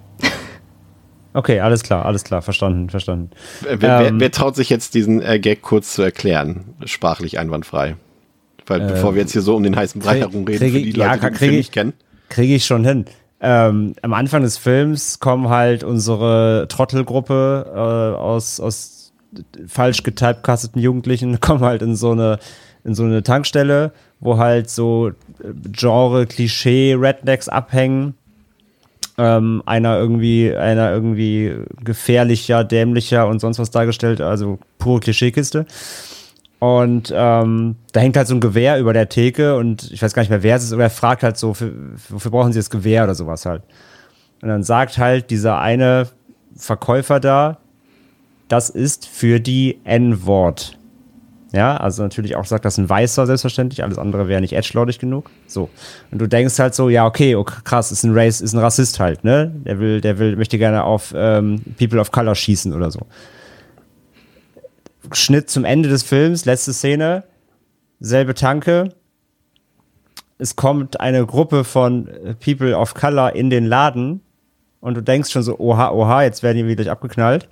Okay, 1.32 1.60
alles 1.60 1.82
klar, 1.84 2.06
alles 2.06 2.24
klar, 2.24 2.42
verstanden, 2.42 2.90
verstanden. 2.90 3.30
Wer, 3.60 3.80
wer, 3.80 4.00
Ähm. 4.08 4.20
wer 4.20 4.32
traut 4.32 4.56
sich 4.56 4.68
jetzt 4.68 4.94
diesen 4.94 5.22
äh, 5.22 5.38
Gag 5.38 5.62
kurz 5.62 5.92
zu 5.92 6.02
erklären? 6.02 6.74
Sprachlich 6.84 7.38
einwandfrei. 7.38 7.96
Weil 8.70 8.80
bevor 8.80 9.14
wir 9.14 9.22
jetzt 9.22 9.32
hier 9.32 9.42
so 9.42 9.56
um 9.56 9.62
den 9.64 9.74
heißen 9.74 10.00
Brei 10.00 10.20
herumreden, 10.20 10.60
krieg 10.60 10.72
für 10.72 10.92
die 10.92 10.98
ja, 10.98 11.14
Leute, 11.14 11.30
die 11.32 11.38
den 11.38 11.56
nicht 11.56 11.72
kennen. 11.72 11.92
Kriege 12.28 12.54
ich 12.54 12.64
schon 12.64 12.84
hin. 12.84 13.04
Ähm, 13.40 13.94
am 14.02 14.12
Anfang 14.12 14.42
des 14.42 14.58
Films 14.58 15.18
kommen 15.18 15.48
halt 15.48 15.82
unsere 15.82 16.66
Trottelgruppe 16.68 17.66
äh, 17.74 18.16
aus, 18.18 18.60
aus 18.60 19.12
falsch 19.66 20.02
getypecasteten 20.02 20.80
Jugendlichen, 20.80 21.40
kommen 21.40 21.64
halt 21.64 21.82
in 21.82 21.96
so 21.96 22.12
eine, 22.12 22.38
in 22.84 22.94
so 22.94 23.02
eine 23.02 23.22
Tankstelle, 23.22 23.92
wo 24.20 24.38
halt 24.38 24.70
so 24.70 25.08
äh, 25.08 25.12
Genre, 25.72 26.26
Klischee, 26.26 26.94
Rednecks 26.94 27.48
abhängen. 27.48 28.14
Ähm, 29.18 29.62
einer 29.66 29.98
irgendwie, 29.98 30.54
einer 30.54 30.92
irgendwie 30.92 31.56
gefährlicher, 31.82 32.62
dämlicher 32.64 33.26
und 33.26 33.40
sonst 33.40 33.58
was 33.58 33.70
dargestellt, 33.70 34.20
also 34.20 34.58
pure 34.78 35.00
Klischeekiste. 35.00 35.66
Und 36.60 37.10
ähm, 37.16 37.76
da 37.92 38.00
hängt 38.00 38.18
halt 38.18 38.28
so 38.28 38.34
ein 38.34 38.40
Gewehr 38.40 38.78
über 38.78 38.92
der 38.92 39.08
Theke 39.08 39.56
und 39.56 39.90
ich 39.90 40.02
weiß 40.02 40.12
gar 40.12 40.20
nicht 40.20 40.28
mehr, 40.28 40.42
wer 40.42 40.56
es 40.56 40.64
ist, 40.64 40.74
aber 40.74 40.82
er 40.82 40.90
fragt 40.90 41.22
halt 41.22 41.38
so, 41.38 41.54
für, 41.54 41.72
wofür 42.10 42.30
brauchen 42.30 42.52
Sie 42.52 42.58
das 42.58 42.68
Gewehr 42.68 43.02
oder 43.04 43.14
sowas 43.14 43.46
halt. 43.46 43.62
Und 44.42 44.48
dann 44.48 44.62
sagt 44.62 44.98
halt 44.98 45.30
dieser 45.30 45.58
eine 45.58 46.08
Verkäufer 46.54 47.18
da, 47.18 47.58
das 48.48 48.68
ist 48.68 49.06
für 49.06 49.40
die 49.40 49.80
N-Wort. 49.84 50.78
Ja, 51.52 51.78
also 51.78 52.02
natürlich 52.02 52.36
auch 52.36 52.44
sagt 52.44 52.64
das 52.66 52.78
ein 52.78 52.88
Weißer, 52.88 53.26
selbstverständlich, 53.26 53.82
alles 53.82 53.98
andere 53.98 54.28
wäre 54.28 54.42
nicht 54.42 54.52
edgelordig 54.52 54.98
genug. 54.98 55.30
So. 55.46 55.70
Und 56.10 56.20
du 56.20 56.28
denkst 56.28 56.58
halt 56.58 56.74
so, 56.74 56.90
ja, 56.90 57.06
okay, 57.06 57.36
okay 57.36 57.60
krass, 57.64 57.90
ist 57.90 58.04
ein 58.04 58.12
Race, 58.12 58.40
ist 58.40 58.52
ein 58.52 58.60
Rassist 58.60 59.00
halt, 59.00 59.24
ne? 59.24 59.50
Der 59.64 59.78
will, 59.80 60.00
der 60.00 60.18
will, 60.18 60.36
möchte 60.36 60.58
gerne 60.58 60.84
auf 60.84 61.12
ähm, 61.16 61.62
People 61.78 62.00
of 62.00 62.12
Color 62.12 62.34
schießen 62.34 62.72
oder 62.72 62.90
so. 62.90 63.00
Schnitt 65.12 65.50
zum 65.50 65.64
Ende 65.64 65.88
des 65.88 66.02
Films, 66.02 66.44
letzte 66.44 66.72
Szene, 66.72 67.24
selbe 68.00 68.34
Tanke. 68.34 68.94
Es 70.38 70.56
kommt 70.56 71.00
eine 71.00 71.26
Gruppe 71.26 71.64
von 71.64 72.08
People 72.42 72.76
of 72.76 72.94
Color 72.94 73.34
in 73.34 73.50
den 73.50 73.66
Laden 73.66 74.22
und 74.80 74.94
du 74.94 75.02
denkst 75.02 75.30
schon 75.30 75.42
so, 75.42 75.58
oha, 75.58 75.90
oha, 75.90 76.22
jetzt 76.22 76.42
werden 76.42 76.58
die 76.58 76.66
wieder 76.66 76.90
abgeknallt. 76.90 77.48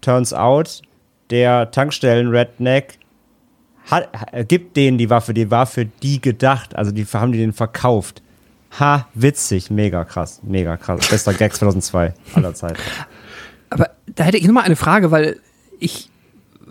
Turns 0.00 0.32
out, 0.32 0.82
der 1.30 1.70
Tankstellen-Redneck 1.70 2.98
hat, 3.90 4.08
äh, 4.32 4.44
gibt 4.44 4.76
denen 4.76 4.98
die 4.98 5.10
Waffe, 5.10 5.34
die 5.34 5.50
war 5.50 5.66
für 5.66 5.84
die 5.84 6.20
gedacht, 6.20 6.74
also 6.74 6.90
die 6.90 7.04
haben 7.04 7.32
die 7.32 7.38
den 7.38 7.52
verkauft. 7.52 8.22
Ha, 8.78 9.08
witzig, 9.14 9.70
mega 9.70 10.04
krass, 10.04 10.40
mega 10.42 10.76
krass. 10.76 11.08
Bester 11.08 11.34
Gag 11.34 11.54
2002 11.54 12.14
aller 12.34 12.54
Zeiten. 12.54 12.80
Aber 13.70 13.90
da 14.06 14.24
hätte 14.24 14.38
ich 14.38 14.46
noch 14.46 14.54
mal 14.54 14.62
eine 14.62 14.76
Frage, 14.76 15.10
weil 15.10 15.40
ich 15.78 16.10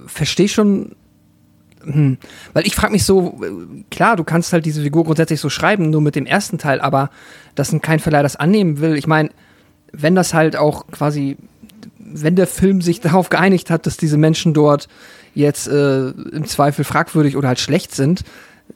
verstehe 0.06 0.48
schon, 0.48 0.96
hm, 1.84 2.18
weil 2.54 2.66
ich 2.66 2.76
frage 2.76 2.94
mich 2.94 3.04
so, 3.04 3.40
klar, 3.92 4.16
du 4.16 4.24
kannst 4.24 4.54
halt 4.54 4.66
diese 4.66 4.82
Figur 4.82 5.04
grundsätzlich 5.04 5.40
so 5.40 5.50
schreiben, 5.50 5.90
nur 5.90 6.02
mit 6.02 6.16
dem 6.16 6.26
ersten 6.26 6.58
Teil, 6.58 6.82
aber 6.82 7.10
dass 7.54 7.72
ein 7.72 7.82
kein 7.82 8.00
Verleih 8.00 8.24
das 8.24 8.36
annehmen 8.36 8.80
will, 8.80 8.98
ich 8.98 9.08
meine, 9.08 9.30
wenn 9.92 10.16
das 10.16 10.34
halt 10.34 10.56
auch 10.56 10.88
quasi, 10.88 11.38
wenn 12.00 12.36
der 12.36 12.48
Film 12.48 12.82
sich 12.82 13.00
darauf 13.02 13.30
geeinigt 13.30 13.70
hat, 13.70 13.86
dass 13.86 13.98
diese 13.98 14.18
Menschen 14.18 14.54
dort 14.54 14.88
jetzt 15.34 15.68
äh, 15.68 16.10
im 16.10 16.46
Zweifel 16.46 16.86
fragwürdig 16.86 17.36
oder 17.38 17.50
halt 17.50 17.60
schlecht 17.60 17.94
sind, 17.94 18.24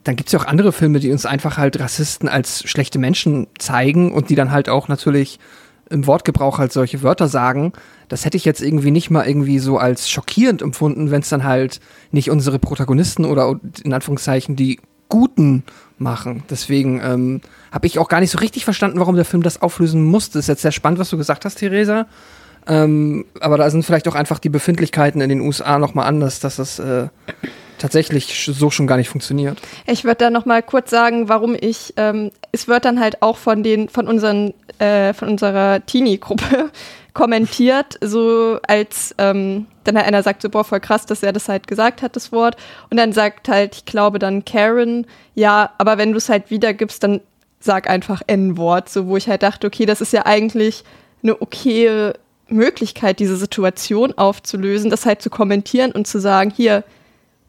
dann 0.03 0.15
gibt 0.15 0.27
es 0.27 0.33
ja 0.33 0.39
auch 0.39 0.45
andere 0.45 0.71
Filme, 0.71 0.99
die 0.99 1.11
uns 1.11 1.25
einfach 1.25 1.57
halt 1.57 1.79
Rassisten 1.79 2.29
als 2.29 2.69
schlechte 2.69 2.99
Menschen 2.99 3.47
zeigen 3.57 4.11
und 4.11 4.29
die 4.29 4.35
dann 4.35 4.51
halt 4.51 4.69
auch 4.69 4.87
natürlich 4.87 5.39
im 5.89 6.07
Wortgebrauch 6.07 6.57
halt 6.59 6.71
solche 6.71 7.03
Wörter 7.03 7.27
sagen. 7.27 7.73
Das 8.07 8.25
hätte 8.25 8.37
ich 8.37 8.45
jetzt 8.45 8.61
irgendwie 8.61 8.91
nicht 8.91 9.09
mal 9.09 9.27
irgendwie 9.27 9.59
so 9.59 9.77
als 9.77 10.09
schockierend 10.09 10.61
empfunden, 10.61 11.11
wenn 11.11 11.21
es 11.21 11.29
dann 11.29 11.43
halt 11.43 11.79
nicht 12.11 12.29
unsere 12.29 12.59
Protagonisten 12.59 13.25
oder 13.25 13.59
in 13.83 13.93
Anführungszeichen 13.93 14.55
die 14.55 14.79
Guten 15.09 15.63
machen. 15.97 16.43
Deswegen 16.49 17.01
ähm, 17.03 17.41
habe 17.71 17.87
ich 17.87 17.97
auch 17.97 18.07
gar 18.07 18.19
nicht 18.19 18.31
so 18.31 18.37
richtig 18.37 18.63
verstanden, 18.63 18.99
warum 18.99 19.15
der 19.15 19.25
Film 19.25 19.43
das 19.43 19.61
auflösen 19.61 20.03
musste. 20.03 20.39
Ist 20.39 20.47
jetzt 20.47 20.61
sehr 20.61 20.71
spannend, 20.71 20.99
was 20.99 21.09
du 21.09 21.17
gesagt 21.17 21.45
hast, 21.45 21.55
Theresa. 21.55 22.05
Ähm, 22.67 23.25
aber 23.39 23.57
da 23.57 23.69
sind 23.69 23.83
vielleicht 23.83 24.07
auch 24.07 24.15
einfach 24.15 24.37
die 24.37 24.49
Befindlichkeiten 24.49 25.21
in 25.21 25.29
den 25.29 25.41
USA 25.41 25.79
nochmal 25.79 26.07
anders, 26.07 26.39
dass 26.39 26.57
das 26.57 26.77
äh, 26.77 27.07
tatsächlich 27.79 28.45
so 28.45 28.69
schon 28.69 28.87
gar 28.87 28.97
nicht 28.97 29.09
funktioniert. 29.09 29.57
Ich 29.87 30.03
würde 30.03 30.17
da 30.17 30.29
noch 30.29 30.45
mal 30.45 30.61
kurz 30.61 30.89
sagen, 30.89 31.29
warum 31.29 31.55
ich, 31.59 31.93
ähm, 31.97 32.31
es 32.51 32.67
wird 32.67 32.85
dann 32.85 32.99
halt 32.99 33.21
auch 33.21 33.37
von 33.37 33.63
den, 33.63 33.89
von 33.89 34.07
unseren, 34.07 34.53
äh, 34.77 35.13
von 35.13 35.29
unserer 35.29 35.85
Teenie-Gruppe 35.85 36.69
kommentiert, 37.13 37.97
so 38.01 38.59
als 38.67 39.15
ähm, 39.17 39.65
dann 39.83 39.97
halt 39.97 40.07
einer 40.07 40.23
sagt 40.23 40.41
so, 40.41 40.49
boah, 40.49 40.63
voll 40.63 40.79
krass, 40.79 41.05
dass 41.05 41.23
er 41.23 41.33
das 41.33 41.49
halt 41.49 41.67
gesagt 41.67 42.01
hat, 42.01 42.15
das 42.15 42.31
Wort. 42.31 42.55
Und 42.89 42.97
dann 42.97 43.11
sagt 43.13 43.49
halt, 43.49 43.75
ich 43.75 43.85
glaube 43.85 44.19
dann 44.19 44.45
Karen, 44.45 45.07
ja, 45.33 45.71
aber 45.77 45.97
wenn 45.97 46.11
du 46.11 46.17
es 46.17 46.29
halt 46.29 46.51
wiedergibst, 46.51 47.03
dann 47.03 47.21
sag 47.59 47.89
einfach 47.89 48.21
N-Wort, 48.27 48.89
so 48.89 49.07
wo 49.07 49.17
ich 49.17 49.27
halt 49.27 49.43
dachte, 49.43 49.67
okay, 49.67 49.85
das 49.85 50.01
ist 50.01 50.13
ja 50.13 50.25
eigentlich 50.25 50.83
eine 51.23 51.41
okaye 51.41 52.13
Möglichkeit, 52.47 53.19
diese 53.19 53.35
Situation 53.35 54.17
aufzulösen, 54.17 54.89
das 54.89 55.05
halt 55.05 55.21
zu 55.21 55.29
kommentieren 55.29 55.91
und 55.91 56.07
zu 56.07 56.19
sagen, 56.19 56.51
hier, 56.55 56.83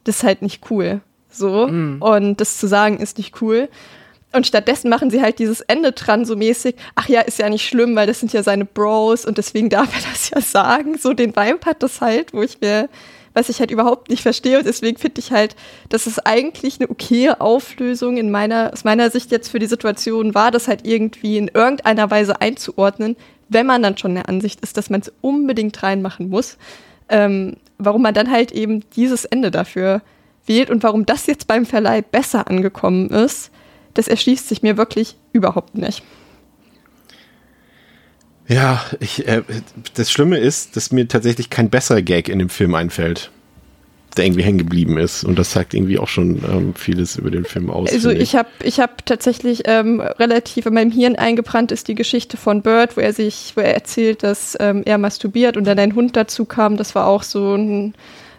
das 0.04 0.18
ist 0.18 0.22
halt 0.22 0.42
nicht 0.42 0.70
cool. 0.70 1.00
So. 1.30 1.62
Und 2.00 2.40
das 2.40 2.58
zu 2.58 2.66
sagen 2.66 2.98
ist 2.98 3.18
nicht 3.18 3.40
cool. 3.40 3.68
Und 4.32 4.46
stattdessen 4.46 4.88
machen 4.88 5.10
sie 5.10 5.22
halt 5.22 5.38
dieses 5.40 5.60
Ende 5.60 5.92
dran 5.92 6.24
so 6.24 6.36
mäßig, 6.36 6.76
ach 6.94 7.08
ja, 7.08 7.20
ist 7.20 7.40
ja 7.40 7.48
nicht 7.48 7.66
schlimm, 7.66 7.96
weil 7.96 8.06
das 8.06 8.20
sind 8.20 8.32
ja 8.32 8.44
seine 8.44 8.64
Bros 8.64 9.24
und 9.24 9.38
deswegen 9.38 9.70
darf 9.70 9.92
er 9.94 10.02
das 10.10 10.30
ja 10.30 10.40
sagen. 10.40 10.96
So 10.98 11.12
den 11.12 11.34
Vibe 11.34 11.66
hat 11.66 11.82
das 11.82 12.00
halt, 12.00 12.32
wo 12.32 12.42
ich 12.42 12.60
mir, 12.60 12.88
was 13.34 13.48
ich 13.48 13.58
halt 13.58 13.72
überhaupt 13.72 14.08
nicht 14.08 14.22
verstehe. 14.22 14.58
Und 14.58 14.66
deswegen 14.66 14.98
finde 14.98 15.20
ich 15.20 15.32
halt, 15.32 15.56
dass 15.88 16.06
es 16.06 16.20
eigentlich 16.20 16.78
eine 16.78 16.90
okaye 16.90 17.40
Auflösung 17.40 18.18
in 18.18 18.30
meiner, 18.30 18.72
aus 18.72 18.84
meiner 18.84 19.10
Sicht 19.10 19.32
jetzt 19.32 19.48
für 19.48 19.58
die 19.58 19.66
Situation 19.66 20.32
war, 20.34 20.52
das 20.52 20.68
halt 20.68 20.86
irgendwie 20.86 21.36
in 21.36 21.48
irgendeiner 21.48 22.10
Weise 22.10 22.40
einzuordnen, 22.40 23.16
wenn 23.48 23.66
man 23.66 23.82
dann 23.82 23.98
schon 23.98 24.14
der 24.14 24.28
Ansicht 24.28 24.60
ist, 24.60 24.76
dass 24.76 24.90
man 24.90 25.00
es 25.00 25.12
unbedingt 25.22 25.82
reinmachen 25.82 26.28
muss. 26.28 26.56
Ähm, 27.10 27.56
warum 27.78 28.02
man 28.02 28.14
dann 28.14 28.30
halt 28.30 28.52
eben 28.52 28.80
dieses 28.96 29.24
Ende 29.24 29.50
dafür 29.50 30.02
wählt 30.46 30.70
und 30.70 30.82
warum 30.82 31.06
das 31.06 31.26
jetzt 31.26 31.46
beim 31.46 31.66
Verleih 31.66 32.02
besser 32.02 32.48
angekommen 32.48 33.10
ist, 33.10 33.50
das 33.94 34.08
erschließt 34.08 34.48
sich 34.48 34.62
mir 34.62 34.76
wirklich 34.76 35.16
überhaupt 35.32 35.74
nicht. 35.74 36.02
Ja, 38.48 38.84
ich, 38.98 39.28
äh, 39.28 39.42
das 39.94 40.10
Schlimme 40.10 40.38
ist, 40.38 40.76
dass 40.76 40.90
mir 40.90 41.06
tatsächlich 41.06 41.50
kein 41.50 41.70
besserer 41.70 42.02
Gag 42.02 42.28
in 42.28 42.40
dem 42.40 42.48
Film 42.48 42.74
einfällt, 42.74 43.30
der 44.16 44.26
irgendwie 44.26 44.42
hängen 44.42 44.58
geblieben 44.58 44.98
ist. 44.98 45.24
Und 45.24 45.38
das 45.38 45.52
sagt 45.52 45.74
irgendwie 45.74 45.98
auch 45.98 46.08
schon 46.08 46.42
ähm, 46.44 46.74
vieles 46.74 47.16
über 47.16 47.30
den 47.30 47.44
Film 47.44 47.70
aus. 47.70 47.92
Also 47.92 48.10
ich 48.10 48.34
habe 48.34 48.48
ich 48.62 48.80
hab 48.80 49.06
tatsächlich 49.06 49.62
ähm, 49.66 50.00
relativ 50.00 50.66
in 50.66 50.74
meinem 50.74 50.90
Hirn 50.90 51.16
eingebrannt 51.16 51.72
ist 51.72 51.88
die 51.88 51.94
Geschichte 51.94 52.36
von 52.36 52.62
Bird, 52.62 52.96
wo 52.96 53.00
er 53.00 53.12
sich, 53.12 53.52
wo 53.54 53.60
er 53.60 53.74
erzählt, 53.74 54.22
dass 54.22 54.56
ähm, 54.60 54.82
er 54.84 54.98
masturbiert 54.98 55.56
und 55.56 55.64
dann 55.64 55.78
ein 55.78 55.94
Hund 55.94 56.16
dazu 56.16 56.44
kam. 56.44 56.76
Das 56.76 56.94
war 56.94 57.06
auch 57.06 57.22
so 57.22 57.54
ein 57.54 57.94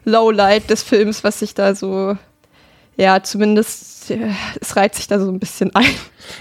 Lowlight 0.05 0.69
des 0.69 0.83
Films, 0.83 1.23
was 1.23 1.39
sich 1.39 1.53
da 1.53 1.75
so, 1.75 2.17
ja, 2.97 3.23
zumindest, 3.23 4.11
äh, 4.11 4.31
es 4.59 4.75
reiht 4.75 4.95
sich 4.95 5.07
da 5.07 5.19
so 5.19 5.29
ein 5.29 5.39
bisschen 5.39 5.73
ein. 5.75 5.85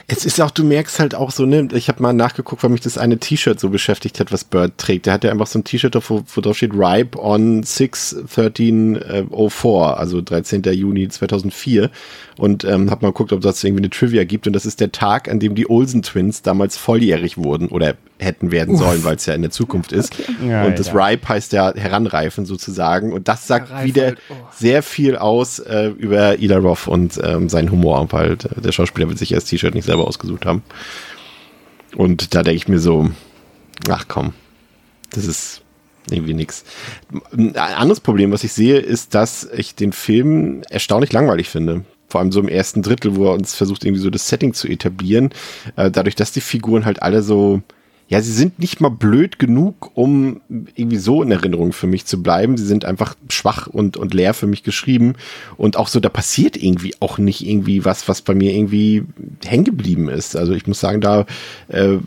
Es 0.06 0.24
ist 0.24 0.40
auch, 0.40 0.50
du 0.50 0.64
merkst 0.64 0.98
halt 0.98 1.14
auch 1.14 1.30
so, 1.30 1.46
ne, 1.46 1.68
ich 1.72 1.88
habe 1.88 2.02
mal 2.02 2.12
nachgeguckt, 2.12 2.62
weil 2.62 2.70
mich 2.70 2.80
das 2.80 2.98
eine 2.98 3.18
T-Shirt 3.18 3.60
so 3.60 3.68
beschäftigt 3.68 4.20
hat, 4.20 4.32
was 4.32 4.44
Bird 4.44 4.78
trägt. 4.78 5.06
Der 5.06 5.14
hat 5.14 5.24
ja 5.24 5.30
einfach 5.30 5.46
so 5.46 5.58
ein 5.58 5.64
T-Shirt, 5.64 5.96
wo, 6.08 6.22
wo 6.26 6.40
drauf 6.40 6.56
steht 6.56 6.72
Ripe 6.74 7.18
on 7.18 7.62
6-13-04, 7.62 9.94
also 9.94 10.20
13. 10.20 10.62
Juni 10.62 11.08
2004. 11.08 11.90
Und 12.36 12.64
ähm, 12.64 12.90
hab 12.90 13.02
mal 13.02 13.08
geguckt, 13.08 13.32
ob 13.32 13.40
das 13.42 13.62
irgendwie 13.62 13.82
eine 13.82 13.90
Trivia 13.90 14.24
gibt. 14.24 14.46
Und 14.46 14.54
das 14.54 14.64
ist 14.64 14.80
der 14.80 14.92
Tag, 14.92 15.28
an 15.28 15.40
dem 15.40 15.54
die 15.54 15.68
Olsen 15.68 16.02
Twins 16.02 16.40
damals 16.42 16.78
volljährig 16.78 17.36
wurden 17.36 17.68
oder 17.68 17.96
hätten 18.20 18.50
werden 18.50 18.76
sollen, 18.76 19.02
weil 19.04 19.16
es 19.16 19.26
ja 19.26 19.34
in 19.34 19.42
der 19.42 19.50
Zukunft 19.50 19.92
ist. 19.92 20.18
Okay. 20.18 20.48
Ja, 20.48 20.64
und 20.64 20.78
das 20.78 20.88
ja. 20.88 20.94
Ripe 20.94 21.28
heißt 21.28 21.52
ja 21.52 21.74
heranreifen 21.74 22.46
sozusagen. 22.46 23.12
Und 23.12 23.28
das 23.28 23.46
sagt 23.46 23.84
wieder 23.84 24.06
halt. 24.06 24.18
oh. 24.30 24.34
sehr 24.56 24.82
viel 24.82 25.16
aus 25.16 25.58
äh, 25.58 25.88
über 25.88 26.38
Ila 26.38 26.58
Roth 26.58 26.86
und 26.86 27.20
ähm, 27.22 27.48
seinen 27.48 27.70
Humor, 27.70 28.06
weil 28.10 28.36
der 28.36 28.72
Schauspieler 28.72 29.08
wird 29.08 29.18
sich 29.18 29.30
ja 29.30 29.36
das 29.36 29.46
T-Shirt 29.70 29.74
nicht 29.74 29.86
selber 29.86 30.06
ausgesucht 30.06 30.46
haben. 30.46 30.62
Und 31.96 32.34
da 32.34 32.42
denke 32.42 32.56
ich 32.56 32.68
mir 32.68 32.78
so, 32.78 33.10
ach 33.88 34.06
komm, 34.08 34.32
das 35.12 35.26
ist 35.26 35.62
irgendwie 36.10 36.34
nix. 36.34 36.64
Ein 37.32 37.56
anderes 37.56 38.00
Problem, 38.00 38.32
was 38.32 38.44
ich 38.44 38.52
sehe, 38.52 38.78
ist, 38.78 39.14
dass 39.14 39.48
ich 39.56 39.74
den 39.74 39.92
Film 39.92 40.62
erstaunlich 40.70 41.12
langweilig 41.12 41.48
finde 41.48 41.84
vor 42.08 42.20
allem 42.20 42.32
so 42.32 42.40
im 42.40 42.48
ersten 42.48 42.82
Drittel, 42.82 43.14
wo 43.14 43.26
er 43.26 43.34
uns 43.34 43.54
versucht, 43.54 43.84
irgendwie 43.84 44.02
so 44.02 44.10
das 44.10 44.28
Setting 44.28 44.52
zu 44.52 44.66
etablieren, 44.66 45.30
äh, 45.76 45.92
dadurch, 45.92 46.16
dass 46.16 46.32
die 46.32 46.40
Figuren 46.40 46.84
halt 46.84 47.02
alle 47.02 47.22
so, 47.22 47.62
ja, 48.10 48.20
sie 48.20 48.32
sind 48.32 48.58
nicht 48.58 48.80
mal 48.80 48.88
blöd 48.88 49.38
genug, 49.38 49.92
um 49.94 50.40
irgendwie 50.74 50.96
so 50.96 51.22
in 51.22 51.30
Erinnerung 51.30 51.72
für 51.72 51.86
mich 51.86 52.06
zu 52.06 52.20
bleiben. 52.20 52.56
Sie 52.56 52.66
sind 52.66 52.84
einfach 52.84 53.14
schwach 53.28 53.68
und, 53.68 53.96
und 53.96 54.14
leer 54.14 54.34
für 54.34 54.48
mich 54.48 54.64
geschrieben. 54.64 55.14
Und 55.56 55.76
auch 55.76 55.86
so, 55.86 56.00
da 56.00 56.08
passiert 56.08 56.56
irgendwie 56.56 56.92
auch 56.98 57.18
nicht 57.18 57.46
irgendwie 57.46 57.84
was, 57.84 58.08
was 58.08 58.22
bei 58.22 58.34
mir 58.34 58.52
irgendwie 58.52 59.04
hängen 59.46 59.62
geblieben 59.62 60.08
ist. 60.08 60.34
Also 60.34 60.54
ich 60.54 60.66
muss 60.66 60.80
sagen, 60.80 61.00
da, 61.00 61.24
äh, 61.68 61.98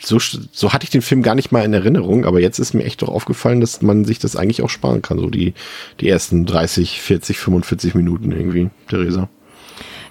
so, 0.00 0.18
so 0.18 0.72
hatte 0.72 0.82
ich 0.82 0.90
den 0.90 1.00
Film 1.00 1.22
gar 1.22 1.36
nicht 1.36 1.52
mal 1.52 1.64
in 1.64 1.72
Erinnerung, 1.72 2.24
aber 2.24 2.40
jetzt 2.40 2.58
ist 2.58 2.74
mir 2.74 2.82
echt 2.82 3.00
doch 3.02 3.08
aufgefallen, 3.08 3.60
dass 3.60 3.82
man 3.82 4.04
sich 4.04 4.18
das 4.18 4.34
eigentlich 4.34 4.62
auch 4.62 4.70
sparen 4.70 5.00
kann, 5.00 5.20
so 5.20 5.30
die, 5.30 5.54
die 6.00 6.08
ersten 6.08 6.44
30, 6.44 7.00
40, 7.00 7.38
45 7.38 7.94
Minuten 7.94 8.32
irgendwie, 8.32 8.70
Theresa. 8.88 9.28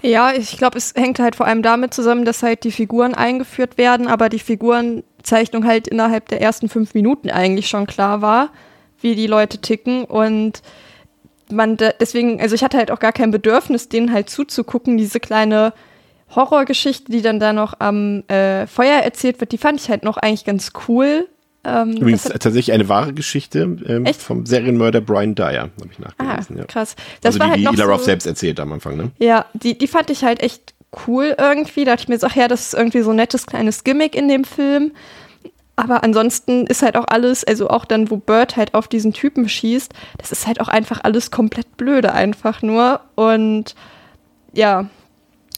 Ja, 0.02 0.34
ich 0.34 0.58
glaube, 0.58 0.78
es 0.78 0.93
hängt 0.95 1.20
halt 1.20 1.36
vor 1.36 1.45
allem 1.45 1.62
damit 1.62 1.93
zusammen, 1.93 2.26
dass 2.26 2.41
halt 2.41 2.64
die 2.64 2.72
Figuren 2.72 3.14
eingeführt 3.14 3.78
werden, 3.78 4.08
aber 4.08 4.30
die 4.30 4.39
Figurenzeichnung 4.39 5.66
halt 5.66 5.88
innerhalb 5.88 6.28
der 6.30 6.41
ersten 6.41 6.70
fünf 6.70 6.95
Minuten 6.95 7.30
eigentlich 7.30 7.68
schon 7.68 7.86
klar 7.86 8.22
war, 8.22 8.49
wie 8.99 9.16
die 9.16 9.28
Leute 9.28 9.60
ticken 9.60 10.06
und 10.06 10.64
man 11.52 11.78
deswegen, 11.78 12.41
also 12.41 12.56
ich 12.56 12.64
hatte 12.64 12.78
halt 12.78 12.89
auch 12.89 12.99
gar 12.99 13.12
kein 13.12 13.30
Bedürfnis, 13.30 13.89
denen 13.89 14.12
halt 14.12 14.30
zuzugucken, 14.30 14.97
diese 14.97 15.20
kleine 15.20 15.74
Horrorgeschichte, 16.34 17.12
die 17.12 17.22
dann 17.22 17.39
da 17.39 17.54
noch 17.54 17.76
am 17.80 18.24
äh, 18.28 18.66
Feuer 18.66 19.02
erzählt 19.02 19.39
wird, 19.39 19.52
die 19.52 19.58
fand 19.58 19.82
ich 19.82 19.89
halt 19.89 20.04
noch 20.04 20.18
eigentlich 20.18 20.45
ganz 20.45 20.72
cool. 20.88 21.28
Ähm, 21.64 21.91
Übrigens 21.91 22.24
tatsächlich 22.24 22.72
eine 22.72 22.89
wahre 22.89 23.14
Geschichte 23.14 23.59
ähm, 23.86 24.05
vom 24.18 24.45
Serienmörder 24.45 25.01
Brian 25.01 25.36
Dyer, 25.36 25.70
habe 25.80 25.89
ich 25.91 25.99
nachgelesen. 25.99 26.55
Ah, 26.55 26.59
ja. 26.62 26.66
krass. 26.66 26.95
Das 27.22 27.36
also 27.36 27.39
war 27.39 27.55
die, 27.55 27.66
halt 27.66 27.78
die 27.78 27.82
Ila 27.82 27.97
so, 27.97 28.03
selbst 28.03 28.26
erzählt 28.26 28.59
am 28.59 28.74
Anfang, 28.74 28.97
ne? 28.97 29.12
Ja, 29.20 29.45
die, 29.53 29.78
die 29.78 29.88
fand 29.88 30.09
ich 30.09 30.24
halt 30.24 30.41
echt 30.41 30.74
cool 31.07 31.36
irgendwie. 31.38 31.86
Da 31.86 31.91
dachte 31.91 32.03
ich 32.03 32.09
mir 32.09 32.20
so, 32.20 32.28
ach 32.28 32.36
ja, 32.36 32.47
das 32.47 32.68
ist 32.68 32.74
irgendwie 32.74 33.01
so 33.01 33.12
ein 33.12 33.16
nettes 33.16 33.45
kleines 33.45 33.84
Gimmick 33.84 34.16
in 34.16 34.28
dem 34.28 34.43
Film. 34.43 34.91
Aber 35.76 36.03
ansonsten 36.03 36.66
ist 36.68 36.82
halt 36.82 36.97
auch 36.97 37.05
alles, 37.07 37.43
also 37.43 37.70
auch 37.70 37.86
dann, 37.86 38.09
wo 38.09 38.18
Bird 38.18 38.57
halt 38.57 38.74
auf 38.74 38.88
diesen 38.88 39.14
Typen 39.14 39.47
schießt, 39.47 39.93
das 40.18 40.32
ist 40.32 40.45
halt 40.45 40.62
auch 40.62 40.68
einfach 40.68 40.99
alles 41.03 41.32
komplett 41.32 41.78
blöde 41.78 42.14
einfach 42.14 42.62
nur. 42.62 43.01
Und 43.16 43.76
ja, 44.53 44.89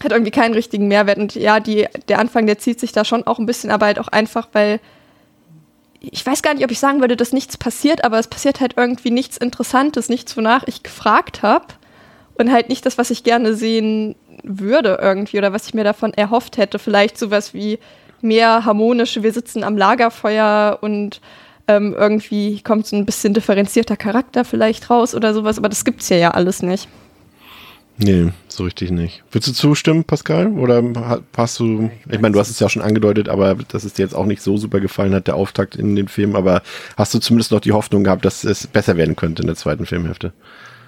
hat 0.03 0.11
irgendwie 0.11 0.31
keinen 0.31 0.53
richtigen 0.53 0.87
Mehrwert. 0.87 1.17
Und 1.17 1.35
ja, 1.35 1.59
die, 1.59 1.87
der 2.09 2.19
Anfang, 2.19 2.45
der 2.45 2.57
zieht 2.57 2.79
sich 2.79 2.91
da 2.91 3.05
schon 3.05 3.25
auch 3.25 3.39
ein 3.39 3.45
bisschen, 3.45 3.71
aber 3.71 3.85
halt 3.85 3.99
auch 3.99 4.09
einfach, 4.09 4.49
weil 4.53 4.79
ich 6.11 6.25
weiß 6.25 6.41
gar 6.41 6.53
nicht, 6.53 6.65
ob 6.65 6.71
ich 6.71 6.79
sagen 6.79 6.99
würde, 6.99 7.15
dass 7.15 7.31
nichts 7.31 7.57
passiert, 7.57 8.03
aber 8.03 8.19
es 8.19 8.27
passiert 8.27 8.59
halt 8.59 8.73
irgendwie 8.75 9.11
nichts 9.11 9.37
Interessantes, 9.37 10.09
nichts, 10.09 10.35
wonach 10.35 10.63
ich 10.67 10.83
gefragt 10.83 11.41
habe. 11.41 11.65
Und 12.35 12.51
halt 12.51 12.67
nicht 12.67 12.85
das, 12.85 12.97
was 12.97 13.11
ich 13.11 13.23
gerne 13.23 13.53
sehen 13.53 14.15
würde 14.43 14.97
irgendwie 15.01 15.37
oder 15.37 15.53
was 15.53 15.67
ich 15.67 15.73
mir 15.73 15.83
davon 15.83 16.13
erhofft 16.13 16.57
hätte. 16.57 16.79
Vielleicht 16.79 17.17
sowas 17.17 17.53
wie 17.53 17.79
mehr 18.21 18.65
harmonische, 18.65 19.23
wir 19.23 19.31
sitzen 19.31 19.63
am 19.63 19.77
Lagerfeuer 19.77 20.79
und 20.81 21.21
ähm, 21.67 21.95
irgendwie 21.97 22.61
kommt 22.61 22.87
so 22.87 22.95
ein 22.95 23.05
bisschen 23.05 23.33
differenzierter 23.33 23.95
Charakter 23.95 24.43
vielleicht 24.43 24.89
raus 24.89 25.13
oder 25.15 25.33
sowas, 25.33 25.57
aber 25.57 25.69
das 25.69 25.85
gibt's 25.85 26.09
ja 26.09 26.17
ja 26.17 26.31
alles 26.31 26.61
nicht. 26.63 26.89
Nee, 27.97 28.31
so 28.47 28.63
richtig 28.63 28.89
nicht. 28.91 29.23
Willst 29.31 29.47
du 29.47 29.53
zustimmen, 29.53 30.03
Pascal? 30.03 30.47
Oder 30.47 30.83
hast 31.37 31.59
du, 31.59 31.91
ich 32.09 32.19
meine, 32.19 32.33
du 32.33 32.39
hast 32.39 32.49
es 32.49 32.59
ja 32.59 32.67
schon 32.67 32.81
angedeutet, 32.81 33.29
aber 33.29 33.55
dass 33.55 33.83
es 33.83 33.93
dir 33.93 34.03
jetzt 34.03 34.15
auch 34.15 34.25
nicht 34.25 34.41
so 34.41 34.57
super 34.57 34.79
gefallen 34.79 35.13
hat, 35.13 35.27
der 35.27 35.35
Auftakt 35.35 35.75
in 35.75 35.95
den 35.95 36.07
Film, 36.07 36.35
aber 36.35 36.63
hast 36.97 37.13
du 37.13 37.19
zumindest 37.19 37.51
noch 37.51 37.59
die 37.59 37.71
Hoffnung 37.71 38.03
gehabt, 38.03 38.25
dass 38.25 38.43
es 38.43 38.65
besser 38.65 38.97
werden 38.97 39.15
könnte 39.15 39.43
in 39.43 39.47
der 39.47 39.55
zweiten 39.55 39.85
Filmhälfte? 39.85 40.33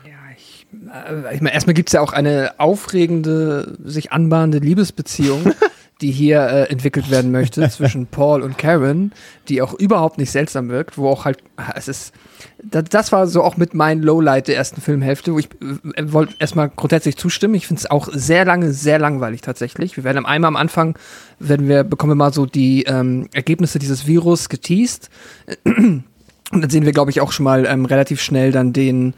Ja, 0.03 0.11
ich, 0.35 0.65
äh, 0.73 1.35
ich 1.35 1.41
meine, 1.41 1.53
erstmal 1.53 1.75
gibt 1.75 1.89
es 1.89 1.93
ja 1.93 2.01
auch 2.01 2.11
eine 2.11 2.53
aufregende, 2.57 3.77
sich 3.83 4.11
anbahnende 4.11 4.59
Liebesbeziehung. 4.59 5.53
die 6.01 6.11
hier 6.11 6.41
äh, 6.41 6.63
entwickelt 6.69 7.09
werden 7.09 7.31
möchte 7.31 7.69
zwischen 7.69 8.07
Paul 8.07 8.41
und 8.41 8.57
Karen, 8.57 9.13
die 9.47 9.61
auch 9.61 9.73
überhaupt 9.73 10.17
nicht 10.17 10.31
seltsam 10.31 10.69
wirkt, 10.69 10.97
wo 10.97 11.09
auch 11.09 11.25
halt, 11.25 11.39
es 11.75 11.87
ist, 11.87 12.13
das 12.63 13.11
war 13.11 13.27
so 13.27 13.43
auch 13.43 13.57
mit 13.57 13.73
mein 13.73 14.01
Lowlight 14.01 14.47
der 14.47 14.55
ersten 14.55 14.81
Filmhälfte, 14.81 15.33
wo 15.33 15.39
ich 15.39 15.49
äh, 15.95 16.11
wollte 16.11 16.35
erstmal 16.39 16.69
grundsätzlich 16.69 17.17
zustimmen. 17.17 17.55
Ich 17.55 17.67
finde 17.67 17.81
es 17.81 17.89
auch 17.89 18.09
sehr 18.11 18.45
lange, 18.45 18.73
sehr 18.73 18.99
langweilig 18.99 19.41
tatsächlich. 19.41 19.97
Wir 19.97 20.03
werden 20.03 20.25
einmal 20.25 20.49
am 20.49 20.55
Anfang, 20.55 20.97
werden 21.39 21.67
wir, 21.67 21.83
bekommen 21.83 22.11
wir 22.11 22.15
mal 22.15 22.33
so 22.33 22.45
die 22.45 22.83
ähm, 22.83 23.29
Ergebnisse 23.33 23.79
dieses 23.79 24.07
Virus 24.07 24.49
geteased. 24.49 25.09
Und 25.65 26.61
dann 26.61 26.69
sehen 26.69 26.85
wir, 26.85 26.91
glaube 26.91 27.11
ich, 27.11 27.21
auch 27.21 27.31
schon 27.31 27.43
mal 27.43 27.65
ähm, 27.65 27.85
relativ 27.85 28.21
schnell 28.21 28.51
dann 28.51 28.71
den, 28.71 29.15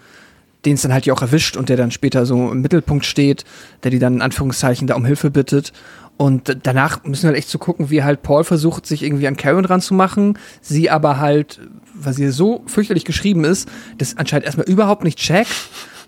den 0.65 0.75
es 0.75 0.81
dann 0.81 0.93
halt 0.93 1.05
ja 1.05 1.13
auch 1.13 1.21
erwischt 1.21 1.57
und 1.57 1.67
der 1.67 1.75
dann 1.75 1.91
später 1.91 2.25
so 2.25 2.51
im 2.51 2.61
Mittelpunkt 2.61 3.05
steht, 3.05 3.43
der 3.83 3.91
die 3.91 3.99
dann 3.99 4.15
in 4.15 4.21
Anführungszeichen 4.21 4.87
da 4.87 4.95
um 4.95 5.05
Hilfe 5.05 5.29
bittet. 5.29 5.73
Und 6.15 6.57
danach 6.63 7.03
müssen 7.03 7.23
wir 7.23 7.27
halt 7.27 7.37
echt 7.37 7.49
zu 7.49 7.57
so 7.57 7.59
gucken, 7.59 7.89
wie 7.91 8.03
halt 8.03 8.23
Paul 8.23 8.43
versucht, 8.43 8.87
sich 8.87 9.03
irgendwie 9.03 9.27
an 9.27 9.37
Karen 9.37 9.63
dran 9.63 9.81
zu 9.81 9.93
machen, 9.93 10.39
sie 10.61 10.89
aber 10.89 11.19
halt 11.19 11.59
weil 12.01 12.13
sie 12.13 12.29
so 12.31 12.63
fürchterlich 12.67 13.05
geschrieben 13.05 13.43
ist, 13.43 13.69
das 13.97 14.17
anscheinend 14.17 14.45
erstmal 14.45 14.67
überhaupt 14.67 15.03
nicht 15.03 15.17
checkt 15.17 15.51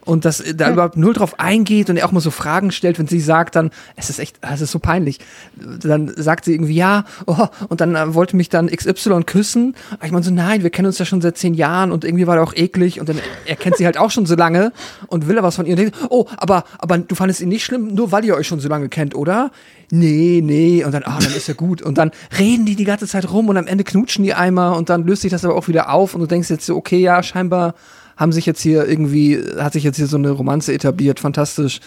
und 0.10 0.26
dass 0.26 0.44
da 0.56 0.68
ja. 0.68 0.74
überhaupt 0.74 0.98
null 0.98 1.14
drauf 1.14 1.40
eingeht 1.40 1.90
und 1.90 1.98
er 1.98 2.08
auch 2.08 2.12
mal 2.12 2.20
so 2.20 2.32
Fragen 2.32 2.72
stellt, 2.72 2.98
wenn 2.98 3.08
sie 3.08 3.20
sagt 3.20 3.56
dann, 3.56 3.70
es 3.96 4.10
ist 4.10 4.18
echt, 4.18 4.38
es 4.42 4.60
ist 4.60 4.72
so 4.72 4.80
peinlich. 4.80 5.20
Dann 5.56 6.12
sagt 6.16 6.46
sie 6.46 6.54
irgendwie 6.54 6.74
ja, 6.74 7.06
oh, 7.28 7.48
und 7.68 7.80
dann 7.80 7.96
äh, 7.96 8.16
wollte 8.16 8.36
mich 8.36 8.50
dann 8.50 8.68
XY 8.68 9.24
küssen. 9.26 9.76
Ich 10.04 10.12
meine 10.12 10.24
so, 10.26 10.32
nein, 10.32 10.64
wir 10.64 10.72
kennen 10.72 10.88
uns 10.88 10.98
ja 10.98 11.06
schon 11.06 11.22
seit 11.22 11.38
zehn 11.38 11.54
Jahren 11.54 11.92
und 11.92 12.04
irgendwie 12.04 12.26
war 12.26 12.38
er 12.38 12.44
auch 12.44 12.56
eklig 12.56 13.00
und 13.00 13.08
dann 13.08 13.20
er 13.46 13.56
kennt 13.56 13.78
sie 13.78 13.86
halt 13.86 13.98
auch 13.98 14.10
schon 14.10 14.26
so 14.26 14.36
lange 14.36 14.74
und 15.08 15.28
will 15.28 15.38
er 15.38 15.44
was 15.44 15.56
von 15.56 15.68
ihr 15.68 15.74
und 15.74 15.80
denkt, 15.80 15.98
oh, 16.10 16.26
aber, 16.38 16.64
aber 16.80 16.98
du 16.98 17.14
fandest 17.14 17.42
ihn 17.42 17.50
nicht 17.50 17.64
schlimm, 17.64 17.94
nur 17.94 18.12
weil 18.12 18.26
ihr 18.26 18.36
euch 18.36 18.48
schon 18.48 18.60
so 18.60 18.68
lange 18.68 18.90
kennt, 18.90 19.14
oder? 19.14 19.52
Nee, 19.92 20.42
nee, 20.44 20.84
und 20.84 20.92
dann, 20.92 21.04
ah, 21.04 21.20
dann 21.20 21.34
ist 21.34 21.48
ja 21.48 21.54
gut. 21.54 21.82
Und 21.82 21.98
dann 21.98 22.12
reden 22.38 22.66
die 22.66 22.76
die 22.76 22.84
ganze 22.84 23.08
Zeit 23.08 23.32
rum 23.32 23.50
und 23.50 23.58
am 23.58 23.68
Ende 23.68 23.84
knutschen 23.84 24.24
die 24.24 24.34
einmal 24.34 24.76
und 24.76 24.90
dann 24.90 25.06
löst 25.06 25.22
sich 25.22 25.32
das 25.32 25.46
aber 25.46 25.56
auch 25.56 25.68
wieder 25.68 25.92
auf 25.92 26.16
und 26.16 26.22
du 26.22 26.28
denkst 26.28 26.50
jetzt 26.50 26.66
so, 26.66 26.76
okay, 26.76 27.00
ja, 27.00 27.22
scheinbar 27.22 27.76
haben 28.20 28.34
sich 28.34 28.46
jetzt 28.46 28.62
hier 28.62 28.86
irgendwie, 28.86 29.42
hat 29.58 29.74
sich 29.74 29.84
jetzt 29.84 29.96
hier 29.96 30.08
so 30.08 30.18
eine 30.18 30.32
Romanze 30.32 30.74
etabliert, 30.74 31.22
fantastisch. 31.22 31.80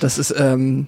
Das 0.00 0.18
ist 0.18 0.34
ähm, 0.38 0.86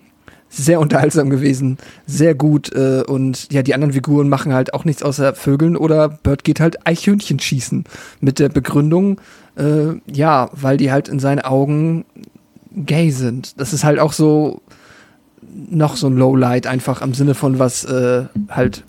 sehr 0.50 0.78
unterhaltsam 0.78 1.30
gewesen, 1.30 1.78
sehr 2.06 2.34
gut 2.34 2.70
äh, 2.72 3.02
und 3.06 3.50
ja, 3.50 3.62
die 3.62 3.72
anderen 3.72 3.94
Figuren 3.94 4.28
machen 4.28 4.52
halt 4.52 4.74
auch 4.74 4.84
nichts 4.84 5.02
außer 5.02 5.34
Vögeln 5.34 5.76
oder 5.76 6.08
Bird 6.08 6.44
geht 6.44 6.60
halt 6.60 6.86
Eichhörnchen 6.86 7.38
schießen 7.38 7.84
mit 8.20 8.38
der 8.38 8.50
Begründung, 8.50 9.20
äh, 9.56 9.94
ja, 10.06 10.50
weil 10.52 10.76
die 10.76 10.92
halt 10.92 11.08
in 11.08 11.18
seinen 11.18 11.40
Augen 11.40 12.04
gay 12.72 13.10
sind. 13.10 13.58
Das 13.58 13.72
ist 13.72 13.84
halt 13.84 13.98
auch 13.98 14.12
so 14.12 14.60
noch 15.70 15.96
so 15.96 16.08
ein 16.08 16.16
Lowlight 16.16 16.66
einfach 16.66 17.00
im 17.00 17.14
Sinne 17.14 17.34
von 17.34 17.58
was 17.58 17.84
äh, 17.84 18.24
halt 18.50 18.84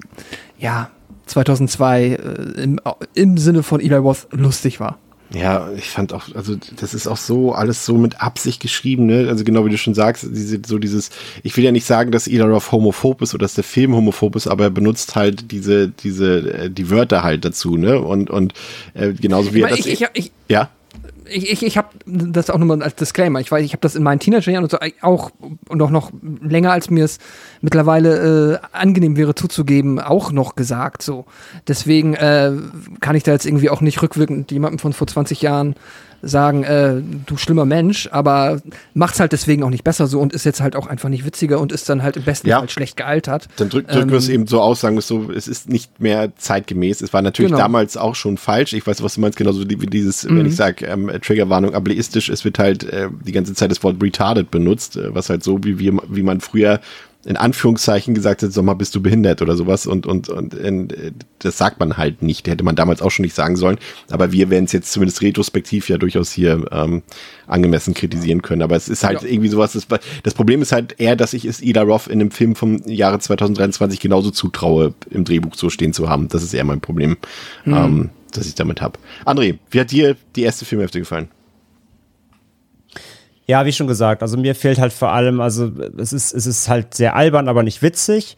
ja 0.58 0.90
2002 1.28 2.04
äh, 2.04 2.18
im, 2.62 2.82
im 3.14 3.38
Sinne 3.38 3.64
von 3.64 3.80
Eli 3.80 3.96
Roth 3.96 4.28
lustig 4.32 4.82
war. 4.82 4.98
Ja, 5.34 5.72
ich 5.78 5.90
fand 5.90 6.14
auch, 6.14 6.24
also 6.36 6.56
das 6.80 6.94
ist 6.94 7.08
auch 7.08 7.18
so 7.18 7.54
alles 7.54 7.86
so 7.86 7.98
mit 7.98 8.22
Absicht 8.22 8.62
geschrieben, 8.62 9.06
ne? 9.06 9.28
Also 9.30 9.44
genau 9.44 9.66
wie 9.66 9.70
du 9.70 9.78
schon 9.78 9.94
sagst, 9.94 10.28
diese, 10.30 10.60
so 10.66 10.78
dieses, 10.78 11.10
ich 11.44 11.56
will 11.56 11.64
ja 11.64 11.72
nicht 11.72 11.86
sagen, 11.86 12.12
dass 12.12 12.28
Ida 12.28 12.46
Roth 12.46 12.72
homophob 12.72 13.22
ist 13.22 13.34
oder 13.34 13.46
dass 13.46 13.54
der 13.54 13.64
Film 13.64 13.96
homophob 13.96 14.36
ist, 14.36 14.48
aber 14.48 14.66
er 14.66 14.70
benutzt 14.70 15.16
halt 15.16 15.52
diese, 15.52 15.88
diese, 15.88 16.54
äh, 16.54 16.70
die 16.70 16.90
Wörter 16.90 17.24
halt 17.24 17.46
dazu, 17.46 17.78
ne? 17.78 18.02
Und, 18.02 18.30
und 18.30 18.54
äh, 18.94 19.14
genauso 19.14 19.54
wie 19.54 19.62
er 19.62 19.70
das. 19.70 19.80
Ich, 19.80 20.02
ich, 20.02 20.08
ich, 20.14 20.32
ja 20.50 20.70
ich, 21.32 21.52
ich, 21.52 21.64
ich 21.64 21.78
habe 21.78 21.90
das 22.06 22.50
auch 22.50 22.58
nochmal 22.58 22.82
als 22.84 22.96
Disclaimer. 22.96 23.40
Ich 23.40 23.52
weiß, 23.52 23.64
ich 23.64 23.72
habe 23.72 23.82
das 23.82 23.96
in 23.96 24.04
meinen 24.04 24.20
Teenagerjahren 24.20 24.64
und 24.64 24.72
so 24.72 24.78
auch 25.02 25.32
und 25.68 25.82
auch 25.82 25.90
noch 25.90 26.12
länger, 26.42 26.72
als 26.72 26.90
mir 26.90 27.06
es 27.06 27.20
mittlerweile 27.62 28.60
äh, 28.62 28.68
angenehm 28.78 29.16
wäre 29.18 29.36
zuzugeben, 29.36 30.00
auch 30.00 30.32
noch 30.32 30.56
gesagt. 30.56 31.02
So. 31.04 31.26
Deswegen 31.68 32.14
äh, 32.16 32.52
kann 33.00 33.16
ich 33.16 33.24
da 33.24 33.32
jetzt 33.32 33.46
irgendwie 33.46 33.70
auch 33.70 33.82
nicht 33.82 34.02
rückwirkend 34.02 34.52
jemandem 34.52 34.80
von 34.80 34.94
vor 34.94 35.08
20 35.08 35.42
Jahren 35.42 35.76
sagen, 36.24 36.64
äh, 36.64 37.02
du 37.26 37.36
schlimmer 37.36 37.66
Mensch, 37.66 38.08
aber 38.12 38.62
macht's 38.94 39.20
halt 39.20 39.32
deswegen 39.32 39.64
auch 39.64 39.72
nicht 39.72 39.84
besser 39.84 40.06
so 40.06 40.20
und 40.20 40.34
ist 40.34 40.44
jetzt 40.46 40.62
halt 40.62 40.76
auch 40.76 40.86
einfach 40.86 41.10
nicht 41.10 41.26
witziger 41.26 41.60
und 41.60 41.72
ist 41.72 41.90
dann 41.90 42.04
halt 42.04 42.16
im 42.16 42.22
besten 42.24 42.48
Ja. 42.48 42.60
Fall 42.60 42.70
schlecht 42.70 42.96
gealtert. 42.96 43.48
Dann 43.58 43.70
drück, 43.70 43.88
drücken 43.88 44.12
wir 44.12 44.20
es 44.20 44.28
Ähm, 44.30 44.36
eben 44.36 44.48
so 44.48 44.62
aus, 44.62 44.82
sagen 44.82 44.96
wir 44.96 45.00
es 45.00 45.08
so, 45.08 45.32
es 45.32 45.48
ist 45.48 45.68
nicht 45.68 46.00
mehr 46.00 46.32
zeitgemäß. 46.38 47.02
Es 47.02 47.12
war 47.12 47.24
natürlich 47.24 47.50
Genau. 47.52 47.64
damals 47.64 47.98
auch 47.98 48.14
schon 48.14 48.38
falsch. 48.38 48.74
Ich 48.74 48.86
weiß, 48.86 49.02
was 49.02 49.16
du 49.16 49.22
meinst, 49.22 49.36
genauso 49.40 49.68
wie 49.68 49.76
dieses, 49.78 50.26
wenn 50.26 50.36
Mhm. 50.42 50.46
ich 50.46 50.56
sage, 50.56 50.86
ähm, 50.86 51.10
Triggerwarnung 51.24 51.74
ableistisch, 51.74 52.30
es 52.30 52.46
wird 52.46 52.60
halt 52.60 52.84
äh, 52.84 53.08
die 53.26 53.32
ganze 53.32 53.56
Zeit 53.56 53.72
das 53.72 53.82
Wort 53.84 53.96
retarded 54.00 54.52
benutzt, 54.52 54.98
äh, 54.98 55.16
was 55.16 55.28
halt 55.32 55.42
so, 55.44 55.64
wie, 55.64 55.80
wir, 55.80 55.98
wie 56.08 56.22
man 56.22 56.40
früher 56.40 56.82
in 57.24 57.38
Anführungszeichen 57.38 58.14
gesagt 58.16 58.42
hat, 58.42 58.52
sag 58.52 58.64
mal, 58.64 58.74
bist 58.74 58.96
du 58.96 59.02
behindert 59.02 59.42
oder 59.44 59.56
sowas 59.56 59.86
und, 59.86 60.08
und, 60.08 60.30
und 60.30 60.54
äh, 60.56 61.12
das 61.40 61.58
sagt 61.58 61.80
man 61.80 61.98
halt 61.98 62.22
nicht. 62.24 62.48
Hätte 62.48 62.64
man 62.64 62.76
damals 62.76 63.02
auch 63.02 63.12
schon 63.12 63.24
nicht 63.24 63.36
sagen 63.36 63.56
sollen. 63.56 63.78
Aber 64.10 64.32
wir 64.32 64.50
werden 64.50 64.66
es 64.66 64.72
jetzt 64.72 64.92
zumindest 64.92 65.22
retrospektiv 65.22 65.88
ja 65.90 65.98
durchaus 65.98 66.32
hier 66.32 66.66
ähm, 66.72 67.04
angemessen 67.48 67.94
kritisieren 67.94 68.42
können. 68.42 68.62
Aber 68.64 68.76
es 68.76 68.90
ist 68.90 69.04
halt 69.04 69.22
Ja. 69.22 69.28
irgendwie 69.28 69.50
sowas, 69.50 69.74
das, 69.74 69.88
das 70.24 70.34
Problem 70.34 70.62
ist 70.62 70.72
halt 70.72 70.96
eher, 71.00 71.16
dass 71.16 71.34
ich 71.34 71.46
es 71.46 71.62
Ida 71.62 71.84
Roth 71.84 72.08
in 72.08 72.22
einem 72.22 72.32
Film 72.32 72.56
vom 72.56 72.82
Jahre 72.88 73.20
2023 73.20 74.00
genauso 74.00 74.32
zutraue, 74.32 74.94
im 75.10 75.24
Drehbuch 75.24 75.54
so 75.56 75.70
stehen 75.70 75.94
zu 75.94 76.10
haben. 76.10 76.28
Das 76.28 76.42
ist 76.42 76.54
eher 76.54 76.64
mein 76.64 76.82
Problem, 76.82 77.18
ähm, 77.68 78.10
das 78.32 78.48
ich 78.48 78.56
damit 78.56 78.82
habe. 78.82 78.98
André, 79.26 79.60
wie 79.70 79.80
hat 79.80 79.92
dir 79.92 80.16
die 80.36 80.42
erste 80.44 80.66
Filmhälfte 80.66 81.00
gefallen? 81.00 81.28
Ja, 83.48 83.66
wie 83.66 83.72
schon 83.72 83.88
gesagt, 83.88 84.22
also 84.22 84.38
mir 84.38 84.56
fehlt 84.56 84.80
halt 84.80 84.94
vor 84.94 85.12
allem, 85.12 85.42
also 85.42 85.72
es 85.98 86.14
ist, 86.14 86.34
es 86.34 86.46
ist 86.46 86.70
halt 86.70 86.94
sehr 86.94 87.16
albern, 87.16 87.50
aber 87.50 87.64
nicht 87.64 87.82
witzig. 87.82 88.38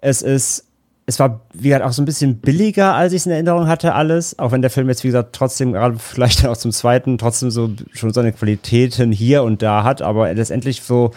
Es 0.00 0.22
ist, 0.22 0.66
es 1.06 1.18
war, 1.18 1.40
wie 1.54 1.68
gesagt, 1.68 1.84
auch 1.84 1.92
so 1.92 2.02
ein 2.02 2.04
bisschen 2.04 2.38
billiger, 2.38 2.94
als 2.94 3.12
ich 3.12 3.18
es 3.18 3.26
in 3.26 3.32
Erinnerung 3.32 3.68
hatte, 3.68 3.94
alles. 3.94 4.38
Auch 4.38 4.52
wenn 4.52 4.60
der 4.62 4.70
Film 4.70 4.88
jetzt, 4.88 5.02
wie 5.04 5.08
gesagt, 5.08 5.34
trotzdem, 5.34 5.72
gerade 5.72 5.98
vielleicht 5.98 6.42
dann 6.42 6.50
auch 6.50 6.56
zum 6.56 6.72
zweiten, 6.72 7.18
trotzdem 7.18 7.50
so 7.50 7.70
schon 7.92 8.12
seine 8.12 8.32
Qualitäten 8.32 9.12
hier 9.12 9.42
und 9.42 9.62
da 9.62 9.84
hat, 9.84 10.02
aber 10.02 10.32
letztendlich 10.34 10.82
so 10.82 11.12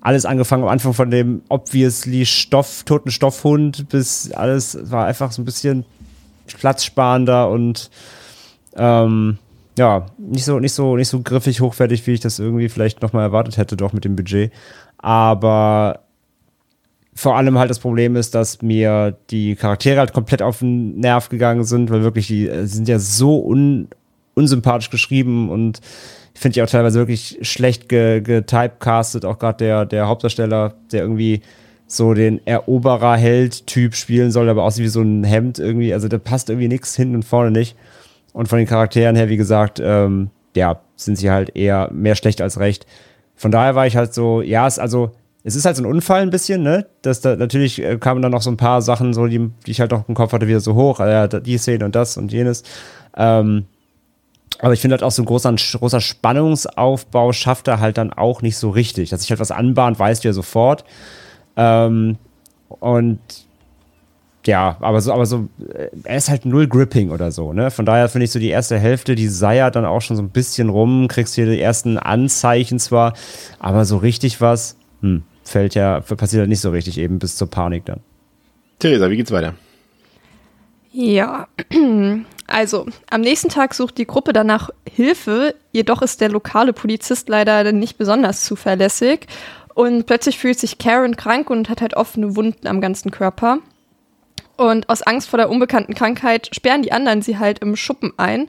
alles 0.00 0.24
angefangen 0.24 0.62
am 0.62 0.68
Anfang 0.68 0.94
von 0.94 1.10
dem 1.10 1.42
obviously 1.48 2.24
Stoff, 2.24 2.84
toten 2.84 3.10
Stoffhund 3.10 3.88
bis 3.88 4.30
alles 4.32 4.78
war 4.90 5.06
einfach 5.06 5.32
so 5.32 5.42
ein 5.42 5.44
bisschen 5.44 5.84
platzsparender 6.46 7.50
und 7.50 7.90
ähm, 8.76 9.38
ja, 9.78 10.06
nicht 10.18 10.44
so, 10.44 10.58
nicht 10.58 10.72
so, 10.72 10.96
nicht 10.96 11.08
so 11.08 11.20
griffig 11.22 11.60
hochwertig, 11.60 12.06
wie 12.06 12.12
ich 12.12 12.20
das 12.20 12.38
irgendwie 12.38 12.68
vielleicht 12.68 13.00
nochmal 13.00 13.22
erwartet 13.22 13.56
hätte, 13.56 13.76
doch 13.76 13.92
mit 13.92 14.04
dem 14.04 14.16
Budget. 14.16 14.52
Aber 14.98 16.00
vor 17.14 17.36
allem 17.36 17.58
halt 17.58 17.70
das 17.70 17.78
Problem 17.78 18.16
ist, 18.16 18.34
dass 18.34 18.62
mir 18.62 19.16
die 19.30 19.54
Charaktere 19.56 19.98
halt 20.00 20.12
komplett 20.12 20.42
auf 20.42 20.58
den 20.58 20.98
Nerv 20.98 21.28
gegangen 21.28 21.64
sind, 21.64 21.90
weil 21.90 22.02
wirklich 22.02 22.26
die 22.26 22.48
äh, 22.48 22.66
sind 22.66 22.88
ja 22.88 22.98
so 22.98 23.44
un, 23.44 23.88
unsympathisch 24.34 24.90
geschrieben 24.90 25.48
und 25.50 25.80
ich 26.34 26.40
finde 26.40 26.54
die 26.54 26.62
auch 26.62 26.68
teilweise 26.68 26.98
wirklich 27.00 27.38
schlecht 27.42 27.88
ge- 27.88 28.20
getypecastet, 28.20 29.24
auch 29.24 29.38
gerade 29.40 29.64
der, 29.64 29.86
der 29.86 30.06
Hauptdarsteller, 30.06 30.74
der 30.92 31.02
irgendwie 31.02 31.40
so 31.88 32.14
den 32.14 32.46
Eroberer-Held-Typ 32.46 33.94
spielen 33.94 34.30
soll, 34.30 34.48
aber 34.48 34.62
aussieht 34.62 34.84
wie 34.84 34.88
so 34.88 35.00
ein 35.00 35.24
Hemd 35.24 35.58
irgendwie, 35.58 35.92
also 35.92 36.06
da 36.06 36.18
passt 36.18 36.50
irgendwie 36.50 36.68
nichts 36.68 36.94
hinten 36.94 37.16
und 37.16 37.24
vorne 37.24 37.50
nicht. 37.50 37.76
Und 38.38 38.46
von 38.46 38.58
den 38.58 38.68
Charakteren 38.68 39.16
her, 39.16 39.28
wie 39.28 39.36
gesagt, 39.36 39.80
ähm, 39.82 40.30
ja, 40.54 40.78
sind 40.94 41.18
sie 41.18 41.28
halt 41.28 41.56
eher 41.56 41.90
mehr 41.92 42.14
schlecht 42.14 42.40
als 42.40 42.60
recht. 42.60 42.86
Von 43.34 43.50
daher 43.50 43.74
war 43.74 43.88
ich 43.88 43.96
halt 43.96 44.14
so, 44.14 44.42
ja, 44.42 44.64
es, 44.68 44.78
also, 44.78 45.10
es 45.42 45.56
ist 45.56 45.64
halt 45.64 45.74
so 45.74 45.82
ein 45.82 45.90
Unfall 45.90 46.22
ein 46.22 46.30
bisschen, 46.30 46.62
ne? 46.62 46.86
Das, 47.02 47.20
da, 47.20 47.34
natürlich 47.34 47.82
äh, 47.82 47.98
kamen 47.98 48.22
dann 48.22 48.30
noch 48.30 48.42
so 48.42 48.50
ein 48.52 48.56
paar 48.56 48.80
Sachen, 48.80 49.12
so, 49.12 49.26
die, 49.26 49.50
die 49.66 49.72
ich 49.72 49.80
halt 49.80 49.90
noch 49.90 50.08
im 50.08 50.14
Kopf 50.14 50.32
hatte, 50.32 50.46
wieder 50.46 50.60
so 50.60 50.76
hoch, 50.76 51.00
ja, 51.00 51.26
die 51.26 51.58
Szene 51.58 51.84
und 51.84 51.96
das 51.96 52.16
und 52.16 52.30
jenes. 52.30 52.62
Ähm, 53.16 53.64
aber 54.60 54.72
ich 54.72 54.80
finde 54.82 54.94
halt 54.94 55.02
auch 55.02 55.10
so 55.10 55.22
ein 55.22 55.26
großer, 55.26 55.52
großer 55.72 56.00
Spannungsaufbau 56.00 57.32
schafft 57.32 57.66
er 57.66 57.80
halt 57.80 57.98
dann 57.98 58.12
auch 58.12 58.40
nicht 58.40 58.56
so 58.56 58.70
richtig. 58.70 59.10
Dass 59.10 59.22
sich 59.22 59.30
halt 59.30 59.40
was 59.40 59.50
anbahnt, 59.50 59.98
weißt 59.98 60.22
du 60.22 60.28
ja 60.28 60.32
sofort. 60.32 60.84
Ähm, 61.56 62.18
und 62.68 63.18
ja, 64.46 64.76
aber 64.80 65.00
so, 65.00 65.12
aber 65.12 65.26
so, 65.26 65.48
äh, 65.74 65.88
er 66.04 66.16
ist 66.16 66.30
halt 66.30 66.46
null 66.46 66.68
Gripping 66.68 67.10
oder 67.10 67.30
so, 67.30 67.52
ne? 67.52 67.70
Von 67.70 67.84
daher 67.84 68.08
finde 68.08 68.24
ich 68.24 68.30
so 68.30 68.38
die 68.38 68.48
erste 68.48 68.78
Hälfte, 68.78 69.14
die 69.14 69.28
seiert 69.28 69.76
dann 69.76 69.84
auch 69.84 70.00
schon 70.00 70.16
so 70.16 70.22
ein 70.22 70.30
bisschen 70.30 70.68
rum, 70.68 71.08
kriegst 71.08 71.34
hier 71.34 71.46
die 71.46 71.60
ersten 71.60 71.98
Anzeichen 71.98 72.78
zwar, 72.78 73.14
aber 73.58 73.84
so 73.84 73.96
richtig 73.98 74.40
was, 74.40 74.76
hm, 75.02 75.22
fällt 75.44 75.74
ja, 75.74 76.00
passiert 76.00 76.40
halt 76.40 76.48
nicht 76.48 76.60
so 76.60 76.70
richtig 76.70 76.98
eben 76.98 77.18
bis 77.18 77.36
zur 77.36 77.50
Panik 77.50 77.84
dann. 77.84 78.00
Theresa, 78.78 79.10
wie 79.10 79.16
geht's 79.16 79.32
weiter? 79.32 79.54
Ja, 80.92 81.48
also 82.46 82.86
am 83.10 83.20
nächsten 83.20 83.50
Tag 83.50 83.74
sucht 83.74 83.98
die 83.98 84.06
Gruppe 84.06 84.32
danach 84.32 84.70
Hilfe, 84.90 85.54
jedoch 85.72 86.00
ist 86.00 86.20
der 86.20 86.30
lokale 86.30 86.72
Polizist 86.72 87.28
leider 87.28 87.70
nicht 87.72 87.98
besonders 87.98 88.44
zuverlässig 88.44 89.26
und 89.74 90.06
plötzlich 90.06 90.38
fühlt 90.38 90.58
sich 90.58 90.78
Karen 90.78 91.16
krank 91.16 91.50
und 91.50 91.68
hat 91.68 91.82
halt 91.82 91.94
offene 91.94 92.34
Wunden 92.34 92.66
am 92.66 92.80
ganzen 92.80 93.10
Körper. 93.10 93.58
Und 94.58 94.88
aus 94.88 95.02
Angst 95.02 95.30
vor 95.30 95.36
der 95.36 95.50
unbekannten 95.50 95.94
Krankheit 95.94 96.50
sperren 96.52 96.82
die 96.82 96.90
anderen 96.90 97.22
sie 97.22 97.38
halt 97.38 97.60
im 97.60 97.76
Schuppen 97.76 98.12
ein 98.16 98.48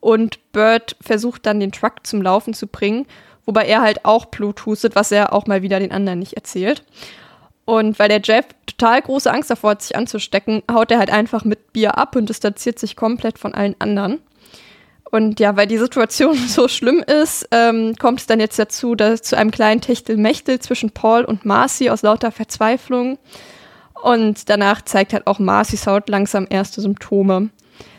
und 0.00 0.52
Bird 0.52 0.96
versucht 1.00 1.46
dann 1.46 1.60
den 1.60 1.72
Truck 1.72 2.06
zum 2.06 2.20
Laufen 2.20 2.52
zu 2.52 2.66
bringen, 2.66 3.06
wobei 3.46 3.66
er 3.66 3.80
halt 3.80 4.04
auch 4.04 4.26
Blut 4.26 4.66
hustet, 4.66 4.94
was 4.94 5.10
er 5.10 5.32
auch 5.32 5.46
mal 5.46 5.62
wieder 5.62 5.80
den 5.80 5.92
anderen 5.92 6.18
nicht 6.18 6.34
erzählt. 6.34 6.84
Und 7.64 7.98
weil 7.98 8.10
der 8.10 8.20
Jeff 8.22 8.44
total 8.66 9.00
große 9.00 9.32
Angst 9.32 9.50
davor 9.50 9.70
hat, 9.70 9.82
sich 9.82 9.96
anzustecken, 9.96 10.62
haut 10.70 10.90
er 10.90 10.98
halt 10.98 11.10
einfach 11.10 11.42
mit 11.44 11.72
Bier 11.72 11.96
ab 11.96 12.16
und 12.16 12.28
distanziert 12.28 12.78
sich 12.78 12.94
komplett 12.94 13.38
von 13.38 13.54
allen 13.54 13.76
anderen. 13.78 14.20
Und 15.10 15.40
ja, 15.40 15.56
weil 15.56 15.66
die 15.66 15.78
Situation 15.78 16.34
so 16.48 16.68
schlimm 16.68 17.02
ist, 17.02 17.48
ähm, 17.50 17.94
kommt 17.98 18.20
es 18.20 18.26
dann 18.26 18.40
jetzt 18.40 18.58
dazu, 18.58 18.94
dass 18.94 19.22
zu 19.22 19.38
einem 19.38 19.52
kleinen 19.52 19.80
Techtelmechtel 19.80 20.60
zwischen 20.60 20.90
Paul 20.90 21.24
und 21.24 21.46
Marcy 21.46 21.88
aus 21.88 22.02
lauter 22.02 22.30
Verzweiflung. 22.30 23.16
Und 24.02 24.48
danach 24.48 24.82
zeigt 24.82 25.12
halt 25.12 25.26
auch 25.26 25.38
Marcy's 25.38 25.86
Haut 25.86 26.08
langsam 26.08 26.46
erste 26.48 26.80
Symptome. 26.80 27.50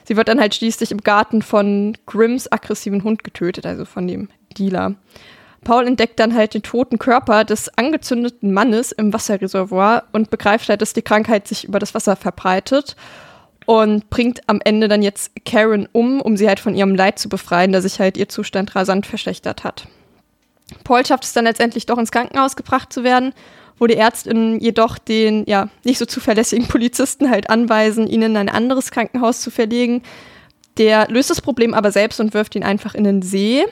Sie 0.05 0.15
wird 0.15 0.29
dann 0.29 0.39
halt 0.39 0.55
schließlich 0.55 0.91
im 0.91 1.01
Garten 1.01 1.41
von 1.41 1.97
Grimms 2.05 2.51
aggressiven 2.51 3.03
Hund 3.03 3.23
getötet, 3.23 3.65
also 3.65 3.83
von 3.83 4.07
dem 4.07 4.29
Dealer. 4.57 4.95
Paul 5.63 5.85
entdeckt 5.85 6.19
dann 6.19 6.33
halt 6.33 6.53
den 6.53 6.63
toten 6.63 6.97
Körper 6.97 7.43
des 7.43 7.69
angezündeten 7.77 8.53
Mannes 8.53 8.93
im 8.93 9.11
Wasserreservoir 9.11 10.03
und 10.13 10.29
begreift 10.29 10.69
halt, 10.69 10.81
dass 10.81 10.93
die 10.93 11.01
Krankheit 11.01 11.47
sich 11.47 11.65
über 11.65 11.79
das 11.79 11.93
Wasser 11.93 12.15
verbreitet 12.15 12.95
und 13.65 14.09
bringt 14.09 14.47
am 14.47 14.61
Ende 14.63 14.87
dann 14.87 15.01
jetzt 15.01 15.31
Karen 15.43 15.89
um, 15.91 16.21
um 16.21 16.37
sie 16.37 16.47
halt 16.47 16.61
von 16.61 16.73
ihrem 16.73 16.95
Leid 16.95 17.19
zu 17.19 17.27
befreien, 17.27 17.73
da 17.73 17.81
sich 17.81 17.99
halt 17.99 18.15
ihr 18.15 18.29
Zustand 18.29 18.75
rasant 18.75 19.05
verschlechtert 19.05 19.65
hat. 19.65 19.87
Paul 20.85 21.05
schafft 21.05 21.25
es 21.25 21.33
dann 21.33 21.43
letztendlich 21.43 21.85
doch 21.85 21.97
ins 21.97 22.11
Krankenhaus 22.11 22.55
gebracht 22.55 22.93
zu 22.93 23.03
werden, 23.03 23.33
wo 23.79 23.87
die 23.87 23.95
Ärztinnen 23.95 24.59
jedoch 24.59 24.97
den 24.97 25.45
ja 25.45 25.69
nicht 25.83 25.97
so 25.97 26.05
zuverlässigen 26.05 26.67
Polizisten 26.67 27.29
halt 27.29 27.49
anweisen, 27.49 28.07
ihn 28.07 28.21
in 28.21 28.37
ein 28.37 28.49
anderes 28.49 28.91
Krankenhaus 28.91 29.41
zu 29.41 29.51
verlegen. 29.51 30.01
Der 30.77 31.07
löst 31.09 31.29
das 31.29 31.41
Problem 31.41 31.73
aber 31.73 31.91
selbst 31.91 32.19
und 32.19 32.33
wirft 32.33 32.55
ihn 32.55 32.63
einfach 32.63 32.95
in 32.95 33.03
den 33.03 33.21
See. 33.21 33.65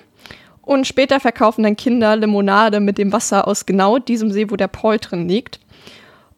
Und 0.61 0.87
später 0.87 1.19
verkaufen 1.19 1.63
dann 1.63 1.75
Kinder 1.75 2.15
Limonade 2.15 2.79
mit 2.79 2.97
dem 2.97 3.11
Wasser 3.11 3.47
aus 3.47 3.65
genau 3.65 3.99
diesem 3.99 4.31
See, 4.31 4.49
wo 4.49 4.55
der 4.55 4.67
Paul 4.67 4.97
drin 4.97 5.27
liegt. 5.27 5.59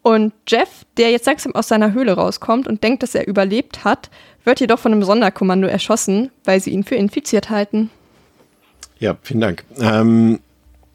Und 0.01 0.33
Jeff, 0.47 0.85
der 0.97 1.11
jetzt 1.11 1.25
langsam 1.25 1.55
aus 1.55 1.67
seiner 1.67 1.93
Höhle 1.93 2.13
rauskommt 2.13 2.67
und 2.67 2.83
denkt, 2.83 3.03
dass 3.03 3.15
er 3.15 3.27
überlebt 3.27 3.83
hat, 3.83 4.09
wird 4.43 4.59
jedoch 4.59 4.79
von 4.79 4.93
einem 4.93 5.03
Sonderkommando 5.03 5.67
erschossen, 5.67 6.31
weil 6.45 6.61
sie 6.61 6.71
ihn 6.71 6.83
für 6.83 6.95
infiziert 6.95 7.49
halten. 7.49 7.89
Ja, 8.99 9.17
vielen 9.21 9.41
Dank. 9.41 9.65
Ähm, 9.79 10.39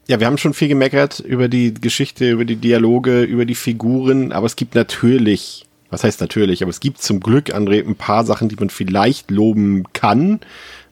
ja, 0.07 0.19
wir 0.19 0.27
haben 0.27 0.37
schon 0.37 0.53
viel 0.53 0.67
gemeckert 0.67 1.19
über 1.19 1.47
die 1.47 1.73
Geschichte, 1.73 2.29
über 2.29 2.45
die 2.45 2.57
Dialoge, 2.57 3.23
über 3.23 3.45
die 3.45 3.55
Figuren, 3.55 4.31
aber 4.31 4.45
es 4.45 4.55
gibt 4.55 4.75
natürlich, 4.75 5.65
was 5.89 6.03
heißt 6.03 6.19
natürlich, 6.19 6.61
aber 6.61 6.69
es 6.69 6.81
gibt 6.81 7.01
zum 7.01 7.21
Glück, 7.21 7.55
André, 7.55 7.87
ein 7.87 7.95
paar 7.95 8.25
Sachen, 8.25 8.49
die 8.49 8.55
man 8.55 8.69
vielleicht 8.69 9.31
loben 9.31 9.85
kann. 9.93 10.41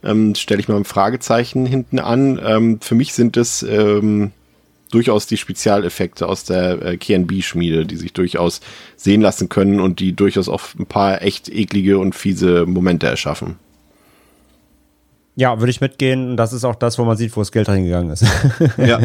Ähm, 0.04 0.34
Stelle 0.36 0.62
ich 0.62 0.68
mal 0.68 0.78
ein 0.78 0.86
Fragezeichen 0.86 1.66
hinten 1.66 2.00
an. 2.00 2.40
Ähm, 2.44 2.80
für 2.82 2.96
mich 2.96 3.14
sind 3.14 3.38
es 3.38 3.64
ähm, 3.64 4.32
durchaus 4.92 5.28
die 5.28 5.38
Spezialeffekte 5.38 6.28
aus 6.28 6.44
der 6.44 6.82
äh, 6.82 6.98
KNB-Schmiede, 6.98 7.86
die 7.86 7.98
sich 7.98 8.14
durchaus 8.14 8.62
sehen 8.96 9.22
lassen 9.22 9.50
können 9.50 9.80
und 9.80 10.00
die 10.00 10.14
durchaus 10.14 10.48
auch 10.48 10.62
ein 10.80 10.86
paar 10.86 11.22
echt 11.22 11.50
eklige 11.50 11.98
und 11.98 12.16
fiese 12.16 12.66
Momente 12.66 13.08
erschaffen. 13.08 13.58
Ja, 15.42 15.60
würde 15.60 15.72
ich 15.72 15.82
mitgehen. 15.82 16.38
Das 16.38 16.54
ist 16.54 16.64
auch 16.64 16.76
das, 16.76 17.00
wo 17.00 17.04
man 17.04 17.18
sieht, 17.18 17.36
wo 17.36 17.42
das 17.42 17.52
Geld 17.52 17.68
reingegangen 17.68 18.12
ist. 18.12 18.24
Ja. 18.78 19.00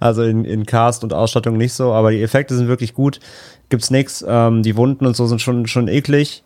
Also 0.00 0.24
in, 0.24 0.44
in 0.44 0.66
Cast 0.66 1.04
und 1.04 1.12
Ausstattung 1.12 1.56
nicht 1.56 1.74
so, 1.74 1.92
aber 1.92 2.10
die 2.10 2.20
Effekte 2.20 2.56
sind 2.56 2.66
wirklich 2.66 2.92
gut. 2.92 3.20
Gibt's 3.68 3.88
nix. 3.88 4.24
Ähm, 4.26 4.64
die 4.64 4.76
Wunden 4.76 5.06
und 5.06 5.14
so 5.14 5.26
sind 5.26 5.40
schon, 5.40 5.68
schon 5.68 5.86
eklig. 5.86 6.42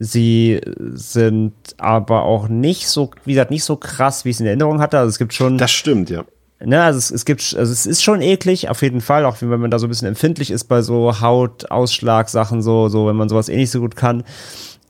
Sie 0.00 0.60
sind 0.92 1.52
aber 1.78 2.24
auch 2.24 2.48
nicht 2.48 2.88
so, 2.88 3.12
wie 3.24 3.34
gesagt, 3.34 3.52
nicht 3.52 3.62
so 3.62 3.76
krass, 3.76 4.24
wie 4.24 4.30
ich 4.30 4.36
es 4.36 4.40
in 4.40 4.46
Erinnerung 4.46 4.80
hatte. 4.80 4.98
Also 4.98 5.10
es 5.10 5.18
gibt 5.18 5.34
schon 5.34 5.56
Das 5.56 5.70
stimmt, 5.70 6.10
ja. 6.10 6.24
ne, 6.58 6.82
also 6.82 6.98
es, 6.98 7.12
es 7.12 7.24
gibt, 7.24 7.54
also 7.56 7.70
es 7.72 7.86
ist 7.86 8.02
schon 8.02 8.22
eklig, 8.22 8.70
auf 8.70 8.82
jeden 8.82 9.00
Fall, 9.00 9.24
auch 9.24 9.36
wenn 9.40 9.60
man 9.60 9.70
da 9.70 9.78
so 9.78 9.86
ein 9.86 9.88
bisschen 9.88 10.08
empfindlich 10.08 10.50
ist 10.50 10.64
bei 10.64 10.82
so 10.82 11.20
Hautausschlag-Sachen, 11.20 12.60
so, 12.60 12.88
so, 12.88 13.06
wenn 13.06 13.14
man 13.14 13.28
sowas 13.28 13.48
eh 13.48 13.56
nicht 13.56 13.70
so 13.70 13.78
gut 13.78 13.94
kann. 13.94 14.24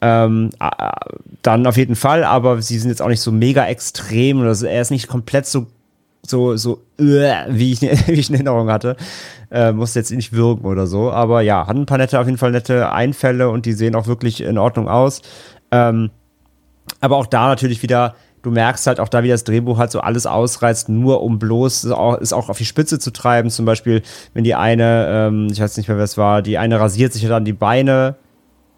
Ähm, 0.07 0.51
dann 1.41 1.67
auf 1.67 1.79
jeden 1.79 1.97
Fall, 1.97 2.25
aber 2.25 2.61
sie 2.61 2.79
sind 2.79 2.91
jetzt 2.91 3.01
auch 3.01 3.09
nicht 3.09 3.23
so 3.23 3.33
mega 3.33 3.65
extrem 3.65 4.39
oder 4.39 4.55
er 4.69 4.83
ist 4.83 4.91
nicht 4.91 5.09
komplett 5.09 5.47
so 5.47 5.67
so, 6.27 6.57
so, 6.57 6.83
äh, 6.99 7.45
wie, 7.49 7.73
ich, 7.73 7.81
wie 8.07 8.13
ich 8.13 8.29
in 8.29 8.35
Erinnerung 8.35 8.71
hatte. 8.71 8.97
Äh, 9.51 9.73
musste 9.73 9.99
jetzt 9.99 10.11
nicht 10.11 10.33
wirken 10.33 10.67
oder 10.67 10.87
so. 10.87 11.11
Aber 11.11 11.43
ja, 11.43 11.67
hat 11.67 11.77
ein 11.77 11.87
paar 11.87 11.99
nette, 11.99 12.19
auf 12.19 12.27
jeden 12.27 12.39
Fall 12.39 12.51
nette 12.51 12.93
Einfälle 12.93 13.51
und 13.51 13.67
die 13.67 13.73
sehen 13.73 13.95
auch 13.95 14.07
wirklich 14.07 14.43
in 14.43 14.59
Ordnung 14.59 14.89
aus. 14.89 15.23
Ähm, 15.71 16.11
aber 17.01 17.17
auch 17.17 17.27
da 17.27 17.49
natürlich 17.49 17.83
wieder, 17.83 18.15
du 18.43 18.51
merkst 18.51 18.87
halt 18.87 19.01
auch 19.01 19.09
da, 19.09 19.23
wie 19.23 19.29
das 19.29 19.45
Drehbuch 19.45 19.79
halt 19.79 19.91
so 19.91 20.01
alles 20.01 20.27
ausreizt, 20.27 20.89
nur 20.89 21.23
um 21.23 21.39
bloß 21.39 21.85
es 21.85 22.33
auch 22.33 22.49
auf 22.49 22.59
die 22.59 22.65
Spitze 22.65 22.99
zu 22.99 23.11
treiben. 23.11 23.51
Zum 23.51 23.65
Beispiel, 23.67 24.03
wenn 24.33 24.45
die 24.45 24.55
eine, 24.55 25.07
ähm, 25.09 25.49
ich 25.51 25.61
weiß 25.61 25.77
nicht 25.77 25.89
mehr, 25.89 25.99
wer 25.99 26.05
es 26.05 26.17
war, 26.17 26.43
die 26.43 26.59
eine 26.59 26.81
rasiert 26.81 27.13
sich 27.13 27.27
dann 27.27 27.45
die 27.45 27.53
Beine 27.53 28.17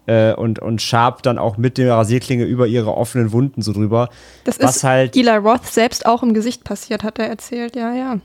äh, 0.07 0.33
und, 0.33 0.59
und 0.59 0.81
schabt 0.81 1.25
dann 1.25 1.37
auch 1.37 1.57
mit 1.57 1.77
der 1.77 1.93
Rasierklinge 1.93 2.45
über 2.45 2.65
ihre 2.65 2.95
offenen 2.95 3.31
Wunden 3.31 3.61
so 3.61 3.73
drüber. 3.73 4.09
Das 4.45 4.57
ist 4.57 4.83
halt 4.83 5.15
Eli 5.15 5.29
Roth 5.35 5.67
selbst 5.67 6.05
auch 6.05 6.23
im 6.23 6.33
Gesicht 6.33 6.63
passiert, 6.63 7.03
hat 7.03 7.19
er 7.19 7.27
erzählt, 7.27 7.75
ja, 7.75 7.93
ja. 7.93 8.17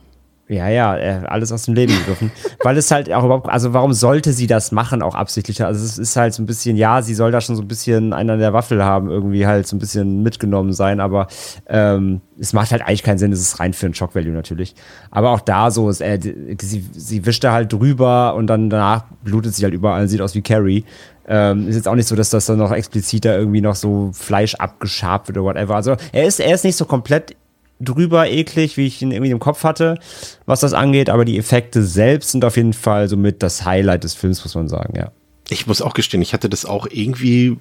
Ja, 0.48 0.68
ja, 0.68 0.96
äh, 0.98 1.20
alles 1.24 1.50
aus 1.50 1.64
dem 1.64 1.74
Leben 1.74 1.94
gegriffen. 1.94 2.30
Weil 2.62 2.76
es 2.76 2.90
halt 2.90 3.10
auch 3.10 3.24
überhaupt, 3.24 3.48
also 3.48 3.72
warum 3.72 3.94
sollte 3.94 4.32
sie 4.32 4.46
das 4.46 4.70
machen, 4.70 5.00
auch 5.00 5.14
absichtlich? 5.14 5.64
Also 5.64 5.82
es 5.82 5.98
ist 5.98 6.16
halt 6.16 6.34
so 6.34 6.42
ein 6.42 6.46
bisschen, 6.46 6.76
ja, 6.76 7.00
sie 7.00 7.14
soll 7.14 7.30
da 7.30 7.40
schon 7.40 7.56
so 7.56 7.62
ein 7.62 7.68
bisschen 7.68 8.12
einer 8.12 8.36
der 8.36 8.52
Waffel 8.52 8.84
haben, 8.84 9.08
irgendwie 9.08 9.46
halt 9.46 9.66
so 9.66 9.76
ein 9.76 9.78
bisschen 9.78 10.22
mitgenommen 10.22 10.72
sein, 10.72 11.00
aber 11.00 11.28
ähm, 11.68 12.20
es 12.38 12.52
macht 12.52 12.72
halt 12.72 12.82
eigentlich 12.82 13.02
keinen 13.02 13.18
Sinn, 13.18 13.32
es 13.32 13.40
ist 13.40 13.60
rein 13.60 13.72
für 13.72 13.86
ein 13.86 13.94
Shock-Value 13.94 14.32
natürlich. 14.32 14.74
Aber 15.10 15.30
auch 15.30 15.40
da 15.40 15.70
so, 15.70 15.88
ist, 15.88 16.02
äh, 16.02 16.18
sie, 16.20 16.84
sie 16.92 17.24
wischt 17.24 17.44
da 17.44 17.52
halt 17.52 17.72
drüber 17.72 18.34
und 18.34 18.48
dann 18.48 18.68
danach 18.68 19.04
blutet 19.24 19.54
sie 19.54 19.64
halt 19.64 19.74
überall, 19.74 20.08
sieht 20.08 20.20
aus 20.20 20.34
wie 20.34 20.42
Carrie. 20.42 20.84
Ähm, 21.28 21.68
ist 21.68 21.76
jetzt 21.76 21.88
auch 21.88 21.94
nicht 21.94 22.08
so, 22.08 22.16
dass 22.16 22.30
das 22.30 22.46
dann 22.46 22.58
noch 22.58 22.72
expliziter 22.72 23.38
irgendwie 23.38 23.60
noch 23.60 23.76
so 23.76 24.10
Fleisch 24.12 24.54
abgeschabt 24.56 25.28
wird 25.28 25.38
oder 25.38 25.46
whatever. 25.46 25.76
Also 25.76 25.96
er 26.12 26.24
ist, 26.24 26.40
er 26.40 26.54
ist 26.54 26.64
nicht 26.64 26.76
so 26.76 26.84
komplett 26.84 27.36
drüber 27.80 28.28
eklig, 28.28 28.76
wie 28.76 28.86
ich 28.86 29.02
ihn 29.02 29.12
irgendwie 29.12 29.32
im 29.32 29.38
Kopf 29.38 29.64
hatte, 29.64 29.98
was 30.46 30.60
das 30.60 30.72
angeht, 30.72 31.10
aber 31.10 31.24
die 31.24 31.38
Effekte 31.38 31.82
selbst 31.82 32.30
sind 32.30 32.44
auf 32.44 32.56
jeden 32.56 32.72
Fall 32.72 33.08
somit 33.08 33.42
das 33.42 33.64
Highlight 33.64 34.04
des 34.04 34.14
Films, 34.14 34.42
muss 34.44 34.54
man 34.54 34.68
sagen, 34.68 34.94
ja. 34.96 35.10
Ich 35.48 35.66
muss 35.66 35.82
auch 35.82 35.94
gestehen, 35.94 36.22
ich 36.22 36.32
hatte 36.32 36.48
das 36.48 36.64
auch 36.64 36.86
irgendwie 36.90 37.58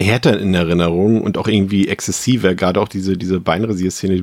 härter 0.00 0.38
in 0.38 0.54
Erinnerung 0.54 1.20
und 1.22 1.38
auch 1.38 1.46
irgendwie 1.46 1.88
exzessiver, 1.88 2.54
gerade 2.54 2.80
auch 2.80 2.88
diese, 2.88 3.16
diese 3.16 3.40
Beinrasierszene. 3.40 4.14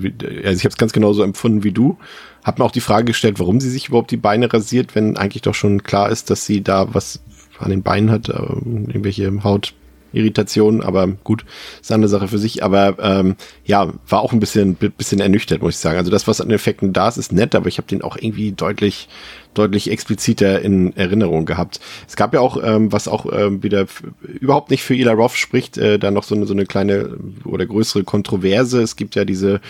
Also 0.43 0.57
ich 0.57 0.63
habe 0.63 0.69
es 0.69 0.77
ganz 0.77 0.91
genauso 0.91 1.23
empfunden 1.23 1.63
wie 1.63 1.71
du. 1.71 1.97
Hab 2.43 2.59
mir 2.59 2.65
auch 2.65 2.71
die 2.71 2.81
Frage 2.81 3.05
gestellt, 3.05 3.39
warum 3.39 3.59
sie 3.61 3.69
sich 3.69 3.87
überhaupt 3.87 4.11
die 4.11 4.17
Beine 4.17 4.51
rasiert, 4.51 4.95
wenn 4.95 5.17
eigentlich 5.17 5.43
doch 5.43 5.53
schon 5.53 5.83
klar 5.83 6.09
ist, 6.09 6.29
dass 6.29 6.45
sie 6.45 6.61
da 6.61 6.93
was 6.93 7.21
an 7.61 7.71
den 7.71 7.83
Beinen 7.83 8.11
hat, 8.11 8.29
äh, 8.29 8.33
irgendwelche 8.33 9.43
Haut, 9.43 9.73
Irritation, 10.13 10.81
aber 10.81 11.07
gut, 11.07 11.45
ist 11.81 11.91
eine 11.91 12.07
Sache 12.07 12.27
für 12.27 12.37
sich. 12.37 12.63
Aber 12.63 12.97
ähm, 12.99 13.35
ja, 13.65 13.93
war 14.07 14.21
auch 14.21 14.33
ein 14.33 14.39
bisschen, 14.39 14.75
bisschen 14.75 15.19
ernüchtert, 15.19 15.61
muss 15.61 15.75
ich 15.75 15.79
sagen. 15.79 15.97
Also 15.97 16.11
das, 16.11 16.27
was 16.27 16.41
an 16.41 16.51
Effekten 16.51 16.93
da 16.93 17.07
ist, 17.07 17.17
ist 17.17 17.31
nett, 17.31 17.55
aber 17.55 17.67
ich 17.67 17.77
habe 17.77 17.87
den 17.87 18.01
auch 18.01 18.17
irgendwie 18.17 18.51
deutlich, 18.51 19.07
deutlich 19.53 19.89
expliziter 19.89 20.61
in 20.61 20.95
Erinnerung 20.95 21.45
gehabt. 21.45 21.79
Es 22.07 22.15
gab 22.15 22.33
ja 22.33 22.39
auch, 22.41 22.61
ähm, 22.63 22.91
was 22.91 23.07
auch 23.07 23.25
ähm, 23.31 23.63
wieder 23.63 23.85
überhaupt 24.39 24.71
nicht 24.71 24.83
für 24.83 24.95
Ila 24.95 25.13
Roth 25.13 25.33
spricht, 25.33 25.77
äh, 25.77 25.97
da 25.97 26.11
noch 26.11 26.23
so 26.23 26.35
eine, 26.35 26.45
so 26.45 26.53
eine 26.53 26.65
kleine 26.65 27.17
oder 27.45 27.65
größere 27.65 28.03
Kontroverse. 28.03 28.81
Es 28.81 28.95
gibt 28.95 29.15
ja 29.15 29.25
diese 29.25 29.61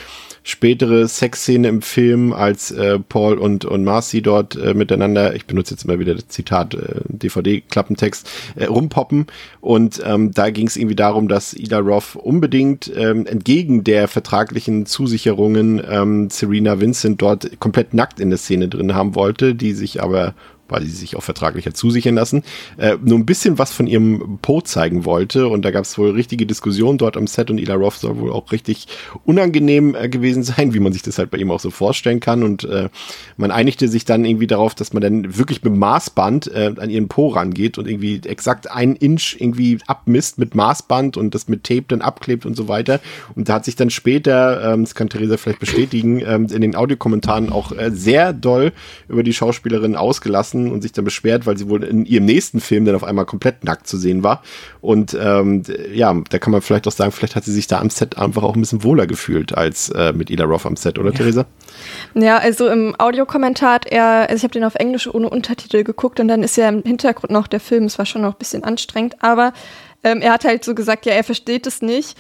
spätere 0.44 1.08
Sexszene 1.08 1.68
im 1.68 1.82
Film, 1.82 2.34
als 2.34 2.72
äh, 2.72 3.00
Paul 3.00 3.38
und, 3.38 3.66
und 3.66 3.84
Marcy 3.84 4.22
dort 4.22 4.56
äh, 4.56 4.74
miteinander, 4.74 5.36
ich 5.36 5.46
benutze 5.46 5.76
jetzt 5.76 5.86
immer 5.86 6.00
wieder 6.00 6.16
das 6.16 6.28
Zitat, 6.30 6.74
äh, 6.74 7.02
DVD-Klappentext, 7.08 8.30
äh, 8.56 8.66
rumpoppen. 8.66 9.28
Und 9.60 10.02
ähm, 10.04 10.32
da 10.32 10.50
ging 10.50 10.68
es 10.68 10.78
irgendwie 10.78 10.96
darum, 10.96 11.28
dass 11.28 11.54
Ida 11.54 11.80
Roth 11.80 12.16
unbedingt 12.16 12.92
ähm, 12.96 13.26
entgegen 13.26 13.84
der 13.84 14.08
vertraglichen 14.08 14.86
Zusicherungen 14.86 15.82
ähm, 15.88 16.30
Serena 16.30 16.80
Vincent 16.80 17.22
dort 17.22 17.60
komplett 17.60 17.94
nackt 17.94 18.20
in 18.20 18.30
der 18.30 18.40
Szene 18.40 18.68
drin 18.68 18.96
haben 18.96 19.14
wollte, 19.16 19.54
die 19.54 19.74
sich 19.74 20.02
aber 20.02 20.34
weil 20.72 20.84
sie 20.84 20.92
sich 20.92 21.16
auch 21.16 21.24
vertraglich 21.24 21.66
hat 21.66 21.78
zusichern 21.78 22.16
lassen, 22.16 22.44
äh, 22.78 22.98
nur 23.04 23.20
ein 23.20 23.26
bisschen 23.26 23.60
was 23.60 23.72
von 23.72 23.88
ihrem 23.88 24.40
Po 24.42 24.62
zeigen 24.62 25.06
wollte. 25.06 25.48
Und 25.48 25.64
da 25.64 25.72
gab 25.72 25.84
es 25.84 25.98
wohl 25.98 26.12
richtige 26.12 26.46
Diskussionen 26.46 26.98
dort 26.98 27.18
am 27.18 27.28
Set 27.28 27.50
und 27.50 27.58
Ila 27.58 27.76
Roth 27.76 27.96
soll 27.96 28.18
wohl 28.18 28.32
auch 28.32 28.52
richtig 28.52 28.88
unangenehm 29.26 29.96
äh, 29.96 30.10
gewesen 30.10 30.44
sein, 30.44 30.74
wie 30.74 30.80
man 30.80 30.94
sich 30.94 31.02
das 31.02 31.18
halt 31.18 31.32
bei 31.32 31.38
ihm 31.38 31.52
auch 31.52 31.60
so 31.60 31.70
vorstellen 31.70 32.20
kann. 32.20 32.44
Und 32.44 32.64
äh, 32.64 32.90
man 33.38 33.52
einigte 33.52 33.88
sich 33.88 34.06
dann 34.06 34.26
irgendwie 34.26 34.48
darauf, 34.48 34.76
dass 34.76 34.94
man 34.94 35.02
dann 35.02 35.38
wirklich 35.38 35.64
mit 35.64 35.76
Maßband 35.76 36.48
äh, 36.54 36.74
an 36.78 36.90
ihren 36.90 37.08
Po 37.08 37.28
rangeht 37.28 37.78
und 37.78 37.88
irgendwie 37.88 38.22
exakt 38.26 38.72
ein 38.72 38.96
Inch 38.96 39.36
irgendwie 39.40 39.80
abmisst 39.88 40.38
mit 40.38 40.56
Maßband 40.56 41.18
und 41.18 41.36
das 41.36 41.48
mit 41.48 41.64
Tape 41.64 41.86
dann 41.88 42.02
abklebt 42.02 42.46
und 42.46 42.56
so 42.56 42.68
weiter. 42.68 43.00
Und 43.36 43.50
da 43.50 43.56
hat 43.56 43.66
sich 43.66 43.76
dann 43.76 43.90
später, 43.90 44.74
ähm, 44.74 44.84
das 44.84 44.96
kann 44.96 45.10
Theresa 45.10 45.38
vielleicht 45.38 45.60
bestätigen, 45.60 46.22
ähm, 46.26 46.48
in 46.52 46.62
den 46.62 46.76
Audiokommentaren 46.76 47.52
auch 47.52 47.72
äh, 47.72 47.92
sehr 47.92 48.34
doll 48.34 48.72
über 49.08 49.24
die 49.24 49.34
Schauspielerin 49.34 49.96
ausgelassen 49.96 50.61
gelassen 50.62 50.72
und 50.72 50.82
sich 50.82 50.92
dann 50.92 51.06
beschwert, 51.06 51.46
weil 51.46 51.58
sie 51.58 51.70
wohl 51.70 51.84
in 51.84 52.06
ihrem 52.06 52.26
nächsten 52.26 52.60
Film 52.60 52.86
dann 52.86 52.96
auf 52.96 53.04
einmal 53.04 53.26
komplett 53.26 53.64
nackt 53.64 53.88
zu 53.88 53.98
sehen 53.98 54.24
war. 54.24 54.42
Und 54.82 55.18
ähm, 55.20 55.64
ja, 55.94 56.16
da 56.30 56.40
kann 56.40 56.52
man 56.52 56.62
vielleicht 56.62 56.88
auch 56.88 56.92
sagen, 56.92 57.12
vielleicht 57.12 57.36
hat 57.36 57.44
sie 57.44 57.54
sich 57.54 57.68
da 57.68 57.80
am 57.80 57.90
Set 57.90 58.18
einfach 58.18 58.44
auch 58.44 58.56
ein 58.56 58.62
bisschen 58.62 58.84
wohler 58.84 59.08
gefühlt 59.08 59.58
als 59.58 59.90
äh, 59.90 60.14
mit 60.14 60.30
Ila 60.30 60.46
Roth 60.46 60.66
am 60.66 60.76
Set, 60.76 61.00
oder 61.00 61.12
ja. 61.12 61.18
Theresa? 61.18 61.46
Ja, 62.14 62.38
also 62.38 62.68
im 62.68 62.96
Audiokommentar 62.98 63.74
hat 63.74 63.86
er, 63.88 64.30
also 64.30 64.36
ich 64.36 64.44
habe 64.44 64.54
den 64.54 64.64
auf 64.64 64.76
Englisch 64.76 65.08
ohne 65.08 65.30
Untertitel 65.30 65.84
geguckt 65.84 66.20
und 66.20 66.28
dann 66.28 66.44
ist 66.44 66.58
ja 66.58 66.70
im 66.70 66.84
Hintergrund 66.84 67.32
noch 67.32 67.48
der 67.48 67.60
Film, 67.60 67.86
es 67.86 67.98
war 67.98 68.06
schon 68.06 68.22
noch 68.22 68.34
ein 68.34 68.40
bisschen 68.40 68.64
anstrengend, 68.64 69.16
aber 69.22 69.54
ähm, 70.04 70.22
er 70.22 70.34
hat 70.34 70.46
halt 70.46 70.66
so 70.66 70.74
gesagt, 70.74 71.06
ja, 71.06 71.14
er 71.14 71.24
versteht 71.24 71.68
es 71.68 71.82
nicht, 71.82 72.18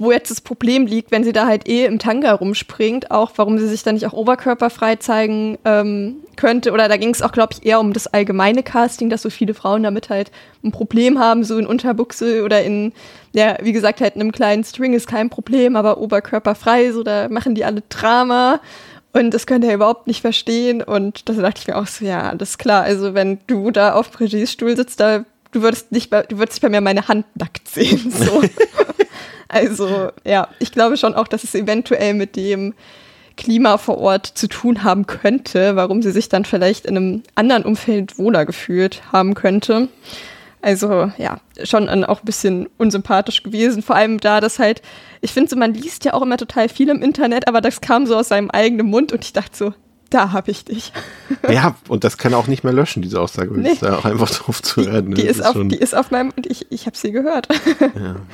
wo 0.00 0.10
jetzt 0.10 0.30
das 0.30 0.40
Problem 0.40 0.86
liegt, 0.86 1.10
wenn 1.10 1.24
sie 1.24 1.32
da 1.32 1.46
halt 1.46 1.68
eh 1.68 1.84
im 1.84 1.98
Tanga 1.98 2.32
rumspringt, 2.32 3.10
auch 3.10 3.32
warum 3.36 3.58
sie 3.58 3.68
sich 3.68 3.82
da 3.82 3.92
nicht 3.92 4.06
auch 4.06 4.14
oberkörperfrei 4.14 4.96
zeigen 4.96 5.58
ähm, 5.66 6.16
könnte. 6.36 6.72
Oder 6.72 6.88
da 6.88 6.96
ging 6.96 7.10
es 7.10 7.20
auch, 7.20 7.32
glaube 7.32 7.52
ich, 7.52 7.66
eher 7.66 7.80
um 7.80 7.92
das 7.92 8.06
allgemeine 8.06 8.62
Casting, 8.62 9.10
dass 9.10 9.22
so 9.22 9.28
viele 9.28 9.52
Frauen 9.52 9.82
damit 9.82 10.08
halt 10.08 10.30
ein 10.64 10.72
Problem 10.72 11.18
haben, 11.18 11.44
so 11.44 11.58
in 11.58 11.66
Unterbuchse 11.66 12.42
oder 12.44 12.62
in, 12.62 12.92
ja, 13.32 13.58
wie 13.60 13.72
gesagt, 13.72 14.00
halt 14.00 14.16
in 14.16 14.22
einem 14.22 14.32
kleinen 14.32 14.64
String 14.64 14.94
ist 14.94 15.06
kein 15.06 15.28
Problem, 15.28 15.76
aber 15.76 15.98
oberkörperfrei, 15.98 16.92
so 16.92 17.02
da 17.02 17.28
machen 17.28 17.54
die 17.54 17.64
alle 17.66 17.82
Drama. 17.90 18.60
Und 19.12 19.34
das 19.34 19.46
könnte 19.46 19.66
er 19.66 19.74
überhaupt 19.74 20.06
nicht 20.06 20.22
verstehen. 20.22 20.82
Und 20.82 21.28
da 21.28 21.34
dachte 21.34 21.60
ich 21.60 21.66
mir 21.66 21.76
auch 21.76 21.86
so, 21.86 22.06
ja, 22.06 22.30
alles 22.30 22.56
klar. 22.56 22.84
Also 22.84 23.12
wenn 23.12 23.38
du 23.46 23.70
da 23.70 23.92
auf 23.92 24.10
Brigids 24.10 24.52
Stuhl 24.52 24.76
sitzt, 24.76 25.00
da 25.00 25.24
du 25.52 25.62
würdest 25.62 25.92
nicht 25.92 26.12
du 26.12 26.38
würdest 26.38 26.60
bei 26.62 26.70
mir 26.70 26.80
meine 26.80 27.08
Hand 27.08 27.26
nackt 27.34 27.68
sehen. 27.68 28.10
So. 28.10 28.42
Also 29.50 30.10
ja, 30.24 30.48
ich 30.60 30.70
glaube 30.70 30.96
schon 30.96 31.14
auch, 31.14 31.26
dass 31.26 31.42
es 31.42 31.54
eventuell 31.56 32.14
mit 32.14 32.36
dem 32.36 32.72
Klima 33.36 33.78
vor 33.78 33.98
Ort 33.98 34.26
zu 34.26 34.48
tun 34.48 34.84
haben 34.84 35.06
könnte, 35.06 35.74
warum 35.74 36.02
sie 36.02 36.12
sich 36.12 36.28
dann 36.28 36.44
vielleicht 36.44 36.86
in 36.86 36.96
einem 36.96 37.22
anderen 37.34 37.64
Umfeld 37.64 38.16
wohler 38.16 38.46
gefühlt 38.46 39.02
haben 39.12 39.34
könnte. 39.34 39.88
Also 40.62 41.10
ja, 41.16 41.40
schon 41.64 41.88
auch 42.04 42.20
ein 42.20 42.26
bisschen 42.26 42.68
unsympathisch 42.78 43.42
gewesen. 43.42 43.82
Vor 43.82 43.96
allem 43.96 44.20
da, 44.20 44.40
dass 44.40 44.58
halt, 44.58 44.82
ich 45.20 45.32
finde 45.32 45.50
so, 45.50 45.56
man 45.56 45.74
liest 45.74 46.04
ja 46.04 46.14
auch 46.14 46.22
immer 46.22 46.36
total 46.36 46.68
viel 46.68 46.88
im 46.88 47.02
Internet, 47.02 47.48
aber 47.48 47.60
das 47.60 47.80
kam 47.80 48.06
so 48.06 48.16
aus 48.16 48.28
seinem 48.28 48.50
eigenen 48.50 48.86
Mund 48.86 49.12
und 49.12 49.24
ich 49.24 49.32
dachte 49.32 49.56
so, 49.56 49.74
da 50.10 50.32
habe 50.32 50.50
ich 50.50 50.64
dich. 50.64 50.92
Ja, 51.48 51.76
und 51.88 52.04
das 52.04 52.18
kann 52.18 52.32
er 52.32 52.38
auch 52.38 52.46
nicht 52.46 52.62
mehr 52.62 52.72
löschen, 52.72 53.02
diese 53.02 53.20
Aussage. 53.20 53.58
Nee. 53.58 53.70
Ist 53.70 53.82
da 53.82 53.96
auch 53.96 54.04
einfach 54.04 54.30
drauf 54.30 54.62
zu 54.62 54.84
hören. 54.84 55.08
Ne? 55.08 55.14
Die, 55.14 55.22
die, 55.22 55.28
ist, 55.28 55.44
auf, 55.44 55.56
die 55.56 55.76
ist 55.76 55.94
auf 55.94 56.10
meinem, 56.10 56.32
und 56.36 56.46
ich, 56.46 56.70
ich 56.70 56.86
habe 56.86 56.96
sie 56.96 57.10
gehört. 57.10 57.48
Ja. 57.80 58.16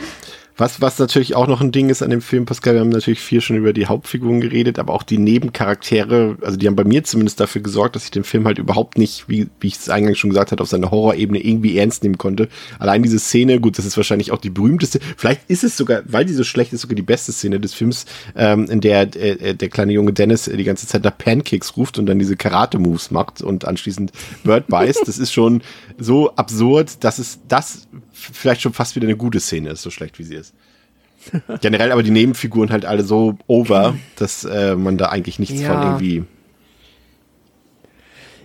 Was, 0.58 0.80
was 0.80 0.98
natürlich 0.98 1.34
auch 1.36 1.48
noch 1.48 1.60
ein 1.60 1.70
Ding 1.70 1.90
ist 1.90 2.02
an 2.02 2.08
dem 2.08 2.22
Film, 2.22 2.46
Pascal, 2.46 2.74
wir 2.74 2.80
haben 2.80 2.88
natürlich 2.88 3.20
viel 3.20 3.42
schon 3.42 3.56
über 3.56 3.74
die 3.74 3.86
Hauptfiguren 3.86 4.40
geredet, 4.40 4.78
aber 4.78 4.94
auch 4.94 5.02
die 5.02 5.18
Nebencharaktere, 5.18 6.38
also 6.40 6.56
die 6.56 6.66
haben 6.66 6.76
bei 6.76 6.84
mir 6.84 7.04
zumindest 7.04 7.40
dafür 7.40 7.60
gesorgt, 7.60 7.94
dass 7.94 8.04
ich 8.04 8.10
den 8.10 8.24
Film 8.24 8.46
halt 8.46 8.58
überhaupt 8.58 8.96
nicht, 8.96 9.28
wie, 9.28 9.48
wie 9.60 9.66
ich 9.66 9.74
es 9.74 9.90
eingangs 9.90 10.18
schon 10.18 10.30
gesagt 10.30 10.52
hatte, 10.52 10.62
auf 10.62 10.68
seiner 10.70 10.90
Horrorebene 10.90 11.44
irgendwie 11.44 11.76
ernst 11.76 12.04
nehmen 12.04 12.16
konnte. 12.16 12.48
Allein 12.78 13.02
diese 13.02 13.18
Szene, 13.18 13.60
gut, 13.60 13.76
das 13.76 13.84
ist 13.84 13.98
wahrscheinlich 13.98 14.32
auch 14.32 14.38
die 14.38 14.48
berühmteste, 14.48 14.98
vielleicht 15.18 15.42
ist 15.48 15.62
es 15.62 15.76
sogar, 15.76 16.02
weil 16.06 16.24
die 16.24 16.32
so 16.32 16.44
schlecht 16.44 16.72
ist, 16.72 16.80
sogar 16.80 16.96
die 16.96 17.02
beste 17.02 17.32
Szene 17.32 17.60
des 17.60 17.74
Films, 17.74 18.06
ähm, 18.34 18.64
in 18.70 18.80
der 18.80 19.14
äh, 19.14 19.54
der 19.54 19.68
kleine 19.68 19.92
Junge 19.92 20.14
Dennis 20.14 20.44
die 20.44 20.64
ganze 20.64 20.86
Zeit 20.86 21.04
nach 21.04 21.18
Pancakes 21.18 21.76
ruft 21.76 21.98
und 21.98 22.06
dann 22.06 22.18
diese 22.18 22.36
Karate-Moves 22.36 23.10
macht 23.10 23.42
und 23.42 23.66
anschließend 23.66 24.10
Bird 24.42 24.68
beißt. 24.68 25.02
Das 25.06 25.18
ist 25.18 25.32
schon 25.32 25.62
so 25.98 26.34
absurd, 26.34 27.04
dass 27.04 27.18
es 27.18 27.40
das 27.46 27.88
vielleicht 28.16 28.62
schon 28.62 28.72
fast 28.72 28.96
wieder 28.96 29.06
eine 29.06 29.16
gute 29.16 29.40
Szene 29.40 29.70
ist, 29.70 29.82
so 29.82 29.90
schlecht 29.90 30.18
wie 30.18 30.24
sie 30.24 30.34
ist. 30.34 30.54
Generell 31.60 31.92
aber 31.92 32.02
die 32.02 32.10
Nebenfiguren 32.10 32.70
halt 32.70 32.84
alle 32.84 33.02
so 33.02 33.36
over, 33.46 33.96
dass 34.16 34.44
äh, 34.44 34.76
man 34.76 34.96
da 34.96 35.06
eigentlich 35.06 35.38
nichts 35.38 35.60
ja. 35.60 35.72
von 35.72 35.82
irgendwie. 35.82 36.24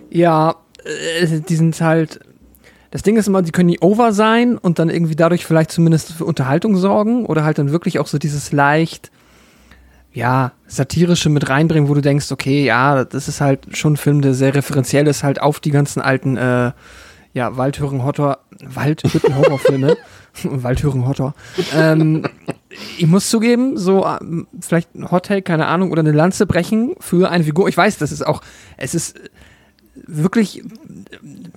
Ja, 0.09 0.55
äh, 0.83 1.39
die 1.39 1.55
sind 1.55 1.79
halt. 1.81 2.19
Das 2.89 3.03
Ding 3.03 3.15
ist 3.15 3.27
immer, 3.27 3.41
die 3.41 3.51
können 3.51 3.69
nie 3.69 3.79
over 3.79 4.11
sein 4.11 4.57
und 4.57 4.77
dann 4.77 4.89
irgendwie 4.89 5.15
dadurch 5.15 5.45
vielleicht 5.45 5.71
zumindest 5.71 6.11
für 6.11 6.25
Unterhaltung 6.25 6.75
sorgen 6.75 7.25
oder 7.25 7.45
halt 7.45 7.57
dann 7.57 7.71
wirklich 7.71 7.99
auch 7.99 8.07
so 8.07 8.17
dieses 8.17 8.51
leicht 8.51 9.11
ja, 10.13 10.51
satirische 10.67 11.29
mit 11.29 11.49
reinbringen, 11.49 11.89
wo 11.89 11.93
du 11.93 12.01
denkst, 12.01 12.31
okay, 12.31 12.65
ja, 12.65 13.05
das 13.05 13.27
ist 13.27 13.39
halt 13.39 13.77
schon 13.77 13.93
ein 13.93 13.97
Film, 13.97 14.21
der 14.21 14.33
sehr 14.33 14.53
referenziell 14.53 15.07
ist, 15.07 15.23
halt 15.23 15.41
auf 15.41 15.59
die 15.59 15.71
ganzen 15.71 16.01
alten, 16.01 16.35
äh, 16.37 16.71
ja, 17.33 17.55
Waldhören-Horror, 17.57 18.39
Waldhütten-Horrorfilme. 18.63 19.97
Waldhören-Horror. 20.43 21.33
Ähm, 21.73 22.23
ich 22.97 23.07
muss 23.07 23.29
zugeben, 23.29 23.77
so, 23.77 24.05
ähm, 24.05 24.47
vielleicht 24.59 24.95
ein 24.95 25.11
Hottake, 25.11 25.41
keine 25.41 25.67
Ahnung, 25.67 25.91
oder 25.91 26.01
eine 26.01 26.11
Lanze 26.11 26.45
brechen 26.45 26.95
für 26.99 27.29
eine 27.29 27.43
Figur. 27.43 27.67
Ich 27.67 27.77
weiß, 27.77 27.97
das 27.97 28.11
ist 28.11 28.25
auch, 28.25 28.41
es 28.77 28.95
ist 28.95 29.19
wirklich 30.07 30.63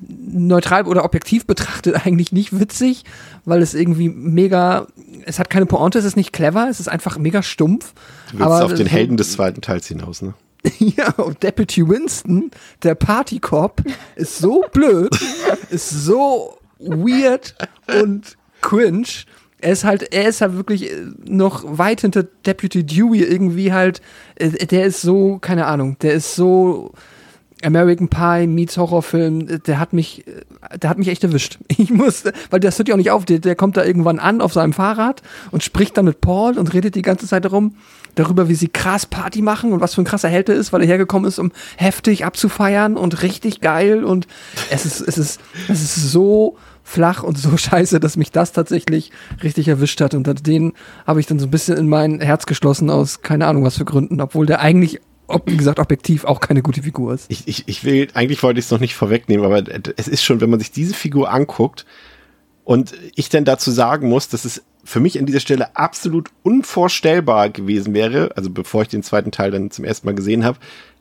neutral 0.08 0.86
oder 0.86 1.04
objektiv 1.04 1.46
betrachtet 1.46 1.94
eigentlich 2.06 2.32
nicht 2.32 2.58
witzig, 2.58 3.04
weil 3.44 3.62
es 3.62 3.74
irgendwie 3.74 4.08
mega, 4.08 4.86
es 5.24 5.38
hat 5.38 5.50
keine 5.50 5.66
Pointe, 5.66 5.98
es 5.98 6.04
ist 6.04 6.16
nicht 6.16 6.32
clever, 6.32 6.68
es 6.68 6.80
ist 6.80 6.88
einfach 6.88 7.18
mega 7.18 7.42
stumpf. 7.42 7.94
Du 8.30 8.38
willst 8.38 8.44
aber 8.44 8.64
auf 8.64 8.74
den 8.74 8.86
Helden 8.86 9.16
des 9.16 9.32
zweiten 9.32 9.60
Teils 9.60 9.86
hinaus, 9.86 10.22
ne? 10.22 10.34
Ja, 10.78 11.10
und 11.12 11.42
Deputy 11.42 11.86
Winston, 11.88 12.50
der 12.82 12.94
Partycop, 12.94 13.82
ist 14.16 14.38
so 14.38 14.64
blöd, 14.72 15.10
ist 15.70 15.90
so 15.90 16.58
weird 16.78 17.54
und 18.00 18.36
cringe. 18.60 19.06
Er 19.60 19.72
ist 19.72 19.84
halt, 19.84 20.12
er 20.12 20.28
ist 20.28 20.40
halt 20.40 20.56
wirklich 20.56 20.90
äh, 20.90 21.06
noch 21.24 21.64
weit 21.78 22.02
hinter 22.02 22.22
Deputy 22.22 22.84
Dewey 22.84 23.22
irgendwie 23.22 23.72
halt, 23.72 24.02
äh, 24.36 24.50
der 24.66 24.84
ist 24.84 25.00
so, 25.00 25.38
keine 25.38 25.66
Ahnung, 25.66 25.96
der 26.00 26.14
ist 26.14 26.34
so 26.34 26.92
American 27.62 28.08
Pie 28.08 28.46
meets 28.46 28.76
Horrorfilm, 28.76 29.48
äh, 29.48 29.58
der 29.58 29.78
hat 29.78 29.94
mich, 29.94 30.24
der 30.80 30.90
hat 30.90 30.98
mich 30.98 31.08
echt 31.08 31.24
erwischt. 31.24 31.58
Ich 31.76 31.90
musste, 31.90 32.32
weil 32.50 32.60
das 32.60 32.78
hört 32.78 32.88
ja 32.88 32.94
auch 32.94 32.98
nicht 32.98 33.10
auf, 33.10 33.24
der, 33.24 33.38
der 33.38 33.56
kommt 33.56 33.76
da 33.76 33.84
irgendwann 33.84 34.18
an 34.18 34.40
auf 34.40 34.52
seinem 34.52 34.72
Fahrrad 34.72 35.22
und 35.50 35.62
spricht 35.62 35.96
dann 35.96 36.04
mit 36.04 36.20
Paul 36.20 36.58
und 36.58 36.72
redet 36.72 36.94
die 36.94 37.02
ganze 37.02 37.26
Zeit 37.26 37.44
darum, 37.44 37.76
darüber, 38.14 38.48
wie 38.48 38.54
sie 38.54 38.68
krass 38.68 39.06
Party 39.06 39.42
machen 39.42 39.72
und 39.72 39.80
was 39.80 39.94
für 39.94 40.02
ein 40.02 40.06
krasser 40.06 40.28
Held 40.28 40.48
er 40.48 40.54
ist, 40.54 40.72
weil 40.72 40.82
er 40.82 40.86
hergekommen 40.86 41.28
ist, 41.28 41.38
um 41.38 41.52
heftig 41.76 42.24
abzufeiern 42.24 42.96
und 42.96 43.22
richtig 43.22 43.60
geil 43.60 44.04
und 44.04 44.26
es 44.70 44.86
ist, 44.86 45.00
es 45.00 45.18
ist, 45.18 45.40
es 45.68 45.82
ist 45.82 46.12
so 46.12 46.56
flach 46.82 47.22
und 47.22 47.38
so 47.38 47.56
scheiße, 47.56 47.98
dass 48.00 48.16
mich 48.16 48.30
das 48.30 48.52
tatsächlich 48.52 49.10
richtig 49.42 49.68
erwischt 49.68 50.00
hat 50.00 50.14
und 50.14 50.46
den 50.46 50.72
habe 51.06 51.20
ich 51.20 51.26
dann 51.26 51.38
so 51.38 51.46
ein 51.46 51.50
bisschen 51.50 51.76
in 51.76 51.88
mein 51.88 52.20
Herz 52.20 52.46
geschlossen 52.46 52.90
aus 52.90 53.22
keine 53.22 53.46
Ahnung 53.46 53.64
was 53.64 53.78
für 53.78 53.84
Gründen, 53.84 54.20
obwohl 54.20 54.46
der 54.46 54.60
eigentlich, 54.60 55.00
ob, 55.26 55.50
wie 55.50 55.56
gesagt, 55.56 55.78
objektiv 55.78 56.24
auch 56.24 56.40
keine 56.40 56.62
gute 56.62 56.82
Figur 56.82 57.14
ist. 57.14 57.26
Ich, 57.30 57.48
ich, 57.48 57.64
ich 57.66 57.84
will, 57.84 58.08
eigentlich 58.14 58.42
wollte 58.42 58.60
ich 58.60 58.66
es 58.66 58.70
noch 58.70 58.80
nicht 58.80 58.94
vorwegnehmen, 58.94 59.44
aber 59.44 59.62
es 59.96 60.06
ist 60.06 60.22
schon, 60.22 60.40
wenn 60.40 60.50
man 60.50 60.60
sich 60.60 60.70
diese 60.70 60.94
Figur 60.94 61.32
anguckt 61.32 61.86
und 62.64 62.94
ich 63.14 63.28
dann 63.28 63.44
dazu 63.44 63.70
sagen 63.70 64.08
muss, 64.08 64.28
dass 64.28 64.44
es 64.44 64.62
für 64.84 65.00
mich 65.00 65.18
an 65.18 65.26
dieser 65.26 65.40
Stelle 65.40 65.76
absolut 65.76 66.28
unvorstellbar 66.42 67.48
gewesen 67.48 67.94
wäre, 67.94 68.30
also 68.36 68.50
bevor 68.50 68.82
ich 68.82 68.88
den 68.88 69.02
zweiten 69.02 69.32
Teil 69.32 69.50
dann 69.50 69.70
zum 69.70 69.84
ersten 69.84 70.06
Mal 70.06 70.14
gesehen 70.14 70.44
habe, 70.44 70.58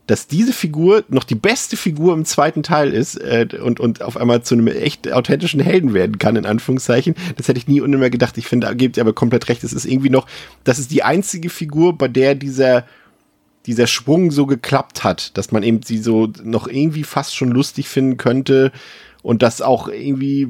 dass 0.08 0.28
diese 0.28 0.52
Figur 0.52 1.04
noch 1.08 1.24
die 1.24 1.36
beste 1.36 1.78
Figur 1.78 2.14
im 2.14 2.26
zweiten 2.26 2.62
Teil 2.62 2.94
ist 2.94 3.16
äh, 3.16 3.48
und, 3.62 3.80
und 3.80 4.02
auf 4.02 4.18
einmal 4.18 4.44
zu 4.44 4.56
einem 4.56 4.68
echt 4.68 5.12
authentischen 5.12 5.62
Helden 5.62 5.94
werden 5.94 6.20
kann, 6.20 6.36
in 6.36 6.46
Anführungszeichen. 6.46 7.16
Das 7.38 7.48
hätte 7.48 7.58
ich 7.58 7.68
nie 7.68 7.80
und 7.80 7.90
nimmer 7.90 8.10
gedacht. 8.10 8.38
Ich 8.38 8.48
finde, 8.48 8.68
da 8.68 8.74
gebt 8.74 8.98
ihr 8.98 9.02
aber 9.02 9.14
komplett 9.14 9.48
recht. 9.48 9.64
Es 9.64 9.72
ist 9.72 9.86
irgendwie 9.86 10.10
noch, 10.10 10.28
das 10.66 10.78
ist 10.80 10.92
die 10.92 11.04
einzige 11.04 11.50
Figur, 11.50 11.98
bei 11.98 12.10
der 12.10 12.36
dieser, 12.36 12.86
dieser 13.66 13.88
Schwung 13.88 14.32
so 14.32 14.46
geklappt 14.46 15.06
hat, 15.06 15.38
dass 15.38 15.54
man 15.54 15.64
eben 15.64 15.82
sie 15.84 16.00
so 16.00 16.30
noch 16.44 16.68
irgendwie 16.68 17.04
fast 17.04 17.34
schon 17.34 17.52
lustig 17.52 17.88
finden 17.88 18.18
könnte 18.18 18.74
und 19.22 19.42
das 19.42 19.62
auch 19.62 19.88
irgendwie 19.88 20.50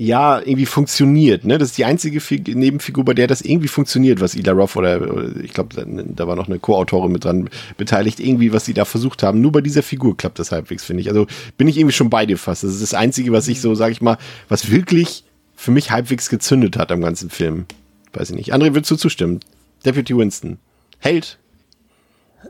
ja, 0.00 0.38
irgendwie 0.38 0.66
funktioniert, 0.66 1.44
ne? 1.44 1.58
Das 1.58 1.70
ist 1.70 1.78
die 1.78 1.84
einzige 1.84 2.20
Fig 2.20 2.46
Nebenfigur, 2.54 3.04
bei 3.04 3.14
der 3.14 3.26
das 3.26 3.40
irgendwie 3.42 3.66
funktioniert, 3.66 4.20
was 4.20 4.36
Ila 4.36 4.52
Roth 4.52 4.76
oder, 4.76 5.00
oder 5.12 5.36
ich 5.42 5.52
glaube, 5.52 5.74
da, 5.74 5.82
da 5.84 6.28
war 6.28 6.36
noch 6.36 6.46
eine 6.46 6.60
Co-Autorin 6.60 7.10
mit 7.10 7.24
dran 7.24 7.50
beteiligt, 7.76 8.20
irgendwie, 8.20 8.52
was 8.52 8.64
sie 8.64 8.74
da 8.74 8.84
versucht 8.84 9.24
haben. 9.24 9.40
Nur 9.40 9.50
bei 9.50 9.60
dieser 9.60 9.82
Figur 9.82 10.16
klappt 10.16 10.38
das 10.38 10.52
halbwegs, 10.52 10.84
finde 10.84 11.00
ich. 11.00 11.08
Also 11.08 11.26
bin 11.56 11.66
ich 11.66 11.76
irgendwie 11.76 11.94
schon 11.94 12.10
bei 12.10 12.26
dir 12.26 12.38
fast. 12.38 12.62
Das 12.62 12.70
ist 12.70 12.82
das 12.82 12.94
Einzige, 12.94 13.32
was 13.32 13.48
ich 13.48 13.60
so, 13.60 13.74
sag 13.74 13.90
ich 13.90 14.00
mal, 14.00 14.18
was 14.48 14.70
wirklich 14.70 15.24
für 15.56 15.72
mich 15.72 15.90
halbwegs 15.90 16.28
gezündet 16.28 16.78
hat 16.78 16.92
am 16.92 17.00
ganzen 17.00 17.28
Film. 17.28 17.66
Weiß 18.12 18.30
ich 18.30 18.36
nicht. 18.36 18.54
André, 18.54 18.74
würdest 18.74 18.92
du 18.92 18.96
zustimmen? 18.96 19.40
Deputy 19.84 20.16
Winston. 20.16 20.58
Held? 21.00 21.38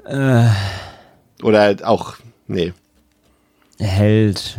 Äh, 0.05 0.49
Oder 1.43 1.77
auch, 1.85 2.17
nee. 2.47 2.75
Held. 3.79 4.59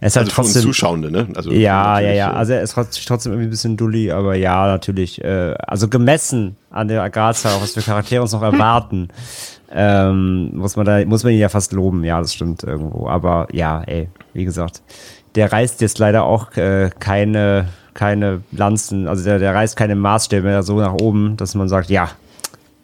Er 0.00 0.06
ist 0.06 0.16
halt 0.16 0.26
Also 0.28 0.36
trotzdem. 0.42 0.62
Zuschauende, 0.62 1.10
ne? 1.10 1.28
Also 1.34 1.50
Ja, 1.50 1.98
ja, 2.00 2.12
ja. 2.12 2.30
äh, 2.30 2.34
Also 2.34 2.52
er 2.52 2.62
ist 2.62 2.72
trotzdem 2.72 3.02
trotzdem 3.06 3.32
irgendwie 3.32 3.48
ein 3.48 3.50
bisschen 3.50 3.76
dulli, 3.76 4.10
aber 4.12 4.34
ja, 4.36 4.66
natürlich. 4.66 5.22
Äh, 5.22 5.54
also 5.66 5.88
gemessen 5.88 6.56
an 6.70 6.88
der 6.88 7.08
Gradzahl, 7.10 7.52
auch 7.54 7.62
was 7.62 7.72
für 7.72 7.82
Charaktere 7.82 8.22
uns 8.22 8.32
noch 8.32 8.42
erwarten, 8.42 9.08
ähm, 9.72 10.50
muss 10.54 10.76
man 10.76 10.86
da, 10.86 11.04
muss 11.04 11.24
man 11.24 11.32
ihn 11.32 11.38
ja 11.40 11.48
fast 11.48 11.72
loben. 11.72 12.04
Ja, 12.04 12.20
das 12.20 12.34
stimmt 12.34 12.62
irgendwo. 12.62 13.08
Aber 13.08 13.48
ja, 13.52 13.82
ey, 13.86 14.08
wie 14.32 14.44
gesagt, 14.44 14.82
der 15.34 15.52
reißt 15.52 15.80
jetzt 15.80 15.98
leider 15.98 16.24
auch 16.24 16.56
äh, 16.56 16.90
keine, 16.98 17.68
keine 17.94 18.42
Lanzen, 18.52 19.08
also 19.08 19.24
der, 19.24 19.38
der 19.38 19.54
reißt 19.54 19.76
keine 19.76 19.94
Maßstäbe 19.96 20.46
mehr 20.46 20.62
so 20.62 20.78
nach 20.78 20.94
oben, 20.94 21.36
dass 21.36 21.54
man 21.54 21.68
sagt, 21.68 21.90
ja, 21.90 22.10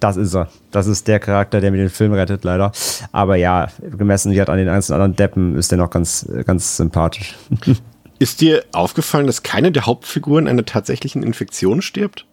das 0.04 0.18
ist 0.18 0.34
er. 0.34 0.48
Das 0.70 0.86
ist 0.86 1.08
der 1.08 1.18
Charakter, 1.18 1.62
der 1.62 1.70
mir 1.70 1.78
den 1.78 1.88
Film 1.88 2.12
rettet, 2.12 2.44
leider. 2.44 2.72
Aber 3.10 3.36
ja, 3.36 3.68
gemessen 3.80 4.32
wie 4.32 4.38
halt 4.38 4.50
an 4.50 4.58
den 4.58 4.68
einzelnen 4.68 5.00
anderen 5.00 5.16
Deppen 5.16 5.56
ist 5.56 5.70
der 5.70 5.78
noch 5.78 5.88
ganz, 5.88 6.28
ganz 6.44 6.76
sympathisch. 6.76 7.34
Ist 8.20 8.40
dir 8.40 8.64
aufgefallen, 8.72 9.26
dass 9.26 9.42
keine 9.42 9.72
der 9.72 9.86
Hauptfiguren 9.86 10.46
einer 10.46 10.64
tatsächlichen 10.64 11.24
Infektion 11.24 11.82
stirbt? 11.82 12.26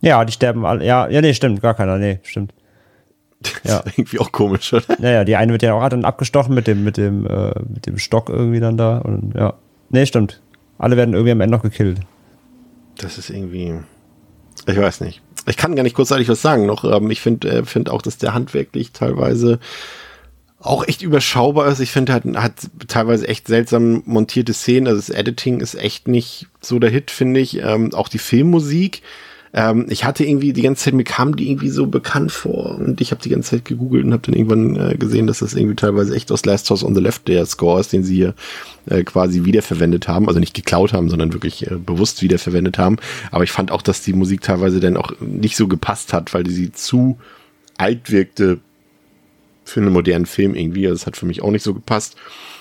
Ja, 0.00 0.24
die 0.24 0.32
sterben 0.32 0.66
alle. 0.66 0.84
Ja, 0.84 1.08
ja, 1.08 1.20
nee, 1.20 1.32
stimmt, 1.32 1.62
gar 1.62 1.74
keiner. 1.74 1.96
Nee, 1.96 2.18
stimmt. 2.24 2.52
Ja. 3.62 3.78
Das 3.78 3.86
ist 3.86 3.98
irgendwie 3.98 4.18
auch 4.18 4.32
komisch, 4.32 4.72
oder? 4.72 4.96
Naja, 4.98 5.24
die 5.24 5.36
eine 5.36 5.52
wird 5.52 5.62
ja 5.62 5.74
auch 5.74 5.88
dann 5.88 6.04
abgestochen 6.04 6.54
mit 6.54 6.66
dem, 6.66 6.82
mit 6.82 6.96
dem, 6.96 7.24
äh, 7.24 7.52
mit 7.72 7.86
dem 7.86 7.98
Stock 7.98 8.28
irgendwie 8.28 8.58
dann 8.58 8.76
da. 8.76 8.98
Und 8.98 9.34
ja. 9.36 9.54
Nee, 9.90 10.06
stimmt. 10.06 10.42
Alle 10.76 10.96
werden 10.96 11.14
irgendwie 11.14 11.32
am 11.32 11.40
Ende 11.40 11.56
noch 11.56 11.62
gekillt. 11.62 12.00
Das 12.98 13.18
ist 13.18 13.30
irgendwie. 13.30 13.74
Ich 14.66 14.76
weiß 14.76 15.02
nicht. 15.02 15.22
Ich 15.46 15.56
kann 15.56 15.76
gar 15.76 15.82
nicht 15.82 15.96
kurzzeitig 15.96 16.28
was 16.28 16.42
sagen 16.42 16.66
noch. 16.66 16.84
Ähm, 16.84 17.10
ich 17.10 17.20
finde 17.20 17.48
äh, 17.48 17.64
find 17.64 17.90
auch, 17.90 18.02
dass 18.02 18.18
der 18.18 18.34
handwerklich 18.34 18.92
teilweise 18.92 19.58
auch 20.58 20.86
echt 20.86 21.02
überschaubar 21.02 21.68
ist. 21.68 21.80
Ich 21.80 21.92
finde, 21.92 22.12
hat, 22.12 22.24
hat 22.34 22.54
teilweise 22.88 23.28
echt 23.28 23.46
seltsam 23.46 24.02
montierte 24.06 24.52
Szenen. 24.52 24.88
Also 24.88 24.98
das 24.98 25.10
Editing 25.10 25.60
ist 25.60 25.74
echt 25.74 26.08
nicht 26.08 26.46
so 26.60 26.78
der 26.78 26.90
Hit, 26.90 27.10
finde 27.10 27.40
ich. 27.40 27.58
Ähm, 27.58 27.94
auch 27.94 28.08
die 28.08 28.18
Filmmusik. 28.18 29.02
Ähm, 29.52 29.86
ich 29.88 30.04
hatte 30.04 30.24
irgendwie 30.24 30.52
die 30.52 30.62
ganze 30.62 30.84
Zeit, 30.84 30.94
mir 30.94 31.04
kam 31.04 31.36
die 31.36 31.50
irgendwie 31.50 31.68
so 31.68 31.86
bekannt 31.86 32.32
vor 32.32 32.76
und 32.78 33.00
ich 33.00 33.10
habe 33.10 33.22
die 33.22 33.28
ganze 33.28 33.50
Zeit 33.50 33.64
gegoogelt 33.64 34.04
und 34.04 34.12
habe 34.12 34.22
dann 34.22 34.34
irgendwann 34.34 34.76
äh, 34.76 34.96
gesehen, 34.96 35.26
dass 35.26 35.38
das 35.38 35.54
irgendwie 35.54 35.76
teilweise 35.76 36.14
echt 36.14 36.30
aus 36.32 36.44
Last 36.44 36.70
House 36.70 36.84
on 36.84 36.94
the 36.94 37.00
Left 37.00 37.28
der 37.28 37.46
Score 37.46 37.80
ist, 37.80 37.92
den 37.92 38.04
sie 38.04 38.16
hier 38.16 38.34
äh, 38.86 39.02
quasi 39.04 39.44
wiederverwendet 39.44 40.08
haben. 40.08 40.28
Also 40.28 40.40
nicht 40.40 40.54
geklaut 40.54 40.92
haben, 40.92 41.08
sondern 41.08 41.32
wirklich 41.32 41.70
äh, 41.70 41.76
bewusst 41.76 42.22
wiederverwendet 42.22 42.78
haben. 42.78 42.96
Aber 43.30 43.44
ich 43.44 43.52
fand 43.52 43.70
auch, 43.70 43.82
dass 43.82 44.02
die 44.02 44.12
Musik 44.12 44.40
teilweise 44.40 44.80
dann 44.80 44.96
auch 44.96 45.12
nicht 45.20 45.56
so 45.56 45.68
gepasst 45.68 46.12
hat, 46.12 46.34
weil 46.34 46.46
sie 46.48 46.72
zu 46.72 47.18
alt 47.78 48.10
wirkte 48.10 48.58
für 49.64 49.80
einen 49.80 49.92
modernen 49.92 50.26
Film 50.26 50.54
irgendwie. 50.54 50.86
Also 50.86 50.98
das 50.98 51.06
hat 51.06 51.16
für 51.16 51.26
mich 51.26 51.42
auch 51.42 51.50
nicht 51.50 51.64
so 51.64 51.74
gepasst. 51.74 52.16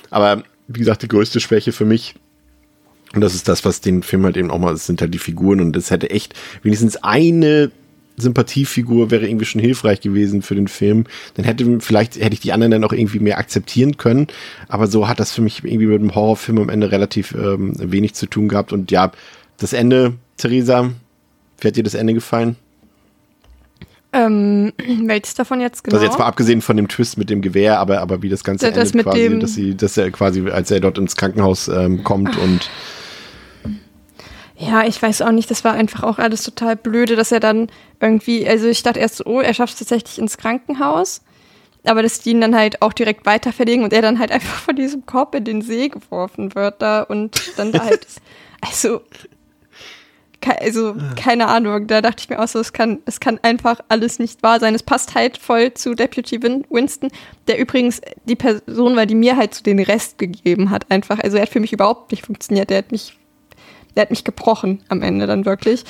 Aber 0.09 0.43
wie 0.67 0.79
gesagt, 0.79 1.03
die 1.03 1.07
größte 1.07 1.39
Schwäche 1.39 1.71
für 1.71 1.85
mich 1.85 2.15
und 3.15 3.21
das 3.21 3.33
ist 3.33 3.47
das, 3.47 3.65
was 3.65 3.81
den 3.81 4.03
Film 4.03 4.25
halt 4.25 4.37
eben 4.37 4.51
auch 4.51 4.59
mal, 4.59 4.73
es 4.73 4.85
sind 4.85 5.01
halt 5.01 5.13
die 5.13 5.19
Figuren 5.19 5.61
und 5.61 5.75
das 5.75 5.89
hätte 5.89 6.09
echt 6.09 6.33
wenigstens 6.63 6.97
eine 6.97 7.71
Sympathiefigur 8.17 9.11
wäre 9.11 9.27
irgendwie 9.27 9.45
schon 9.45 9.59
hilfreich 9.61 9.99
gewesen 9.99 10.41
für 10.41 10.55
den 10.55 10.67
Film. 10.69 11.03
Dann 11.33 11.43
hätte 11.45 11.79
vielleicht 11.81 12.15
hätte 12.15 12.33
ich 12.33 12.39
die 12.39 12.53
anderen 12.53 12.71
dann 12.71 12.83
auch 12.85 12.93
irgendwie 12.93 13.19
mehr 13.19 13.37
akzeptieren 13.37 13.97
können. 13.97 14.27
Aber 14.69 14.87
so 14.87 15.07
hat 15.09 15.19
das 15.19 15.33
für 15.33 15.41
mich 15.41 15.63
irgendwie 15.65 15.87
mit 15.87 16.01
dem 16.01 16.15
Horrorfilm 16.15 16.59
am 16.59 16.69
Ende 16.69 16.91
relativ 16.91 17.33
ähm, 17.33 17.73
wenig 17.75 18.13
zu 18.13 18.25
tun 18.27 18.47
gehabt. 18.47 18.71
Und 18.71 18.89
ja, 18.91 19.11
das 19.57 19.73
Ende, 19.73 20.13
Theresa, 20.37 20.91
wie 21.59 21.67
hat 21.67 21.75
dir 21.75 21.83
das 21.83 21.93
Ende 21.93 22.13
gefallen? 22.13 22.55
Ähm, 24.13 24.71
welches 25.05 25.33
davon 25.33 25.59
jetzt 25.59 25.83
genau? 25.83 25.97
Also 25.97 26.05
jetzt 26.05 26.17
mal 26.17 26.25
abgesehen 26.25 26.61
von 26.61 26.77
dem 26.77 26.87
Twist 26.87 27.17
mit 27.17 27.29
dem 27.29 27.41
Gewehr, 27.41 27.79
aber 27.79 27.99
aber 27.99 28.21
wie 28.21 28.29
das 28.29 28.43
Ganze 28.45 28.71
Das 28.71 28.77
endet 28.77 28.95
mit 28.95 29.05
quasi, 29.05 29.19
dem- 29.23 29.39
dass 29.41 29.53
sie, 29.53 29.75
dass 29.75 29.97
er 29.97 30.09
quasi, 30.11 30.49
als 30.49 30.71
er 30.71 30.79
dort 30.79 30.97
ins 30.97 31.17
Krankenhaus 31.17 31.67
ähm, 31.67 32.03
kommt 32.03 32.37
und 32.37 32.69
Ja, 34.57 34.85
ich 34.85 35.01
weiß 35.01 35.21
auch 35.21 35.31
nicht, 35.31 35.51
das 35.51 35.63
war 35.65 35.73
einfach 35.73 36.03
auch 36.03 36.17
alles 36.17 36.43
total 36.43 36.75
blöde, 36.77 37.15
dass 37.17 37.31
er 37.31 37.39
dann 37.41 37.67
irgendwie, 37.99 38.47
also 38.47 38.67
ich 38.67 38.83
dachte 38.83 38.99
erst 38.99 39.17
so, 39.17 39.25
oh, 39.25 39.41
er 39.41 39.53
schafft 39.53 39.73
es 39.73 39.79
tatsächlich 39.79 40.17
ins 40.17 40.37
Krankenhaus, 40.37 41.21
aber 41.85 42.01
dass 42.01 42.19
die 42.21 42.31
ihn 42.31 42.39
dann 42.41 42.55
halt 42.55 42.81
auch 42.81 42.93
direkt 42.93 43.25
weiter 43.25 43.51
verlegen 43.51 43.83
und 43.83 43.91
er 43.91 44.01
dann 44.01 44.17
halt 44.17 44.31
einfach 44.31 44.55
von 44.61 44.75
diesem 44.75 45.05
Korb 45.05 45.35
in 45.35 45.43
den 45.43 45.61
See 45.61 45.89
geworfen 45.89 46.55
wird 46.55 46.81
da 46.81 47.01
und 47.03 47.57
dann 47.57 47.73
da 47.73 47.83
halt, 47.83 48.07
also, 48.61 49.01
ke- 50.41 50.61
also 50.61 50.95
keine 51.15 51.47
Ahnung, 51.47 51.87
da 51.87 52.01
dachte 52.01 52.21
ich 52.23 52.29
mir 52.29 52.41
auch 52.41 52.47
so, 52.47 52.59
es 52.59 52.71
kann, 52.73 52.99
es 53.05 53.19
kann 53.19 53.39
einfach 53.41 53.79
alles 53.89 54.19
nicht 54.19 54.41
wahr 54.43 54.59
sein. 54.59 54.73
Es 54.75 54.83
passt 54.83 55.15
halt 55.15 55.37
voll 55.37 55.73
zu 55.73 55.95
Deputy 55.95 56.41
Win 56.41 56.65
Winston, 56.69 57.09
der 57.47 57.59
übrigens 57.59 58.01
die 58.25 58.35
Person 58.35 58.95
war, 58.95 59.05
die 59.05 59.15
mir 59.15 59.35
halt 59.37 59.53
so 59.53 59.63
den 59.63 59.79
Rest 59.79 60.17
gegeben 60.17 60.69
hat 60.69 60.89
einfach. 60.91 61.19
Also 61.19 61.37
er 61.37 61.43
hat 61.43 61.49
für 61.49 61.59
mich 61.59 61.73
überhaupt 61.73 62.11
nicht 62.11 62.25
funktioniert, 62.25 62.69
der 62.69 62.79
hat 62.79 62.91
mich 62.91 63.17
der 63.95 64.03
hat 64.03 64.09
mich 64.09 64.23
gebrochen 64.23 64.83
am 64.89 65.01
Ende 65.01 65.27
dann 65.27 65.45
wirklich. 65.45 65.83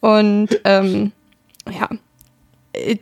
Und 0.00 0.48
ähm, 0.64 1.12
ja, 1.70 1.88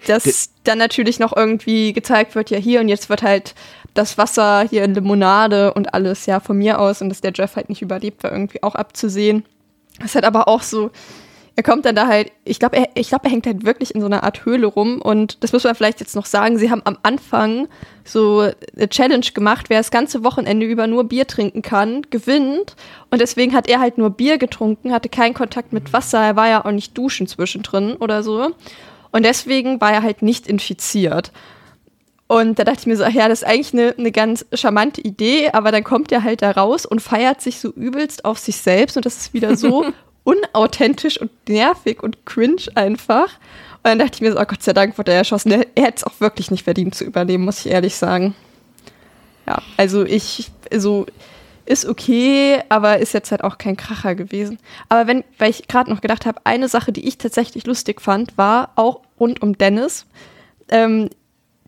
dass 0.06 0.50
dann 0.64 0.78
natürlich 0.78 1.18
noch 1.18 1.36
irgendwie 1.36 1.92
gezeigt 1.92 2.34
wird, 2.34 2.50
ja 2.50 2.58
hier 2.58 2.80
und 2.80 2.88
jetzt 2.88 3.08
wird 3.08 3.22
halt 3.22 3.54
das 3.94 4.18
Wasser 4.18 4.66
hier 4.68 4.84
in 4.84 4.94
Limonade 4.94 5.74
und 5.74 5.94
alles 5.94 6.26
ja 6.26 6.40
von 6.40 6.58
mir 6.58 6.78
aus 6.78 7.02
und 7.02 7.08
dass 7.08 7.20
der 7.20 7.32
Jeff 7.34 7.56
halt 7.56 7.68
nicht 7.68 7.82
überlebt, 7.82 8.22
war 8.22 8.32
irgendwie 8.32 8.62
auch 8.62 8.74
abzusehen. 8.74 9.44
Es 10.04 10.14
hat 10.14 10.24
aber 10.24 10.48
auch 10.48 10.62
so, 10.62 10.90
er 11.56 11.62
kommt 11.62 11.84
dann 11.84 11.94
da 11.94 12.06
halt, 12.06 12.32
ich 12.44 12.58
glaube, 12.58 12.76
er, 12.76 13.02
glaub, 13.02 13.24
er 13.24 13.30
hängt 13.30 13.46
halt 13.46 13.64
wirklich 13.64 13.94
in 13.94 14.00
so 14.00 14.06
einer 14.06 14.22
Art 14.22 14.44
Höhle 14.44 14.66
rum 14.66 15.00
und 15.02 15.42
das 15.42 15.52
muss 15.52 15.64
man 15.64 15.74
vielleicht 15.74 16.00
jetzt 16.00 16.16
noch 16.16 16.26
sagen, 16.26 16.58
sie 16.58 16.70
haben 16.70 16.82
am 16.84 16.98
Anfang 17.02 17.68
so 18.04 18.50
eine 18.76 18.88
Challenge 18.88 19.26
gemacht, 19.34 19.68
wer 19.68 19.78
das 19.78 19.90
ganze 19.90 20.24
Wochenende 20.24 20.66
über 20.66 20.86
nur 20.86 21.04
Bier 21.04 21.26
trinken 21.26 21.62
kann, 21.62 22.02
gewinnt 22.10 22.76
und 23.10 23.20
deswegen 23.20 23.54
hat 23.54 23.68
er 23.68 23.80
halt 23.80 23.98
nur 23.98 24.10
Bier 24.10 24.38
getrunken, 24.38 24.92
hatte 24.92 25.08
keinen 25.08 25.34
Kontakt 25.34 25.72
mit 25.72 25.92
Wasser, 25.92 26.20
er 26.20 26.36
war 26.36 26.48
ja 26.48 26.64
auch 26.64 26.72
nicht 26.72 26.96
duschen 26.96 27.26
zwischendrin 27.26 27.96
oder 27.96 28.22
so 28.22 28.50
und 29.12 29.24
deswegen 29.24 29.80
war 29.80 29.92
er 29.92 30.02
halt 30.02 30.22
nicht 30.22 30.46
infiziert. 30.46 31.32
Und 32.30 32.60
da 32.60 32.64
dachte 32.64 32.78
ich 32.82 32.86
mir 32.86 32.96
so, 32.96 33.02
ach 33.02 33.10
ja, 33.10 33.26
das 33.26 33.42
ist 33.42 33.48
eigentlich 33.48 33.72
eine, 33.72 33.92
eine 33.98 34.12
ganz 34.12 34.46
charmante 34.52 35.00
Idee, 35.00 35.50
aber 35.50 35.72
dann 35.72 35.82
kommt 35.82 36.12
er 36.12 36.22
halt 36.22 36.42
da 36.42 36.52
raus 36.52 36.86
und 36.86 37.02
feiert 37.02 37.40
sich 37.40 37.58
so 37.58 37.70
übelst 37.72 38.24
auf 38.24 38.38
sich 38.38 38.56
selbst 38.58 38.96
und 38.96 39.04
das 39.04 39.16
ist 39.16 39.34
wieder 39.34 39.56
so 39.56 39.84
unauthentisch 40.24 41.20
und 41.20 41.30
nervig 41.48 42.02
und 42.02 42.24
cringe 42.26 42.62
einfach. 42.74 43.28
Und 43.82 43.84
dann 43.84 43.98
dachte 43.98 44.16
ich 44.16 44.20
mir 44.20 44.32
so, 44.32 44.38
oh 44.38 44.44
Gott 44.44 44.62
sei 44.62 44.72
Dank 44.72 44.98
wurde 44.98 45.12
er 45.12 45.18
erschossen. 45.18 45.52
Er, 45.52 45.66
er 45.74 45.84
hätte 45.84 45.98
es 45.98 46.04
auch 46.04 46.20
wirklich 46.20 46.50
nicht 46.50 46.64
verdient 46.64 46.94
zu 46.94 47.04
überleben, 47.04 47.44
muss 47.44 47.64
ich 47.64 47.72
ehrlich 47.72 47.96
sagen. 47.96 48.34
Ja, 49.46 49.62
also 49.76 50.04
ich, 50.04 50.50
so 50.74 51.06
ist 51.64 51.86
okay, 51.86 52.60
aber 52.68 52.98
ist 52.98 53.14
jetzt 53.14 53.30
halt 53.30 53.44
auch 53.44 53.56
kein 53.56 53.76
Kracher 53.76 54.14
gewesen. 54.14 54.58
Aber 54.88 55.06
wenn, 55.06 55.24
weil 55.38 55.50
ich 55.50 55.68
gerade 55.68 55.90
noch 55.90 56.00
gedacht 56.00 56.26
habe, 56.26 56.40
eine 56.44 56.68
Sache, 56.68 56.92
die 56.92 57.06
ich 57.06 57.16
tatsächlich 57.16 57.66
lustig 57.66 58.00
fand, 58.00 58.36
war 58.36 58.72
auch 58.76 59.00
rund 59.18 59.40
um 59.40 59.56
Dennis. 59.56 60.06
Ähm, 60.68 61.10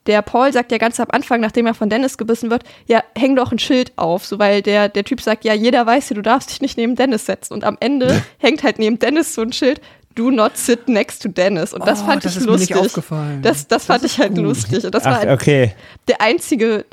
der 0.06 0.22
Paul 0.22 0.52
sagt 0.52 0.72
ja 0.72 0.78
ganz 0.78 0.98
am 0.98 1.08
Anfang, 1.10 1.40
nachdem 1.40 1.66
er 1.66 1.74
von 1.74 1.88
Dennis 1.88 2.18
gebissen 2.18 2.50
wird, 2.50 2.64
ja, 2.86 3.02
häng 3.16 3.36
doch 3.36 3.52
ein 3.52 3.58
Schild 3.58 3.92
auf, 3.96 4.26
so 4.26 4.38
weil 4.38 4.60
der, 4.62 4.88
der 4.88 5.04
Typ 5.04 5.20
sagt, 5.20 5.44
ja, 5.44 5.54
jeder 5.54 5.86
weiß 5.86 6.10
ja, 6.10 6.14
du 6.16 6.22
darfst 6.22 6.50
dich 6.50 6.60
nicht 6.60 6.76
neben 6.76 6.96
Dennis 6.96 7.26
setzen. 7.26 7.54
Und 7.54 7.64
am 7.64 7.76
Ende 7.80 8.22
hängt 8.38 8.62
halt 8.62 8.78
neben 8.78 8.98
Dennis 8.98 9.34
so 9.34 9.42
ein 9.42 9.52
Schild, 9.52 9.80
do 10.14 10.30
not 10.30 10.56
sit 10.56 10.88
next 10.88 11.22
to 11.22 11.28
Dennis. 11.28 11.72
Und 11.72 11.86
das 11.86 12.02
Oh, 12.02 12.06
fand 12.06 12.24
das 12.24 12.32
ich 12.32 12.38
ist 12.38 12.44
mir 12.46 12.52
lustig. 12.52 12.70
nicht 12.70 12.78
aufgefallen. 12.84 13.42
Das, 13.42 13.66
das 13.68 13.86
fand 13.86 14.04
ich 14.04 14.18
halt 14.18 14.36
lustig. 14.36 14.84
Und 14.84 14.94
das 14.94 15.04
war 15.04 15.12
Ach, 15.14 15.18
halt 15.20 15.30
okay. 15.30 15.72
der 16.08 16.20
einzige 16.20 16.84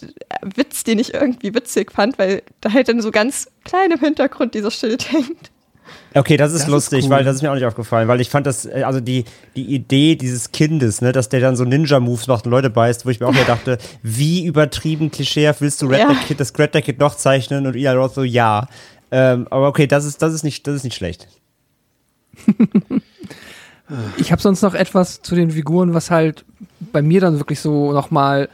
Witz, 0.55 0.83
den 0.83 0.99
ich 0.99 1.13
irgendwie 1.13 1.53
witzig 1.53 1.91
fand, 1.91 2.17
weil 2.19 2.43
da 2.61 2.71
halt 2.71 2.87
dann 2.87 3.01
so 3.01 3.11
ganz 3.11 3.49
klein 3.65 3.91
im 3.91 3.99
Hintergrund 3.99 4.53
dieser 4.53 4.71
Schild 4.71 5.11
hängt. 5.11 5.51
Okay, 6.13 6.37
das 6.37 6.51
ist 6.51 6.61
Das 6.61 6.67
ist 6.67 6.71
lustig, 6.71 7.05
cool. 7.05 7.11
weil 7.11 7.23
das 7.23 7.35
ist 7.35 7.41
mir 7.43 7.51
auch 7.51 7.55
nicht 7.55 7.65
aufgefallen, 7.65 8.07
weil 8.07 8.19
ich 8.19 8.29
fand 8.29 8.47
das, 8.47 8.65
äh, 8.65 8.83
also 8.83 8.99
die, 8.99 9.25
die 9.55 9.73
Idee 9.75 10.15
dieses 10.15 10.51
Kindes, 10.51 11.01
ne, 11.01 11.11
dass 11.11 11.29
der 11.29 11.39
dann 11.39 11.55
so 11.55 11.65
Ninja-Moves 11.65 12.27
macht 12.27 12.45
und 12.45 12.51
Leute 12.51 12.69
beißt, 12.69 13.05
wo 13.05 13.09
ich 13.09 13.19
mir 13.19 13.27
auch 13.27 13.33
wieder 13.33 13.43
dachte, 13.47 13.77
wie 14.01 14.45
übertrieben 14.45 15.11
klischeehaft 15.11 15.61
willst 15.61 15.81
du 15.81 15.87
Red 15.87 15.99
Ja. 15.99 16.07
Dead 16.09 16.27
Kid, 16.27 16.39
das 16.39 16.57
Red 16.57 16.73
Dead 16.73 16.83
Kid 16.83 16.99
noch 16.99 17.15
zeichnen 17.15 17.67
und 17.67 17.75
Eli 17.75 17.89
Roth 17.89 18.15
so, 18.15 18.23
ja. 18.23 18.67
Ähm, 19.11 19.47
aber 19.49 19.67
okay, 19.67 19.87
das 19.87 20.05
ist, 20.05 20.21
das 20.21 20.33
ist 20.33 20.43
nicht, 20.43 20.65
das 20.67 20.75
ist 20.75 20.83
nicht 20.83 20.95
schlecht. 20.95 21.27
Ich 24.17 24.31
habe 24.31 24.39
sonst 24.39 24.61
noch 24.61 24.75
etwas 24.75 25.23
zu 25.23 25.33
den 25.33 25.49
Figuren, 25.49 25.95
was 25.95 26.11
halt 26.11 26.45
bei 26.91 27.01
mir 27.01 27.21
dann 27.21 27.39
wirklich 27.39 27.59
so 27.59 27.91
nochmal 27.91 28.47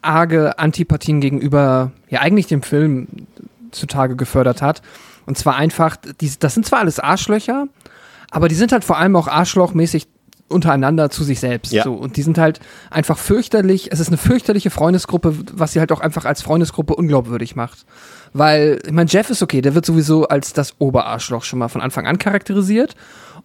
arge 0.00 0.58
Antipathien 0.58 1.20
gegenüber, 1.20 1.92
ja 2.08 2.20
eigentlich 2.20 2.46
dem 2.46 2.62
Film 2.62 3.06
zutage 3.70 4.16
gefördert 4.16 4.62
hat. 4.62 4.80
Und 5.30 5.38
zwar 5.38 5.54
einfach, 5.54 5.96
die, 6.20 6.28
das 6.40 6.54
sind 6.54 6.66
zwar 6.66 6.80
alles 6.80 6.98
Arschlöcher, 6.98 7.68
aber 8.32 8.48
die 8.48 8.56
sind 8.56 8.72
halt 8.72 8.82
vor 8.82 8.98
allem 8.98 9.14
auch 9.14 9.28
arschlochmäßig 9.28 10.08
untereinander 10.48 11.08
zu 11.08 11.22
sich 11.22 11.38
selbst. 11.38 11.72
Ja. 11.72 11.84
So. 11.84 11.94
Und 11.94 12.16
die 12.16 12.22
sind 12.22 12.36
halt 12.36 12.58
einfach 12.90 13.16
fürchterlich, 13.16 13.92
es 13.92 14.00
ist 14.00 14.08
eine 14.08 14.16
fürchterliche 14.16 14.70
Freundesgruppe, 14.70 15.36
was 15.52 15.72
sie 15.72 15.78
halt 15.78 15.92
auch 15.92 16.00
einfach 16.00 16.24
als 16.24 16.42
Freundesgruppe 16.42 16.96
unglaubwürdig 16.96 17.54
macht. 17.54 17.86
Weil, 18.32 18.80
ich 18.84 18.90
meine, 18.90 19.08
Jeff 19.08 19.30
ist 19.30 19.40
okay, 19.40 19.60
der 19.60 19.76
wird 19.76 19.86
sowieso 19.86 20.26
als 20.26 20.52
das 20.52 20.74
Oberarschloch 20.80 21.44
schon 21.44 21.60
mal 21.60 21.68
von 21.68 21.80
Anfang 21.80 22.08
an 22.08 22.18
charakterisiert. 22.18 22.96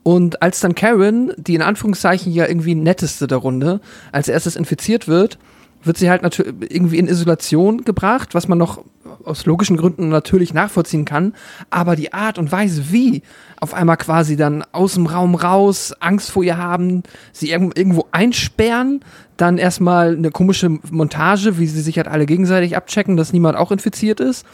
Und 0.02 0.42
als 0.42 0.62
dann 0.62 0.74
Karen, 0.74 1.34
die 1.38 1.54
in 1.54 1.62
Anführungszeichen 1.62 2.34
ja 2.34 2.48
irgendwie 2.48 2.74
netteste 2.74 3.28
der 3.28 3.38
Runde, 3.38 3.80
als 4.12 4.28
erstes 4.28 4.56
infiziert 4.56 5.08
wird, 5.08 5.38
wird 5.86 5.98
sie 5.98 6.10
halt 6.10 6.22
natürlich 6.22 6.54
irgendwie 6.70 6.98
in 6.98 7.08
Isolation 7.08 7.84
gebracht, 7.84 8.34
was 8.34 8.48
man 8.48 8.58
noch 8.58 8.84
aus 9.24 9.46
logischen 9.46 9.78
Gründen 9.78 10.10
natürlich 10.10 10.54
nachvollziehen 10.54 11.06
kann. 11.06 11.34
Aber 11.70 11.96
die 11.96 12.14
Art 12.14 12.38
und 12.38 12.52
Weise, 12.52 12.92
wie 12.92 13.24
auf 13.60 13.74
einmal 13.74 13.98
quasi 13.98 14.36
dann 14.36 14.64
aus 14.72 14.94
dem 14.96 15.08
Raum 15.08 15.36
raus, 15.36 15.94
Angst 16.00 16.32
vor 16.32 16.44
ihr 16.44 16.58
haben, 16.58 17.04
sie 17.32 17.56
irg- 17.56 17.78
irgendwo 17.78 18.06
einsperren, 18.12 19.00
dann 19.38 19.58
erstmal 19.58 20.16
eine 20.16 20.32
komische 20.32 20.70
Montage, 20.92 21.58
wie 21.58 21.68
sie 21.68 21.82
sich 21.82 21.98
halt 21.98 22.08
alle 22.08 22.26
gegenseitig 22.26 22.76
abchecken, 22.78 23.18
dass 23.18 23.34
niemand 23.34 23.58
auch 23.58 23.72
infiziert 23.72 24.20
ist. 24.20 24.46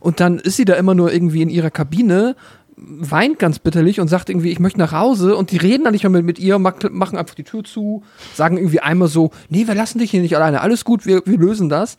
Und 0.00 0.20
dann 0.20 0.38
ist 0.38 0.56
sie 0.56 0.64
da 0.64 0.74
immer 0.74 0.94
nur 0.94 1.12
irgendwie 1.12 1.42
in 1.42 1.50
ihrer 1.50 1.70
Kabine, 1.70 2.36
weint 2.76 3.38
ganz 3.38 3.58
bitterlich 3.58 4.00
und 4.00 4.08
sagt 4.08 4.28
irgendwie, 4.28 4.50
ich 4.50 4.58
möchte 4.58 4.78
nach 4.78 4.92
Hause 4.92 5.36
und 5.36 5.50
die 5.50 5.56
reden 5.56 5.84
dann 5.84 5.92
nicht 5.92 6.02
mehr 6.02 6.10
mit, 6.10 6.24
mit 6.26 6.38
ihr, 6.38 6.58
mach- 6.58 6.76
machen 6.90 7.16
einfach 7.16 7.34
die 7.34 7.44
Tür 7.44 7.64
zu, 7.64 8.02
sagen 8.34 8.58
irgendwie 8.58 8.80
einmal 8.80 9.08
so, 9.08 9.30
nee, 9.48 9.66
wir 9.66 9.74
lassen 9.74 9.98
dich 9.98 10.10
hier 10.10 10.20
nicht 10.20 10.36
alleine, 10.36 10.60
alles 10.60 10.84
gut, 10.84 11.06
wir, 11.06 11.22
wir 11.24 11.38
lösen 11.38 11.68
das 11.70 11.96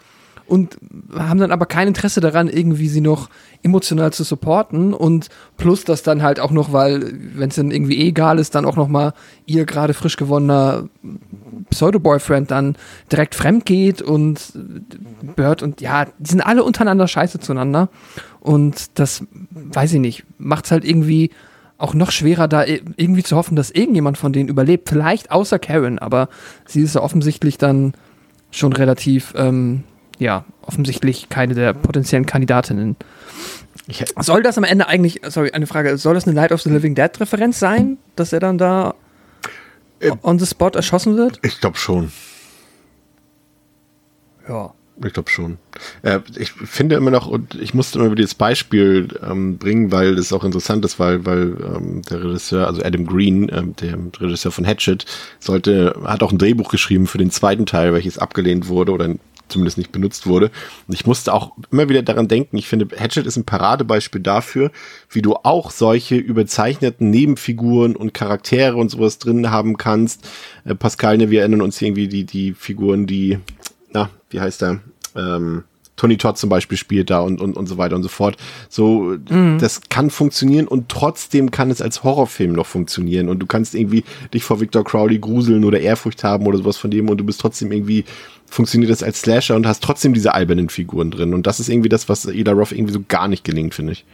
und 0.48 0.78
haben 1.14 1.39
dann 1.39 1.52
aber 1.52 1.66
kein 1.66 1.88
Interesse 1.88 2.22
daran, 2.22 2.48
irgendwie 2.48 2.88
sie 2.88 3.02
noch 3.02 3.30
emotional 3.64 4.14
zu 4.14 4.24
supporten 4.24 4.93
und 4.93 5.30
plus 5.58 5.84
das 5.84 6.04
dann 6.04 6.22
halt 6.22 6.39
auch 6.39 6.52
noch, 6.52 6.74
weil, 6.74 7.14
wenn 7.36 7.50
es 7.50 7.56
dann 7.56 7.72
irgendwie 7.72 7.98
eh 8.00 8.10
egal 8.10 8.39
ist, 8.39 8.56
dann 8.56 8.66
auch 8.66 8.76
noch 8.76 8.88
mal 8.88 9.14
ihr 9.45 9.66
gerade 9.66 9.93
frisch 9.93 10.16
gewonnener 10.16 10.89
Pseudo-Boyfriend 11.70 12.52
dann 12.52 12.76
direkt 13.12 13.36
fremd 13.36 13.66
geht 13.66 14.02
und 14.02 14.54
Bird 15.36 15.64
und 15.64 15.82
ja, 15.82 16.06
die 16.18 16.30
sind 16.30 16.41
alle 16.41 16.64
untereinander 16.64 17.08
scheiße 17.08 17.39
zueinander 17.39 17.89
und 18.39 18.98
das, 19.00 19.24
weiß 19.52 19.93
ich 19.93 20.00
nicht, 20.00 20.24
macht 20.38 20.66
es 20.66 20.72
halt 20.72 20.86
irgendwie 20.86 21.32
auch 21.78 21.93
noch 21.93 22.12
schwerer, 22.12 22.48
da 22.48 22.66
irgendwie 22.66 23.24
zu 23.24 23.36
hoffen, 23.36 23.56
dass 23.56 23.72
irgendjemand 23.72 24.18
von 24.18 24.34
denen 24.34 24.50
überlebt. 24.50 24.89
Vielleicht 24.89 25.32
außer 25.32 25.60
Karen, 25.60 26.00
aber 26.00 26.30
sie 26.66 26.82
ist 26.82 26.95
ja 26.95 27.02
offensichtlich 27.02 27.58
dann 27.58 27.93
schon 28.52 28.74
relativ, 28.74 29.34
ähm, 29.38 29.84
ja, 30.20 30.45
offensichtlich 30.61 31.30
keine 31.30 31.53
der 31.53 31.74
potenziellen 31.74 32.26
Kandidatinnen. 32.26 32.95
Soll 34.20 34.43
das 34.43 34.57
am 34.57 34.63
Ende 34.63 34.88
eigentlich, 34.88 35.22
sorry, 35.30 35.51
eine 35.51 35.68
Frage, 35.68 35.97
soll 35.97 36.15
das 36.15 36.26
eine 36.28 36.36
Light 36.36 36.51
of 36.51 36.61
the 36.61 36.70
Living 36.70 36.95
Dead 36.95 37.09
Referenz 37.20 37.59
sein, 37.59 37.97
dass 38.15 38.34
er 38.34 38.39
dann 38.39 38.57
da 38.57 38.95
Äh, 39.99 40.11
on 40.24 40.38
the 40.39 40.45
spot 40.45 40.72
erschossen 40.76 41.15
wird? 41.18 41.39
ich 41.41 41.59
glaube 41.59 41.78
schon. 41.78 42.11
Ja. 44.47 44.74
Ich 45.05 45.13
glaube 45.13 45.30
schon. 45.30 45.59
Äh, 46.01 46.22
ich 46.38 46.51
finde 46.51 46.95
immer 46.95 47.11
noch, 47.11 47.28
und 47.28 47.53
ich 47.53 47.76
musste 47.76 47.99
immer 47.99 48.11
wieder 48.11 48.24
das 48.24 48.34
Beispiel 48.34 49.07
ähm, 49.22 49.59
bringen, 49.59 49.91
weil 49.91 50.15
das 50.15 50.34
auch 50.34 50.43
interessant 50.43 50.84
ist, 50.86 50.97
weil, 50.97 51.24
weil 51.24 51.55
ähm, 51.63 52.01
der 52.09 52.24
Regisseur, 52.24 52.65
also 52.65 52.82
Adam 52.84 53.05
Green, 53.05 53.47
ähm, 53.53 53.76
der 53.76 53.95
Regisseur 54.20 54.51
von 54.51 54.65
Hatchet, 54.65 55.05
sollte, 55.39 55.95
hat 56.03 56.24
auch 56.24 56.32
ein 56.32 56.39
Drehbuch 56.39 56.70
geschrieben 56.70 57.05
für 57.05 57.20
den 57.20 57.30
zweiten 57.30 57.68
Teil, 57.68 57.93
welches 57.93 58.18
abgelehnt 58.18 58.70
wurde 58.70 58.91
oder 58.91 59.13
zumindest 59.48 59.78
nicht 59.78 59.91
benutzt 59.91 60.28
wurde. 60.28 60.52
Und 60.88 60.93
ich 60.93 61.06
musste 61.06 61.34
auch 61.34 61.52
immer 61.72 61.89
wieder 61.89 62.02
daran 62.02 62.28
denken, 62.28 62.58
ich 62.58 62.68
finde, 62.68 62.88
Hatchet 62.98 63.26
ist 63.26 63.38
ein 63.38 63.45
Paradebeispiel 63.45 64.22
dafür, 64.22 64.72
wie 65.10 65.22
du 65.22 65.36
auch 65.36 65.72
solche 65.72 66.16
überzeichneten 66.16 67.10
Nebenfiguren 67.10 67.95
und 67.95 68.14
Charaktere 68.14 68.76
und 68.76 68.89
sowas 68.89 69.20
drin 69.20 69.50
haben 69.52 69.78
kannst. 69.78 70.28
Äh, 70.66 70.76
Pascal, 70.76 71.18
ne, 71.18 71.30
wir 71.30 71.41
erinnern 71.41 71.62
uns 71.62 71.82
irgendwie 71.82 72.08
die, 72.08 72.26
die 72.26 72.54
Figuren, 72.54 73.08
die, 73.08 73.39
na, 73.91 74.10
wie 74.30 74.39
heißt 74.39 74.64
er? 74.64 74.80
Ähm, 75.16 75.64
Tony 75.98 76.18
Todd 76.18 76.38
zum 76.38 76.50
Beispiel 76.50 76.78
spielt 76.78 77.10
da 77.10 77.20
und, 77.20 77.41
und, 77.41 77.58
und 77.58 77.66
so 77.68 77.78
weiter 77.78 77.95
und 77.95 78.04
so 78.04 78.08
fort. 78.08 78.38
So, 78.70 79.18
das 79.18 79.82
kann 79.89 80.10
funktionieren 80.10 80.68
und 80.68 80.89
trotzdem 80.89 81.52
kann 81.52 81.72
es 81.72 81.82
als 81.82 82.04
Horrorfilm 82.04 82.54
noch 82.54 82.68
funktionieren 82.68 83.28
und 83.28 83.39
du 83.39 83.48
kannst 83.48 83.76
irgendwie 83.76 84.04
dich 84.34 84.43
vor 84.43 84.62
Victor 84.62 84.84
Crowley 84.84 85.18
gruseln 85.18 85.66
oder 85.66 85.80
Ehrfurcht 85.80 86.24
haben 86.24 86.45
oder 86.45 86.60
sowas 86.60 86.78
von 86.78 86.91
dem 86.91 87.10
und 87.10 87.18
du 87.18 87.24
bist 87.26 87.41
trotzdem 87.41 87.72
irgendwie, 87.72 88.06
funktioniert 88.50 88.91
das 88.91 89.04
als 89.04 89.22
Slasher 89.22 89.56
und 89.56 89.68
hast 89.68 89.84
trotzdem 89.84 90.14
diese 90.14 90.34
albernen 90.34 90.70
Figuren 90.70 91.12
drin 91.12 91.34
und 91.34 91.45
das 91.48 91.60
ist 91.60 91.70
irgendwie 91.70 91.89
das, 91.89 92.10
was 92.10 92.26
Eda 92.26 92.52
Roth 92.54 92.72
irgendwie 92.72 92.93
so 92.93 93.02
gar 93.08 93.28
nicht 93.28 93.43
gelingt, 93.43 93.74
finde 93.76 93.93
ich. 93.93 94.06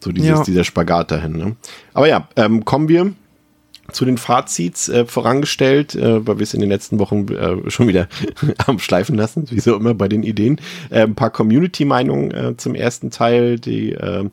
So 0.00 0.12
dieses, 0.12 0.28
Ja. 0.30 0.42
dieser 0.44 0.64
Spagat 0.64 1.10
dahin, 1.10 1.32
ne? 1.36 1.56
Aber 1.94 2.08
ja, 2.08 2.28
ähm, 2.36 2.64
kommen 2.64 2.88
wir 2.88 3.12
zu 3.90 4.04
den 4.04 4.18
Fazits 4.18 4.88
äh, 4.90 5.06
vorangestellt, 5.06 5.94
äh, 5.94 6.26
weil 6.26 6.38
wir 6.38 6.42
es 6.42 6.52
in 6.54 6.60
den 6.60 6.68
letzten 6.68 6.98
Wochen 6.98 7.26
äh, 7.28 7.70
schon 7.70 7.88
wieder 7.88 8.06
am 8.66 8.78
Schleifen 8.78 9.16
lassen, 9.16 9.46
wie 9.50 9.60
so 9.60 9.74
immer 9.74 9.94
bei 9.94 10.08
den 10.08 10.22
Ideen. 10.22 10.60
Äh, 10.90 11.02
ein 11.04 11.14
paar 11.14 11.30
Community-Meinungen 11.30 12.30
äh, 12.32 12.56
zum 12.58 12.74
ersten 12.74 13.10
Teil. 13.10 13.58
Die 13.58 13.92
äh, 13.92 14.28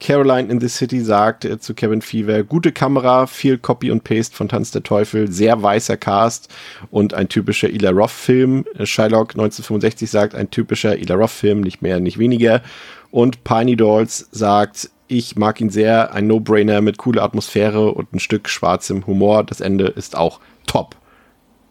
Caroline 0.00 0.50
in 0.50 0.60
the 0.60 0.68
City 0.68 1.00
sagt 1.00 1.44
äh, 1.44 1.58
zu 1.60 1.74
Kevin 1.74 2.02
Fever, 2.02 2.42
gute 2.42 2.72
Kamera, 2.72 3.26
viel 3.26 3.58
Copy 3.58 3.90
und 3.90 4.02
Paste 4.02 4.34
von 4.34 4.48
Tanz 4.48 4.70
der 4.70 4.82
Teufel, 4.82 5.30
sehr 5.30 5.62
weißer 5.62 5.96
Cast 5.96 6.48
und 6.90 7.14
ein 7.14 7.28
typischer 7.28 7.68
Ila 7.68 7.90
Roth-Film. 7.90 8.64
Äh, 8.76 8.86
Shylock 8.86 9.30
1965 9.32 10.10
sagt, 10.10 10.34
ein 10.34 10.50
typischer 10.50 10.98
Ila 10.98 11.14
Roth-Film, 11.14 11.60
nicht 11.60 11.82
mehr, 11.82 12.00
nicht 12.00 12.18
weniger. 12.18 12.62
Und 13.10 13.44
Piney 13.44 13.76
Dolls 13.76 14.28
sagt, 14.32 14.90
Ich 15.08 15.36
mag 15.36 15.60
ihn 15.60 15.70
sehr. 15.70 16.14
Ein 16.14 16.28
No-Brainer 16.28 16.80
mit 16.80 16.96
cooler 16.96 17.24
Atmosphäre 17.24 17.90
und 17.90 18.12
ein 18.12 18.20
Stück 18.20 18.48
schwarzem 18.48 19.06
Humor. 19.06 19.42
Das 19.42 19.60
Ende 19.60 19.88
ist 19.88 20.16
auch 20.16 20.40
top. 20.66 20.94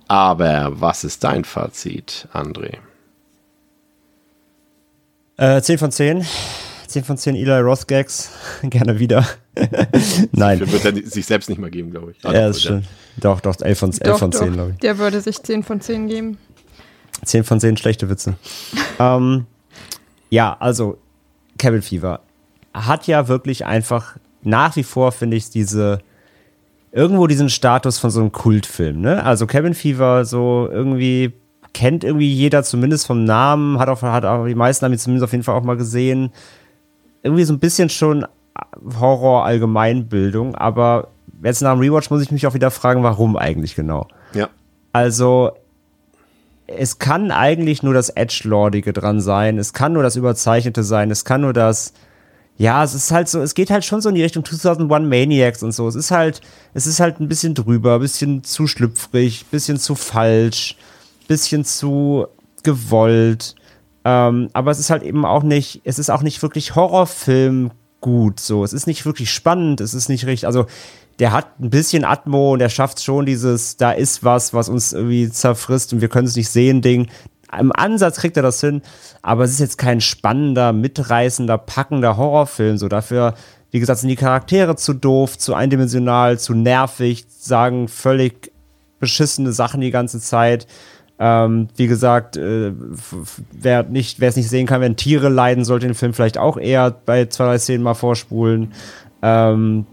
Aber 0.10 0.74
was 0.74 1.06
ist 1.06 1.24
dein 1.24 1.46
Fazit, 1.46 2.28
André? 2.34 2.78
Äh, 5.38 5.62
10 5.62 5.78
von 5.78 5.92
10. 5.92 6.26
10 6.90 7.04
von 7.04 7.18
10 7.18 7.36
Eli 7.36 7.60
Roth 7.60 7.88
Gags. 7.88 8.32
Gerne 8.64 9.00
wieder. 9.00 9.26
Nein. 10.32 10.60
Der 10.60 10.72
wird 10.72 10.86
er 10.86 11.08
sich 11.08 11.26
selbst 11.26 11.50
nicht 11.50 11.60
mal 11.60 11.70
geben, 11.70 11.92
glaube 11.92 12.12
ich. 12.12 12.26
Ah, 12.26 12.34
ja, 12.34 12.48
das 12.48 12.62
stimmt. 12.62 12.86
Doch, 13.18 13.40
doch, 13.42 13.60
11 13.60 13.80
von, 13.80 13.90
11 13.92 14.00
Doch, 14.04 14.20
von 14.20 14.32
10, 14.32 14.48
doch. 14.48 14.54
glaube 14.54 14.72
ich. 14.72 14.78
Der 14.80 14.98
würde 14.98 15.22
sich 15.22 15.42
10 15.42 15.64
von 15.64 15.82
10 15.82 16.08
geben. 16.08 16.38
10 17.24 17.44
von 17.44 17.60
10 17.60 17.78
schlechte 17.78 18.10
Witze. 18.10 18.36
ähm, 19.00 19.46
ja, 20.30 20.56
also 20.60 20.98
Cabin 21.58 21.82
Fever 21.82 22.22
hat 22.74 23.08
ja 23.08 23.28
wirklich 23.28 23.66
einfach 23.66 24.18
nach 24.42 24.76
wie 24.76 24.84
vor, 24.84 25.12
finde 25.12 25.38
ich, 25.38 25.50
diese 25.50 26.00
irgendwo 26.92 27.28
diesen 27.28 27.50
Status 27.50 28.00
von 28.00 28.10
so 28.10 28.20
einem 28.22 28.32
Kultfilm, 28.32 29.02
ne? 29.02 29.24
Also 29.24 29.46
Cabin 29.48 29.74
Fever 29.74 30.26
so 30.26 30.68
irgendwie 30.72 31.34
kennt 31.74 32.04
irgendwie 32.04 32.32
jeder 32.32 32.64
zumindest 32.64 33.06
vom 33.06 33.26
Namen, 33.26 33.80
hat 33.80 33.90
auch, 33.90 34.02
hat 34.02 34.26
auch 34.26 34.46
die 34.46 34.56
meisten 34.56 34.86
haben 34.86 34.94
ihn 34.94 35.00
zumindest 35.00 35.24
auf 35.26 35.32
jeden 35.32 35.44
Fall 35.44 35.56
auch 35.56 35.64
mal 35.64 35.78
gesehen. 35.78 36.32
Irgendwie 37.24 37.44
so 37.44 37.54
ein 37.54 37.60
bisschen 37.60 37.90
schon 37.90 38.26
Horror 39.00 39.46
Allgemeinbildung, 39.46 40.56
aber 40.56 41.10
jetzt 41.44 41.62
nach 41.62 41.74
dem 41.74 41.82
Rewatch 41.82 42.10
muss 42.10 42.22
ich 42.22 42.32
mich 42.32 42.46
auch 42.48 42.54
wieder 42.54 42.72
fragen, 42.72 43.04
warum 43.04 43.38
eigentlich 43.38 43.76
genau. 43.76 44.08
Ja. 44.34 44.50
Also 44.94 45.52
es 46.68 47.00
kann 47.00 47.32
eigentlich 47.32 47.84
nur 47.84 47.94
das 47.94 48.10
Edgelordige 48.10 48.94
dran 48.94 49.22
sein, 49.22 49.58
es 49.58 49.74
kann 49.74 49.94
nur 49.94 50.04
das 50.04 50.16
Überzeichnete 50.16 50.84
sein, 50.84 51.10
es 51.12 51.26
kann 51.26 51.42
nur 51.42 51.54
das, 51.54 51.94
ja, 52.58 52.84
es 52.84 52.94
ist 52.94 53.12
halt 53.12 53.28
so, 53.28 53.42
es 53.42 53.54
geht 53.54 53.72
halt 53.72 53.86
schon 53.86 54.02
so 54.02 54.10
in 54.10 54.16
die 54.16 54.24
Richtung 54.24 54.44
2001 54.46 55.08
Maniacs 55.08 55.64
und 55.64 55.72
so. 55.72 55.88
Es 55.88 55.96
ist 55.96 56.12
halt, 56.12 56.42
es 56.74 56.86
ist 56.88 57.00
halt 57.00 57.20
ein 57.20 57.28
bisschen 57.28 57.56
drüber, 57.56 57.96
ein 57.96 58.02
bisschen 58.02 58.44
zu 58.44 58.68
schlüpfrig, 58.68 59.44
ein 59.44 59.52
bisschen 59.52 59.78
zu 59.78 59.96
falsch, 59.96 60.76
ein 61.22 61.28
bisschen 61.28 61.66
zu 61.66 62.28
gewollt. 62.64 63.56
Ähm, 64.06 64.50
aber 64.54 64.72
es 64.72 64.80
ist 64.80 64.90
halt 64.90 65.04
eben 65.04 65.26
auch 65.26 65.44
nicht, 65.44 65.82
es 65.84 66.00
ist 66.00 66.10
auch 66.10 66.22
nicht 66.22 66.42
wirklich 66.42 66.76
Horrorfilm 66.76 67.72
gut, 68.02 68.40
so. 68.40 68.64
Es 68.64 68.74
ist 68.74 68.88
nicht 68.88 69.06
wirklich 69.06 69.32
spannend, 69.32 69.82
es 69.82 69.94
ist 69.94 70.10
nicht 70.10 70.26
richtig, 70.26 70.48
also 70.48 70.66
der 71.20 71.34
hat 71.34 71.60
ein 71.60 71.70
bisschen 71.70 72.06
Atmo 72.06 72.54
und 72.54 72.62
er 72.62 72.70
schafft 72.70 73.04
schon 73.04 73.26
dieses, 73.26 73.76
da 73.76 73.92
ist 73.92 74.24
was, 74.24 74.54
was 74.54 74.70
uns 74.70 74.94
irgendwie 74.94 75.30
zerfrisst 75.30 75.92
und 75.92 76.02
wir 76.02 76.08
können 76.08 76.28
es 76.28 76.36
nicht 76.36 76.50
sehen, 76.50 76.82
Ding. 76.82 77.10
Im 77.58 77.72
Ansatz 77.74 78.18
kriegt 78.18 78.38
er 78.38 78.44
das 78.44 78.62
hin, 78.62 78.82
aber 79.22 79.44
es 79.44 79.52
ist 79.52 79.60
jetzt 79.60 79.78
kein 79.78 80.02
spannender, 80.02 80.72
mitreißender, 80.72 81.58
packender 81.58 82.16
Horrorfilm. 82.16 82.78
So 82.78 82.88
dafür, 82.88 83.34
wie 83.72 83.80
gesagt, 83.80 84.00
sind 84.00 84.10
die 84.10 84.16
Charaktere 84.16 84.76
zu 84.76 84.94
doof, 84.94 85.38
zu 85.38 85.56
eindimensional, 85.56 86.40
zu 86.40 86.54
nervig, 86.54 87.26
sagen 87.28 87.88
völlig 87.88 88.52
beschissene 89.00 89.52
Sachen 89.52 89.82
die 89.82 89.92
ganze 89.92 90.20
Zeit. 90.20 90.68
Ähm, 91.22 91.68
wie 91.76 91.88
gesagt, 91.88 92.38
äh, 92.38 92.72
wer 93.52 93.86
es 93.90 94.36
nicht 94.38 94.50
sehen 94.50 94.68
kann, 94.68 94.80
wenn 94.80 94.96
Tiere 94.96 95.28
leiden, 95.28 95.66
sollte 95.66 95.86
den 95.86 95.96
Film 95.96 96.14
vielleicht 96.14 96.38
auch 96.38 96.58
eher 96.58 96.92
bei 96.92 97.26
zwei, 97.26 97.46
drei 97.46 97.58
Szenen 97.60 97.84
mal 97.84 97.94
vorspulen. 97.94 98.72
Ähm, 99.22 99.86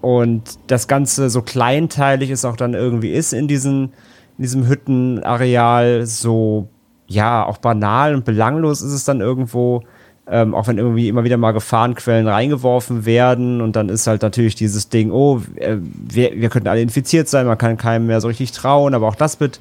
und 0.00 0.58
das 0.68 0.86
Ganze 0.86 1.30
so 1.30 1.42
kleinteilig 1.42 2.30
es 2.30 2.44
auch 2.44 2.56
dann 2.56 2.74
irgendwie 2.74 3.10
ist 3.10 3.32
in, 3.32 3.48
diesen, 3.48 3.92
in 4.36 4.42
diesem 4.42 4.68
Hüttenareal, 4.68 6.06
so 6.06 6.68
ja, 7.08 7.44
auch 7.44 7.58
banal 7.58 8.14
und 8.14 8.24
belanglos 8.24 8.82
ist 8.82 8.92
es 8.92 9.04
dann 9.04 9.20
irgendwo, 9.20 9.82
ähm, 10.30 10.54
auch 10.54 10.68
wenn 10.68 10.78
irgendwie 10.78 11.08
immer 11.08 11.24
wieder 11.24 11.38
mal 11.38 11.52
Gefahrenquellen 11.52 12.28
reingeworfen 12.28 13.06
werden 13.06 13.62
und 13.62 13.74
dann 13.74 13.88
ist 13.88 14.06
halt 14.06 14.22
natürlich 14.22 14.54
dieses 14.54 14.90
Ding, 14.90 15.10
oh, 15.10 15.40
äh, 15.56 15.78
wir, 15.80 16.32
wir 16.34 16.50
könnten 16.50 16.68
alle 16.68 16.82
infiziert 16.82 17.28
sein, 17.28 17.46
man 17.46 17.58
kann 17.58 17.78
keinem 17.78 18.06
mehr 18.06 18.20
so 18.20 18.28
richtig 18.28 18.52
trauen, 18.52 18.94
aber 18.94 19.08
auch 19.08 19.16
das 19.16 19.40
wird 19.40 19.58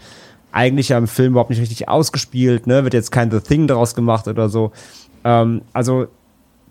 eigentlich 0.58 0.90
ja 0.90 0.98
im 0.98 1.08
Film 1.08 1.34
überhaupt 1.34 1.52
nicht 1.52 1.62
richtig 1.62 1.88
ausgespielt, 1.88 2.66
ne? 2.66 2.84
wird 2.84 2.96
jetzt 2.96 3.12
kein 3.12 3.30
The 3.30 3.40
Thing 3.40 3.68
daraus 3.68 3.94
gemacht 3.94 4.28
oder 4.28 4.50
so. 4.50 4.72
Ähm, 5.24 5.62
also 5.72 6.08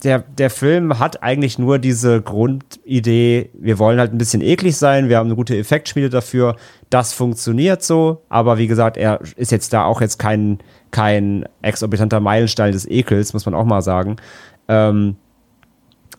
der, 0.03 0.18
der 0.18 0.51
Film 0.51 0.99
hat 0.99 1.22
eigentlich 1.22 1.57
nur 1.59 1.78
diese 1.78 2.20
Grundidee, 2.20 3.49
wir 3.55 3.78
wollen 3.78 4.01
halt 4.01 4.12
ein 4.12 4.18
bisschen 4.18 4.43
eklig 4.43 4.76
sein, 4.76 5.09
wir 5.09 5.18
haben 5.18 5.26
eine 5.26 5.37
gute 5.37 5.57
Effektschmiede 5.57 6.11
dafür, 6.11 6.57
das 6.91 7.12
funktioniert 7.12 7.84
so, 7.84 8.22
aber 8.28 8.59
wie 8.59 8.66
gesagt, 8.66 8.97
er 8.97 9.20
ist 9.37 9.53
jetzt 9.53 9.72
da 9.72 9.84
auch 9.84 10.01
jetzt 10.01 10.18
kein, 10.18 10.59
kein 10.91 11.45
exorbitanter 11.62 12.18
Meilenstein 12.18 12.72
des 12.72 12.91
Ekels, 12.91 13.34
muss 13.34 13.47
man 13.47 13.55
auch 13.55 13.64
mal 13.64 13.82
sagen. 13.82 14.16
Ähm, 14.66 15.14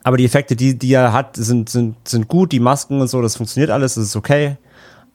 aber 0.04 0.16
die 0.16 0.24
Effekte, 0.24 0.56
die, 0.56 0.78
die 0.78 0.94
er 0.94 1.12
hat, 1.12 1.36
sind, 1.36 1.68
sind, 1.68 1.96
sind 2.08 2.28
gut, 2.28 2.50
die 2.50 2.60
Masken 2.60 3.02
und 3.02 3.08
so, 3.08 3.20
das 3.20 3.36
funktioniert 3.36 3.70
alles, 3.70 3.94
das 3.94 4.04
ist 4.04 4.16
okay. 4.16 4.56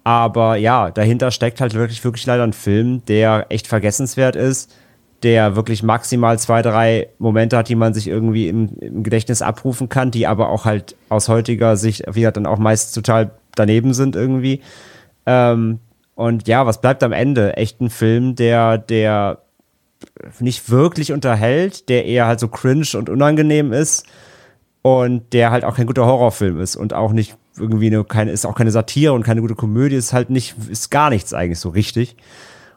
Aber 0.03 0.57
ja, 0.57 0.91
dahinter 0.91 1.31
steckt 1.31 1.61
halt 1.61 1.73
wirklich, 1.73 2.03
wirklich 2.03 2.25
leider 2.25 2.43
ein 2.43 2.53
Film, 2.53 3.05
der 3.05 3.45
echt 3.49 3.67
vergessenswert 3.67 4.35
ist, 4.35 4.75
der 5.23 5.55
wirklich 5.55 5.81
maximal 5.83 6.37
zwei, 6.37 6.61
drei 6.61 7.07
Momente 7.17 7.57
hat, 7.57 7.69
die 7.69 7.75
man 7.75 7.93
sich 7.93 8.07
irgendwie 8.07 8.49
im, 8.49 8.77
im 8.79 9.03
Gedächtnis 9.03 9.41
abrufen 9.41 9.87
kann, 9.87 10.11
die 10.11 10.27
aber 10.27 10.49
auch 10.49 10.65
halt 10.65 10.97
aus 11.07 11.29
heutiger 11.29 11.77
Sicht, 11.77 12.03
wie 12.11 12.21
gesagt, 12.21 12.37
dann 12.37 12.45
auch 12.45 12.57
meist 12.57 12.93
total 12.93 13.31
daneben 13.55 13.93
sind 13.93 14.17
irgendwie. 14.17 14.61
Ähm, 15.25 15.79
und 16.15 16.47
ja, 16.47 16.65
was 16.65 16.81
bleibt 16.81 17.01
am 17.03 17.13
Ende? 17.13 17.55
Echt 17.55 17.79
ein 17.79 17.89
Film, 17.89 18.35
der, 18.35 18.77
der 18.77 19.39
nicht 20.39 20.69
wirklich 20.69 21.13
unterhält, 21.13 21.87
der 21.87 22.05
eher 22.05 22.27
halt 22.27 22.41
so 22.41 22.49
cringe 22.49 22.87
und 22.95 23.09
unangenehm 23.09 23.71
ist 23.71 24.05
und 24.81 25.31
der 25.31 25.51
halt 25.51 25.63
auch 25.63 25.75
kein 25.75 25.87
guter 25.87 26.05
Horrorfilm 26.05 26.59
ist 26.59 26.75
und 26.75 26.93
auch 26.93 27.13
nicht 27.13 27.37
irgendwie 27.57 27.87
eine, 27.87 28.03
keine, 28.03 28.31
ist 28.31 28.45
auch 28.45 28.55
keine 28.55 28.71
Satire 28.71 29.13
und 29.13 29.23
keine 29.23 29.41
gute 29.41 29.55
Komödie, 29.55 29.95
ist 29.95 30.13
halt 30.13 30.29
nicht, 30.29 30.55
ist 30.69 30.91
gar 30.91 31.09
nichts 31.09 31.33
eigentlich 31.33 31.59
so 31.59 31.69
richtig. 31.69 32.15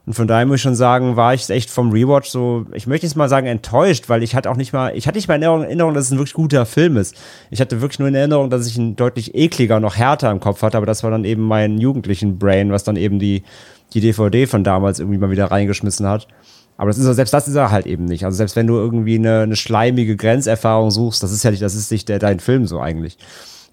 Und 0.07 0.13
von 0.13 0.29
daher 0.29 0.47
muss 0.47 0.57
ich 0.57 0.63
schon 0.63 0.77
sagen, 0.77 1.17
war 1.17 1.35
ich 1.35 1.51
echt 1.51 1.69
vom 1.69 1.91
Rewatch 1.91 2.29
so, 2.29 2.65
ich 2.73 2.87
möchte 2.87 3.07
jetzt 3.07 3.17
mal 3.17 3.29
sagen, 3.29 3.49
enttäuscht, 3.49 4.09
weil 4.09 4.23
ich 4.23 4.37
hatte 4.37 4.49
auch 4.49 4.57
nicht 4.57 4.73
mal, 4.73 4.97
ich 4.97 5.09
hatte 5.09 5.19
nicht 5.19 5.27
mal 5.27 5.35
in 5.35 5.43
Erinnerung, 5.43 5.95
dass 5.95 6.05
es 6.05 6.11
ein 6.13 6.19
wirklich 6.19 6.35
guter 6.35 6.65
Film 6.65 6.97
ist. 6.97 7.17
Ich 7.51 7.61
hatte 7.61 7.81
wirklich 7.81 7.99
nur 7.99 8.07
in 8.07 8.15
Erinnerung, 8.15 8.49
dass 8.49 8.69
ich 8.69 8.79
ihn 8.79 8.95
deutlich 8.95 9.35
ekliger, 9.35 9.81
noch 9.81 9.97
härter 9.97 10.31
im 10.31 10.39
Kopf 10.39 10.63
hatte, 10.63 10.77
aber 10.77 10.87
das 10.87 11.03
war 11.03 11.11
dann 11.11 11.25
eben 11.25 11.43
mein 11.43 11.79
jugendlichen 11.79 12.39
Brain, 12.39 12.71
was 12.71 12.85
dann 12.85 12.95
eben 12.95 13.19
die, 13.19 13.43
die 13.95 14.01
DVD 14.01 14.47
von 14.47 14.63
damals 14.63 15.01
irgendwie 15.01 15.19
mal 15.19 15.31
wieder 15.31 15.51
reingeschmissen 15.51 16.07
hat. 16.07 16.29
Aber 16.77 16.91
das 16.91 16.99
ist, 16.99 17.17
selbst 17.17 17.35
das 17.35 17.49
ist 17.49 17.57
er 17.57 17.73
halt 17.73 17.87
eben 17.87 18.05
nicht. 18.05 18.25
Also 18.25 18.37
selbst 18.37 18.55
wenn 18.55 18.67
du 18.69 18.75
irgendwie 18.75 19.17
eine, 19.17 19.41
eine 19.41 19.57
schleimige 19.57 20.15
Grenzerfahrung 20.15 20.93
suchst, 20.93 21.21
das 21.23 21.33
ist 21.33 21.43
ja 21.43 21.51
nicht, 21.51 21.63
das 21.63 21.75
ist 21.75 21.91
nicht 21.91 22.09
der, 22.09 22.21
dein 22.21 22.39
Film 22.39 22.67
so 22.67 22.81
eigentlich. 22.81 23.19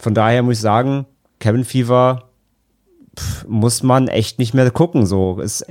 Von 0.04 0.14
daher 0.14 0.44
muss 0.44 0.58
ich 0.58 0.62
sagen, 0.62 1.06
Cabin 1.40 1.64
Fever 1.64 2.24
pff, 3.18 3.48
muss 3.48 3.84
man 3.84 4.10
echt 4.10 4.38
nicht 4.38 4.54
mehr 4.54 4.70
gucken. 4.70 5.06
So 5.06 5.40
ist, 5.40 5.66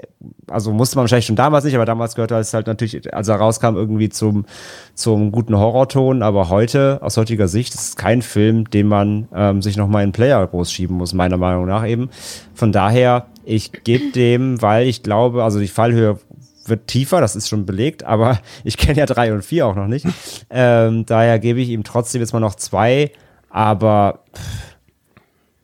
also 0.47 0.72
musste 0.72 0.97
man 0.97 1.03
wahrscheinlich 1.03 1.26
schon 1.26 1.37
damals 1.37 1.66
nicht, 1.66 1.74
aber 1.74 1.85
damals 1.85 2.14
gehörte 2.14 2.35
es 2.37 2.55
halt 2.55 2.66
natürlich, 2.66 3.12
als 3.12 3.28
er 3.28 3.37
rauskam, 3.37 3.76
irgendwie 3.76 4.09
zum, 4.09 4.47
zum 4.95 5.33
guten 5.33 5.55
Horrorton. 5.55 6.22
Aber 6.22 6.49
heute, 6.49 6.99
aus 7.03 7.18
heutiger 7.18 7.47
Sicht, 7.47 7.74
ist 7.74 7.89
es 7.89 7.97
kein 7.97 8.22
Film, 8.22 8.70
den 8.70 8.87
man 8.87 9.28
ähm, 9.35 9.61
sich 9.61 9.76
nochmal 9.76 10.03
in 10.03 10.12
Player 10.12 10.47
groß 10.47 10.72
schieben 10.72 10.97
muss, 10.97 11.12
meiner 11.12 11.37
Meinung 11.37 11.66
nach 11.66 11.87
eben. 11.87 12.09
Von 12.55 12.72
daher, 12.72 13.26
ich 13.45 13.85
gebe 13.85 14.12
dem, 14.12 14.62
weil 14.62 14.87
ich 14.87 15.03
glaube, 15.03 15.45
also 15.45 15.61
die 15.61 15.68
Fallhöhe 15.68 16.18
wird 16.64 16.87
tiefer, 16.87 17.20
das 17.20 17.37
ist 17.37 17.51
schon 17.51 17.66
belegt, 17.66 18.05
aber 18.05 18.39
ich 18.64 18.78
kenne 18.78 18.99
ja 18.99 19.05
drei 19.05 19.35
und 19.35 19.45
vier 19.45 19.66
auch 19.66 19.74
noch 19.74 19.89
nicht. 19.89 20.07
Ähm, 20.49 21.05
daher 21.05 21.39
gebe 21.39 21.61
ich 21.61 21.68
ihm 21.68 21.85
trotzdem 21.85 22.22
jetzt 22.22 22.33
mal 22.33 22.41
noch 22.41 22.55
zwei, 22.55 23.11
aber 23.53 24.24
pff, 24.34 24.72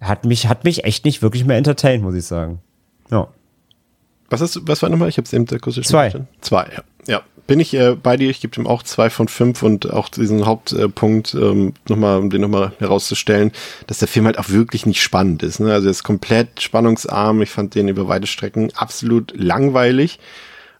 hat 0.01 0.25
mich, 0.25 0.47
hat 0.47 0.65
mich 0.65 0.85
echt 0.85 1.05
nicht 1.05 1.23
wirklich 1.23 1.45
mehr 1.45 1.57
entertained, 1.57 2.05
muss 2.05 2.15
ich 2.15 2.25
sagen. 2.25 2.61
Ja. 3.11 3.29
Was, 4.31 4.41
ist, 4.41 4.61
was 4.69 4.83
war 4.83 4.91
nochmal? 4.91 5.09
Ich 5.09 5.17
habe 5.17 5.25
es 5.25 5.33
eben 5.33 5.47
akustisch 5.51 5.87
Zwei. 5.87 6.11
verstanden. 6.11 6.29
Zwei, 6.41 6.67
ja. 6.77 6.83
ja. 7.07 7.23
Bin 7.47 7.61
ich 7.61 7.73
äh, 7.73 7.97
bei 8.01 8.19
dir, 8.19 8.29
ich 8.29 8.41
gebe 8.41 8.61
ihm 8.61 8.67
auch 8.67 8.83
zwei 8.83 9.09
von 9.09 9.27
fünf 9.27 9.63
und 9.63 9.91
auch 9.91 10.11
diesen 10.11 10.45
Hauptpunkt, 10.45 11.33
ähm, 11.35 11.73
nochmal, 11.89 12.19
um 12.19 12.29
den 12.29 12.43
nochmal 12.43 12.73
herauszustellen, 12.79 13.53
dass 13.87 14.01
der 14.01 14.09
Film 14.09 14.27
halt 14.27 14.39
auch 14.39 14.51
wirklich 14.51 14.85
nicht 14.85 15.03
spannend 15.03 15.43
ist. 15.43 15.59
Ne? 15.59 15.73
Also 15.73 15.89
er 15.89 15.93
ist 15.93 16.03
komplett 16.03 16.61
spannungsarm. 16.61 17.41
Ich 17.41 17.49
fand 17.49 17.75
den 17.75 17.89
über 17.89 18.07
weite 18.07 18.27
Strecken 18.27 18.71
absolut 18.77 19.33
langweilig. 19.35 20.19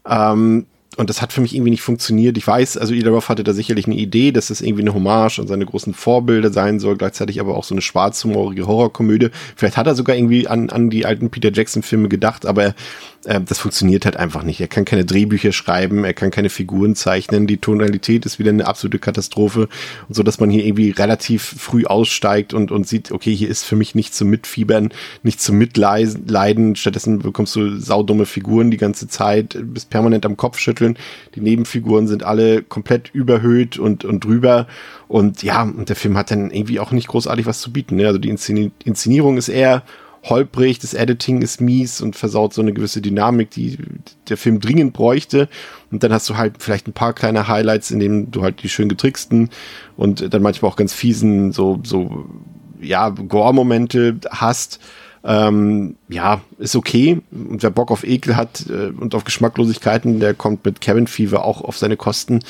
Ähm, 0.07 0.67
und 0.99 1.09
das 1.09 1.23
hat 1.23 1.33
für 1.33 1.41
mich 1.41 1.55
irgendwie 1.55 1.71
nicht 1.71 1.83
funktioniert. 1.83 2.37
Ich 2.37 2.47
weiß, 2.47 2.77
also 2.77 2.93
Ida 2.93 3.11
Roth 3.11 3.29
hatte 3.29 3.45
da 3.45 3.53
sicherlich 3.53 3.87
eine 3.87 3.95
Idee, 3.95 4.33
dass 4.33 4.49
das 4.49 4.61
irgendwie 4.61 4.83
eine 4.83 4.95
Hommage 4.95 5.39
an 5.39 5.47
seine 5.47 5.65
großen 5.65 5.95
Vorbilder 5.95 6.53
sein 6.53 6.81
soll, 6.81 6.97
gleichzeitig 6.97 7.41
aber 7.41 7.57
auch 7.57 7.63
so 7.63 7.73
eine 7.73 7.83
schwarzhumorige 7.83 8.67
Horrorkomödie. 8.67 9.29
Vielleicht 9.55 9.77
hat 9.77 9.87
er 9.87 9.95
sogar 9.95 10.17
irgendwie 10.17 10.49
an, 10.49 10.71
an 10.71 10.91
die 10.91 11.07
alten 11.07 11.31
Peter 11.31 11.53
Jackson-Filme 11.53 12.09
gedacht, 12.09 12.47
aber 12.47 12.75
äh, 13.25 13.41
das 13.41 13.61
funktioniert 13.61 14.07
halt 14.07 14.17
einfach 14.17 14.43
nicht. 14.43 14.61
Er 14.61 14.67
kann 14.67 14.85
keine 14.85 15.05
Drehbücher 15.05 15.53
schreiben, 15.53 16.05
er 16.05 16.15
kann 16.15 16.33
keine 16.33 16.51
Figuren 16.51 16.97
zeichnen, 16.97 17.47
die 17.47 17.59
Tonalität 17.59 18.27
ist 18.27 18.41
wieder 18.41 18.51
eine 18.51 18.67
absolute 18.67 18.99
Katastrophe. 18.99 19.69
Und 20.09 20.15
so, 20.17 20.25
dass 20.25 20.41
man 20.41 20.51
hier 20.51 20.65
irgendwie 20.65 20.91
relativ 20.91 21.45
früh 21.45 21.85
aussteigt 21.85 22.55
und, 22.55 22.73
und 22.73 22.89
sieht, 22.89 23.13
okay, 23.13 23.35
hier 23.35 23.49
ist 23.49 23.65
für 23.65 23.77
mich 23.77 23.95
nicht 23.95 24.17
zum 24.17 24.31
Mitfiebern, 24.31 24.91
nicht 25.23 25.41
zum 25.41 25.59
Mitleiden. 25.59 26.75
Stattdessen 26.75 27.21
bekommst 27.21 27.55
du 27.55 27.79
saudumme 27.79 28.27
Figuren 28.27 28.73
die 28.73 28.77
ganze 28.79 29.07
Zeit, 29.07 29.57
bist 29.63 29.91
permanent 29.91 30.27
am 30.27 30.37
Kopfschütteln 30.37 30.88
Figuren. 30.89 30.99
Die 31.35 31.41
Nebenfiguren 31.41 32.07
sind 32.07 32.23
alle 32.23 32.63
komplett 32.63 33.11
überhöht 33.13 33.79
und, 33.79 34.05
und 34.05 34.25
drüber. 34.25 34.67
Und 35.09 35.43
ja, 35.43 35.63
und 35.63 35.89
der 35.89 35.97
Film 35.97 36.17
hat 36.17 36.31
dann 36.31 36.51
irgendwie 36.51 36.81
auch 36.81 36.93
nicht 36.93 37.09
großartig 37.09 37.47
was 37.47 37.61
zu 37.61 37.73
bieten. 37.73 37.97
Ne? 37.97 38.07
Also 38.07 38.19
die 38.19 38.29
Inszen 38.29 38.73
Inszenierung 38.85 39.37
ist 39.37 39.49
eher 39.49 39.83
holprig, 40.25 40.81
das 40.81 40.95
Editing 40.95 41.43
ist 41.43 41.61
mies 41.61 42.01
und 42.01 42.17
versaut 42.17 42.53
so 42.53 42.61
eine 42.61 42.73
gewisse 42.73 43.01
Dynamik, 43.01 43.51
die 43.51 43.79
der 44.29 44.37
Film 44.37 44.59
dringend 44.61 44.93
bräuchte. 44.93 45.49
Und 45.91 46.03
dann 46.03 46.13
hast 46.13 46.29
du 46.29 46.37
halt 46.37 46.57
vielleicht 46.59 46.89
ein 46.89 46.93
paar 46.93 47.13
kleine 47.13 47.47
Highlights, 47.47 47.91
in 47.91 48.01
denen 48.01 48.31
du 48.31 48.43
halt 48.43 48.63
die 48.63 48.69
schön 48.69 48.89
getricksten 48.89 49.49
und 49.97 50.35
dann 50.35 50.43
manchmal 50.43 50.71
auch 50.71 50.77
ganz 50.77 50.93
fiesen, 50.93 51.53
so, 51.53 51.81
so, 51.85 52.27
ja, 52.81 53.11
Gore-Momente 53.11 54.19
hast. 54.31 54.81
Ähm, 55.25 55.97
ja, 56.09 56.41
ist 56.59 56.77
okay. 56.77 57.21
Und 57.31 57.63
wer 57.63 57.71
Bock 57.71 57.91
auf 57.91 58.05
Ekel 58.05 58.37
hat 58.37 58.67
äh, 58.69 58.93
und 58.99 59.15
auf 59.15 59.25
Geschmacklosigkeiten, 59.25 60.21
der 60.21 60.35
kommt 60.35 60.65
mit 60.65 60.81
Cabin 60.81 61.07
Fever 61.07 61.45
auch 61.45 61.61
auf 61.63 61.77
seine 61.77 61.97
Kosten. 61.97 62.41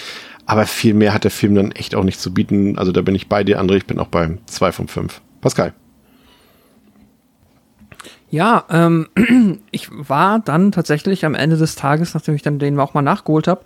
Aber 0.47 0.67
viel 0.67 0.95
mehr 0.95 1.13
hat 1.13 1.25
der 1.25 1.31
Film 1.31 1.55
dann 1.55 1.73
echt 1.73 1.95
auch 1.95 2.05
nicht 2.05 2.21
zu 2.21 2.33
bieten. 2.33 2.79
Also 2.79 2.93
da 2.93 3.03
bin 3.03 3.15
ich 3.15 3.29
bei 3.29 3.45
dir, 3.45 3.61
André. 3.61 3.77
Ich 3.77 3.87
bin 3.87 3.99
auch 3.99 4.09
bei 4.09 4.39
zwei 4.47 4.73
von 4.73 4.89
fünf. 4.89 5.21
Pascal. 5.41 5.75
Ja, 8.31 8.65
ähm, 8.71 9.09
ich 9.71 9.89
war 9.91 10.39
dann 10.39 10.73
tatsächlich 10.73 11.25
am 11.25 11.35
Ende 11.35 11.57
des 11.57 11.77
Tages, 11.77 12.15
nachdem 12.15 12.35
ich 12.35 12.43
dann 12.43 12.59
den 12.59 12.79
auch 12.79 12.95
mal 12.95 13.03
nachgeholt 13.03 13.49
habe, 13.49 13.63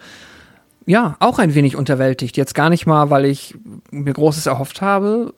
ja, 0.86 1.16
auch 1.20 1.38
ein 1.38 1.54
wenig 1.54 1.76
unterwältigt. 1.76 2.36
Jetzt 2.36 2.54
gar 2.54 2.70
nicht 2.70 2.86
mal, 2.86 3.10
weil 3.10 3.24
ich 3.24 3.54
mir 3.90 4.12
Großes 4.12 4.46
erhofft 4.46 4.82
habe. 4.82 5.32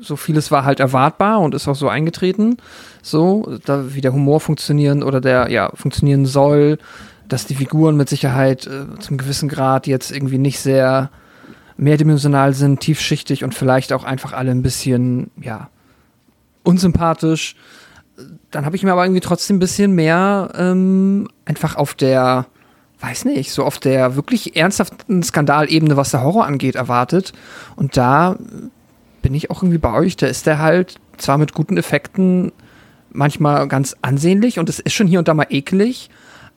So 0.00 0.16
vieles 0.16 0.50
war 0.50 0.64
halt 0.64 0.80
erwartbar 0.80 1.40
und 1.40 1.54
ist 1.54 1.68
auch 1.68 1.74
so 1.74 1.88
eingetreten. 1.88 2.56
So, 3.02 3.58
da, 3.64 3.94
wie 3.94 4.00
der 4.00 4.12
Humor 4.12 4.40
funktionieren 4.40 5.02
oder 5.02 5.20
der, 5.20 5.50
ja, 5.50 5.70
funktionieren 5.74 6.26
soll, 6.26 6.78
dass 7.28 7.46
die 7.46 7.54
Figuren 7.54 7.96
mit 7.96 8.08
Sicherheit 8.08 8.66
äh, 8.66 8.98
zum 8.98 9.16
gewissen 9.16 9.48
Grad 9.48 9.86
jetzt 9.86 10.10
irgendwie 10.10 10.38
nicht 10.38 10.60
sehr 10.60 11.10
mehrdimensional 11.76 12.52
sind, 12.52 12.80
tiefschichtig 12.80 13.44
und 13.44 13.54
vielleicht 13.54 13.92
auch 13.92 14.04
einfach 14.04 14.32
alle 14.32 14.50
ein 14.50 14.62
bisschen, 14.62 15.30
ja, 15.40 15.70
unsympathisch 16.62 17.56
dann 18.50 18.66
habe 18.66 18.76
ich 18.76 18.82
mir 18.82 18.92
aber 18.92 19.04
irgendwie 19.04 19.20
trotzdem 19.20 19.56
ein 19.56 19.60
bisschen 19.60 19.92
mehr 19.92 20.50
ähm, 20.56 21.28
einfach 21.44 21.76
auf 21.76 21.94
der, 21.94 22.46
weiß 23.00 23.24
nicht, 23.24 23.52
so 23.52 23.64
auf 23.64 23.78
der 23.78 24.16
wirklich 24.16 24.56
ernsthaften 24.56 25.22
Skandalebene, 25.22 25.96
was 25.96 26.10
der 26.10 26.22
Horror 26.22 26.46
angeht, 26.46 26.74
erwartet. 26.74 27.32
Und 27.76 27.96
da 27.96 28.36
bin 29.22 29.34
ich 29.34 29.50
auch 29.50 29.62
irgendwie 29.62 29.78
bei 29.78 29.92
euch. 29.92 30.16
Da 30.16 30.26
ist 30.26 30.46
der 30.46 30.58
halt 30.58 30.96
zwar 31.18 31.38
mit 31.38 31.52
guten 31.52 31.76
Effekten 31.76 32.52
manchmal 33.12 33.68
ganz 33.68 33.96
ansehnlich 34.02 34.58
und 34.58 34.68
es 34.68 34.78
ist 34.78 34.92
schon 34.92 35.06
hier 35.06 35.18
und 35.18 35.28
da 35.28 35.34
mal 35.34 35.46
eklig, 35.50 36.10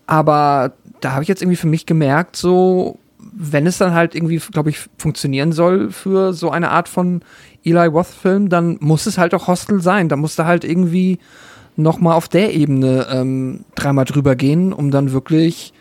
aber 0.06 0.74
da 1.02 1.14
habe 1.14 1.24
ich 1.24 1.30
jetzt 1.30 1.42
irgendwie 1.42 1.58
für 1.58 1.68
mich 1.68 1.86
gemerkt, 1.86 2.36
so 2.36 3.00
wenn 3.32 3.66
es 3.66 3.78
dann 3.78 3.94
halt 3.94 4.16
irgendwie, 4.16 4.38
glaube 4.38 4.70
ich, 4.70 4.80
funktionieren 4.98 5.52
soll 5.52 5.92
für 5.92 6.34
so 6.34 6.52
eine 6.52 6.72
Art 6.72 6.90
von 6.90 7.22
Eli 7.64 7.88
Roth-Film, 7.88 8.50
dann 8.50 8.78
muss 8.80 9.06
es 9.06 9.18
halt 9.18 9.34
auch 9.34 9.48
Hostel 9.48 9.82
sein. 9.82 10.10
Da 10.10 10.16
muss 10.16 10.36
da 10.36 10.46
halt 10.46 10.64
irgendwie 10.64 11.20
nochmal 11.76 12.16
auf 12.16 12.28
der 12.28 12.54
Ebene 12.54 13.08
ähm, 13.10 13.66
dreimal 13.76 14.06
drüber 14.06 14.36
gehen, 14.36 14.74
um 14.74 14.92
dann 14.92 15.14
wirklich 15.14 15.74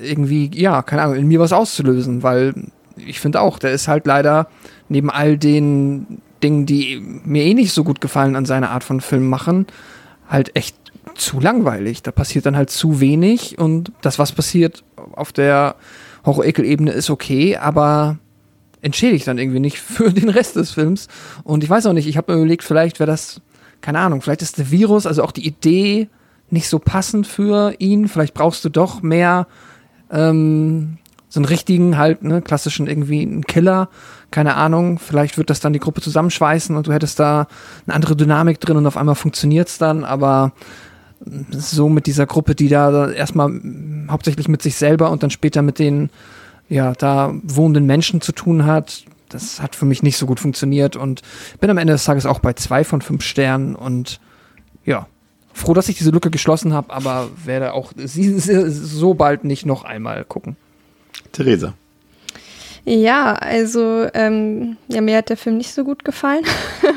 irgendwie, 0.00 0.50
ja, 0.54 0.82
keine 0.82 1.02
Ahnung, 1.02 1.16
in 1.16 1.26
mir 1.26 1.40
was 1.40 1.52
auszulösen, 1.52 2.22
weil 2.22 2.54
ich 3.06 3.20
finde 3.20 3.40
auch, 3.40 3.58
der 3.58 3.72
ist 3.72 3.88
halt 3.88 4.06
leider 4.06 4.48
neben 4.88 5.10
all 5.10 5.38
den 5.38 6.20
Dingen, 6.42 6.66
die 6.66 7.00
mir 7.24 7.44
eh 7.44 7.54
nicht 7.54 7.72
so 7.72 7.84
gut 7.84 8.00
gefallen 8.00 8.36
an 8.36 8.46
seiner 8.46 8.70
Art 8.70 8.84
von 8.84 9.00
Film 9.00 9.28
machen, 9.28 9.66
halt 10.28 10.56
echt 10.56 10.76
zu 11.14 11.40
langweilig. 11.40 12.02
Da 12.02 12.12
passiert 12.12 12.46
dann 12.46 12.56
halt 12.56 12.70
zu 12.70 13.00
wenig 13.00 13.58
und 13.58 13.92
das, 14.00 14.18
was 14.18 14.32
passiert 14.32 14.84
auf 15.12 15.32
der 15.32 15.76
Horror-Ekel-Ebene 16.24 16.92
ist 16.92 17.10
okay, 17.10 17.56
aber 17.56 18.18
entschädigt 18.82 19.26
dann 19.26 19.38
irgendwie 19.38 19.60
nicht 19.60 19.78
für 19.80 20.12
den 20.12 20.28
Rest 20.28 20.56
des 20.56 20.70
Films. 20.70 21.08
Und 21.44 21.64
ich 21.64 21.70
weiß 21.70 21.86
auch 21.86 21.92
nicht, 21.92 22.08
ich 22.08 22.16
habe 22.16 22.32
mir 22.32 22.38
überlegt, 22.38 22.64
vielleicht 22.64 23.00
wäre 23.00 23.10
das 23.10 23.40
keine 23.80 23.98
Ahnung, 23.98 24.20
vielleicht 24.20 24.42
ist 24.42 24.58
der 24.58 24.70
Virus, 24.70 25.06
also 25.06 25.22
auch 25.22 25.32
die 25.32 25.46
Idee 25.46 26.08
nicht 26.50 26.68
so 26.68 26.78
passend 26.78 27.26
für 27.26 27.74
ihn. 27.78 28.08
Vielleicht 28.08 28.34
brauchst 28.34 28.64
du 28.64 28.68
doch 28.68 29.02
mehr 29.02 29.46
ähm, 30.10 30.98
so 31.30 31.38
einen 31.38 31.46
richtigen, 31.46 31.96
halt, 31.96 32.22
ne, 32.22 32.42
klassischen 32.42 32.88
irgendwie 32.88 33.22
einen 33.22 33.44
Killer. 33.44 33.88
Keine 34.30 34.56
Ahnung, 34.56 34.98
vielleicht 34.98 35.38
wird 35.38 35.48
das 35.48 35.60
dann 35.60 35.72
die 35.72 35.78
Gruppe 35.78 36.02
zusammenschweißen 36.02 36.76
und 36.76 36.88
du 36.88 36.92
hättest 36.92 37.20
da 37.20 37.46
eine 37.86 37.94
andere 37.94 38.16
Dynamik 38.16 38.60
drin 38.60 38.76
und 38.76 38.86
auf 38.86 38.96
einmal 38.96 39.14
funktioniert's 39.14 39.78
dann, 39.78 40.04
aber 40.04 40.52
so 41.50 41.88
mit 41.88 42.06
dieser 42.06 42.26
Gruppe, 42.26 42.54
die 42.54 42.68
da 42.68 43.10
erstmal 43.10 43.60
hauptsächlich 44.10 44.48
mit 44.48 44.60
sich 44.60 44.76
selber 44.76 45.10
und 45.10 45.22
dann 45.22 45.30
später 45.30 45.62
mit 45.62 45.78
den 45.78 46.10
ja, 46.68 46.92
da 46.92 47.32
wohnenden 47.42 47.86
Menschen 47.86 48.20
zu 48.20 48.32
tun 48.32 48.66
hat, 48.66 49.04
das 49.28 49.62
hat 49.62 49.76
für 49.76 49.84
mich 49.84 50.02
nicht 50.02 50.16
so 50.16 50.26
gut 50.26 50.40
funktioniert 50.40 50.96
und 50.96 51.22
bin 51.60 51.70
am 51.70 51.78
Ende 51.78 51.92
des 51.92 52.04
Tages 52.04 52.26
auch 52.26 52.40
bei 52.40 52.54
zwei 52.54 52.84
von 52.84 53.02
fünf 53.02 53.22
Sternen 53.22 53.76
und 53.76 54.20
ja, 54.84 55.06
froh, 55.52 55.74
dass 55.74 55.88
ich 55.88 55.98
diese 55.98 56.10
Lücke 56.10 56.30
geschlossen 56.30 56.72
habe, 56.72 56.92
aber 56.92 57.28
werde 57.44 57.72
auch 57.72 57.92
so 57.96 59.14
bald 59.14 59.44
nicht 59.44 59.66
noch 59.66 59.84
einmal 59.84 60.24
gucken. 60.24 60.56
Theresa. 61.32 61.74
Ja, 62.84 63.34
also 63.34 64.06
ähm, 64.14 64.76
ja, 64.88 65.00
mir 65.00 65.18
hat 65.18 65.28
der 65.28 65.36
Film 65.36 65.58
nicht 65.58 65.72
so 65.72 65.84
gut 65.84 66.04
gefallen. 66.04 66.44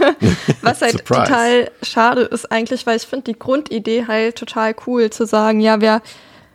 Was 0.61 0.81
halt 0.81 1.05
total 1.05 1.69
schade 1.81 2.21
ist 2.21 2.51
eigentlich, 2.51 2.85
weil 2.87 2.97
ich 2.97 3.03
finde 3.03 3.33
die 3.33 3.37
Grundidee 3.39 4.05
halt 4.07 4.37
total 4.37 4.75
cool 4.87 5.09
zu 5.09 5.25
sagen, 5.25 5.59
ja, 5.59 5.81
wir 5.81 6.01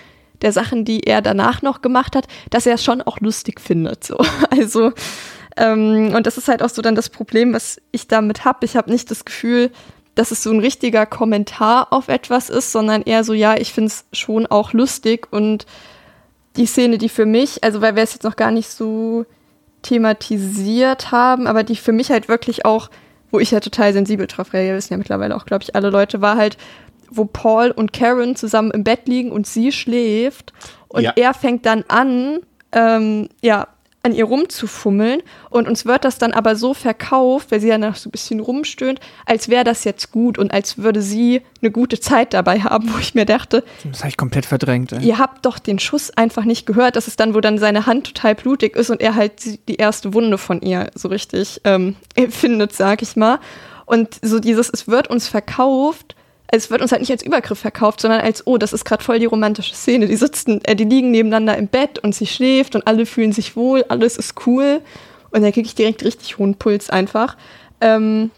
der 0.42 0.52
Sachen, 0.52 0.84
die 0.84 1.02
er 1.02 1.22
danach 1.22 1.62
noch 1.62 1.82
gemacht 1.82 2.16
hat, 2.16 2.28
dass 2.50 2.66
er 2.66 2.76
es 2.76 2.84
schon 2.84 3.02
auch 3.02 3.20
lustig 3.20 3.62
findet. 3.62 4.04
So. 4.04 4.18
Also, 4.50 4.94
ähm, 5.58 6.14
und 6.16 6.28
das 6.28 6.38
ist 6.38 6.48
halt 6.48 6.64
auch 6.64 6.70
so 6.70 6.82
dann 6.82 6.96
das 6.96 7.10
Problem, 7.10 7.54
was 7.54 7.82
ich 7.92 8.08
damit 8.08 8.46
habe. 8.46 8.66
Ich 8.66 8.76
habe 8.76 8.92
nicht 8.92 9.12
das 9.12 9.26
Gefühl, 9.26 9.72
dass 10.16 10.32
es 10.32 10.44
so 10.44 10.52
ein 10.52 10.60
richtiger 10.60 11.06
Kommentar 11.06 11.92
auf 11.92 12.08
etwas 12.08 12.50
ist, 12.50 12.72
sondern 12.72 13.02
eher 13.04 13.24
so, 13.24 13.34
ja, 13.34 13.56
ich 13.56 13.74
finde 13.74 13.90
es 13.90 14.06
schon 14.14 14.48
auch 14.48 14.74
lustig 14.74 15.28
und 15.32 15.66
die 16.56 16.66
Szene, 16.66 16.98
die 16.98 17.10
für 17.10 17.26
mich, 17.26 17.64
also 17.64 17.82
weil 17.82 17.96
wir 17.96 18.04
es 18.04 18.14
jetzt 18.14 18.24
noch 18.24 18.38
gar 18.38 18.52
nicht 18.52 18.70
so 18.70 19.26
thematisiert 19.86 21.12
haben, 21.12 21.46
aber 21.46 21.64
die 21.64 21.76
für 21.76 21.92
mich 21.92 22.10
halt 22.10 22.28
wirklich 22.28 22.66
auch, 22.66 22.90
wo 23.32 23.40
ich 23.40 23.52
ja 23.52 23.60
total 23.60 23.94
sensibel 23.94 24.26
drauf 24.26 24.52
reagiere, 24.52 24.76
wissen 24.76 24.94
ja 24.94 24.98
mittlerweile 24.98 25.36
auch, 25.36 25.46
glaube 25.46 25.64
ich, 25.64 25.76
alle 25.76 25.92
Leute, 25.92 26.22
war 26.22 26.38
halt, 26.38 26.58
wo 27.12 27.26
Paul 27.26 27.70
und 27.70 27.94
Karen 27.94 28.36
zusammen 28.36 28.72
im 28.72 28.84
Bett 28.84 29.08
liegen 29.08 29.32
und 29.32 29.46
sie 29.46 29.72
schläft 29.72 30.54
und 30.88 31.04
ja. 31.04 31.14
er 31.16 31.34
fängt 31.36 31.66
dann 31.68 31.84
an, 31.88 32.40
ähm, 32.72 33.30
ja, 33.42 33.68
an 34.06 34.14
ihr 34.16 34.26
rumzufummeln. 34.26 35.22
Und 35.50 35.68
uns 35.68 35.86
wird 35.86 36.06
das 36.06 36.18
dann 36.18 36.32
aber 36.32 36.56
so 36.56 36.74
verkauft, 36.74 37.52
weil 37.52 37.60
sie 37.60 37.68
ja 37.68 37.78
noch 37.78 37.96
so 37.96 38.08
ein 38.08 38.12
bisschen 38.12 38.40
rumstöhnt, 38.40 39.00
als 39.26 39.50
wäre 39.50 39.64
das 39.64 39.84
jetzt 39.84 40.12
gut 40.12 40.38
und 40.38 40.54
als 40.54 40.78
würde 40.78 41.02
sie 41.02 41.42
eine 41.62 41.72
gute 41.72 42.00
Zeit 42.00 42.34
dabei 42.34 42.60
haben, 42.62 42.90
wo 42.94 42.98
ich 43.00 43.16
mir 43.16 43.26
dachte, 43.26 43.64
Das 43.90 44.00
habe 44.00 44.10
ich 44.10 44.18
komplett 44.18 44.46
verdrängt. 44.46 44.92
Ey. 44.94 45.04
ihr 45.04 45.18
habt 45.18 45.46
doch 45.46 45.60
den 45.60 45.80
Schuss 45.80 46.12
einfach 46.12 46.46
nicht 46.46 46.66
gehört. 46.66 46.96
Das 46.96 47.08
ist 47.08 47.20
dann, 47.20 47.34
wo 47.34 47.42
dann 47.42 47.58
seine 47.58 47.86
Hand 47.86 48.06
total 48.08 48.36
blutig 48.36 48.76
ist 48.76 48.90
und 48.90 49.02
er 49.02 49.16
halt 49.16 49.68
die- 49.68 49.76
erste 49.76 50.14
Wunde 50.14 50.38
von 50.38 50.62
ihr 50.62 50.90
so 50.96 51.10
richtig 51.10 51.60
ähm, 51.66 51.96
findet, 52.30 52.72
sag 52.74 53.02
ich 53.02 53.16
mal. 53.18 53.40
Und 53.86 54.16
so 54.22 54.40
dieses, 54.40 54.70
es 54.72 54.88
wird 54.88 55.10
uns 55.10 55.28
verkauft, 55.28 56.16
es 56.58 56.70
wird 56.70 56.82
uns 56.82 56.92
halt 56.92 57.02
nicht 57.02 57.12
als 57.12 57.24
Übergriff 57.24 57.60
verkauft, 57.60 58.02
sondern 58.02 58.22
als, 58.22 58.46
oh, 58.46 58.58
das 58.58 58.74
ist 58.74 58.86
gerade 58.86 59.04
voll 59.04 59.20
die 59.20 59.26
romantische 59.26 59.74
Szene. 59.74 60.08
Die 60.08 60.16
sitzen, 60.16 60.64
äh, 60.66 60.76
die 60.76 60.84
liegen 60.84 61.12
nebeneinander 61.12 61.58
im 61.58 61.68
Bett 61.68 62.00
und 62.00 62.16
sie 62.16 62.28
schläft 62.28 62.76
und 62.76 62.88
alle 62.88 63.06
fühlen 63.06 63.32
sich 63.32 63.56
wohl, 63.56 63.84
alles 63.90 64.18
ist 64.18 64.46
cool. 64.46 64.82
Und 65.32 65.42
dann 65.42 65.52
kriege 65.52 65.68
ich 65.68 65.76
direkt 65.76 66.04
richtig 66.04 66.38
hohen 66.38 66.56
Puls 66.56 66.90
einfach. 66.90 67.36
Ähm, 67.82 68.32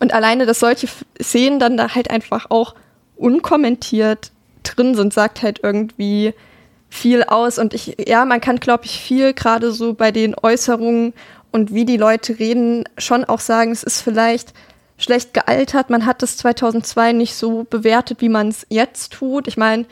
und 0.00 0.12
alleine, 0.12 0.46
dass 0.46 0.60
solche 0.60 0.88
Szenen 1.22 1.58
dann 1.58 1.76
da 1.76 1.94
halt 1.94 2.10
einfach 2.10 2.46
auch 2.50 2.74
unkommentiert 3.16 4.32
drin 4.62 4.94
sind, 4.94 5.12
sagt 5.12 5.42
halt 5.42 5.60
irgendwie 5.62 6.34
viel 6.88 7.22
aus. 7.24 7.58
Und 7.58 7.74
ich, 7.74 7.96
ja, 8.06 8.24
man 8.24 8.40
kann, 8.40 8.60
glaube 8.60 8.84
ich, 8.84 8.98
viel 8.98 9.32
gerade 9.32 9.72
so 9.72 9.94
bei 9.94 10.10
den 10.10 10.34
Äußerungen 10.40 11.14
und 11.52 11.72
wie 11.72 11.84
die 11.84 11.96
Leute 11.96 12.38
reden, 12.38 12.84
schon 12.98 13.24
auch 13.24 13.40
sagen, 13.40 13.72
es 13.72 13.82
ist 13.82 14.02
vielleicht 14.02 14.52
schlecht 14.98 15.34
gealtert. 15.34 15.90
Man 15.90 16.06
hat 16.06 16.22
das 16.22 16.36
2002 16.38 17.12
nicht 17.12 17.34
so 17.34 17.64
bewertet, 17.64 18.20
wie 18.20 18.28
man 18.28 18.48
es 18.48 18.66
jetzt 18.70 19.12
tut. 19.12 19.48
Ich 19.48 19.56
meine, 19.56 19.86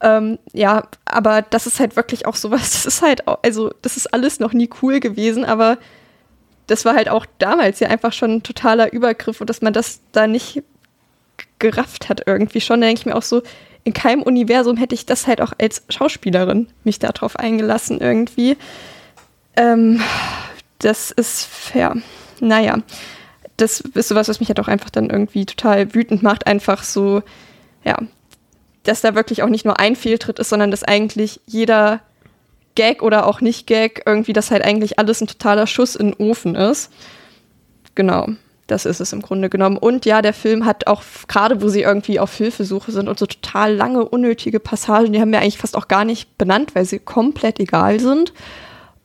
ähm, 0.00 0.38
ja, 0.52 0.86
aber 1.04 1.42
das 1.42 1.66
ist 1.66 1.80
halt 1.80 1.96
wirklich 1.96 2.26
auch 2.26 2.36
sowas, 2.36 2.60
das 2.72 2.86
ist 2.86 3.02
halt, 3.02 3.26
auch, 3.26 3.38
also 3.42 3.70
das 3.82 3.96
ist 3.96 4.12
alles 4.12 4.40
noch 4.40 4.52
nie 4.52 4.70
cool 4.82 5.00
gewesen, 5.00 5.44
aber 5.44 5.78
das 6.66 6.84
war 6.84 6.94
halt 6.94 7.08
auch 7.08 7.26
damals 7.38 7.80
ja 7.80 7.88
einfach 7.88 8.12
schon 8.12 8.36
ein 8.36 8.42
totaler 8.42 8.92
Übergriff 8.92 9.40
und 9.40 9.50
dass 9.50 9.60
man 9.60 9.72
das 9.72 10.00
da 10.12 10.26
nicht 10.26 10.62
gerafft 11.58 12.08
hat 12.08 12.22
irgendwie 12.26 12.60
schon. 12.60 12.80
Denke 12.80 13.00
ich 13.00 13.06
mir 13.06 13.16
auch 13.16 13.22
so, 13.22 13.42
in 13.84 13.92
keinem 13.92 14.22
Universum 14.22 14.76
hätte 14.76 14.94
ich 14.94 15.04
das 15.04 15.26
halt 15.26 15.40
auch 15.40 15.52
als 15.58 15.82
Schauspielerin 15.88 16.68
mich 16.84 16.98
darauf 16.98 17.36
eingelassen 17.36 18.00
irgendwie. 18.00 18.56
Ähm, 19.56 20.02
das 20.78 21.10
ist 21.10 21.44
fair. 21.44 21.96
Naja, 22.40 22.78
das 23.56 23.80
ist 23.80 24.08
sowas, 24.08 24.28
was 24.28 24.40
mich 24.40 24.48
halt 24.48 24.60
auch 24.60 24.68
einfach 24.68 24.90
dann 24.90 25.10
irgendwie 25.10 25.46
total 25.46 25.94
wütend 25.94 26.22
macht. 26.22 26.46
Einfach 26.46 26.82
so, 26.82 27.22
ja, 27.84 27.98
dass 28.82 29.00
da 29.00 29.14
wirklich 29.14 29.42
auch 29.42 29.48
nicht 29.48 29.64
nur 29.64 29.78
ein 29.78 29.96
Fehltritt 29.96 30.38
ist, 30.38 30.48
sondern 30.48 30.70
dass 30.70 30.84
eigentlich 30.84 31.40
jeder 31.46 32.00
Gag 32.74 33.02
oder 33.02 33.26
auch 33.26 33.40
nicht 33.40 33.66
Gag 33.66 34.02
irgendwie, 34.06 34.32
dass 34.32 34.50
halt 34.50 34.64
eigentlich 34.64 34.98
alles 34.98 35.20
ein 35.20 35.28
totaler 35.28 35.66
Schuss 35.66 35.94
in 35.94 36.12
den 36.12 36.30
Ofen 36.30 36.54
ist. 36.56 36.90
Genau, 37.94 38.28
das 38.66 38.86
ist 38.86 39.00
es 39.00 39.12
im 39.12 39.22
Grunde 39.22 39.48
genommen. 39.48 39.76
Und 39.76 40.06
ja, 40.06 40.22
der 40.22 40.32
Film 40.32 40.64
hat 40.64 40.86
auch, 40.86 41.02
gerade 41.28 41.62
wo 41.62 41.68
sie 41.68 41.82
irgendwie 41.82 42.18
auf 42.18 42.34
Hilfesuche 42.34 42.90
sind 42.90 43.08
und 43.08 43.18
so 43.18 43.26
total 43.26 43.74
lange, 43.74 44.04
unnötige 44.04 44.58
Passagen, 44.58 45.12
die 45.12 45.20
haben 45.20 45.32
wir 45.32 45.40
eigentlich 45.40 45.58
fast 45.58 45.76
auch 45.76 45.86
gar 45.86 46.04
nicht 46.04 46.36
benannt, 46.38 46.74
weil 46.74 46.84
sie 46.84 46.98
komplett 46.98 47.60
egal 47.60 48.00
sind. 48.00 48.32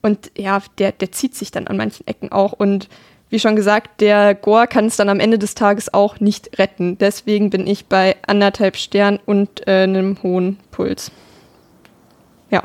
Und 0.02 0.32
ja, 0.38 0.62
der, 0.78 0.94
der 0.94 1.12
zieht 1.12 1.36
sich 1.36 1.52
dann 1.52 1.68
an 1.68 1.78
manchen 1.78 2.08
Ecken 2.08 2.32
auch. 2.32 2.54
Und 2.54 2.88
wie 3.30 3.40
schon 3.40 3.56
gesagt, 3.56 4.02
der 4.02 4.34
Gore 4.36 4.68
kann 4.68 4.86
es 4.86 4.98
dann 4.98 5.10
am 5.10 5.20
Ende 5.20 5.38
des 5.38 5.56
Tages 5.56 5.94
auch 5.94 6.20
nicht 6.20 6.58
retten. 6.58 6.98
Deswegen 6.98 7.50
bin 7.50 7.68
ich 7.68 7.86
bei 7.86 8.16
anderthalb 8.26 8.76
Stern 8.76 9.20
und 9.26 9.68
äh, 9.68 9.84
einem 9.84 10.22
hohen 10.24 10.58
Puls. 10.72 11.12
Ja. 12.50 12.64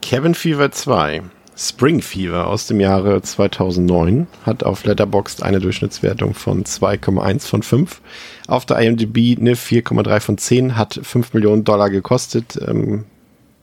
Cabin 0.00 0.34
Fever 0.34 0.70
2, 0.70 1.22
Spring 1.56 2.00
Fever 2.00 2.46
aus 2.46 2.66
dem 2.66 2.80
Jahre 2.80 3.22
2009, 3.22 4.26
hat 4.46 4.64
auf 4.64 4.84
Letterboxd 4.84 5.42
eine 5.42 5.60
Durchschnittswertung 5.60 6.34
von 6.34 6.64
2,1 6.64 7.46
von 7.46 7.62
5. 7.62 8.00
Auf 8.46 8.66
der 8.66 8.78
IMDb 8.78 9.38
eine 9.38 9.54
4,3 9.54 10.20
von 10.20 10.38
10, 10.38 10.76
hat 10.76 11.00
5 11.02 11.34
Millionen 11.34 11.64
Dollar 11.64 11.90
gekostet. 11.90 12.58
Ähm, 12.66 13.04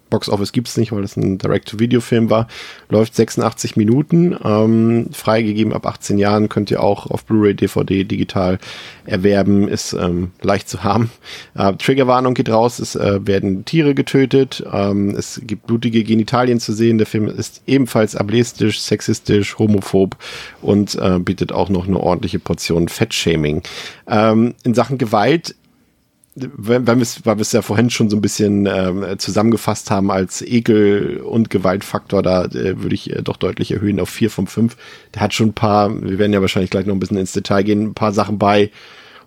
Box 0.10 0.30
Office 0.30 0.52
gibt's 0.52 0.78
nicht, 0.78 0.92
weil 0.92 1.02
das 1.02 1.18
ein 1.18 1.38
Direct-to-Video-Film 1.38 2.30
war. 2.30 2.48
Läuft 2.90 3.16
86 3.16 3.76
Minuten, 3.76 4.36
ähm, 4.44 5.08
freigegeben 5.12 5.74
ab 5.74 5.86
18 5.86 6.18
Jahren, 6.18 6.50
könnt 6.50 6.72
ihr 6.72 6.82
auch 6.82 7.08
auf 7.08 7.26
Blu-ray, 7.26 7.54
DVD, 7.54 8.04
digital 8.04 8.60
erwerben, 9.06 9.68
ist 9.68 9.94
ähm, 9.94 10.32
leicht 10.42 10.70
zu 10.70 10.84
haben. 10.84 11.12
Äh, 11.56 11.74
Triggerwarnung 11.74 12.34
geht 12.34 12.50
raus, 12.50 12.80
es 12.80 12.96
äh, 12.96 13.26
werden 13.26 13.66
Tiere 13.66 13.94
getötet, 13.94 14.64
ähm, 14.72 15.16
es 15.16 15.42
gibt 15.44 15.68
blutige 15.68 16.04
Genitalien 16.04 16.60
zu 16.60 16.74
sehen. 16.74 16.98
Der 16.98 17.08
Film 17.08 17.28
ist 17.28 17.62
ebenfalls 17.68 18.16
ableistisch, 18.16 18.82
sexistisch, 18.82 19.58
homophob 19.58 20.16
und 20.62 20.96
äh, 20.96 21.20
bietet 21.20 21.52
auch 21.52 21.70
noch 21.70 21.88
eine 21.88 22.00
ordentliche 22.00 22.40
Portion 22.40 22.88
Fettshaming. 22.88 23.62
Ähm, 24.08 24.56
in 24.64 24.74
Sachen 24.74 24.98
Gewalt 24.98 25.56
weil 26.36 26.86
weil 26.88 26.96
wir 26.98 27.02
es 27.02 27.26
weil 27.26 27.38
wir 27.38 27.42
es 27.42 27.52
ja 27.52 27.62
vorhin 27.62 27.90
schon 27.90 28.10
so 28.10 28.16
ein 28.16 28.22
bisschen 28.22 28.66
ähm, 28.66 29.04
zusammengefasst 29.18 29.92
haben 29.92 30.12
als 30.12 30.42
Ekel- 30.42 31.18
und 31.22 31.50
Gewaltfaktor, 31.50 32.24
da 32.24 32.46
äh, 32.46 32.82
würde 32.82 32.96
ich 32.96 33.14
äh, 33.14 33.22
doch 33.22 33.38
deutlich 33.38 33.72
erhöhen 33.72 34.00
auf 34.00 34.10
vier 34.10 34.30
von 34.30 34.48
fünf. 34.48 34.78
Der 35.14 35.22
hat 35.22 35.34
schon 35.34 35.50
ein 35.50 35.54
paar, 35.54 35.90
wir 36.02 36.18
werden 36.20 36.32
ja 36.34 36.42
wahrscheinlich 36.42 36.70
gleich 36.72 36.86
noch 36.86 36.94
ein 36.96 37.00
bisschen 37.00 37.18
ins 37.18 37.34
Detail 37.34 37.64
gehen, 37.64 37.82
ein 37.88 37.94
paar 37.94 38.14
Sachen 38.14 38.38
bei. 38.38 38.70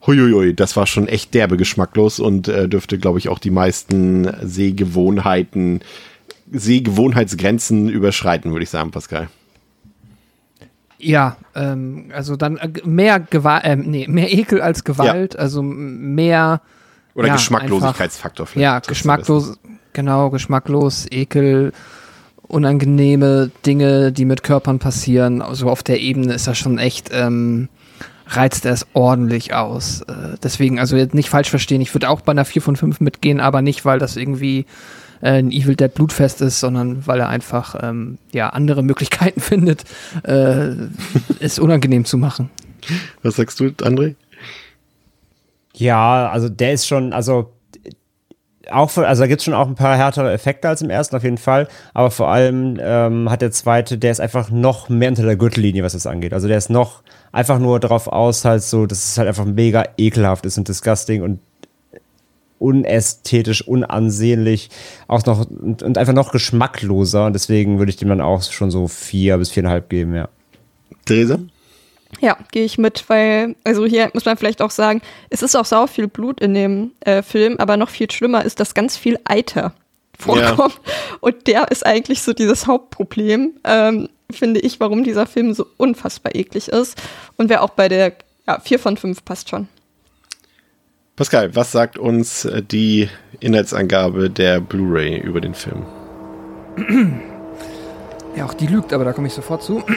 Huiuiui, 0.07 0.55
das 0.55 0.77
war 0.77 0.87
schon 0.89 1.07
echt 1.07 1.33
derbe 1.33 1.57
geschmacklos 1.57 2.19
und 2.19 2.49
äh, 2.49 2.69
dürfte, 2.69 2.99
glaube 2.99 3.21
ich, 3.21 3.29
auch 3.29 3.39
die 3.39 3.51
meisten 3.53 4.29
Sehgewohnheiten, 4.43 5.81
Sehgewohnheitsgrenzen 6.51 7.89
überschreiten, 7.89 8.51
würde 8.53 8.65
ich 8.65 8.71
sagen, 8.71 8.91
Pascal. 8.91 9.29
Ja, 10.99 11.37
ähm, 11.55 12.07
also 12.15 12.37
dann 12.37 12.57
äh, 12.57 12.71
mehr 12.85 13.21
Gewalt, 13.21 13.63
ähm, 13.65 13.83
nee, 13.87 14.07
mehr 14.09 14.33
Ekel 14.33 14.61
als 14.61 14.85
Gewalt, 14.85 15.37
also 15.39 15.61
m- 15.61 16.15
mehr 16.15 16.61
Oder 17.15 17.29
Ja, 17.29 17.35
Geschmacklosigkeitsfaktor 17.35 18.47
vielleicht. 18.47 18.63
Ja, 18.63 18.79
geschmacklos, 18.79 19.59
genau, 19.93 20.31
geschmacklos, 20.31 21.07
Ekel, 21.11 21.73
unangenehme 22.43 23.51
Dinge, 23.67 24.13
die 24.13 24.25
mit 24.25 24.43
Körpern 24.43 24.79
passieren. 24.79 25.43
Also 25.43 25.69
auf 25.69 25.83
der 25.83 26.01
Ebene 26.01 26.35
ist 26.35 26.47
das 26.47 26.59
schon 26.59 26.79
echt, 26.79 27.11
ähm, 27.13 27.69
reizt 28.27 28.65
er 28.65 28.73
es 28.73 28.87
ordentlich 28.93 29.55
aus. 29.55 30.03
Äh, 30.03 30.37
deswegen, 30.43 30.79
also 30.79 30.97
jetzt 30.97 31.15
nicht 31.15 31.29
falsch 31.29 31.51
verstehen, 31.51 31.81
ich 31.81 31.95
würde 31.95 32.09
auch 32.09 32.21
bei 32.21 32.33
einer 32.33 32.45
4 32.45 32.63
von 32.63 32.77
5 32.77 33.01
mitgehen, 33.01 33.41
aber 33.41 33.63
nicht, 33.63 33.85
weil 33.85 33.99
das 33.99 34.17
irgendwie 34.17 34.67
äh, 35.23 35.39
ein 35.39 35.51
Evil 35.51 35.77
Dead 35.77 35.93
Blutfest 35.93 36.41
ist, 36.41 36.61
sondern 36.61 37.07
weil 37.07 37.21
er 37.21 37.29
einfach 37.29 37.77
ähm, 37.83 38.19
ja 38.33 38.51
andere 38.51 38.83
Möglichkeiten 38.83 39.41
findet, 39.43 39.85
äh, 40.25 40.71
es 41.41 41.59
unangenehm 41.59 42.05
zu 42.05 42.19
machen. 42.19 42.51
Was 43.23 43.37
sagst 43.37 43.61
du, 43.61 43.67
André? 43.67 44.17
Ja, 45.75 46.29
also 46.29 46.49
der 46.49 46.73
ist 46.73 46.87
schon, 46.87 47.13
also 47.13 47.53
auch 48.71 48.91
für, 48.91 49.07
also 49.07 49.23
da 49.23 49.27
gibt 49.27 49.41
es 49.41 49.45
schon 49.45 49.55
auch 49.55 49.67
ein 49.67 49.75
paar 49.75 49.97
härtere 49.97 50.33
Effekte 50.33 50.69
als 50.69 50.83
im 50.83 50.91
ersten 50.91 51.17
auf 51.17 51.25
jeden 51.25 51.39
Fall, 51.39 51.69
aber 51.95 52.11
vor 52.11 52.29
allem 52.29 52.79
ähm, 52.81 53.31
hat 53.31 53.43
der 53.43 53.51
zweite, 53.51 53.99
der 53.99 54.11
ist 54.11 54.21
einfach 54.21 54.51
noch 54.51 54.89
mehr 54.89 55.09
unter 55.09 55.25
der 55.25 55.37
Gürtellinie, 55.37 55.83
was 55.83 55.95
das 55.95 56.07
angeht. 56.07 56.33
Also 56.33 56.49
der 56.49 56.59
ist 56.59 56.71
noch 56.71 57.03
einfach 57.33 57.59
nur 57.59 57.81
darauf 57.81 58.07
aus, 58.09 58.45
halt 58.45 58.63
so, 58.63 58.87
dass 58.87 59.05
es 59.05 59.19
halt 59.19 59.29
einfach 59.29 59.45
mega 59.45 59.85
ekelhaft 59.97 60.47
ist 60.47 60.59
und 60.59 60.69
disgusting 60.69 61.23
und 61.23 61.41
unästhetisch, 62.59 63.67
unansehnlich, 63.67 64.71
auch 65.09 65.25
noch 65.27 65.51
und, 65.51 65.83
und 65.83 65.99
einfach 65.99 66.13
noch 66.13 66.31
geschmackloser 66.31 67.27
und 67.27 67.33
deswegen 67.33 67.79
würde 67.79 67.91
ich 67.91 67.97
dem 67.97 68.09
dann 68.09 68.21
auch 68.21 68.43
schon 68.43 68.71
so 68.71 68.87
vier 68.87 69.37
bis 69.39 69.51
viereinhalb 69.51 69.89
geben, 69.89 70.15
ja. 70.15 70.29
Theresa? 71.05 71.41
Ja, 72.23 72.39
gehe 72.53 72.65
ich 72.65 72.79
mit, 72.79 73.09
weil, 73.09 73.57
also 73.65 73.85
hier 73.85 74.09
muss 74.15 74.25
man 74.25 74.37
vielleicht 74.37 74.63
auch 74.63 74.71
sagen, 74.71 75.03
es 75.29 75.43
ist 75.43 75.57
auch 75.57 75.65
sau 75.65 75.89
viel 75.89 76.07
Blut 76.07 76.41
in 76.41 76.55
dem 76.55 76.93
äh, 77.01 77.21
Film, 77.21 77.57
aber 77.59 77.77
noch 77.77 77.89
viel 77.91 78.09
schlimmer 78.09 78.45
ist, 78.45 78.61
dass 78.61 78.75
ganz 78.75 78.97
viel 78.97 79.19
Eiter 79.25 79.75
vorkommt. 80.17 80.81
Und 81.21 81.49
der 81.49 81.73
ist 81.73 81.85
eigentlich 81.85 82.23
so 82.23 82.33
dieses 82.33 82.69
Hauptproblem, 82.69 83.55
ähm, 83.65 84.09
finde 84.31 84.61
ich, 84.61 84.79
warum 84.79 85.03
dieser 85.03 85.27
Film 85.27 85.53
so 85.53 85.67
unfassbar 85.79 86.37
eklig 86.37 86.69
ist. 86.69 86.97
Und 87.37 87.49
wer 87.49 87.61
auch 87.61 87.71
bei 87.71 87.89
der 87.89 88.13
ja, 88.47 88.61
4 88.61 88.79
von 88.79 88.97
5 88.97 89.25
passt 89.25 89.49
schon. 89.49 89.67
Pascal, 91.17 91.57
was 91.57 91.73
sagt 91.73 91.99
uns 91.99 92.45
äh, 92.45 92.63
die 92.63 93.09
Inhaltsangabe 93.41 94.31
der 94.31 94.61
Blu-ray 94.61 95.19
über 95.19 95.41
den 95.41 95.55
Film? 95.55 95.87
Ja, 98.37 98.45
auch 98.45 98.55
die 98.55 98.69
lügt, 98.69 98.93
aber 98.93 99.05
da 99.05 99.13
komme 99.13 99.27
ich 99.27 99.35
sofort 99.35 99.65
zu. 99.65 99.83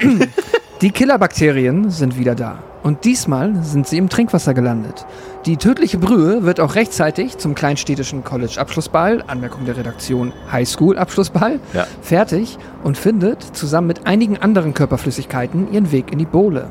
Die 0.82 0.92
Killerbakterien 0.92 1.90
sind 1.90 2.18
wieder 2.20 2.36
da. 2.36 2.60
Und 2.84 3.06
diesmal 3.06 3.64
sind 3.64 3.88
sie 3.88 3.98
im 3.98 4.10
Trinkwasser 4.10 4.54
gelandet. 4.54 5.06
Die 5.46 5.58
tödliche 5.58 5.98
Brühe 5.98 6.44
wird 6.44 6.60
auch 6.60 6.76
rechtzeitig 6.76 7.38
zum 7.38 7.56
kleinstädtischen 7.56 8.24
College-Abschlussball, 8.24 9.24
Anmerkung 9.26 9.66
der 9.66 9.78
Redaktion 9.78 10.34
Highschool-Abschlussball, 10.52 11.60
Ja. 11.74 11.88
fertig 12.02 12.58
und 12.84 12.98
findet 12.98 13.42
zusammen 13.42 13.88
mit 13.88 14.06
einigen 14.06 14.38
anderen 14.38 14.74
Körperflüssigkeiten 14.74 15.72
ihren 15.72 15.92
Weg 15.92 16.12
in 16.12 16.20
die 16.20 16.26
Bowle. 16.26 16.68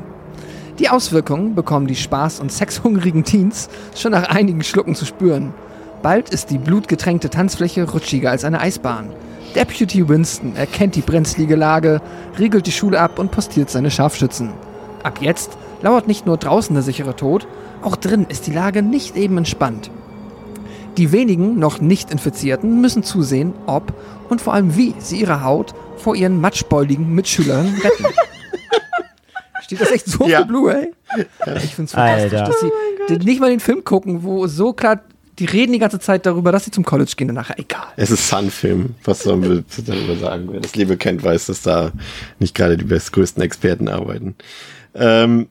Die 0.79 0.89
Auswirkungen 0.89 1.55
bekommen 1.55 1.87
die 1.87 1.95
spaß- 1.95 2.39
und 2.39 2.51
sexhungrigen 2.51 3.23
Teens 3.23 3.69
schon 3.95 4.11
nach 4.11 4.29
einigen 4.29 4.63
Schlucken 4.63 4.93
zu 4.95 5.05
spüren. 5.05 5.53
Bald 6.03 6.29
ist 6.29 6.51
die 6.51 6.59
blutgetränkte 6.59 7.29
Tanzfläche 7.29 7.89
rutschiger 7.89 8.29
als 8.29 8.45
eine 8.45 8.61
Eisbahn. 8.61 9.07
Deputy 9.55 10.07
Winston 10.09 10.55
erkennt 10.55 10.95
die 10.95 11.01
brenzlige 11.01 11.55
Lage, 11.55 12.01
riegelt 12.37 12.67
die 12.67 12.71
Schule 12.73 12.99
ab 12.99 13.19
und 13.19 13.31
postiert 13.31 13.69
seine 13.69 13.89
Scharfschützen. 13.89 14.51
Ab 15.03 15.19
jetzt 15.21 15.57
lauert 15.81 16.07
nicht 16.07 16.25
nur 16.25 16.37
draußen 16.37 16.73
der 16.73 16.83
sichere 16.83 17.15
Tod, 17.15 17.47
auch 17.81 17.95
drin 17.95 18.25
ist 18.27 18.47
die 18.47 18.51
Lage 18.53 18.81
nicht 18.81 19.15
eben 19.15 19.37
entspannt. 19.37 19.91
Die 20.97 21.11
wenigen 21.11 21.57
noch 21.59 21.79
nicht 21.79 22.11
Infizierten 22.11 22.81
müssen 22.81 23.03
zusehen, 23.03 23.53
ob 23.65 23.93
und 24.29 24.41
vor 24.41 24.53
allem 24.53 24.75
wie 24.75 24.93
sie 24.99 25.21
ihre 25.21 25.43
Haut 25.43 25.73
vor 25.97 26.15
ihren 26.15 26.41
matschbeuligen 26.41 27.13
Mitschülern 27.13 27.75
retten. 27.83 28.05
Steht 29.61 29.81
das 29.81 29.91
echt 29.91 30.05
so 30.07 30.25
Ja. 30.27 30.39
auf 30.39 30.45
der 30.45 30.51
Blu-ray? 30.51 30.91
Ich 31.63 31.75
find's 31.75 31.93
fantastisch, 31.93 32.33
Alter. 32.39 32.45
dass 32.51 32.59
sie 32.59 32.71
die 33.17 33.25
nicht 33.25 33.39
mal 33.39 33.49
den 33.49 33.59
Film 33.59 33.83
gucken, 33.83 34.23
wo 34.23 34.47
so 34.47 34.73
klar, 34.73 34.99
die 35.39 35.45
reden 35.45 35.73
die 35.73 35.79
ganze 35.79 35.99
Zeit 35.99 36.25
darüber, 36.25 36.51
dass 36.51 36.65
sie 36.65 36.71
zum 36.71 36.85
College 36.85 37.13
gehen 37.17 37.29
und 37.29 37.35
nachher 37.35 37.59
egal. 37.59 37.87
Es 37.97 38.11
ist 38.11 38.27
Sun-Film. 38.27 38.95
Was 39.03 39.23
sollen 39.23 39.43
wir 39.43 39.63
darüber 39.85 40.15
sagen? 40.15 40.47
Wer 40.51 40.61
das 40.61 40.75
Liebe 40.75 40.97
kennt, 40.97 41.23
weiß, 41.23 41.47
dass 41.47 41.61
da 41.61 41.91
nicht 42.39 42.55
gerade 42.55 42.77
die 42.77 42.85
bestgrößten 42.85 43.43
Experten 43.43 43.89
arbeiten. 43.89 44.35
Ähm, 44.93 45.47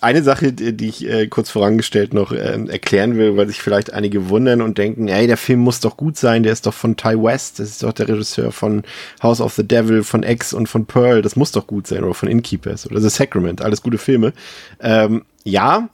eine 0.00 0.22
Sache, 0.22 0.52
die 0.52 0.76
die 0.76 0.88
ich 0.88 1.08
äh, 1.08 1.28
kurz 1.28 1.50
vorangestellt 1.50 2.12
noch 2.12 2.32
ähm, 2.32 2.68
erklären 2.68 3.16
will, 3.16 3.36
weil 3.36 3.46
sich 3.46 3.62
vielleicht 3.62 3.92
einige 3.92 4.28
wundern 4.28 4.60
und 4.60 4.78
denken, 4.78 5.06
ey, 5.06 5.28
der 5.28 5.36
Film 5.36 5.60
muss 5.60 5.78
doch 5.78 5.96
gut 5.96 6.16
sein, 6.16 6.42
der 6.42 6.52
ist 6.52 6.66
doch 6.66 6.74
von 6.74 6.96
Ty 6.96 7.22
West, 7.22 7.60
das 7.60 7.68
ist 7.70 7.82
doch 7.84 7.92
der 7.92 8.08
Regisseur 8.08 8.50
von 8.50 8.82
House 9.22 9.40
of 9.40 9.54
the 9.54 9.66
Devil, 9.66 10.02
von 10.02 10.24
X 10.24 10.52
und 10.52 10.68
von 10.68 10.86
Pearl, 10.86 11.22
das 11.22 11.36
muss 11.36 11.52
doch 11.52 11.68
gut 11.68 11.86
sein, 11.86 12.02
oder 12.02 12.14
von 12.14 12.28
Innkeepers 12.28 12.90
oder 12.90 13.00
The 13.00 13.10
Sacrament, 13.10 13.62
alles 13.62 13.80
gute 13.80 13.98
Filme. 13.98 14.32
Ähm, 14.80 15.24
ja, 15.44 15.88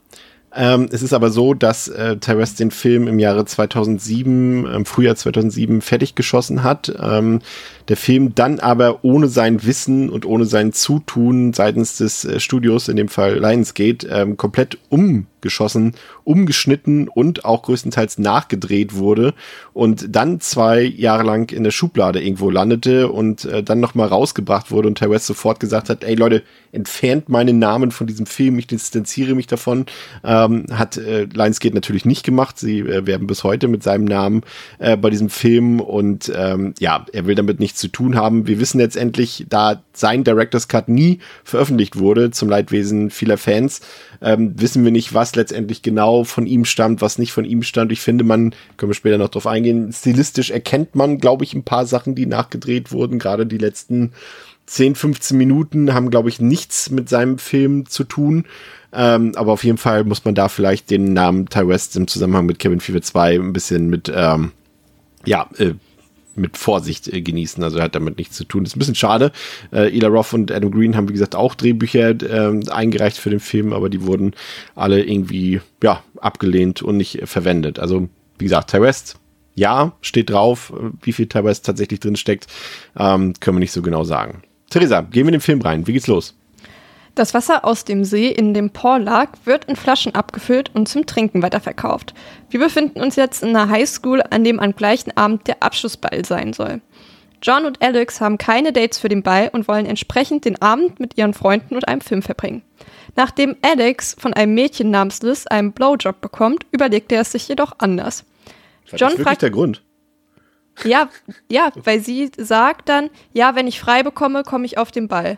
ähm, 0.55 0.89
es 0.93 1.03
ist 1.03 1.13
aber 1.13 1.31
so, 1.31 1.55
dass 1.55 1.89
äh, 1.89 2.17
Ty 2.19 2.39
West 2.39 2.61
den 2.61 2.71
Film 2.71 3.09
im 3.09 3.19
Jahre 3.19 3.45
2007, 3.45 4.67
im 4.67 4.85
Frühjahr 4.85 5.17
2007 5.17 5.81
fertig 5.81 6.15
geschossen 6.15 6.63
hat. 6.63 6.95
Ähm, 7.01 7.41
der 7.89 7.97
Film 7.97 8.35
dann 8.35 8.61
aber 8.61 9.05
ohne 9.05 9.29
sein 9.29 9.65
Wissen 9.65 10.09
und 10.09 10.25
ohne 10.27 10.45
sein 10.45 10.73
Zutun 10.73 11.53
seitens 11.53 11.97
des 11.97 12.25
äh, 12.25 12.39
Studios, 12.39 12.89
in 12.89 12.97
dem 12.97 13.09
Fall 13.09 13.39
Lionsgate, 13.39 14.07
ähm, 14.09 14.37
komplett 14.37 14.79
umgeschossen, 14.89 15.95
umgeschnitten 16.25 17.09
und 17.09 17.45
auch 17.45 17.63
größtenteils 17.63 18.19
nachgedreht 18.19 18.95
wurde 18.95 19.35
und 19.73 20.15
dann 20.15 20.41
zwei 20.41 20.83
Jahre 20.83 21.25
lang 21.25 21.51
in 21.51 21.65
der 21.65 21.71
Schublade 21.71 22.23
irgendwo 22.23 22.51
landete 22.51 23.11
und 23.11 23.45
äh, 23.47 23.63
dann 23.63 23.81
nochmal 23.81 24.09
rausgebracht 24.09 24.71
wurde 24.71 24.89
und 24.89 24.99
Ty 24.99 25.11
West 25.11 25.27
sofort 25.27 25.61
gesagt 25.61 25.89
hat, 25.89 26.05
ey 26.05 26.15
Leute, 26.15 26.43
entfernt 26.71 27.29
meinen 27.29 27.59
Namen 27.59 27.91
von 27.91 28.07
diesem 28.07 28.27
Film, 28.27 28.59
ich 28.59 28.67
distanziere 28.67 29.35
mich 29.35 29.47
davon. 29.47 29.87
Ähm, 30.45 30.67
hat 30.73 30.97
äh, 30.97 31.25
Lionsgate 31.25 31.75
natürlich 31.75 32.05
nicht 32.05 32.25
gemacht. 32.25 32.59
Sie 32.59 32.81
äh, 32.81 33.07
werben 33.07 33.27
bis 33.27 33.45
heute 33.45 33.69
mit 33.69 33.83
seinem 33.83 34.05
Namen 34.05 34.43
äh, 34.79 34.97
bei 34.97 35.11
diesem 35.11 35.29
Film 35.29 35.81
und 35.81 36.33
ähm, 36.35 36.75
ja, 36.79 37.07
er 37.13 37.27
will 37.27 37.35
damit 37.35 37.61
nichts 37.61 37.81
zu 37.81 37.89
tun 37.89 38.17
haben. 38.17 38.47
Wir 38.47 38.61
wissen 38.61 38.79
letztendlich, 38.79 39.47
da 39.49 39.83
sein 39.93 40.25
Director's 40.25 40.69
Cut 40.69 40.89
nie 40.89 41.19
veröffentlicht 41.45 41.99
wurde, 41.99 42.31
zum 42.31 42.49
Leidwesen 42.49 43.11
vieler 43.11 43.39
Fans, 43.39 43.81
ähm, 44.21 44.55
wissen 44.57 44.85
wir 44.85 44.93
nicht, 44.93 45.15
was 45.15 45.35
letztendlich 45.35 45.83
genau 45.83 46.25
von 46.25 46.47
ihm 46.47 46.65
stammt, 46.65 47.01
was 47.01 47.19
nicht 47.19 47.33
von 47.33 47.45
ihm 47.45 47.63
stammt. 47.63 47.93
Ich 47.93 48.01
finde, 48.01 48.25
man, 48.25 48.55
können 48.77 48.91
wir 48.91 48.95
später 48.95 49.19
noch 49.19 49.29
drauf 49.29 49.47
eingehen, 49.47 49.93
stilistisch 49.93 50.51
erkennt 50.51 50.95
man, 50.95 51.19
glaube 51.19 51.45
ich, 51.45 51.55
ein 51.55 51.65
paar 51.65 51.87
Sachen, 51.87 52.15
die 52.15 52.27
nachgedreht 52.27 52.93
wurden, 52.93 53.19
gerade 53.19 53.47
die 53.47 53.59
letzten 53.59 54.13
10, 54.67 54.95
15 54.95 55.37
Minuten 55.37 55.93
haben, 55.93 56.11
glaube 56.11 56.29
ich, 56.29 56.41
nichts 56.41 56.91
mit 56.91 57.09
seinem 57.09 57.39
Film 57.39 57.87
zu 57.87 58.05
tun. 58.05 58.47
Ähm, 58.93 59.33
aber 59.37 59.53
auf 59.53 59.65
jeden 59.65 59.79
Fall 59.79 60.05
muss 60.05 60.25
man 60.25 60.35
da 60.35 60.49
vielleicht 60.49 60.91
den 60.91 61.13
Namen 61.13 61.47
Ty 61.47 61.67
West 61.69 61.97
im 61.97 62.07
Zusammenhang 62.07 62.47
mit 62.47 62.59
Kevin 62.59 62.81
Fever 62.81 63.01
2 63.01 63.35
ein 63.37 63.53
bisschen 63.53 63.89
mit, 63.89 64.13
ähm, 64.15 64.53
ja, 65.25 65.49
äh, 65.59 65.75
mit 66.35 66.57
Vorsicht 66.57 67.09
äh, 67.09 67.21
genießen. 67.21 67.63
Also 67.63 67.79
er 67.79 67.85
hat 67.85 67.95
damit 67.95 68.19
nichts 68.19 68.37
zu 68.37 68.45
tun. 68.45 68.65
Das 68.65 68.73
ist 68.73 68.77
ein 68.77 68.79
bisschen 68.81 68.95
schade. 68.95 69.33
Äh, 69.73 69.97
Ela 69.97 70.09
Roth 70.09 70.33
und 70.33 70.51
Adam 70.51 70.71
Green 70.71 70.97
haben, 70.97 71.09
wie 71.09 71.15
gesagt, 71.15 71.35
auch 71.35 71.55
Drehbücher 71.55 72.11
äh, 72.11 72.71
eingereicht 72.71 73.19
für 73.19 73.31
den 73.31 73.41
Film, 73.41 73.73
aber 73.73 73.89
die 73.89 74.03
wurden 74.03 74.35
alle 74.75 75.03
irgendwie, 75.03 75.61
ja, 75.83 76.03
abgelehnt 76.21 76.83
und 76.83 76.97
nicht 76.97 77.21
verwendet. 77.25 77.79
Also, 77.79 78.09
wie 78.39 78.45
gesagt, 78.45 78.71
Ty 78.71 78.81
West, 78.81 79.17
ja, 79.55 79.93
steht 80.01 80.31
drauf. 80.31 80.73
Äh, 80.77 80.91
Wie 81.03 81.13
viel 81.13 81.27
Ty 81.27 81.45
West 81.45 81.67
tatsächlich 81.67 82.01
drin 82.01 82.17
steckt, 82.17 82.47
ähm, 82.97 83.35
können 83.41 83.57
wir 83.57 83.61
nicht 83.61 83.73
so 83.73 83.83
genau 83.83 84.05
sagen. 84.05 84.43
Theresa, 84.71 85.03
gehen 85.03 85.27
wir 85.27 85.29
in 85.29 85.33
den 85.33 85.41
Film 85.41 85.61
rein. 85.61 85.87
Wie 85.87 85.93
geht's 85.93 86.07
los? 86.07 86.35
Das 87.15 87.35
Wasser 87.35 87.65
aus 87.65 87.85
dem 87.85 88.05
See, 88.05 88.29
in 88.29 88.55
dem 88.55 88.71
Paul 88.71 89.03
lag, 89.03 89.31
wird 89.45 89.67
in 89.67 89.77
Flaschen 89.77 90.15
abgefüllt 90.15 90.71
und 90.75 90.89
zum 90.89 91.05
Trinken 91.05 91.43
weiterverkauft. 91.43 92.15
Wir 92.49 92.59
befinden 92.61 93.03
uns 93.03 93.17
jetzt 93.17 93.43
in 93.43 93.51
einer 93.51 93.69
Highschool, 93.69 94.23
an 94.31 94.45
dem 94.45 94.59
am 94.59 94.75
gleichen 94.75 95.15
Abend 95.17 95.47
der 95.47 95.63
Abschlussball 95.63 96.25
sein 96.25 96.55
soll. 96.55 96.81
John 97.43 97.67
und 97.67 97.83
Alex 97.83 98.21
haben 98.21 98.39
keine 98.39 98.73
Dates 98.73 98.99
für 98.99 99.09
den 99.09 99.23
Ball 99.23 99.51
und 99.53 99.69
wollen 99.69 99.85
entsprechend 99.85 100.45
den 100.45 100.63
Abend 100.63 101.01
mit 101.01 101.19
ihren 101.19 101.35
Freunden 101.35 101.75
und 101.75 101.87
einem 101.87 102.01
Film 102.01 102.23
verbringen. 102.23 102.63
Nachdem 103.17 103.57
Alex 103.63 104.17
von 104.19 104.33
einem 104.33 104.55
Mädchen 104.55 104.91
namens 104.91 105.21
Liz 105.23 105.47
einen 105.47 105.73
Blowjob 105.73 106.21
bekommt, 106.21 106.65
überlegt 106.71 107.13
er 107.13 107.23
es 107.23 107.33
sich 107.33 107.47
jedoch 107.49 107.75
anders. 107.79 108.25
John 108.87 108.99
das 108.99 109.11
wirklich 109.13 109.27
fragt- 109.27 109.43
der 109.43 109.51
Grund? 109.51 109.83
Ja, 110.85 111.11
ja, 111.51 111.71
weil 111.85 112.01
sie 112.01 112.31
sagt 112.39 112.89
dann, 112.89 113.11
ja, 113.35 113.55
wenn 113.55 113.67
ich 113.67 113.79
frei 113.81 114.03
bekomme, 114.03 114.43
komme 114.43 114.65
ich 114.65 114.79
auf 114.79 114.91
den 114.91 115.09
Ball. 115.09 115.37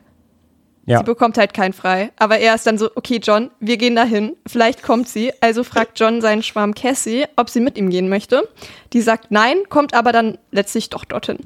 Ja. 0.86 0.98
Sie 0.98 1.04
bekommt 1.04 1.38
halt 1.38 1.54
keinen 1.54 1.72
frei. 1.72 2.10
Aber 2.16 2.38
er 2.38 2.54
ist 2.54 2.66
dann 2.66 2.78
so, 2.78 2.90
okay, 2.94 3.20
John, 3.22 3.50
wir 3.60 3.76
gehen 3.76 3.96
dahin. 3.96 4.36
Vielleicht 4.46 4.82
kommt 4.82 5.08
sie. 5.08 5.32
Also 5.40 5.64
fragt 5.64 5.98
John 5.98 6.20
seinen 6.20 6.42
Schwarm 6.42 6.74
Cassie, 6.74 7.24
ob 7.36 7.48
sie 7.48 7.60
mit 7.60 7.78
ihm 7.78 7.90
gehen 7.90 8.08
möchte. 8.08 8.48
Die 8.92 9.00
sagt 9.00 9.30
nein, 9.30 9.56
kommt 9.68 9.94
aber 9.94 10.12
dann 10.12 10.38
letztlich 10.50 10.90
doch 10.90 11.04
dorthin. 11.04 11.38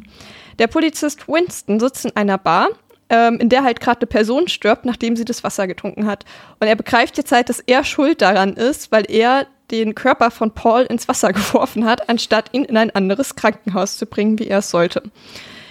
Der 0.59 0.66
Polizist 0.66 1.28
Winston 1.28 1.78
sitzt 1.78 2.05
in 2.05 2.16
einer 2.16 2.36
Bar, 2.36 2.69
ähm, 3.10 3.39
in 3.39 3.48
der 3.48 3.62
halt 3.62 3.81
gerade 3.81 4.01
eine 4.01 4.09
Person 4.09 4.48
stirbt, 4.48 4.85
nachdem 4.85 5.15
sie 5.15 5.24
das 5.24 5.44
Wasser 5.44 5.69
getrunken 5.69 6.06
hat. 6.06 6.24
Und 6.59 6.66
er 6.66 6.74
begreift 6.74 7.16
jetzt 7.16 7.31
halt, 7.31 7.48
dass 7.48 7.60
er 7.60 7.85
schuld 7.85 8.20
daran 8.23 8.55
ist, 8.55 8.90
weil 8.90 9.09
er 9.09 9.47
den 9.70 9.94
Körper 9.94 10.31
von 10.31 10.51
Paul 10.51 10.82
ins 10.82 11.06
Wasser 11.06 11.32
geworfen 11.32 11.85
hat, 11.85 12.09
anstatt 12.09 12.51
ihn 12.52 12.65
in 12.65 12.77
ein 12.77 12.90
anderes 12.90 13.36
Krankenhaus 13.36 13.98
zu 13.98 14.06
bringen, 14.06 14.39
wie 14.40 14.48
er 14.48 14.59
es 14.59 14.70
sollte. 14.70 15.02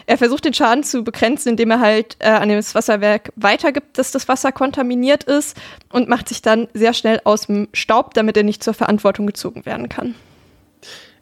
Er 0.09 0.17
versucht 0.17 0.45
den 0.45 0.53
Schaden 0.53 0.83
zu 0.83 1.03
begrenzen, 1.03 1.49
indem 1.49 1.69
er 1.69 1.81
halt 1.81 2.15
äh, 2.19 2.29
an 2.29 2.47
das 2.47 2.73
Wasserwerk 2.73 3.33
weitergibt, 3.35 3.97
dass 3.97 4.11
das 4.11 4.29
Wasser 4.29 4.53
kontaminiert 4.53 5.25
ist 5.25 5.57
und 5.91 6.07
macht 6.07 6.29
sich 6.29 6.41
dann 6.41 6.69
sehr 6.73 6.93
schnell 6.93 7.19
aus 7.25 7.47
dem 7.47 7.67
Staub, 7.73 8.13
damit 8.13 8.37
er 8.37 8.43
nicht 8.43 8.63
zur 8.63 8.73
Verantwortung 8.73 9.27
gezogen 9.27 9.65
werden 9.65 9.89
kann. 9.89 10.15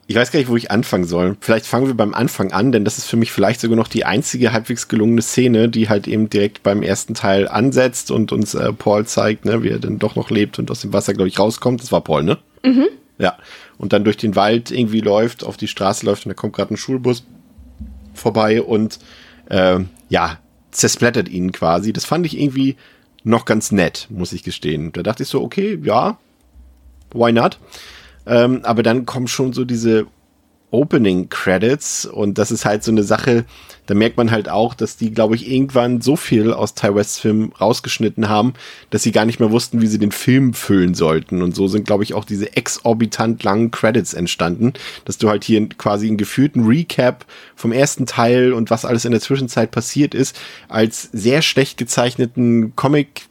Ich 0.06 0.16
weiß 0.16 0.32
gar 0.32 0.38
nicht, 0.38 0.49
wo 0.49 0.56
ich 0.56 0.70
anfangen 0.70 1.06
soll. 1.06 1.36
Vielleicht 1.41 1.66
fangen 1.66 1.88
wir 1.88 1.95
beim 1.95 2.14
Anfang 2.14 2.52
an, 2.52 2.72
denn 2.72 2.86
das 2.86 2.99
ist 2.99 3.07
für 3.07 3.18
mich 3.18 3.32
vielleicht 3.32 3.60
sogar 3.60 3.76
noch 3.76 3.88
die 3.88 4.06
einzige 4.06 4.53
halbwegs 4.53 4.88
gelungene 4.88 5.24
Szene, 5.24 5.68
die 5.68 5.90
halt 5.90 6.07
eben 6.07 6.30
direkt 6.30 6.62
beim 6.62 6.84
ersten 6.84 7.16
Teil 7.16 7.48
ansetzt 7.48 8.12
und 8.12 8.32
uns 8.32 8.53
äh, 8.53 8.72
Paul 8.72 9.07
zeigt, 9.07 9.45
ne, 9.45 9.64
wie 9.64 9.70
er 9.70 9.80
dann 9.80 9.98
doch 9.98 10.16
noch 10.16 10.30
lebt 10.30 10.60
und 10.60 10.70
aus 10.70 10.82
dem 10.82 10.94
Wasser, 10.94 11.16
glaube 11.16 11.30
ich, 11.30 11.40
rauskommt. 11.40 11.82
Das 11.82 11.91
war 11.91 12.02
Paul, 12.02 12.22
ne? 12.22 12.38
Mhm. 12.64 12.86
Ja. 13.18 13.36
Und 13.80 13.94
dann 13.94 14.03
durch 14.03 14.18
den 14.18 14.36
Wald 14.36 14.70
irgendwie 14.70 15.02
läuft, 15.02 15.44
auf 15.44 15.57
die 15.57 15.68
Straße 15.68 16.06
läuft 16.06 16.28
und 16.28 16.30
da 16.30 16.36
kommt 16.36 16.53
gerade 16.53 16.76
ein 16.76 16.78
Schulbus 16.78 17.24
vorbei 18.16 18.62
und 18.62 19.00
äh, 19.50 19.80
ja, 20.10 20.40
zersplättert 20.72 21.30
ihn 21.30 21.52
quasi. 21.52 21.94
Das 21.94 22.06
fand 22.06 22.26
ich 22.26 22.40
irgendwie 22.40 22.76
noch 23.24 23.46
ganz 23.46 23.72
nett, 23.72 24.08
muss 24.10 24.34
ich 24.34 24.44
gestehen. 24.44 24.92
Da 24.92 25.04
dachte 25.04 25.24
ich 25.24 25.30
so, 25.30 25.42
okay, 25.42 25.80
ja, 25.84 26.18
why 27.12 27.32
not? 27.32 27.60
Ähm, 28.28 28.62
aber 28.64 28.84
dann 28.84 29.06
kommen 29.06 29.28
schon 29.28 29.54
so 29.54 29.66
diese 29.66 30.08
Opening 30.72 31.30
Credits 31.30 32.06
und 32.06 32.38
das 32.38 32.52
ist 32.52 32.66
halt 32.66 32.84
so 32.84 32.92
eine 32.92 33.04
Sache, 33.04 33.46
da 33.86 33.94
merkt 33.94 34.18
man 34.18 34.32
halt 34.32 34.50
auch, 34.50 34.74
dass 34.74 34.98
die, 34.98 35.12
glaube 35.12 35.36
ich, 35.36 35.50
irgendwann 35.50 36.02
so 36.02 36.16
viel 36.16 36.52
aus 36.52 36.74
Ty 36.74 36.96
Wests 36.96 37.20
Film 37.20 37.54
rausgeschnitten 37.60 38.30
haben, 38.30 38.54
dass 38.90 39.04
sie 39.04 39.12
gar 39.12 39.26
nicht 39.26 39.40
mehr 39.40 39.52
wussten, 39.52 39.82
wie 39.82 39.88
sie 39.88 40.00
den 40.00 40.12
Film 40.12 40.54
füllen 40.54 40.96
sollten. 40.96 41.42
Und 41.42 41.56
so 41.56 41.68
sind, 41.68 41.86
glaube 41.86 42.04
ich, 42.04 42.14
auch 42.14 42.26
diese 42.26 42.56
exorbitant 42.56 43.44
langen 43.44 43.72
Credits 43.72 44.14
entstanden, 44.14 44.74
dass 45.06 45.18
du 45.18 45.30
halt 45.30 45.44
hier 45.44 45.68
quasi 45.70 46.08
einen 46.08 46.18
geführten 46.18 46.66
Recap 46.66 47.26
vom 47.56 47.72
ersten 47.72 48.06
Teil 48.06 48.54
und 48.54 48.70
was 48.72 48.86
alles 48.86 49.06
in 49.06 49.12
der 49.12 49.22
Zwischenzeit 49.22 49.72
passiert 49.72 50.16
ist, 50.16 50.40
als 50.68 51.10
sehr 51.12 51.42
schlecht 51.42 51.78
gezeichneten 51.78 52.76
Comic 52.76 53.28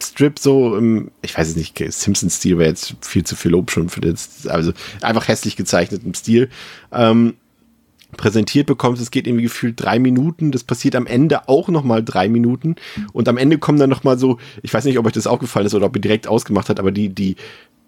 Strip 0.00 0.38
so 0.38 0.76
im, 0.76 1.10
ich 1.22 1.36
weiß 1.36 1.48
es 1.48 1.56
nicht, 1.56 1.78
Simpsons-Stil 1.78 2.58
wäre 2.58 2.70
jetzt 2.70 2.94
viel 3.00 3.24
zu 3.24 3.36
viel 3.36 3.50
Lob 3.50 3.70
schon 3.70 3.88
für 3.88 4.00
das, 4.00 4.46
also 4.46 4.72
einfach 5.02 5.28
hässlich 5.28 5.56
gezeichnetem 5.56 6.14
Stil, 6.14 6.50
ähm, 6.92 7.34
präsentiert 8.16 8.66
bekommst. 8.66 9.02
Es 9.02 9.10
geht 9.10 9.26
irgendwie 9.26 9.44
gefühlt 9.44 9.80
drei 9.80 9.98
Minuten. 9.98 10.50
Das 10.50 10.64
passiert 10.64 10.96
am 10.96 11.06
Ende 11.06 11.48
auch 11.48 11.68
nochmal 11.68 12.02
drei 12.02 12.28
Minuten. 12.28 12.76
Und 13.12 13.28
am 13.28 13.36
Ende 13.36 13.58
kommen 13.58 13.78
dann 13.78 13.90
nochmal 13.90 14.18
so, 14.18 14.38
ich 14.62 14.72
weiß 14.72 14.84
nicht, 14.84 14.98
ob 14.98 15.06
euch 15.06 15.12
das 15.12 15.26
aufgefallen 15.26 15.66
ist 15.66 15.74
oder 15.74 15.86
ob 15.86 15.96
ihr 15.96 16.00
direkt 16.00 16.26
ausgemacht 16.26 16.68
habt, 16.68 16.80
aber 16.80 16.92
die, 16.92 17.10
die, 17.10 17.36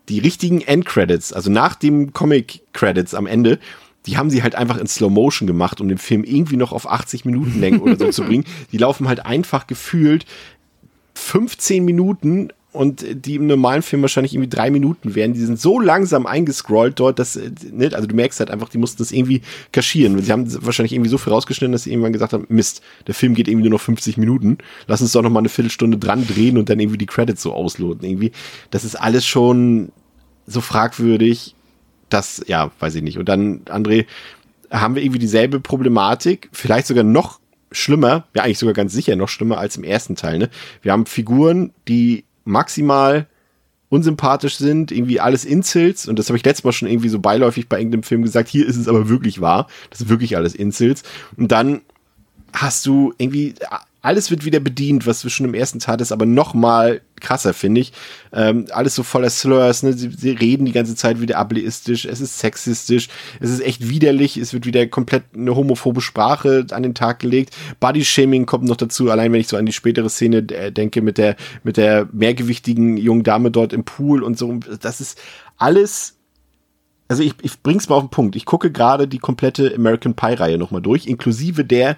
die 0.08 0.18
richtigen 0.18 0.60
Endcredits, 0.60 1.32
also 1.32 1.50
nach 1.50 1.74
dem 1.74 2.12
Comic-Credits 2.12 3.14
am 3.14 3.26
Ende, 3.26 3.58
die 4.06 4.16
haben 4.16 4.30
sie 4.30 4.42
halt 4.42 4.54
einfach 4.54 4.78
in 4.78 4.86
Slow 4.86 5.10
Motion 5.10 5.46
gemacht, 5.46 5.80
um 5.80 5.88
den 5.88 5.98
Film 5.98 6.24
irgendwie 6.24 6.56
noch 6.56 6.72
auf 6.72 6.90
80 6.90 7.24
Minuten 7.24 7.60
Länge 7.60 7.80
oder 7.80 7.98
so 7.98 8.10
zu 8.10 8.22
bringen. 8.22 8.44
Die 8.72 8.78
laufen 8.78 9.08
halt 9.08 9.26
einfach 9.26 9.66
gefühlt 9.66 10.24
15 11.20 11.84
Minuten 11.84 12.50
und 12.72 13.04
die 13.26 13.34
im 13.34 13.46
normalen 13.46 13.82
Film 13.82 14.02
wahrscheinlich 14.02 14.32
irgendwie 14.32 14.48
drei 14.48 14.70
Minuten 14.70 15.14
wären. 15.14 15.32
Die 15.32 15.40
sind 15.40 15.60
so 15.60 15.80
langsam 15.80 16.26
eingescrollt 16.26 17.00
dort, 17.00 17.18
dass, 17.18 17.38
ne, 17.72 17.90
also 17.92 18.06
du 18.06 18.14
merkst 18.14 18.38
halt 18.38 18.50
einfach, 18.50 18.68
die 18.68 18.78
mussten 18.78 18.98
das 18.98 19.10
irgendwie 19.10 19.42
kaschieren. 19.72 20.20
Sie 20.22 20.30
haben 20.30 20.46
wahrscheinlich 20.64 20.92
irgendwie 20.92 21.10
so 21.10 21.18
viel 21.18 21.32
rausgeschnitten, 21.32 21.72
dass 21.72 21.82
sie 21.82 21.90
irgendwann 21.90 22.12
gesagt 22.12 22.32
haben, 22.32 22.46
Mist, 22.48 22.82
der 23.08 23.14
Film 23.14 23.34
geht 23.34 23.48
irgendwie 23.48 23.68
nur 23.68 23.78
noch 23.78 23.84
50 23.84 24.18
Minuten. 24.18 24.58
Lass 24.86 25.00
uns 25.00 25.12
doch 25.12 25.22
noch 25.22 25.30
mal 25.30 25.40
eine 25.40 25.48
Viertelstunde 25.48 25.98
dran 25.98 26.26
drehen 26.26 26.58
und 26.58 26.68
dann 26.68 26.78
irgendwie 26.78 26.98
die 26.98 27.06
Credits 27.06 27.42
so 27.42 27.52
ausloten. 27.52 28.08
Irgendwie, 28.08 28.30
das 28.70 28.84
ist 28.84 28.94
alles 28.94 29.26
schon 29.26 29.90
so 30.46 30.60
fragwürdig, 30.60 31.56
dass, 32.08 32.42
ja, 32.46 32.70
weiß 32.78 32.94
ich 32.94 33.02
nicht. 33.02 33.18
Und 33.18 33.28
dann, 33.28 33.62
André, 33.64 34.06
haben 34.70 34.94
wir 34.94 35.02
irgendwie 35.02 35.18
dieselbe 35.18 35.58
Problematik, 35.58 36.48
vielleicht 36.52 36.86
sogar 36.86 37.02
noch 37.02 37.39
schlimmer, 37.72 38.26
ja 38.34 38.42
eigentlich 38.42 38.58
sogar 38.58 38.74
ganz 38.74 38.92
sicher 38.92 39.16
noch 39.16 39.28
schlimmer 39.28 39.58
als 39.58 39.76
im 39.76 39.84
ersten 39.84 40.16
Teil. 40.16 40.38
Ne? 40.38 40.50
Wir 40.82 40.92
haben 40.92 41.06
Figuren, 41.06 41.72
die 41.88 42.24
maximal 42.44 43.26
unsympathisch 43.88 44.56
sind, 44.56 44.92
irgendwie 44.92 45.20
alles 45.20 45.44
Insults, 45.44 46.08
und 46.08 46.18
das 46.18 46.28
habe 46.28 46.36
ich 46.36 46.44
letztes 46.44 46.64
Mal 46.64 46.72
schon 46.72 46.88
irgendwie 46.88 47.08
so 47.08 47.18
beiläufig 47.18 47.68
bei 47.68 47.78
irgendeinem 47.78 48.04
Film 48.04 48.22
gesagt, 48.22 48.48
hier 48.48 48.66
ist 48.66 48.76
es 48.76 48.88
aber 48.88 49.08
wirklich 49.08 49.40
wahr, 49.40 49.66
das 49.90 50.00
ist 50.02 50.08
wirklich 50.08 50.36
alles 50.36 50.54
Insults. 50.54 51.02
Und 51.36 51.50
dann 51.50 51.82
hast 52.52 52.86
du 52.86 53.12
irgendwie 53.18 53.54
alles 54.02 54.30
wird 54.30 54.44
wieder 54.44 54.60
bedient, 54.60 55.06
was 55.06 55.30
schon 55.30 55.46
im 55.46 55.54
ersten 55.54 55.78
Teil 55.78 56.00
ist, 56.00 56.12
aber 56.12 56.26
noch 56.26 56.54
mal 56.54 57.00
krasser, 57.20 57.52
finde 57.52 57.82
ich. 57.82 57.92
Ähm, 58.32 58.66
alles 58.70 58.94
so 58.94 59.02
voller 59.02 59.28
Slurs, 59.28 59.82
ne? 59.82 59.92
Sie, 59.92 60.10
sie, 60.10 60.30
reden 60.30 60.64
die 60.64 60.72
ganze 60.72 60.94
Zeit 60.94 61.20
wieder 61.20 61.36
ableistisch, 61.36 62.06
es 62.06 62.20
ist 62.20 62.38
sexistisch, 62.38 63.08
es 63.40 63.50
ist 63.50 63.60
echt 63.60 63.88
widerlich, 63.88 64.36
es 64.38 64.54
wird 64.54 64.64
wieder 64.64 64.86
komplett 64.86 65.24
eine 65.34 65.54
homophobe 65.54 66.00
Sprache 66.00 66.66
an 66.70 66.82
den 66.82 66.94
Tag 66.94 67.18
gelegt. 67.18 67.54
Body-Shaming 67.78 68.46
kommt 68.46 68.64
noch 68.64 68.76
dazu, 68.76 69.10
allein 69.10 69.32
wenn 69.32 69.40
ich 69.40 69.48
so 69.48 69.56
an 69.56 69.66
die 69.66 69.72
spätere 69.72 70.08
Szene 70.08 70.38
äh, 70.38 70.72
denke 70.72 71.02
mit 71.02 71.18
der, 71.18 71.36
mit 71.62 71.76
der 71.76 72.08
mehrgewichtigen 72.12 72.96
jungen 72.96 73.22
Dame 73.22 73.50
dort 73.50 73.72
im 73.72 73.84
Pool 73.84 74.22
und 74.22 74.38
so. 74.38 74.60
Das 74.80 75.00
ist 75.00 75.18
alles 75.58 76.16
also 77.10 77.24
ich, 77.24 77.34
ich 77.42 77.60
bring's 77.60 77.88
mal 77.88 77.96
auf 77.96 78.04
den 78.04 78.10
Punkt. 78.10 78.36
Ich 78.36 78.44
gucke 78.44 78.70
gerade 78.70 79.08
die 79.08 79.18
komplette 79.18 79.74
American 79.74 80.14
Pie 80.14 80.34
Reihe 80.34 80.58
nochmal 80.58 80.80
durch, 80.80 81.08
inklusive 81.08 81.64
der 81.64 81.96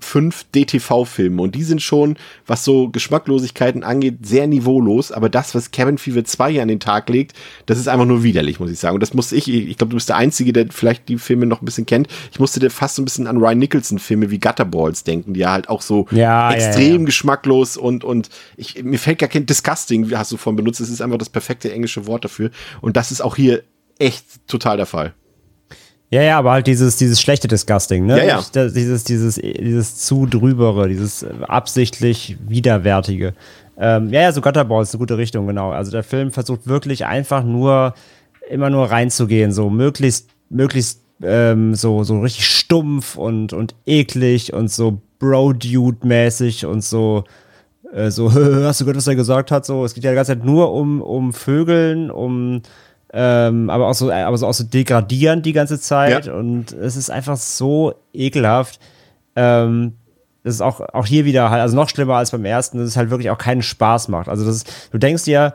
fünf 0.00 0.44
DTV-Filme 0.54 1.40
und 1.40 1.54
die 1.54 1.62
sind 1.62 1.80
schon, 1.80 2.16
was 2.46 2.64
so 2.64 2.88
Geschmacklosigkeiten 2.88 3.82
angeht, 3.84 4.26
sehr 4.26 4.46
niveaulos, 4.46 5.12
aber 5.12 5.28
das, 5.28 5.54
was 5.54 5.70
Cabin 5.70 5.98
Fever 5.98 6.24
2 6.24 6.52
hier 6.52 6.62
an 6.62 6.68
den 6.68 6.80
Tag 6.80 7.08
legt, 7.08 7.34
das 7.66 7.78
ist 7.78 7.88
einfach 7.88 8.04
nur 8.04 8.22
widerlich, 8.22 8.60
muss 8.60 8.70
ich 8.70 8.78
sagen. 8.78 8.94
Und 8.94 9.00
das 9.00 9.14
musste 9.14 9.36
ich, 9.36 9.48
ich 9.48 9.76
glaube, 9.78 9.90
du 9.90 9.96
bist 9.96 10.08
der 10.08 10.16
Einzige, 10.16 10.52
der 10.52 10.66
vielleicht 10.70 11.08
die 11.08 11.18
Filme 11.18 11.46
noch 11.46 11.62
ein 11.62 11.64
bisschen 11.64 11.86
kennt. 11.86 12.08
Ich 12.32 12.38
musste 12.38 12.60
dir 12.60 12.70
fast 12.70 12.96
so 12.96 13.02
ein 13.02 13.04
bisschen 13.04 13.26
an 13.26 13.38
Ryan 13.38 13.58
Nicholson-Filme 13.58 14.30
wie 14.30 14.38
Gutterballs 14.38 15.04
denken, 15.04 15.34
die 15.34 15.40
ja 15.40 15.52
halt 15.52 15.68
auch 15.68 15.80
so 15.80 16.06
ja, 16.10 16.52
extrem 16.52 16.84
ja, 16.84 16.98
ja. 16.98 17.04
geschmacklos 17.04 17.76
und, 17.76 18.04
und 18.04 18.28
ich, 18.56 18.82
mir 18.82 18.98
fällt 18.98 19.18
gar 19.18 19.28
kein 19.28 19.46
Disgusting, 19.46 20.10
wie 20.10 20.16
hast 20.16 20.32
du 20.32 20.36
vorhin 20.36 20.56
benutzt, 20.56 20.80
es 20.80 20.90
ist 20.90 21.00
einfach 21.00 21.18
das 21.18 21.30
perfekte 21.30 21.72
englische 21.72 22.06
Wort 22.06 22.24
dafür. 22.24 22.50
Und 22.80 22.96
das 22.96 23.10
ist 23.10 23.20
auch 23.20 23.36
hier 23.36 23.62
echt 23.98 24.46
total 24.48 24.76
der 24.76 24.86
Fall. 24.86 25.14
Ja, 26.14 26.22
ja, 26.22 26.38
aber 26.38 26.52
halt 26.52 26.68
dieses, 26.68 26.96
dieses 26.96 27.20
schlechte 27.20 27.48
Disgusting, 27.48 28.06
ne? 28.06 28.18
Ja, 28.18 28.24
ja. 28.24 28.68
Dieses, 28.68 29.02
dieses, 29.02 29.34
dieses 29.34 29.96
zu 29.96 30.26
drübere, 30.26 30.86
dieses 30.86 31.26
absichtlich 31.48 32.36
widerwärtige. 32.46 33.34
Ähm, 33.76 34.10
ja, 34.10 34.20
ja, 34.20 34.30
so 34.30 34.40
Gutterball 34.40 34.84
ist 34.84 34.94
eine 34.94 35.00
gute 35.00 35.18
Richtung, 35.18 35.48
genau. 35.48 35.72
Also 35.72 35.90
der 35.90 36.04
Film 36.04 36.30
versucht 36.30 36.68
wirklich 36.68 37.04
einfach 37.04 37.42
nur, 37.42 37.94
immer 38.48 38.70
nur 38.70 38.92
reinzugehen, 38.92 39.50
so 39.50 39.70
möglichst, 39.70 40.28
möglichst 40.50 41.00
ähm, 41.20 41.74
so, 41.74 42.04
so 42.04 42.20
richtig 42.20 42.46
stumpf 42.46 43.16
und, 43.16 43.52
und 43.52 43.74
eklig 43.84 44.52
und 44.52 44.70
so 44.70 45.00
Bro-Dude-mäßig 45.18 46.64
und 46.64 46.84
so, 46.84 47.24
äh, 47.92 48.12
so, 48.12 48.32
hast 48.64 48.80
du 48.80 48.84
gehört, 48.84 48.98
was 48.98 49.08
er 49.08 49.16
gesagt 49.16 49.50
hat? 49.50 49.66
So, 49.66 49.84
es 49.84 49.94
geht 49.94 50.04
ja 50.04 50.10
die 50.10 50.16
ganze 50.16 50.36
Zeit 50.36 50.44
nur 50.44 50.72
um, 50.74 51.02
um 51.02 51.32
Vögeln, 51.32 52.12
um 52.12 52.62
ähm, 53.16 53.70
aber 53.70 53.86
auch 53.86 53.94
so, 53.94 54.10
aber 54.10 54.36
so 54.36 54.48
auch 54.48 54.54
so 54.54 54.64
degradierend 54.64 55.46
die 55.46 55.52
ganze 55.52 55.78
Zeit. 55.78 56.26
Ja. 56.26 56.34
Und 56.34 56.72
es 56.72 56.96
ist 56.96 57.10
einfach 57.10 57.36
so 57.36 57.94
ekelhaft. 58.12 58.80
Ähm, 59.36 59.92
das 60.42 60.56
ist 60.56 60.60
auch, 60.60 60.80
auch 60.80 61.06
hier 61.06 61.24
wieder 61.24 61.48
halt, 61.48 61.62
also 61.62 61.76
noch 61.76 61.88
schlimmer 61.88 62.16
als 62.16 62.32
beim 62.32 62.44
ersten, 62.44 62.78
dass 62.78 62.88
es 62.88 62.96
halt 62.96 63.10
wirklich 63.10 63.30
auch 63.30 63.38
keinen 63.38 63.62
Spaß 63.62 64.08
macht. 64.08 64.28
Also 64.28 64.44
das 64.44 64.56
ist, 64.56 64.88
du 64.90 64.98
denkst 64.98 65.22
dir, 65.24 65.54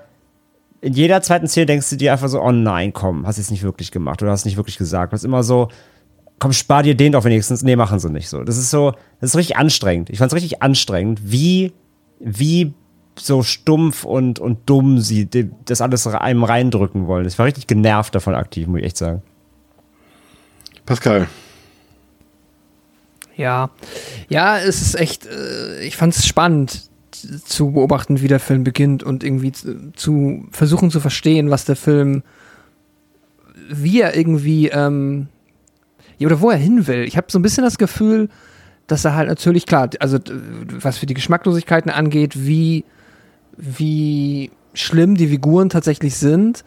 in 0.80 0.94
jeder 0.94 1.22
zweiten 1.22 1.50
Szene 1.50 1.66
denkst 1.66 1.90
du 1.90 1.98
dir 1.98 2.14
einfach 2.14 2.30
so, 2.30 2.42
oh 2.42 2.54
nein, 2.54 2.94
komm, 2.94 3.28
hast 3.28 3.38
jetzt 3.38 3.52
nicht 3.52 3.64
wirklich 3.64 3.92
gemacht 3.92 4.22
oder 4.22 4.32
hast 4.32 4.46
nicht 4.46 4.56
wirklich 4.56 4.78
gesagt. 4.78 5.12
Du 5.12 5.16
hast 5.16 5.26
immer 5.26 5.44
so, 5.44 5.68
komm, 6.40 6.54
spar 6.54 6.82
dir 6.84 6.96
den 6.96 7.12
doch 7.12 7.26
wenigstens. 7.26 7.62
Nee, 7.62 7.76
machen 7.76 8.00
sie 8.00 8.10
nicht 8.10 8.30
so. 8.30 8.42
Das 8.46 8.58
ist 8.58 8.72
so, 8.72 8.94
das 9.20 9.32
ist 9.32 9.36
richtig 9.36 9.58
anstrengend. 9.58 10.10
Ich 10.10 10.20
fand 10.20 10.32
es 10.32 10.36
richtig 10.36 10.62
anstrengend, 10.64 11.20
wie, 11.26 11.74
wie 12.22 12.74
so 13.20 13.44
stumpf 13.44 14.04
und, 14.04 14.40
und 14.40 14.70
dumm 14.70 15.00
sie 15.00 15.28
das 15.66 15.82
alles 15.82 16.08
einem 16.08 16.44
reindrücken 16.44 17.08
wollen. 17.08 17.28
Ich 17.28 17.38
war 17.38 17.46
richtig 17.46 17.68
genervt 17.68 18.16
davon 18.16 18.36
aktiv, 18.36 18.68
muss 18.68 18.80
ich 18.80 18.86
echt 18.86 18.98
sagen. 18.98 19.22
Pascal. 20.86 21.28
Ja, 23.36 23.70
ja, 24.28 24.58
es 24.58 24.82
ist 24.82 24.96
echt, 24.96 25.26
äh, 25.26 25.82
ich 25.82 25.96
fand 25.96 26.16
es 26.16 26.26
spannend 26.26 26.90
zu 27.46 27.72
beobachten, 27.72 28.22
wie 28.22 28.28
der 28.28 28.40
Film 28.40 28.64
beginnt 28.64 29.04
und 29.04 29.24
irgendwie 29.24 29.52
zu, 29.52 29.92
zu 29.94 30.48
versuchen 30.52 30.92
zu 30.92 31.00
verstehen, 31.00 31.50
was 31.50 31.66
der 31.66 31.76
Film, 31.76 32.24
wie 33.70 34.02
er 34.02 34.16
irgendwie, 34.18 34.70
ähm, 34.70 35.28
ja, 36.18 36.28
oder 36.28 36.42
wo 36.42 36.50
er 36.50 36.58
hin 36.58 36.88
will. 36.88 37.04
Ich 37.04 37.18
habe 37.18 37.28
so 37.30 37.40
ein 37.40 37.42
bisschen 37.42 37.64
das 37.64 37.78
Gefühl, 37.78 38.30
dass 38.88 39.06
er 39.06 39.16
halt 39.16 39.30
natürlich, 39.30 39.66
klar, 39.66 39.90
also 40.00 40.18
was 40.80 40.98
für 40.98 41.06
die 41.06 41.14
Geschmacklosigkeiten 41.14 41.92
angeht, 41.92 42.46
wie 42.46 42.84
wie 43.60 44.52
schlimm 44.74 45.16
die 45.16 45.28
Figuren 45.28 45.70
tatsächlich 45.70 46.16
sind, 46.16 46.64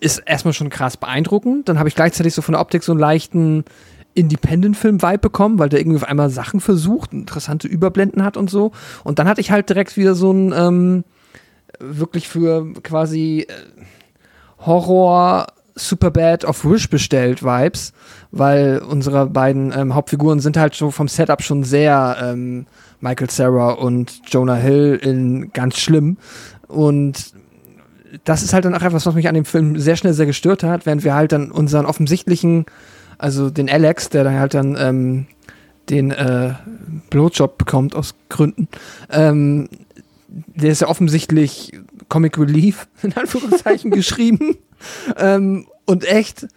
ist 0.00 0.22
erstmal 0.24 0.54
schon 0.54 0.70
krass 0.70 0.96
beeindruckend. 0.96 1.68
Dann 1.68 1.78
habe 1.78 1.88
ich 1.88 1.94
gleichzeitig 1.94 2.34
so 2.34 2.42
von 2.42 2.52
der 2.52 2.60
Optik 2.60 2.82
so 2.82 2.92
einen 2.92 3.00
leichten 3.00 3.64
Independent-Film-Vibe 4.14 5.18
bekommen, 5.18 5.58
weil 5.58 5.68
der 5.68 5.80
irgendwie 5.80 5.98
auf 5.98 6.08
einmal 6.08 6.30
Sachen 6.30 6.60
versucht, 6.60 7.12
interessante 7.12 7.68
Überblenden 7.68 8.24
hat 8.24 8.36
und 8.36 8.48
so. 8.48 8.72
Und 9.04 9.18
dann 9.18 9.28
hatte 9.28 9.42
ich 9.42 9.50
halt 9.50 9.68
direkt 9.68 9.96
wieder 9.96 10.14
so 10.14 10.32
ein 10.32 10.52
ähm, 10.56 11.04
wirklich 11.78 12.28
für 12.28 12.72
quasi 12.82 13.46
äh, 13.48 14.64
Horror 14.64 15.48
Superbad 15.74 16.46
of 16.46 16.64
Wish 16.64 16.88
bestellt 16.88 17.42
Vibes, 17.42 17.92
weil 18.30 18.78
unsere 18.78 19.26
beiden 19.26 19.72
ähm, 19.76 19.94
Hauptfiguren 19.94 20.40
sind 20.40 20.56
halt 20.56 20.74
so 20.74 20.90
vom 20.90 21.08
Setup 21.08 21.42
schon 21.42 21.64
sehr 21.64 22.16
ähm, 22.22 22.66
Michael 23.00 23.30
Sarah 23.30 23.72
und 23.72 24.20
Jonah 24.26 24.56
Hill 24.56 24.98
in 25.02 25.52
ganz 25.52 25.78
schlimm. 25.78 26.18
Und 26.68 27.32
das 28.24 28.42
ist 28.42 28.52
halt 28.52 28.64
dann 28.64 28.74
auch 28.74 28.82
etwas, 28.82 29.06
was 29.06 29.14
mich 29.14 29.28
an 29.28 29.34
dem 29.34 29.44
Film 29.44 29.78
sehr 29.78 29.96
schnell 29.96 30.14
sehr 30.14 30.26
gestört 30.26 30.62
hat, 30.62 30.86
während 30.86 31.04
wir 31.04 31.14
halt 31.14 31.32
dann 31.32 31.50
unseren 31.50 31.86
offensichtlichen, 31.86 32.66
also 33.18 33.50
den 33.50 33.68
Alex, 33.68 34.08
der 34.08 34.24
dann 34.24 34.38
halt 34.38 34.54
dann 34.54 34.76
ähm, 34.78 35.26
den 35.90 36.10
äh, 36.10 36.54
Blowjob 37.10 37.58
bekommt 37.58 37.94
aus 37.94 38.14
Gründen, 38.28 38.68
ähm, 39.10 39.68
der 40.28 40.70
ist 40.70 40.80
ja 40.80 40.88
offensichtlich 40.88 41.72
Comic 42.08 42.38
Relief, 42.38 42.88
in 43.02 43.12
Anführungszeichen, 43.14 43.90
geschrieben. 43.90 44.56
Ähm, 45.16 45.66
und 45.86 46.04
echt 46.04 46.48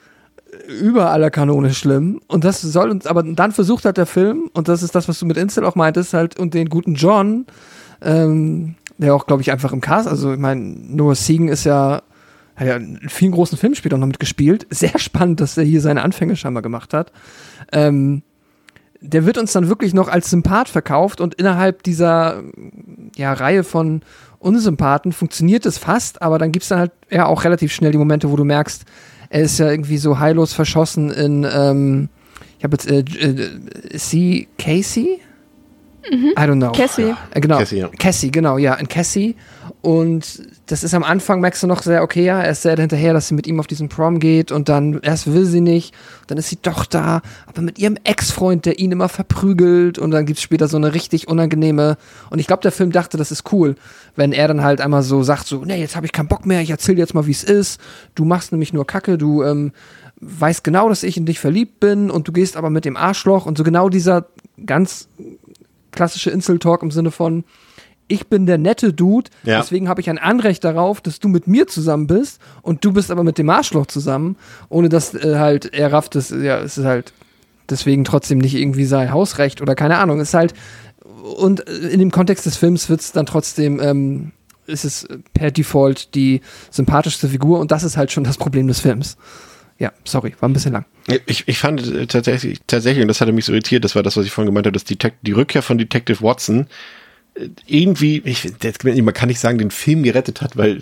über 0.70 1.12
aller 1.12 1.32
Kanone 1.32 1.74
schlimm. 1.74 2.22
Und 2.28 2.44
das 2.44 2.62
soll 2.62 2.92
uns, 2.92 3.08
aber 3.08 3.24
dann 3.24 3.52
versucht 3.52 3.86
hat 3.86 3.98
der 3.98 4.06
Film, 4.06 4.50
und 4.54 4.68
das 4.68 4.84
ist 4.84 4.96
das, 4.96 5.08
was 5.08 5.20
du 5.20 5.26
mit 5.26 5.38
Insel 5.38 5.66
auch 5.66 5.76
meintest, 5.76 6.14
halt, 6.14 6.40
und 6.40 6.54
den 6.54 6.70
guten 6.70 6.96
John, 6.96 7.46
ähm, 8.02 8.76
der 8.98 9.16
auch, 9.16 9.26
glaube 9.26 9.42
ich, 9.42 9.52
einfach 9.52 9.72
im 9.72 9.82
Cast, 9.82 10.08
also 10.08 10.34
ich 10.34 10.40
meine, 10.40 10.62
Noah 10.62 11.16
Segan 11.16 11.48
ist 11.48 11.64
ja, 11.64 12.02
hat 12.56 12.68
ja 12.68 12.76
in 12.76 13.00
vielen 13.08 13.32
großen 13.32 13.58
Filmen 13.58 13.76
später 13.76 13.98
noch 13.98 14.08
mitgespielt. 14.08 14.68
Sehr 14.70 15.00
spannend, 15.00 15.40
dass 15.40 15.58
er 15.58 15.64
hier 15.64 15.82
seine 15.82 16.04
Anfänge 16.04 16.36
scheinbar 16.36 16.62
gemacht 16.62 16.94
hat. 16.94 17.12
Ähm, 17.72 18.22
der 19.02 19.26
wird 19.26 19.38
uns 19.38 19.54
dann 19.54 19.70
wirklich 19.70 19.94
noch 19.94 20.10
als 20.10 20.30
Sympath 20.30 20.68
verkauft 20.68 21.22
und 21.22 21.36
innerhalb 21.36 21.84
dieser 21.84 22.44
ja, 23.16 23.32
Reihe 23.32 23.64
von 23.64 24.02
Unsympathen 24.40 25.14
funktioniert 25.14 25.66
es 25.66 25.78
fast, 25.78 26.22
aber 26.22 26.38
dann 26.38 26.52
gibt 26.52 26.64
es 26.64 26.70
dann 26.70 26.80
halt 26.80 26.92
ja 27.10 27.26
auch 27.26 27.46
relativ 27.46 27.72
schnell 27.72 27.94
die 27.94 27.98
Momente, 27.98 28.30
wo 28.30 28.36
du 28.36 28.44
merkst, 28.44 28.84
er 29.30 29.42
ist 29.42 29.60
ja 29.60 29.70
irgendwie 29.70 29.98
so 29.98 30.20
heillos 30.20 30.54
verschossen 30.54 31.12
in, 31.12 31.48
ähm, 31.52 32.10
ich 32.58 32.64
habe 32.64 32.74
jetzt, 32.76 32.90
äh, 32.90 33.00
äh, 33.00 33.98
C. 33.98 34.48
Casey? 34.58 35.20
Mhm. 36.12 36.32
I 36.32 36.42
don't 36.42 36.58
know. 36.58 36.72
Cassie. 36.72 37.14
Äh, 37.32 37.40
genau. 37.40 37.60
Cassie, 37.60 37.78
ja. 37.78 37.90
Cassie, 38.00 38.32
genau, 38.32 38.58
ja, 38.58 38.74
in 38.76 38.88
Cassie. 38.88 39.36
Und 39.82 40.42
das 40.66 40.84
ist 40.84 40.94
am 40.94 41.06
Anfang, 41.06 41.40
merkst 41.40 41.64
du 41.64 41.68
noch 41.68 41.82
sehr, 41.84 42.04
okay, 42.04 42.26
ja, 42.26 42.42
er 42.42 42.52
ist 42.52 42.64
sehr 42.64 42.76
hinterher, 42.76 43.14
dass 43.14 43.30
sie 43.30 43.34
mit 43.34 43.48
ihm 43.48 43.62
auf 43.62 43.68
diesen 43.68 43.88
Prom 43.88 44.20
geht 44.20 44.52
und 44.52 44.68
dann 44.68 45.00
erst 45.02 45.32
will 45.32 45.46
sie 45.46 45.62
nicht, 45.62 45.96
dann 46.28 46.38
ist 46.38 46.50
sie 46.50 46.58
doch 46.62 46.86
da, 46.86 47.22
aber 47.46 47.62
mit 47.62 47.80
ihrem 47.80 47.96
Ex-Freund, 48.04 48.66
der 48.66 48.78
ihn 48.78 48.92
immer 48.92 49.08
verprügelt 49.08 49.98
und 49.98 50.12
dann 50.12 50.26
gibt 50.26 50.40
es 50.40 50.44
später 50.44 50.68
so 50.68 50.76
eine 50.76 50.94
richtig 50.94 51.30
unangenehme 51.30 51.98
und 52.30 52.40
ich 52.40 52.48
glaube, 52.48 52.62
der 52.62 52.74
Film 52.74 52.92
dachte, 52.92 53.16
das 53.16 53.32
ist 53.32 53.54
cool, 53.54 53.76
wenn 54.18 54.34
er 54.34 54.50
dann 54.50 54.64
halt 54.64 54.82
einmal 54.82 55.02
so 55.02 55.24
sagt, 55.24 55.48
so, 55.48 55.64
nee, 55.64 55.80
jetzt 55.80 55.96
habe 55.96 56.06
ich 56.06 56.12
keinen 56.12 56.28
Bock 56.28 56.46
mehr, 56.46 56.60
ich 56.60 56.72
erzähl 56.72 56.96
dir 56.96 57.02
jetzt 57.02 57.14
mal, 57.14 57.26
wie 57.26 57.32
es 57.32 57.46
ist, 57.46 57.80
du 58.16 58.26
machst 58.26 58.52
nämlich 58.52 58.74
nur 58.74 58.86
Kacke, 58.86 59.18
du 59.18 59.44
ähm, 59.44 59.72
weißt 60.22 60.64
genau, 60.64 60.90
dass 60.90 61.04
ich 61.04 61.18
in 61.18 61.26
dich 61.26 61.40
verliebt 61.40 61.80
bin 61.80 62.12
und 62.12 62.28
du 62.28 62.32
gehst 62.32 62.58
aber 62.58 62.70
mit 62.70 62.86
dem 62.86 62.98
Arschloch. 62.98 63.46
Und 63.46 63.58
so 63.58 63.64
genau 63.64 63.90
dieser 63.90 64.28
ganz 64.66 65.08
klassische 65.92 66.30
Insel-Talk 66.30 66.84
im 66.84 66.92
Sinne 66.92 67.12
von, 67.12 67.44
ich 68.10 68.28
bin 68.28 68.46
der 68.46 68.58
nette 68.58 68.92
Dude, 68.92 69.30
Ja. 69.46 69.60
deswegen 69.62 69.88
habe 69.88 70.02
ich 70.02 70.10
ein 70.10 70.18
Anrecht 70.18 70.64
darauf, 70.66 71.00
dass 71.00 71.20
du 71.20 71.30
mit 71.30 71.48
mir 71.48 71.68
zusammen 71.68 72.08
bist 72.08 72.42
und 72.62 72.84
du 72.84 72.92
bist 72.92 73.10
aber 73.12 73.24
mit 73.24 73.38
dem 73.38 73.50
Arschloch 73.50 73.86
zusammen, 73.86 74.36
ohne 74.68 74.90
dass 74.90 75.14
äh, 75.14 75.38
halt 75.38 75.74
er 75.74 75.94
rafft, 75.94 76.16
dass 76.16 76.30
ja, 76.32 76.60
es 76.60 76.78
ist 76.78 76.86
halt 76.86 77.14
deswegen 77.70 78.04
trotzdem 78.04 78.40
nicht 78.40 78.56
irgendwie 78.56 78.86
sei 78.86 79.10
Hausrecht 79.10 79.62
oder 79.62 79.76
keine 79.76 80.00
Ahnung, 80.00 80.20
es 80.20 80.30
ist 80.30 80.34
halt 80.34 80.54
und 81.38 81.66
äh, 81.68 81.72
in 81.90 82.00
dem 82.00 82.12
Kontext 82.12 82.46
des 82.46 82.58
Films 82.58 82.90
wird 82.90 83.00
es 83.02 83.12
dann 83.14 83.26
trotzdem 83.26 83.80
ähm, 83.80 84.32
ist 84.66 84.86
es 84.86 85.08
per 85.34 85.52
Default 85.52 86.14
die 86.16 86.42
sympathischste 86.72 87.28
Figur 87.30 87.60
und 87.60 87.72
das 87.72 87.84
ist 87.84 87.98
halt 87.98 88.12
schon 88.12 88.24
das 88.24 88.38
Problem 88.38 88.68
des 88.68 88.80
Films. 88.80 89.18
Ja, 89.80 89.94
sorry, 90.04 90.36
war 90.42 90.50
ein 90.50 90.54
bisschen 90.54 90.74
lang. 90.74 90.86
Ich, 91.26 91.48
ich 91.48 91.58
fand 91.58 91.88
äh, 91.88 92.06
tatsächlich, 92.06 92.60
tatsächlich, 92.68 93.02
und 93.02 93.08
das 93.08 93.22
hatte 93.22 93.32
mich 93.32 93.46
so 93.46 93.54
irritiert, 93.54 93.84
das 93.86 93.96
war 93.96 94.04
das, 94.04 94.18
was 94.18 94.26
ich 94.26 94.32
vorhin 94.32 94.48
gemeint 94.52 94.66
habe, 94.66 94.74
dass 94.74 94.84
die, 94.84 94.98
die 95.22 95.32
Rückkehr 95.32 95.62
von 95.62 95.78
Detective 95.78 96.22
Watson 96.22 96.68
irgendwie, 97.66 98.22
ich, 98.26 98.52
man 99.04 99.14
kann 99.14 99.30
nicht 99.30 99.40
sagen, 99.40 99.58
den 99.58 99.72
Film 99.72 100.04
gerettet 100.04 100.42
hat, 100.42 100.58
weil, 100.58 100.78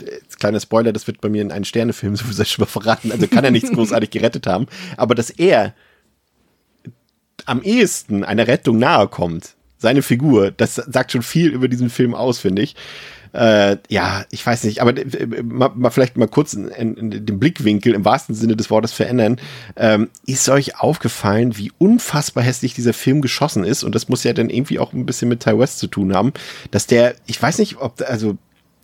äh, 0.00 0.18
kleiner 0.38 0.60
Spoiler, 0.60 0.92
das 0.92 1.06
wird 1.06 1.20
bei 1.20 1.28
mir 1.28 1.42
in 1.42 1.52
einen 1.52 1.64
Sternefilm, 1.64 2.16
so 2.16 2.24
viel 2.24 2.34
sei 2.34 2.44
schon 2.44 2.62
mal 2.64 2.70
verraten, 2.70 3.12
also 3.12 3.26
kann 3.26 3.44
er 3.44 3.50
nichts 3.50 3.70
großartig 3.70 4.10
gerettet 4.10 4.46
haben, 4.46 4.66
aber 4.96 5.14
dass 5.14 5.30
er 5.30 5.74
am 7.44 7.62
ehesten 7.62 8.24
einer 8.24 8.46
Rettung 8.46 8.78
nahe 8.78 9.08
kommt, 9.08 9.54
seine 9.78 10.02
Figur, 10.02 10.50
das 10.50 10.76
sagt 10.76 11.12
schon 11.12 11.22
viel 11.22 11.50
über 11.50 11.68
diesen 11.68 11.90
Film 11.90 12.14
aus, 12.14 12.38
finde 12.38 12.62
ich. 12.62 12.74
Äh, 13.32 13.76
ja, 13.88 14.24
ich 14.30 14.44
weiß 14.44 14.64
nicht, 14.64 14.80
aber 14.80 14.96
äh, 14.96 15.42
mal, 15.42 15.70
mal 15.74 15.90
vielleicht 15.90 16.16
mal 16.16 16.28
kurz 16.28 16.54
in, 16.54 16.68
in, 16.68 16.96
in 16.96 17.26
den 17.26 17.38
Blickwinkel 17.38 17.94
im 17.94 18.04
wahrsten 18.04 18.34
Sinne 18.34 18.56
des 18.56 18.70
Wortes 18.70 18.92
verändern. 18.92 19.38
Ähm, 19.76 20.08
ist 20.26 20.48
euch 20.48 20.80
aufgefallen, 20.80 21.56
wie 21.56 21.72
unfassbar 21.78 22.44
hässlich 22.44 22.74
dieser 22.74 22.92
Film 22.92 23.22
geschossen 23.22 23.64
ist? 23.64 23.84
Und 23.84 23.94
das 23.94 24.08
muss 24.08 24.24
ja 24.24 24.32
dann 24.32 24.50
irgendwie 24.50 24.78
auch 24.78 24.92
ein 24.92 25.06
bisschen 25.06 25.28
mit 25.28 25.40
Ty 25.40 25.58
West 25.58 25.78
zu 25.78 25.86
tun 25.86 26.14
haben, 26.14 26.32
dass 26.70 26.86
der, 26.86 27.14
ich 27.26 27.40
weiß 27.40 27.58
nicht, 27.58 27.76
ob, 27.78 28.02
also 28.06 28.36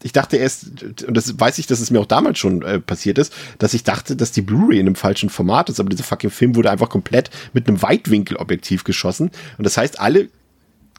ich 0.03 0.13
dachte 0.13 0.37
erst, 0.37 0.83
und 1.07 1.17
das 1.17 1.39
weiß 1.39 1.59
ich, 1.59 1.67
dass 1.67 1.81
es 1.81 1.91
mir 1.91 2.01
auch 2.01 2.07
damals 2.07 2.39
schon 2.39 2.63
äh, 2.63 2.81
passiert 2.81 3.19
ist, 3.19 3.33
dass 3.59 3.75
ich 3.75 3.85
dachte, 3.85 4.17
dass 4.17 4.33
die 4.33 4.43
Blu-ray 4.43 4.81
in 4.81 4.87
einem 4.87 4.97
falschen 4.97 5.31
Format 5.31 5.69
ist, 5.69 5.81
aber 5.81 5.91
dieser 5.91 6.05
fucking 6.05 6.31
Film 6.31 6.57
wurde 6.57 6.71
einfach 6.71 6.89
komplett 6.89 7.31
mit 7.53 7.69
einem 7.69 7.83
Weitwinkelobjektiv 7.83 8.85
geschossen. 8.85 9.31
Und 9.59 9.65
das 9.65 9.77
heißt, 9.77 10.01
alle 10.01 10.29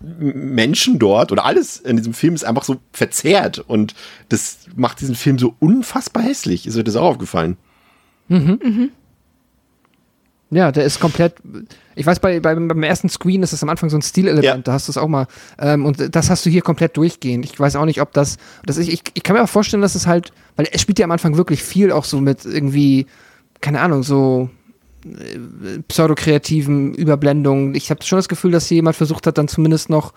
Menschen 0.03 0.99
dort 0.99 1.31
oder 1.31 1.45
alles 1.45 1.77
in 1.79 1.95
diesem 1.97 2.13
Film 2.13 2.35
ist 2.35 2.43
einfach 2.43 2.63
so 2.65 2.77
verzerrt 2.91 3.59
und 3.59 3.95
das 4.29 4.59
macht 4.75 4.99
diesen 4.99 5.15
Film 5.15 5.39
so 5.39 5.55
unfassbar 5.59 6.23
hässlich. 6.23 6.67
Ist 6.67 6.75
euch 6.77 6.83
das 6.83 6.95
auch 6.97 7.05
aufgefallen? 7.05 7.57
Ja, 10.51 10.71
der 10.71 10.83
ist 10.85 10.99
komplett. 10.99 11.35
Ich 11.95 12.05
weiß, 12.05 12.19
bei, 12.19 12.39
bei, 12.39 12.53
beim 12.53 12.83
ersten 12.83 13.09
Screen 13.09 13.41
ist 13.41 13.53
das 13.53 13.63
am 13.63 13.69
Anfang 13.69 13.89
so 13.89 13.97
ein 13.97 14.01
Stilelement, 14.03 14.43
Ja. 14.43 14.57
da 14.57 14.73
hast 14.73 14.87
du 14.87 14.91
es 14.91 14.97
auch 14.97 15.07
mal. 15.07 15.25
Ähm, 15.57 15.85
und 15.85 16.15
das 16.15 16.29
hast 16.29 16.45
du 16.45 16.49
hier 16.51 16.61
komplett 16.61 16.95
durchgehend. 16.95 17.45
Ich 17.45 17.59
weiß 17.59 17.75
auch 17.75 17.85
nicht, 17.85 18.01
ob 18.01 18.13
das. 18.13 18.37
das 18.65 18.77
ist, 18.77 18.87
ich, 18.89 19.01
ich 19.13 19.23
kann 19.23 19.35
mir 19.35 19.43
auch 19.43 19.49
vorstellen, 19.49 19.81
dass 19.81 19.95
es 19.95 20.05
halt. 20.05 20.31
Weil 20.55 20.67
er 20.67 20.77
spielt 20.77 20.99
ja 20.99 21.05
am 21.05 21.11
Anfang 21.11 21.37
wirklich 21.37 21.63
viel 21.63 21.91
auch 21.91 22.05
so 22.05 22.21
mit 22.21 22.45
irgendwie. 22.45 23.07
Keine 23.61 23.81
Ahnung, 23.81 24.03
so. 24.03 24.49
Äh, 25.05 25.79
pseudokreativen 25.87 26.93
Überblendungen. 26.93 27.75
Ich 27.75 27.89
habe 27.89 28.03
schon 28.03 28.17
das 28.17 28.29
Gefühl, 28.29 28.51
dass 28.51 28.67
hier 28.67 28.75
jemand 28.75 28.95
versucht 28.95 29.27
hat, 29.27 29.37
dann 29.37 29.47
zumindest 29.47 29.89
noch 29.89 30.13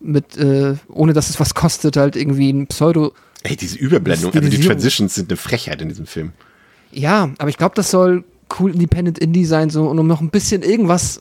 mit, 0.00 0.36
äh, 0.36 0.74
ohne 0.88 1.12
dass 1.12 1.30
es 1.30 1.40
was 1.40 1.54
kostet, 1.54 1.96
halt 1.96 2.16
irgendwie 2.16 2.50
ein 2.50 2.66
Pseudo. 2.66 3.12
Ey, 3.42 3.56
diese 3.56 3.78
Überblendung, 3.78 4.32
also 4.32 4.48
die. 4.48 4.60
Transitions 4.60 5.14
sind 5.14 5.30
eine 5.30 5.36
Frechheit 5.36 5.80
in 5.80 5.88
diesem 5.88 6.06
Film. 6.06 6.32
Ja, 6.92 7.30
aber 7.38 7.48
ich 7.48 7.56
glaube, 7.56 7.74
das 7.74 7.90
soll 7.90 8.24
cool 8.58 8.72
Independent 8.72 9.18
Indie 9.18 9.44
sein, 9.44 9.70
so, 9.70 9.88
und 9.88 9.98
um 9.98 10.06
noch 10.06 10.20
ein 10.20 10.30
bisschen 10.30 10.62
irgendwas 10.62 11.20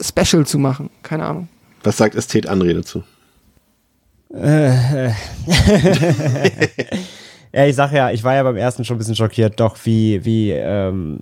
special 0.00 0.46
zu 0.46 0.58
machen. 0.58 0.90
Keine 1.02 1.24
Ahnung. 1.24 1.48
Was 1.82 1.96
sagt 1.96 2.14
Ästhet 2.14 2.48
André 2.48 2.74
dazu? 2.74 3.02
Ja, 7.52 7.66
ich 7.66 7.76
sag 7.76 7.92
ja, 7.92 8.10
ich 8.10 8.22
war 8.24 8.34
ja 8.34 8.42
beim 8.42 8.56
ersten 8.56 8.84
schon 8.84 8.96
ein 8.96 8.98
bisschen 8.98 9.16
schockiert, 9.16 9.58
doch 9.58 9.76
wie, 9.84 10.24
wie, 10.24 10.50
ähm, 10.50 11.18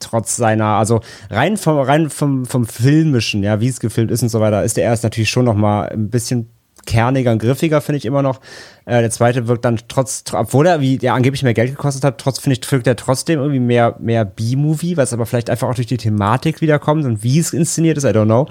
trotz 0.00 0.36
seiner, 0.36 0.76
also 0.76 1.00
rein 1.30 1.56
vom, 1.56 1.78
rein 1.78 2.10
vom, 2.10 2.44
vom 2.46 2.66
Filmischen, 2.66 3.42
ja, 3.42 3.60
wie 3.60 3.68
es 3.68 3.80
gefilmt 3.80 4.10
ist 4.10 4.22
und 4.22 4.28
so 4.28 4.40
weiter, 4.40 4.64
ist 4.64 4.76
der 4.76 4.84
erste 4.84 5.06
natürlich 5.06 5.30
schon 5.30 5.44
noch 5.44 5.54
mal 5.54 5.88
ein 5.88 6.10
bisschen 6.10 6.48
kerniger 6.84 7.30
und 7.30 7.38
griffiger, 7.38 7.80
finde 7.80 7.98
ich 7.98 8.04
immer 8.04 8.22
noch. 8.22 8.40
Äh, 8.86 9.00
der 9.00 9.10
zweite 9.10 9.46
wirkt 9.46 9.64
dann 9.64 9.78
trotz, 9.88 10.24
tr- 10.26 10.40
obwohl 10.40 10.66
er, 10.66 10.80
wie 10.80 10.98
der 10.98 11.14
angeblich 11.14 11.42
mehr 11.44 11.54
Geld 11.54 11.70
gekostet 11.70 12.02
hat, 12.02 12.18
trotz, 12.18 12.40
finde 12.40 12.58
ich, 12.58 12.72
wirkt 12.72 12.86
er 12.86 12.96
trotzdem 12.96 13.38
irgendwie 13.38 13.60
mehr, 13.60 13.96
mehr 14.00 14.24
B-Movie, 14.24 14.96
was 14.96 15.12
aber 15.12 15.26
vielleicht 15.26 15.48
einfach 15.48 15.68
auch 15.68 15.74
durch 15.74 15.86
die 15.86 15.96
Thematik 15.96 16.60
wiederkommt 16.60 17.04
und 17.04 17.22
wie 17.22 17.38
es 17.38 17.52
inszeniert 17.52 17.98
ist, 17.98 18.04
I 18.04 18.08
don't 18.08 18.24
know. 18.24 18.48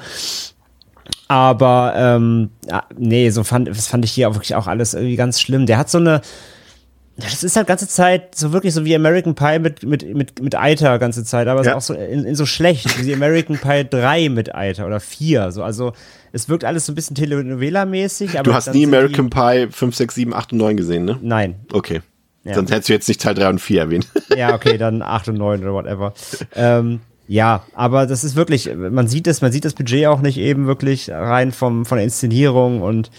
Aber 1.27 1.93
ähm, 1.95 2.49
ja, 2.69 2.83
nee, 2.97 3.29
so 3.29 3.43
fand, 3.43 3.67
das 3.67 3.87
fand 3.87 4.05
ich 4.05 4.11
hier 4.11 4.29
auch 4.29 4.35
wirklich 4.35 4.55
auch 4.55 4.67
alles 4.67 4.93
irgendwie 4.93 5.15
ganz 5.15 5.39
schlimm. 5.39 5.65
Der 5.65 5.77
hat 5.77 5.89
so 5.89 5.97
eine, 5.97 6.21
das 7.23 7.43
ist 7.43 7.55
halt 7.55 7.67
ganze 7.67 7.87
Zeit 7.87 8.35
so 8.35 8.51
wirklich 8.53 8.73
so 8.73 8.85
wie 8.85 8.95
American 8.95 9.35
Pie 9.35 9.59
mit, 9.59 9.83
mit, 9.83 10.15
mit, 10.15 10.41
mit 10.41 10.55
Eiter 10.57 10.97
ganze 10.99 11.23
Zeit, 11.23 11.47
aber 11.47 11.61
es 11.61 11.67
Ja. 11.67 11.73
ist 11.73 11.77
auch 11.77 11.81
so 11.81 11.93
in, 11.93 12.23
in 12.25 12.35
so 12.35 12.45
schlecht, 12.45 13.03
wie 13.05 13.13
American 13.13 13.57
Pie 13.57 13.85
3 13.89 14.29
mit 14.29 14.53
Eiter 14.55 14.85
oder 14.87 14.99
4. 14.99 15.51
So, 15.51 15.63
also 15.63 15.93
es 16.31 16.49
wirkt 16.49 16.63
alles 16.65 16.85
so 16.85 16.91
ein 16.91 16.95
bisschen 16.95 17.15
Telenovela-mäßig. 17.17 18.41
Du 18.43 18.53
hast 18.53 18.73
nie 18.73 18.85
American 18.85 19.29
Pie 19.29 19.67
5, 19.71 19.95
6, 19.95 20.15
7, 20.15 20.33
8 20.33 20.51
und 20.53 20.57
9 20.59 20.77
gesehen, 20.77 21.05
ne? 21.05 21.17
Nein. 21.21 21.55
Okay. 21.71 22.01
Ja. 22.43 22.55
Sonst 22.55 22.71
hättest 22.71 22.89
du 22.89 22.93
jetzt 22.93 23.07
nicht 23.07 23.21
Teil 23.21 23.35
3 23.35 23.49
und 23.49 23.59
4 23.59 23.81
erwähnt. 23.81 24.07
Ja, 24.35 24.55
okay, 24.55 24.77
dann 24.77 25.01
8 25.01 25.27
und 25.29 25.37
9 25.37 25.61
oder 25.61 25.73
whatever. 25.73 26.13
ähm, 26.55 27.01
ja, 27.27 27.63
aber 27.75 28.07
das 28.07 28.23
ist 28.23 28.35
wirklich, 28.35 28.69
man 28.75 29.07
sieht 29.07 29.27
es, 29.27 29.41
man 29.41 29.51
sieht 29.51 29.63
das 29.65 29.73
Budget 29.73 30.07
auch 30.07 30.21
nicht 30.21 30.37
eben 30.37 30.67
wirklich 30.67 31.09
rein 31.11 31.51
vom, 31.51 31.85
von 31.85 31.97
der 31.97 32.05
Inszenierung 32.05 32.81
und 32.81 33.11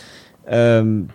ähm, 0.47 1.11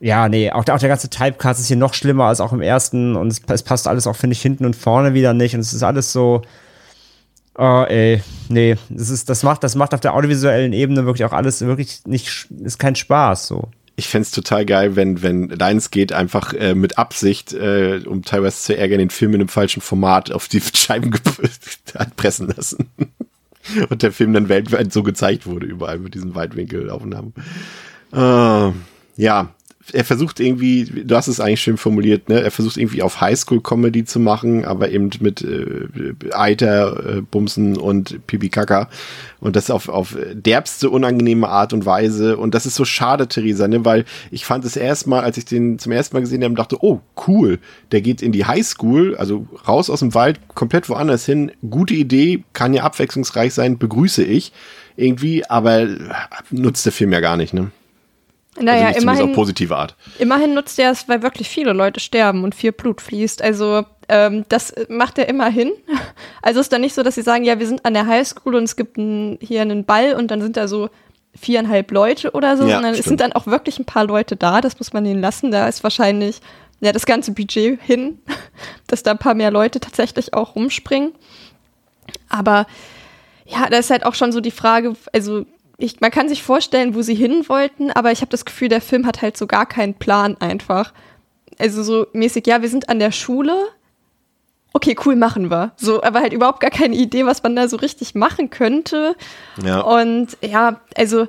ja, 0.00 0.28
nee, 0.28 0.50
auch 0.50 0.64
der, 0.64 0.74
auch 0.74 0.78
der 0.78 0.88
ganze 0.88 1.08
Typecast 1.08 1.60
ist 1.60 1.68
hier 1.68 1.76
noch 1.76 1.94
schlimmer 1.94 2.24
als 2.24 2.40
auch 2.40 2.52
im 2.52 2.60
ersten 2.60 3.16
und 3.16 3.28
es, 3.28 3.40
es 3.46 3.62
passt 3.62 3.88
alles 3.88 4.06
auch, 4.06 4.16
finde 4.16 4.34
ich, 4.34 4.42
hinten 4.42 4.64
und 4.64 4.76
vorne 4.76 5.14
wieder 5.14 5.32
nicht 5.32 5.54
und 5.54 5.60
es 5.60 5.72
ist 5.72 5.82
alles 5.82 6.12
so, 6.12 6.42
oh 7.56 7.84
ey, 7.88 8.22
nee, 8.48 8.76
das 8.90 9.10
ist, 9.10 9.28
das 9.28 9.42
macht, 9.42 9.64
das 9.64 9.74
macht 9.74 9.94
auf 9.94 10.00
der 10.00 10.14
audiovisuellen 10.14 10.72
Ebene 10.72 11.06
wirklich 11.06 11.24
auch 11.24 11.32
alles 11.32 11.62
wirklich 11.62 12.04
nicht, 12.06 12.48
ist 12.62 12.78
kein 12.78 12.94
Spaß, 12.94 13.46
so. 13.46 13.68
Ich 13.98 14.08
fänd's 14.08 14.30
total 14.30 14.66
geil, 14.66 14.94
wenn, 14.94 15.22
wenn 15.22 15.48
Lionsgate 15.48 16.14
einfach 16.14 16.52
äh, 16.52 16.74
mit 16.74 16.98
Absicht, 16.98 17.54
äh, 17.54 18.02
um 18.04 18.22
West 18.30 18.64
zu 18.64 18.76
ärgern, 18.76 18.98
den 18.98 19.08
Film 19.08 19.32
in 19.32 19.40
einem 19.40 19.48
falschen 19.48 19.80
Format 19.80 20.30
auf 20.30 20.48
die 20.48 20.60
Scheiben 20.74 21.10
pressen 22.16 22.52
lassen. 22.54 22.90
Und 23.88 24.02
der 24.02 24.12
Film 24.12 24.32
dann 24.32 24.48
weltweit 24.48 24.92
so 24.92 25.02
gezeigt 25.02 25.46
wurde, 25.46 25.66
überall 25.66 25.98
mit 25.98 26.14
diesen 26.14 26.34
Weitwinkelaufnahmen. 26.34 27.32
Äh, 28.12 28.72
ja, 29.16 29.48
er 29.92 30.04
versucht 30.04 30.40
irgendwie, 30.40 30.84
du 30.84 31.16
hast 31.16 31.28
es 31.28 31.40
eigentlich 31.40 31.60
schön 31.60 31.76
formuliert, 31.76 32.28
ne? 32.28 32.42
Er 32.42 32.50
versucht 32.50 32.76
irgendwie 32.76 33.02
auf 33.02 33.20
Highschool-Comedy 33.20 34.04
zu 34.04 34.18
machen, 34.20 34.64
aber 34.64 34.90
eben 34.90 35.10
mit 35.20 35.42
äh, 35.42 36.14
Eiter, 36.32 37.16
äh, 37.16 37.20
Bumsen 37.20 37.76
und 37.76 38.26
Pipi 38.26 38.48
Kaka. 38.48 38.88
Und 39.40 39.56
das 39.56 39.70
auf, 39.70 39.88
auf 39.88 40.16
derbste, 40.32 40.90
unangenehme 40.90 41.48
Art 41.48 41.72
und 41.72 41.86
Weise. 41.86 42.36
Und 42.36 42.54
das 42.54 42.66
ist 42.66 42.74
so 42.74 42.84
schade, 42.84 43.28
Theresa, 43.28 43.68
ne? 43.68 43.84
Weil 43.84 44.04
ich 44.30 44.44
fand 44.44 44.64
es 44.64 44.76
erstmal, 44.76 45.22
als 45.22 45.36
ich 45.36 45.44
den 45.44 45.78
zum 45.78 45.92
ersten 45.92 46.16
Mal 46.16 46.20
gesehen 46.20 46.42
habe, 46.42 46.54
dachte, 46.54 46.82
oh, 46.82 47.00
cool, 47.26 47.58
der 47.92 48.00
geht 48.00 48.22
in 48.22 48.32
die 48.32 48.44
Highschool, 48.44 49.16
also 49.16 49.46
raus 49.66 49.90
aus 49.90 50.00
dem 50.00 50.14
Wald, 50.14 50.40
komplett 50.54 50.88
woanders 50.88 51.24
hin. 51.26 51.52
Gute 51.68 51.94
Idee, 51.94 52.44
kann 52.52 52.74
ja 52.74 52.82
abwechslungsreich 52.82 53.54
sein, 53.54 53.78
begrüße 53.78 54.24
ich 54.24 54.52
irgendwie, 54.96 55.48
aber 55.48 55.86
nutzt 56.50 56.86
der 56.86 56.92
Film 56.92 57.12
ja 57.12 57.20
gar 57.20 57.36
nicht, 57.36 57.54
ne? 57.54 57.70
Naja, 58.58 58.86
also 58.86 58.86
nicht 58.86 59.00
zumindest 59.00 59.02
immerhin, 59.02 59.28
auf 59.30 59.34
positive 59.34 59.76
Art. 59.76 59.96
immerhin 60.18 60.54
nutzt 60.54 60.78
er 60.78 60.90
es, 60.90 61.08
weil 61.08 61.22
wirklich 61.22 61.48
viele 61.48 61.72
Leute 61.72 62.00
sterben 62.00 62.44
und 62.44 62.54
viel 62.54 62.72
Blut 62.72 63.00
fließt. 63.00 63.42
Also 63.42 63.84
ähm, 64.08 64.44
das 64.48 64.74
macht 64.88 65.18
er 65.18 65.28
immerhin. 65.28 65.72
Also 66.42 66.60
ist 66.60 66.72
dann 66.72 66.80
nicht 66.80 66.94
so, 66.94 67.02
dass 67.02 67.16
sie 67.16 67.22
sagen, 67.22 67.42
ja, 67.44 67.58
wir 67.58 67.66
sind 67.66 67.84
an 67.84 67.92
der 67.94 68.06
Highschool 68.06 68.54
und 68.54 68.62
es 68.62 68.76
gibt 68.76 68.98
ein, 68.98 69.36
hier 69.40 69.62
einen 69.62 69.84
Ball 69.84 70.14
und 70.14 70.30
dann 70.30 70.40
sind 70.40 70.56
da 70.56 70.68
so 70.68 70.90
viereinhalb 71.34 71.90
Leute 71.90 72.30
oder 72.32 72.56
so, 72.56 72.64
Ja, 72.66 72.74
sondern 72.76 72.92
es 72.92 72.98
stimmt. 73.00 73.08
sind 73.08 73.20
dann 73.20 73.32
auch 73.32 73.46
wirklich 73.46 73.80
ein 73.80 73.84
paar 73.84 74.04
Leute 74.06 74.36
da. 74.36 74.60
Das 74.60 74.78
muss 74.78 74.92
man 74.92 75.04
ihnen 75.04 75.20
lassen. 75.20 75.50
Da 75.50 75.66
ist 75.66 75.82
wahrscheinlich 75.82 76.40
ja 76.80 76.92
das 76.92 77.04
ganze 77.04 77.32
Budget 77.32 77.82
hin, 77.82 78.20
dass 78.86 79.02
da 79.02 79.10
ein 79.10 79.18
paar 79.18 79.34
mehr 79.34 79.50
Leute 79.50 79.80
tatsächlich 79.80 80.34
auch 80.34 80.54
rumspringen. 80.54 81.12
Aber 82.28 82.66
ja, 83.44 83.68
da 83.68 83.78
ist 83.78 83.90
halt 83.90 84.04
auch 84.06 84.14
schon 84.14 84.30
so 84.32 84.40
die 84.40 84.50
Frage, 84.52 84.94
also 85.12 85.46
ich, 85.78 86.00
man 86.00 86.10
kann 86.10 86.28
sich 86.28 86.42
vorstellen, 86.42 86.94
wo 86.94 87.02
sie 87.02 87.14
hin 87.14 87.48
wollten, 87.48 87.90
aber 87.90 88.12
ich 88.12 88.20
habe 88.20 88.30
das 88.30 88.44
Gefühl, 88.44 88.68
der 88.68 88.80
Film 88.80 89.06
hat 89.06 89.22
halt 89.22 89.36
so 89.36 89.46
gar 89.46 89.66
keinen 89.66 89.94
Plan 89.94 90.36
einfach. 90.40 90.92
Also 91.58 91.82
so 91.82 92.06
mäßig, 92.12 92.46
ja, 92.46 92.62
wir 92.62 92.68
sind 92.68 92.88
an 92.88 92.98
der 92.98 93.12
Schule. 93.12 93.54
Okay, 94.72 94.96
cool, 95.04 95.16
machen 95.16 95.50
wir. 95.50 95.72
So, 95.76 96.02
aber 96.02 96.20
halt 96.20 96.32
überhaupt 96.32 96.60
gar 96.60 96.70
keine 96.70 96.96
Idee, 96.96 97.24
was 97.24 97.42
man 97.42 97.56
da 97.56 97.68
so 97.68 97.76
richtig 97.76 98.14
machen 98.14 98.50
könnte. 98.50 99.16
Ja. 99.62 99.80
Und 99.80 100.36
ja, 100.42 100.80
also 100.96 101.28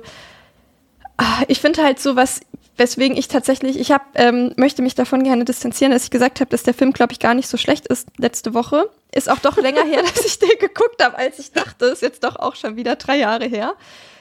ah, 1.16 1.42
ich 1.48 1.60
finde 1.60 1.82
halt 1.82 1.98
so 1.98 2.16
was, 2.16 2.40
weswegen 2.78 3.16
ich 3.16 3.28
tatsächlich, 3.28 3.78
ich 3.78 3.90
hab, 3.90 4.02
ähm, 4.14 4.52
möchte 4.56 4.82
mich 4.82 4.94
davon 4.94 5.24
gerne 5.24 5.44
distanzieren, 5.44 5.92
dass 5.92 6.04
ich 6.04 6.10
gesagt 6.10 6.40
habe, 6.40 6.50
dass 6.50 6.62
der 6.62 6.74
Film, 6.74 6.92
glaube 6.92 7.12
ich, 7.12 7.18
gar 7.18 7.34
nicht 7.34 7.48
so 7.48 7.56
schlecht 7.56 7.86
ist 7.86 8.08
letzte 8.16 8.54
Woche. 8.54 8.88
ist 9.12 9.30
auch 9.30 9.40
doch 9.40 9.56
länger 9.56 9.84
her, 9.84 10.02
dass 10.14 10.24
ich 10.24 10.38
den 10.38 10.58
geguckt 10.58 11.02
habe, 11.02 11.18
als 11.18 11.38
ich 11.38 11.52
dachte. 11.52 11.86
Ist 11.86 12.02
jetzt 12.02 12.24
doch 12.24 12.36
auch 12.36 12.54
schon 12.54 12.76
wieder 12.76 12.96
drei 12.96 13.18
Jahre 13.18 13.46
her. 13.46 13.74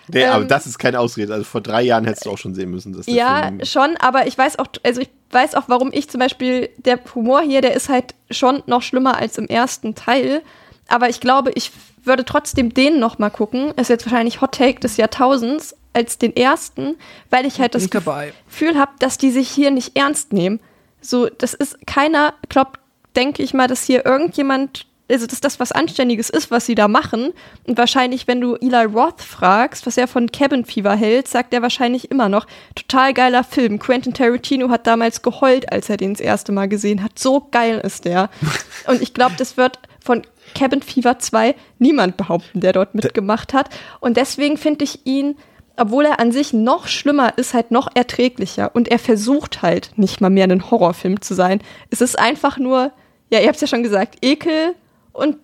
Nee, 0.09 0.23
ähm, 0.23 0.31
aber 0.31 0.45
das 0.45 0.65
ist 0.65 0.77
keine 0.77 0.99
Ausrede. 0.99 1.33
Also 1.33 1.43
vor 1.43 1.61
drei 1.61 1.83
Jahren 1.83 2.05
hättest 2.05 2.25
du 2.25 2.31
auch 2.31 2.37
schon 2.37 2.55
sehen 2.55 2.71
müssen. 2.71 2.93
Dass 2.93 3.05
ja, 3.07 3.43
Film 3.43 3.65
schon, 3.65 3.97
aber 3.97 4.27
ich 4.27 4.37
weiß 4.37 4.59
auch, 4.59 4.67
also 4.83 5.01
ich 5.01 5.09
weiß 5.31 5.55
auch, 5.55 5.63
warum 5.67 5.91
ich 5.91 6.09
zum 6.09 6.19
Beispiel, 6.19 6.69
der 6.77 6.99
Humor 7.13 7.41
hier, 7.41 7.61
der 7.61 7.73
ist 7.73 7.89
halt 7.89 8.15
schon 8.31 8.63
noch 8.65 8.81
schlimmer 8.81 9.17
als 9.17 9.37
im 9.37 9.47
ersten 9.47 9.95
Teil. 9.95 10.41
Aber 10.87 11.09
ich 11.09 11.19
glaube, 11.19 11.51
ich 11.55 11.71
würde 12.03 12.25
trotzdem 12.25 12.73
den 12.73 12.99
noch 12.99 13.19
mal 13.19 13.29
gucken. 13.29 13.73
Ist 13.75 13.89
jetzt 13.89 14.05
wahrscheinlich 14.05 14.41
Hot 14.41 14.53
Take 14.53 14.79
des 14.79 14.97
Jahrtausends 14.97 15.75
als 15.93 16.17
den 16.17 16.35
ersten, 16.35 16.95
weil 17.29 17.45
ich 17.45 17.59
halt 17.59 17.75
das 17.75 17.89
Gefühl 17.89 18.77
habe, 18.77 18.91
dass 18.99 19.17
die 19.17 19.31
sich 19.31 19.49
hier 19.49 19.71
nicht 19.71 19.97
ernst 19.97 20.31
nehmen. 20.31 20.59
So, 21.01 21.27
das 21.27 21.53
ist 21.53 21.85
keiner 21.85 22.33
glaubt, 22.49 22.79
denke 23.15 23.43
ich 23.43 23.53
mal, 23.53 23.67
dass 23.67 23.83
hier 23.83 24.05
irgendjemand 24.05 24.86
also 25.09 25.25
dass 25.25 25.41
das 25.41 25.59
was 25.59 25.71
Anständiges 25.71 26.29
ist, 26.29 26.51
was 26.51 26.65
sie 26.65 26.75
da 26.75 26.87
machen. 26.87 27.33
Und 27.65 27.77
wahrscheinlich, 27.77 28.27
wenn 28.27 28.41
du 28.41 28.55
Eli 28.55 28.85
Roth 28.85 29.21
fragst, 29.21 29.85
was 29.85 29.97
er 29.97 30.07
von 30.07 30.31
Cabin 30.31 30.65
Fever 30.65 30.95
hält, 30.95 31.27
sagt 31.27 31.53
er 31.53 31.61
wahrscheinlich 31.61 32.11
immer 32.11 32.29
noch, 32.29 32.45
total 32.75 33.13
geiler 33.13 33.43
Film. 33.43 33.79
Quentin 33.79 34.13
Tarantino 34.13 34.69
hat 34.69 34.87
damals 34.87 35.21
geheult, 35.21 35.71
als 35.71 35.89
er 35.89 35.97
den 35.97 36.13
das 36.13 36.21
erste 36.21 36.51
Mal 36.51 36.67
gesehen 36.67 37.03
hat. 37.03 37.17
So 37.17 37.47
geil 37.51 37.79
ist 37.83 38.05
der. 38.05 38.29
Und 38.87 39.01
ich 39.01 39.13
glaube, 39.13 39.35
das 39.37 39.57
wird 39.57 39.79
von 40.03 40.23
Cabin 40.55 40.81
Fever 40.81 41.19
2 41.19 41.55
niemand 41.79 42.17
behaupten, 42.17 42.61
der 42.61 42.73
dort 42.73 42.95
mitgemacht 42.95 43.53
hat. 43.53 43.69
Und 43.99 44.17
deswegen 44.17 44.57
finde 44.57 44.85
ich 44.85 45.05
ihn, 45.05 45.35
obwohl 45.77 46.05
er 46.05 46.19
an 46.19 46.31
sich 46.31 46.53
noch 46.53 46.87
schlimmer 46.87 47.37
ist, 47.37 47.53
halt 47.53 47.71
noch 47.71 47.89
erträglicher. 47.93 48.71
Und 48.73 48.87
er 48.87 48.99
versucht 48.99 49.61
halt 49.61 49.91
nicht 49.95 50.21
mal 50.21 50.29
mehr 50.29 50.45
ein 50.45 50.71
Horrorfilm 50.71 51.21
zu 51.21 51.33
sein. 51.33 51.61
Es 51.91 52.01
ist 52.01 52.17
einfach 52.17 52.57
nur, 52.57 52.91
ja, 53.29 53.39
ihr 53.39 53.47
habt 53.47 53.55
es 53.55 53.61
ja 53.61 53.67
schon 53.67 53.83
gesagt, 53.83 54.17
Ekel, 54.21 54.75
und 55.17 55.37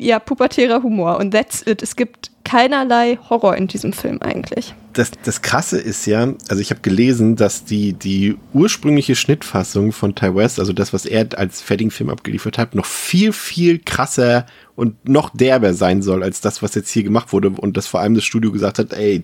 ja, 0.00 0.18
pubertärer 0.18 0.82
Humor. 0.82 1.18
Und 1.18 1.32
that's 1.32 1.62
it. 1.66 1.82
Es 1.82 1.94
gibt 1.94 2.30
keinerlei 2.44 3.18
Horror 3.28 3.56
in 3.56 3.66
diesem 3.66 3.92
Film 3.92 4.20
eigentlich. 4.22 4.74
Das, 4.94 5.10
das 5.22 5.42
Krasse 5.42 5.78
ist 5.78 6.06
ja, 6.06 6.34
also 6.48 6.60
ich 6.60 6.70
habe 6.70 6.80
gelesen, 6.80 7.36
dass 7.36 7.64
die, 7.64 7.92
die 7.92 8.36
ursprüngliche 8.54 9.14
Schnittfassung 9.14 9.92
von 9.92 10.14
Ty 10.14 10.34
West, 10.34 10.58
also 10.58 10.72
das, 10.72 10.92
was 10.92 11.04
er 11.04 11.28
als 11.36 11.60
Fedding-Film 11.60 12.10
abgeliefert 12.10 12.58
hat, 12.58 12.74
noch 12.74 12.86
viel, 12.86 13.32
viel 13.32 13.78
krasser 13.78 14.46
und 14.74 15.08
noch 15.08 15.30
derber 15.30 15.74
sein 15.74 16.02
soll, 16.02 16.22
als 16.22 16.40
das, 16.40 16.62
was 16.62 16.74
jetzt 16.74 16.90
hier 16.90 17.04
gemacht 17.04 17.32
wurde. 17.32 17.50
Und 17.50 17.76
dass 17.76 17.86
vor 17.86 18.00
allem 18.00 18.14
das 18.14 18.24
Studio 18.24 18.50
gesagt 18.50 18.78
hat, 18.78 18.94
ey, 18.94 19.22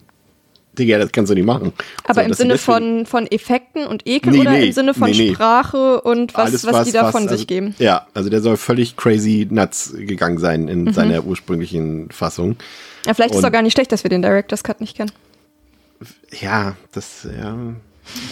Digga, 0.79 0.99
das 0.99 1.13
kannst 1.13 1.31
du 1.31 1.35
nicht 1.35 1.47
machen. 1.47 1.73
Aber 2.05 2.23
so, 2.23 2.27
im 2.27 2.33
Sinne 2.35 2.59
von, 2.59 3.07
von 3.07 3.27
Effekten 3.27 3.87
und 3.87 4.07
Ekel 4.07 4.33
nee, 4.33 4.41
oder 4.41 4.53
nee, 4.53 4.67
im 4.67 4.73
Sinne 4.73 4.95
von 4.95 5.11
nee, 5.11 5.33
Sprache 5.35 6.01
und 6.01 6.35
was, 6.35 6.47
Alles, 6.47 6.67
was, 6.67 6.73
was 6.73 6.87
die 6.87 6.93
da 6.93 7.11
von 7.11 7.25
also, 7.25 7.37
sich 7.37 7.47
geben? 7.47 7.75
Ja, 7.79 8.07
also 8.15 8.31
der 8.31 8.41
soll 8.41 8.57
völlig 8.57 8.97
crazy 8.97 9.47
nuts 9.51 9.95
gegangen 9.97 10.39
sein 10.39 10.69
in 10.69 10.85
mhm. 10.85 10.93
seiner 10.93 11.25
ursprünglichen 11.25 12.11
Fassung. 12.11 12.57
Ja, 13.07 13.15
vielleicht 13.15 13.31
und, 13.31 13.37
ist 13.37 13.45
es 13.45 13.49
auch 13.49 13.53
gar 13.53 13.63
nicht 13.63 13.73
schlecht, 13.73 13.93
dass 13.93 14.05
wir 14.05 14.11
den 14.11 14.23
Director's 14.23 14.65
Cut 14.65 14.81
nicht 14.81 14.97
kennen. 14.97 15.13
Ja, 16.41 16.77
das, 16.93 17.27
ja. 17.39 17.57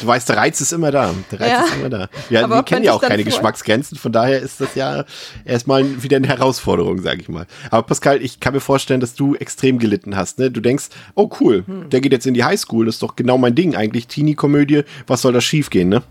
Du 0.00 0.06
weißt, 0.06 0.28
der 0.28 0.36
Reiz 0.36 0.60
ist 0.60 0.72
immer 0.72 0.90
da. 0.90 1.14
Der 1.30 1.40
Reiz 1.40 1.50
ja. 1.50 1.62
ist 1.64 1.74
immer 1.74 1.90
da. 1.90 2.08
Ja, 2.30 2.48
wir 2.48 2.62
kennen 2.62 2.84
ja 2.84 2.92
auch 2.92 3.02
keine 3.02 3.24
Geschmacksgrenzen, 3.24 3.98
von 3.98 4.12
daher 4.12 4.40
ist 4.40 4.60
das 4.60 4.74
ja 4.74 5.04
erstmal 5.44 6.02
wieder 6.02 6.16
eine 6.16 6.28
Herausforderung, 6.28 7.00
sage 7.00 7.20
ich 7.20 7.28
mal. 7.28 7.46
Aber 7.70 7.82
Pascal, 7.82 8.22
ich 8.22 8.40
kann 8.40 8.54
mir 8.54 8.60
vorstellen, 8.60 9.00
dass 9.00 9.14
du 9.14 9.34
extrem 9.34 9.78
gelitten 9.78 10.16
hast. 10.16 10.38
Ne? 10.38 10.50
Du 10.50 10.60
denkst, 10.60 10.86
oh 11.14 11.30
cool, 11.40 11.64
hm. 11.66 11.90
der 11.90 12.00
geht 12.00 12.12
jetzt 12.12 12.26
in 12.26 12.34
die 12.34 12.44
Highschool, 12.44 12.86
das 12.86 12.96
ist 12.96 13.02
doch 13.02 13.16
genau 13.16 13.38
mein 13.38 13.54
Ding 13.54 13.74
eigentlich. 13.74 14.06
Teenie-Komödie, 14.06 14.82
was 15.06 15.22
soll 15.22 15.32
da 15.32 15.40
schiefgehen, 15.40 15.88
ne? 15.88 16.02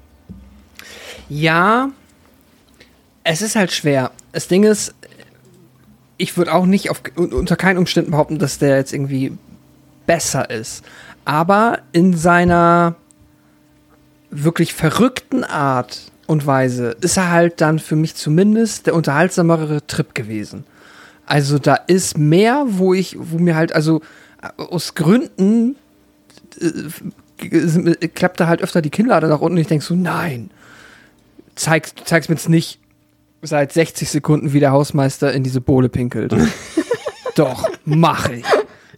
Ja, 1.29 1.89
es 3.23 3.41
ist 3.41 3.55
halt 3.55 3.71
schwer. 3.71 4.11
Das 4.33 4.47
Ding 4.47 4.63
ist, 4.63 4.93
ich 6.17 6.37
würde 6.37 6.53
auch 6.53 6.65
nicht 6.65 6.89
auf, 6.89 7.01
unter 7.15 7.55
keinen 7.55 7.77
Umständen 7.77 8.11
behaupten, 8.11 8.39
dass 8.39 8.59
der 8.59 8.77
jetzt 8.77 8.93
irgendwie 8.93 9.37
besser 10.05 10.49
ist. 10.49 10.83
Aber 11.25 11.79
in 11.91 12.15
seiner 12.15 12.95
wirklich 14.33 14.73
verrückten 14.73 15.43
Art 15.43 16.11
und 16.27 16.45
Weise 16.45 16.95
ist 17.01 17.17
er 17.17 17.31
halt 17.31 17.61
dann 17.61 17.79
für 17.79 17.95
mich 17.95 18.15
zumindest 18.15 18.87
der 18.87 18.95
unterhaltsamere 18.95 19.85
Trip 19.87 20.15
gewesen. 20.15 20.65
Also 21.25 21.59
da 21.59 21.75
ist 21.75 22.17
mehr, 22.17 22.65
wo 22.67 22.93
ich, 22.93 23.15
wo 23.19 23.37
mir 23.37 23.55
halt, 23.55 23.73
also 23.73 24.01
aus 24.57 24.95
Gründen 24.95 25.75
äh, 26.59 28.07
klappt 28.07 28.39
da 28.39 28.47
halt 28.47 28.61
öfter 28.61 28.81
die 28.81 28.89
Kinnlade 28.89 29.27
nach 29.27 29.39
unten 29.39 29.57
und 29.57 29.61
ich 29.61 29.67
denke 29.67 29.85
so, 29.85 29.95
nein, 29.95 30.49
zeig, 31.55 31.91
zeig's 32.05 32.29
mir 32.29 32.35
jetzt 32.35 32.49
nicht 32.49 32.79
seit 33.41 33.73
60 33.73 34.09
Sekunden, 34.09 34.53
wie 34.53 34.59
der 34.59 34.71
Hausmeister 34.71 35.33
in 35.33 35.43
diese 35.43 35.61
Bohle 35.61 35.89
pinkelt. 35.89 36.35
Doch, 37.35 37.69
mach 37.85 38.29
ich. 38.29 38.45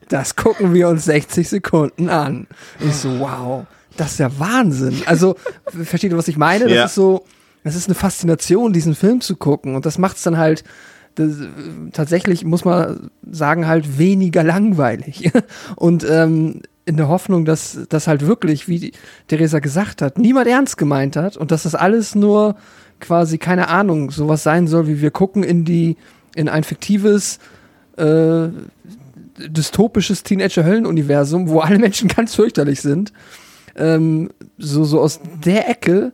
Das 0.10 0.36
gucken 0.36 0.74
wir 0.74 0.88
uns 0.90 1.06
60 1.06 1.49
Sekunden 1.49 2.10
an. 2.10 2.48
Ich 2.80 2.95
so, 2.95 3.20
wow 3.20 3.66
das 3.98 4.14
ist 4.14 4.20
ja 4.20 4.40
Wahnsinn. 4.40 5.02
Also, 5.06 5.36
versteht 5.84 6.12
ihr, 6.12 6.18
was 6.18 6.28
ich 6.28 6.38
meine? 6.38 6.66
Das 6.66 6.74
ja. 6.74 6.86
ist 6.86 6.96
so, 6.96 7.26
das 7.64 7.76
ist 7.76 7.88
eine 7.88 7.96
Faszination, 7.96 8.74
diesen 8.74 8.96
Film 8.96 9.22
zu 9.22 9.36
gucken. 9.36 9.76
Und 9.76 9.86
das 9.86 9.98
macht 9.98 10.18
es 10.18 10.24
dann 10.24 10.38
halt 10.38 10.64
das, 11.16 11.32
tatsächlich, 11.94 12.46
muss 12.46 12.66
man 12.66 13.10
sagen, 13.30 13.68
halt 13.68 13.98
weniger 13.98 14.44
langweilig. 14.44 15.32
Und 15.76 16.06
ähm, 16.10 16.62
in 16.86 16.98
der 16.98 17.08
Hoffnung, 17.08 17.46
dass 17.46 17.80
das 17.90 18.08
halt 18.08 18.28
wirklich, 18.28 18.68
wie 18.68 18.92
Theresa 19.28 19.60
gesagt 19.60 20.02
hat, 20.02 20.20
niemand 20.20 20.48
ernst 20.48 20.78
gemeint 20.78 21.16
hat 21.16 21.36
und 21.36 21.50
dass 21.50 21.64
das 21.64 21.74
alles 21.74 22.14
nur 22.14 22.56
quasi, 23.00 23.40
keine 23.40 23.70
Ahnung, 23.70 24.12
sowas 24.12 24.44
sein 24.44 24.68
soll, 24.68 24.88
wie 24.88 25.02
wir 25.02 25.10
gucken 25.10 25.42
in 25.44 25.66
die, 25.66 25.98
in 26.36 26.48
ein 26.48 26.64
fiktives, 26.64 27.40
äh, 27.98 28.50
dystopisches 29.50 30.22
Teenager-Höllen-Universum, 30.22 31.50
wo 31.50 31.60
alle 31.60 31.80
Menschen 31.80 32.08
ganz 32.16 32.36
fürchterlich 32.36 32.82
sind 32.82 33.12
ähm, 33.76 34.30
so, 34.58 34.84
so 34.84 35.02
aus 35.02 35.20
der 35.44 35.70
Ecke 35.70 36.14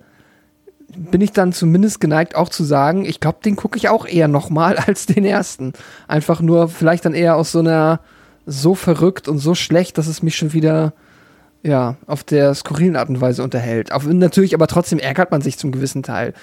bin 0.96 1.22
ich 1.22 1.32
dann 1.32 1.54
zumindest 1.54 2.02
geneigt 2.02 2.36
auch 2.36 2.50
zu 2.50 2.64
sagen, 2.64 3.06
ich 3.06 3.20
glaube, 3.20 3.40
den 3.44 3.56
gucke 3.56 3.78
ich 3.78 3.90
auch 3.90 4.06
eher 4.06 4.28
nochmal 4.28 4.78
als 4.88 5.06
den 5.06 5.26
ersten. 5.26 5.74
Einfach 6.08 6.42
nur 6.42 6.68
vielleicht 6.68 7.06
dann 7.06 7.14
eher 7.14 7.36
aus 7.36 7.52
so 7.52 7.60
einer 7.60 8.02
so 8.46 8.76
verrückt 8.76 9.28
und 9.28 9.38
so 9.38 9.56
schlecht, 9.56 9.98
dass 9.98 10.08
es 10.08 10.24
mich 10.24 10.36
schon 10.36 10.54
wieder 10.54 10.94
ja, 11.64 11.98
auf 12.08 12.24
der 12.24 12.56
skurrilen 12.56 12.96
Art 12.96 13.10
und 13.10 13.22
Weise 13.22 13.44
unterhält. 13.44 13.92
Auf, 13.92 14.08
natürlich, 14.08 14.56
aber 14.56 14.66
trotzdem 14.66 14.98
ärgert 14.98 15.30
man 15.30 15.42
sich 15.42 15.58
zum 15.58 15.72
gewissen 15.72 16.02
Teil. 16.02 16.34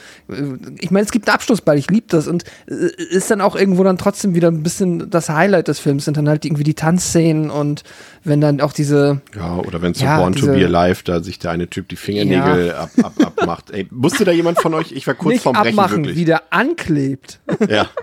Ich 0.78 0.92
meine, 0.92 1.04
es 1.04 1.10
gibt 1.10 1.28
einen 1.28 1.34
Abschlussball, 1.34 1.76
ich 1.76 1.90
liebe 1.90 2.06
das 2.08 2.28
und 2.28 2.44
äh, 2.68 2.90
ist 3.10 3.30
dann 3.30 3.40
auch 3.40 3.56
irgendwo 3.56 3.82
dann 3.82 3.98
trotzdem 3.98 4.36
wieder 4.36 4.48
ein 4.48 4.62
bisschen 4.62 5.10
das 5.10 5.28
Highlight 5.28 5.66
des 5.68 5.80
Films, 5.80 6.04
sind 6.04 6.16
dann 6.16 6.28
halt 6.28 6.44
irgendwie 6.44 6.62
die 6.62 6.74
Tanzszenen 6.74 7.50
und 7.50 7.82
wenn 8.22 8.40
dann 8.40 8.60
auch 8.60 8.72
diese. 8.72 9.20
Ja, 9.34 9.56
oder 9.56 9.82
wenn 9.82 9.94
zu 9.94 10.04
ja, 10.04 10.18
Born 10.18 10.34
diese, 10.34 10.46
to 10.46 10.52
Be 10.52 10.64
Alive, 10.64 11.02
da 11.04 11.20
sich 11.20 11.40
der 11.40 11.50
eine 11.50 11.68
Typ 11.68 11.88
die 11.88 11.96
Fingernägel 11.96 12.68
ja. 12.68 12.80
ab, 12.82 12.90
ab, 13.02 13.12
abmacht. 13.20 13.70
Ey, 13.70 13.88
musste 13.90 14.24
da 14.24 14.30
jemand 14.30 14.60
von 14.60 14.72
euch, 14.74 14.92
ich 14.92 15.06
war 15.06 15.14
kurz 15.14 15.32
Nicht 15.32 15.42
vorm 15.42 15.56
Brechen, 15.56 15.78
abmachen, 15.78 15.96
wirklich. 15.98 16.16
wie 16.16 16.24
der 16.26 16.42
anklebt. 16.52 17.40
Ja. 17.68 17.88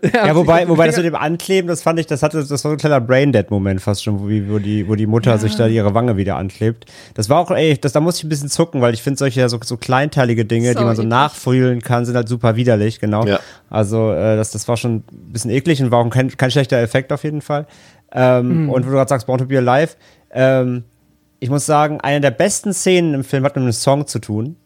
Ja, 0.14 0.34
wobei, 0.34 0.68
wobei 0.68 0.86
das 0.86 0.96
mit 0.96 1.06
dem 1.06 1.14
Ankleben, 1.14 1.68
das 1.68 1.82
fand 1.82 1.98
ich, 1.98 2.06
das 2.06 2.22
hatte, 2.22 2.38
das 2.38 2.50
war 2.50 2.58
so 2.58 2.68
ein 2.70 2.76
kleiner 2.76 3.00
Braindead-Moment 3.00 3.80
fast 3.80 4.04
schon, 4.04 4.20
wo, 4.20 4.24
wo, 4.52 4.58
die, 4.58 4.88
wo 4.88 4.94
die 4.94 5.06
Mutter 5.06 5.32
ja. 5.32 5.38
sich 5.38 5.56
da 5.56 5.66
ihre 5.66 5.94
Wange 5.94 6.16
wieder 6.16 6.36
anklebt. 6.36 6.86
Das 7.14 7.28
war 7.28 7.38
auch, 7.38 7.50
ey, 7.50 7.78
das, 7.78 7.92
da 7.92 8.00
musste 8.00 8.20
ich 8.20 8.24
ein 8.24 8.28
bisschen 8.28 8.48
zucken, 8.48 8.80
weil 8.80 8.94
ich 8.94 9.02
finde 9.02 9.18
solche 9.18 9.48
so, 9.48 9.58
so 9.62 9.76
kleinteilige 9.76 10.44
Dinge, 10.44 10.72
so 10.72 10.78
die 10.78 10.84
man 10.84 10.96
so 10.96 11.02
nachfühlen 11.02 11.82
kann, 11.82 12.04
sind 12.04 12.16
halt 12.16 12.28
super 12.28 12.56
widerlich, 12.56 13.00
genau. 13.00 13.26
Ja. 13.26 13.40
Also, 13.70 14.12
äh, 14.12 14.36
das, 14.36 14.50
das 14.50 14.66
war 14.68 14.76
schon 14.76 14.96
ein 14.96 15.32
bisschen 15.32 15.50
eklig 15.50 15.82
und 15.82 15.90
war 15.90 16.04
auch 16.04 16.10
kein, 16.10 16.36
kein 16.36 16.50
schlechter 16.50 16.78
Effekt 16.78 17.12
auf 17.12 17.24
jeden 17.24 17.40
Fall. 17.40 17.66
Ähm, 18.12 18.64
mhm. 18.64 18.70
Und 18.70 18.84
wo 18.84 18.90
du 18.90 18.96
gerade 18.96 19.08
sagst, 19.08 19.26
Born 19.26 19.38
to 19.38 19.46
be 19.46 19.58
Alive, 19.58 19.94
ähm, 20.30 20.84
ich 21.40 21.50
muss 21.50 21.66
sagen, 21.66 22.00
eine 22.00 22.20
der 22.20 22.30
besten 22.30 22.72
Szenen 22.72 23.14
im 23.14 23.24
Film 23.24 23.44
hat 23.44 23.56
mit 23.56 23.62
einem 23.62 23.72
Song 23.72 24.06
zu 24.06 24.20
tun. 24.20 24.56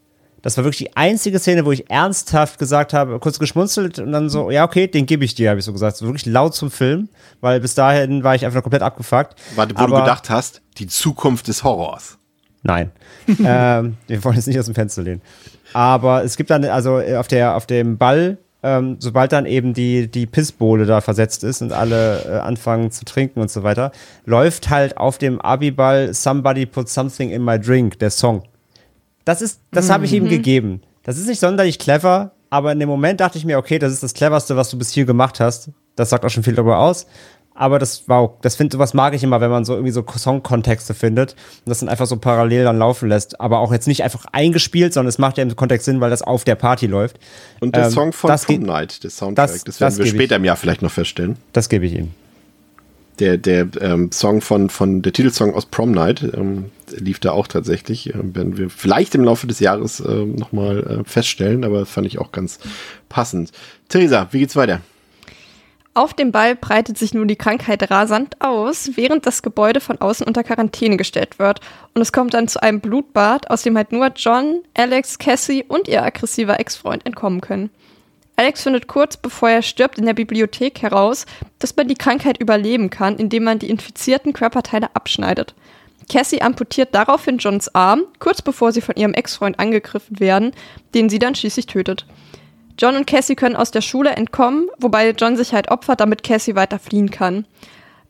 Das 0.46 0.56
war 0.56 0.62
wirklich 0.62 0.88
die 0.88 0.96
einzige 0.96 1.40
Szene, 1.40 1.64
wo 1.64 1.72
ich 1.72 1.90
ernsthaft 1.90 2.60
gesagt 2.60 2.92
habe, 2.92 3.18
kurz 3.18 3.40
geschmunzelt 3.40 3.98
und 3.98 4.12
dann 4.12 4.30
so, 4.30 4.52
ja, 4.52 4.62
okay, 4.62 4.86
den 4.86 5.04
gebe 5.04 5.24
ich 5.24 5.34
dir, 5.34 5.50
habe 5.50 5.58
ich 5.58 5.64
so 5.64 5.72
gesagt. 5.72 5.96
So 5.96 6.06
wirklich 6.06 6.24
laut 6.24 6.54
zum 6.54 6.70
Film, 6.70 7.08
weil 7.40 7.58
bis 7.58 7.74
dahin 7.74 8.22
war 8.22 8.36
ich 8.36 8.46
einfach 8.46 8.62
komplett 8.62 8.82
abgefuckt. 8.82 9.34
Warte, 9.56 9.74
wo 9.74 9.80
Aber, 9.80 9.96
du 9.96 10.02
gedacht 10.02 10.30
hast, 10.30 10.62
die 10.78 10.86
Zukunft 10.86 11.48
des 11.48 11.64
Horrors. 11.64 12.18
Nein. 12.62 12.92
ähm, 13.44 13.96
wir 14.06 14.22
wollen 14.22 14.36
jetzt 14.36 14.46
nicht 14.46 14.56
aus 14.56 14.66
dem 14.66 14.76
Fenster 14.76 15.02
lehnen. 15.02 15.20
Aber 15.72 16.22
es 16.22 16.36
gibt 16.36 16.50
dann, 16.50 16.64
also 16.66 17.00
auf, 17.00 17.26
der, 17.26 17.56
auf 17.56 17.66
dem 17.66 17.98
Ball, 17.98 18.38
ähm, 18.62 18.98
sobald 19.00 19.32
dann 19.32 19.46
eben 19.46 19.74
die, 19.74 20.08
die 20.08 20.26
Pissbohle 20.26 20.86
da 20.86 21.00
versetzt 21.00 21.42
ist 21.42 21.60
und 21.60 21.72
alle 21.72 22.22
äh, 22.24 22.38
anfangen 22.38 22.92
zu 22.92 23.04
trinken 23.04 23.40
und 23.40 23.50
so 23.50 23.64
weiter, 23.64 23.90
läuft 24.26 24.70
halt 24.70 24.96
auf 24.96 25.18
dem 25.18 25.40
Abiball 25.40 26.14
Somebody 26.14 26.66
Put 26.66 26.88
Something 26.88 27.30
in 27.30 27.44
My 27.44 27.58
Drink, 27.58 27.98
der 27.98 28.10
Song. 28.10 28.44
Das 29.26 29.42
ist, 29.42 29.60
das 29.72 29.88
mhm. 29.88 29.92
habe 29.92 30.04
ich 30.06 30.12
ihm 30.14 30.24
mhm. 30.24 30.28
gegeben. 30.30 30.80
Das 31.02 31.18
ist 31.18 31.26
nicht 31.26 31.40
sonderlich 31.40 31.78
clever, 31.78 32.32
aber 32.48 32.72
in 32.72 32.80
dem 32.80 32.88
Moment 32.88 33.20
dachte 33.20 33.36
ich 33.36 33.44
mir, 33.44 33.58
okay, 33.58 33.78
das 33.78 33.92
ist 33.92 34.02
das 34.02 34.14
cleverste, 34.14 34.56
was 34.56 34.70
du 34.70 34.78
bis 34.78 34.92
hier 34.92 35.04
gemacht 35.04 35.38
hast. 35.40 35.70
Das 35.96 36.08
sagt 36.10 36.24
auch 36.24 36.30
schon 36.30 36.42
viel 36.42 36.54
darüber 36.54 36.78
aus. 36.78 37.06
aber 37.54 37.78
das 37.78 38.06
war 38.08 38.18
auch, 38.20 38.40
das 38.42 38.54
finde 38.54 38.76
sowas 38.76 38.92
mag 38.94 39.14
ich 39.14 39.22
immer, 39.22 39.40
wenn 39.40 39.50
man 39.50 39.64
so 39.64 39.72
irgendwie 39.74 39.90
so 39.92 40.04
Songkontexte 40.06 40.94
findet 40.94 41.32
und 41.64 41.70
das 41.70 41.80
dann 41.80 41.88
einfach 41.88 42.06
so 42.06 42.16
parallel 42.18 42.64
dann 42.64 42.78
laufen 42.78 43.08
lässt, 43.08 43.40
aber 43.40 43.60
auch 43.60 43.72
jetzt 43.72 43.88
nicht 43.88 44.04
einfach 44.04 44.26
eingespielt, 44.32 44.92
sondern 44.92 45.08
es 45.08 45.18
macht 45.18 45.38
ja 45.38 45.42
im 45.42 45.56
Kontext 45.56 45.86
Sinn, 45.86 46.00
weil 46.00 46.10
das 46.10 46.22
auf 46.22 46.44
der 46.44 46.54
Party 46.54 46.86
läuft. 46.86 47.18
Und 47.60 47.74
der 47.74 47.86
Ähm, 47.86 47.90
Song 47.90 48.12
von 48.12 48.30
Night, 48.60 49.02
der 49.02 49.10
Soundtrack, 49.10 49.48
das, 49.48 49.64
das- 49.64 49.80
werden 49.80 49.96
das 49.96 49.98
wir 49.98 50.06
später 50.06 50.34
ich. 50.36 50.40
im 50.40 50.44
Jahr 50.44 50.56
vielleicht 50.56 50.82
noch 50.82 50.92
feststellen. 50.92 51.36
Das 51.52 51.68
gebe 51.68 51.86
ich 51.86 51.94
ihm. 51.94 52.12
Der, 53.18 53.38
der 53.38 53.68
ähm, 53.80 54.12
Song 54.12 54.42
von, 54.42 54.68
von 54.68 55.00
der 55.00 55.12
Titelsong 55.12 55.54
aus 55.54 55.66
Prom 55.66 55.90
Night 55.92 56.22
ähm, 56.22 56.66
lief 56.90 57.18
da 57.18 57.32
auch 57.32 57.46
tatsächlich. 57.46 58.14
Ähm, 58.14 58.34
werden 58.34 58.58
wir 58.58 58.68
vielleicht 58.68 59.14
im 59.14 59.24
Laufe 59.24 59.46
des 59.46 59.60
Jahres 59.60 60.00
ähm, 60.00 60.34
nochmal 60.34 60.82
äh, 61.00 61.04
feststellen, 61.08 61.64
aber 61.64 61.86
fand 61.86 62.06
ich 62.06 62.18
auch 62.18 62.32
ganz 62.32 62.58
passend. 63.08 63.52
Theresa, 63.88 64.28
wie 64.32 64.40
geht's 64.40 64.56
weiter? 64.56 64.80
Auf 65.96 66.12
dem 66.12 66.30
Ball 66.30 66.54
breitet 66.54 66.98
sich 66.98 67.14
nun 67.14 67.26
die 67.26 67.36
Krankheit 67.36 67.90
rasant 67.90 68.36
aus, 68.42 68.90
während 68.96 69.24
das 69.24 69.42
Gebäude 69.42 69.80
von 69.80 69.98
außen 69.98 70.26
unter 70.26 70.44
Quarantäne 70.44 70.98
gestellt 70.98 71.38
wird. 71.38 71.60
Und 71.94 72.02
es 72.02 72.12
kommt 72.12 72.34
dann 72.34 72.48
zu 72.48 72.62
einem 72.62 72.80
Blutbad, 72.80 73.50
aus 73.50 73.62
dem 73.62 73.78
halt 73.78 73.92
nur 73.92 74.12
John, 74.14 74.60
Alex, 74.74 75.18
Cassie 75.18 75.64
und 75.66 75.88
ihr 75.88 76.02
aggressiver 76.02 76.60
Ex-Freund 76.60 77.06
entkommen 77.06 77.40
können. 77.40 77.70
Alex 78.36 78.62
findet 78.62 78.86
kurz 78.86 79.16
bevor 79.16 79.48
er 79.48 79.62
stirbt 79.62 79.98
in 79.98 80.04
der 80.04 80.14
Bibliothek 80.14 80.82
heraus, 80.82 81.24
dass 81.58 81.74
man 81.74 81.88
die 81.88 81.94
Krankheit 81.94 82.38
überleben 82.38 82.90
kann, 82.90 83.16
indem 83.16 83.44
man 83.44 83.58
die 83.58 83.70
infizierten 83.70 84.34
Körperteile 84.34 84.94
abschneidet. 84.94 85.54
Cassie 86.10 86.42
amputiert 86.42 86.94
daraufhin 86.94 87.38
Johns 87.38 87.74
Arm, 87.74 88.04
kurz 88.18 88.42
bevor 88.42 88.72
sie 88.72 88.82
von 88.82 88.94
ihrem 88.96 89.14
Ex-Freund 89.14 89.58
angegriffen 89.58 90.20
werden, 90.20 90.52
den 90.94 91.08
sie 91.08 91.18
dann 91.18 91.34
schließlich 91.34 91.66
tötet. 91.66 92.06
John 92.78 92.94
und 92.94 93.06
Cassie 93.06 93.36
können 93.36 93.56
aus 93.56 93.70
der 93.70 93.80
Schule 93.80 94.10
entkommen, 94.10 94.68
wobei 94.78 95.10
John 95.10 95.36
sich 95.36 95.54
halt 95.54 95.70
opfert, 95.70 96.00
damit 96.00 96.22
Cassie 96.22 96.54
weiter 96.54 96.78
fliehen 96.78 97.10
kann. 97.10 97.46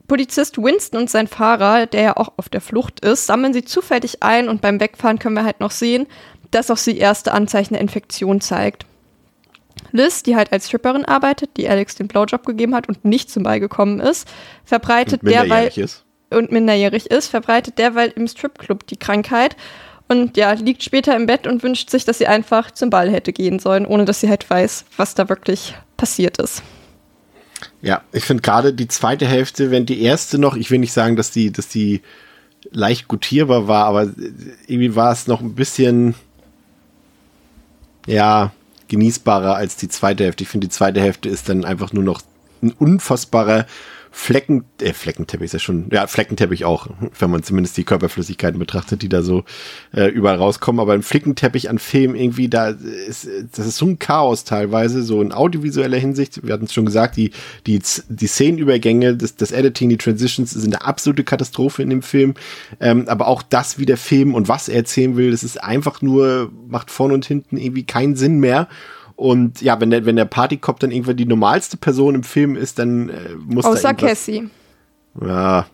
Polizist 0.09 0.59
Winston 0.59 1.01
und 1.01 1.11
sein 1.11 1.28
Fahrer, 1.28 1.86
der 1.86 2.03
ja 2.03 2.16
auch 2.16 2.32
auf 2.36 2.48
der 2.48 2.61
Flucht 2.61 3.01
ist, 3.01 3.27
sammeln 3.27 3.53
sie 3.53 3.65
zufällig 3.65 4.23
ein 4.23 4.48
und 4.48 4.61
beim 4.61 4.81
Wegfahren 4.81 5.19
können 5.19 5.36
wir 5.36 5.44
halt 5.44 5.61
noch 5.61 5.70
sehen, 5.70 6.07
dass 6.51 6.70
auch 6.70 6.77
sie 6.77 6.98
erste 6.98 7.32
Anzeichen 7.32 7.74
der 7.74 7.81
Infektion 7.81 8.40
zeigt. 8.40 8.86
Liz, 9.92 10.22
die 10.22 10.36
halt 10.36 10.52
als 10.52 10.66
Stripperin 10.68 11.04
arbeitet, 11.04 11.50
die 11.56 11.68
Alex 11.68 11.94
den 11.94 12.08
Blowjob 12.08 12.44
gegeben 12.46 12.74
hat 12.74 12.88
und 12.88 13.04
nicht 13.04 13.30
zum 13.30 13.42
Ball 13.42 13.60
gekommen 13.60 14.00
ist, 14.00 14.28
verbreitet 14.64 15.22
derweil 15.22 15.42
Minderjährig 15.42 15.78
ist. 15.78 16.04
und 16.30 16.52
minderjährig 16.52 17.10
ist, 17.10 17.28
verbreitet 17.28 17.78
derweil 17.78 18.12
im 18.14 18.26
Stripclub 18.26 18.86
die 18.86 18.96
Krankheit 18.96 19.56
und 20.08 20.36
ja, 20.36 20.52
liegt 20.52 20.82
später 20.82 21.16
im 21.16 21.26
Bett 21.26 21.46
und 21.46 21.62
wünscht 21.62 21.90
sich, 21.90 22.04
dass 22.04 22.18
sie 22.18 22.26
einfach 22.26 22.70
zum 22.70 22.90
Ball 22.90 23.10
hätte 23.10 23.32
gehen 23.32 23.58
sollen, 23.58 23.86
ohne 23.86 24.04
dass 24.04 24.20
sie 24.20 24.28
halt 24.28 24.48
weiß, 24.48 24.84
was 24.96 25.14
da 25.14 25.28
wirklich 25.28 25.74
passiert 25.96 26.38
ist. 26.38 26.62
Ja, 27.80 28.02
ich 28.12 28.24
finde 28.24 28.42
gerade 28.42 28.72
die 28.72 28.88
zweite 28.88 29.26
Hälfte, 29.26 29.70
wenn 29.70 29.86
die 29.86 30.02
erste 30.02 30.38
noch, 30.38 30.56
ich 30.56 30.70
will 30.70 30.78
nicht 30.78 30.92
sagen, 30.92 31.16
dass 31.16 31.30
die, 31.30 31.50
dass 31.50 31.68
die 31.68 32.02
leicht 32.70 33.08
gutierbar 33.08 33.68
war, 33.68 33.86
aber 33.86 34.10
irgendwie 34.66 34.94
war 34.94 35.12
es 35.12 35.26
noch 35.26 35.40
ein 35.40 35.54
bisschen, 35.54 36.14
ja, 38.06 38.52
genießbarer 38.88 39.56
als 39.56 39.76
die 39.76 39.88
zweite 39.88 40.24
Hälfte. 40.24 40.44
Ich 40.44 40.48
finde, 40.48 40.68
die 40.68 40.72
zweite 40.72 41.00
Hälfte 41.00 41.28
ist 41.28 41.48
dann 41.48 41.64
einfach 41.64 41.92
nur 41.92 42.04
noch 42.04 42.22
ein 42.62 42.72
unfassbarer 42.72 43.66
Flecken, 44.18 44.64
äh, 44.80 44.94
Fleckenteppich 44.94 45.44
ist 45.44 45.52
ja 45.52 45.59
schon, 45.59 45.90
ja, 45.93 46.06
Fleckenteppich 46.06 46.64
auch, 46.64 46.88
wenn 47.18 47.30
man 47.30 47.43
zumindest 47.43 47.76
die 47.76 47.84
Körperflüssigkeiten 47.84 48.59
betrachtet, 48.59 49.02
die 49.02 49.10
da 49.10 49.20
so 49.20 49.44
äh, 49.94 50.06
überall 50.06 50.36
rauskommen. 50.38 50.80
Aber 50.80 50.94
ein 50.94 51.02
Flickenteppich 51.02 51.68
an 51.68 51.78
Film 51.78 52.14
irgendwie, 52.14 52.48
da 52.48 52.70
ist, 52.70 53.28
das 53.55 53.66
ist 53.66 53.76
so 53.76 53.84
ein 53.84 53.98
Chaos 53.98 54.44
teilweise, 54.44 55.02
so 55.02 55.20
in 55.20 55.32
audiovisueller 55.32 55.98
Hinsicht. 55.98 56.44
Wir 56.47 56.55
hatten 56.55 56.64
es 56.64 56.72
schon 56.72 56.86
gesagt, 56.86 57.18
die, 57.18 57.30
die, 57.66 57.78
die 58.09 58.26
Szenenübergänge, 58.26 59.16
das, 59.16 59.36
das 59.36 59.52
Editing, 59.52 59.90
die 59.90 59.98
Transitions 59.98 60.51
sind 60.51 60.74
eine 60.74 60.82
absolute 60.82 61.22
Katastrophe 61.22 61.82
in 61.82 61.90
dem 61.90 62.02
Film. 62.02 62.34
Ähm, 62.80 63.05
aber 63.09 63.28
auch 63.28 63.43
das, 63.43 63.78
wie 63.78 63.86
der 63.86 63.98
Film 63.98 64.34
und 64.34 64.48
was 64.48 64.70
er 64.70 64.76
erzählen 64.76 65.18
will, 65.18 65.30
das 65.30 65.44
ist 65.44 65.62
einfach 65.62 66.01
nur, 66.01 66.51
macht 66.66 66.90
vorne 66.90 67.12
und 67.12 67.26
hinten 67.26 67.59
irgendwie 67.59 67.84
keinen 67.84 68.16
Sinn 68.16 68.40
mehr. 68.40 68.66
Und 69.16 69.62
ja, 69.62 69.80
wenn 69.80 69.90
der, 69.90 70.05
wenn 70.05 70.16
der 70.16 70.26
Partykop 70.26 70.78
dann 70.78 70.90
irgendwann 70.90 71.16
die 71.16 71.26
normalste 71.26 71.78
Person 71.78 72.14
im 72.14 72.22
Film 72.22 72.55
ist, 72.55 72.78
dann 72.78 73.09
äh, 73.09 73.34
muss 73.47 73.64
da 73.64 73.70
Außer 73.70 73.88
irgendwas, 73.88 74.10
Cassie. 74.10 74.51
ja, 75.22 75.66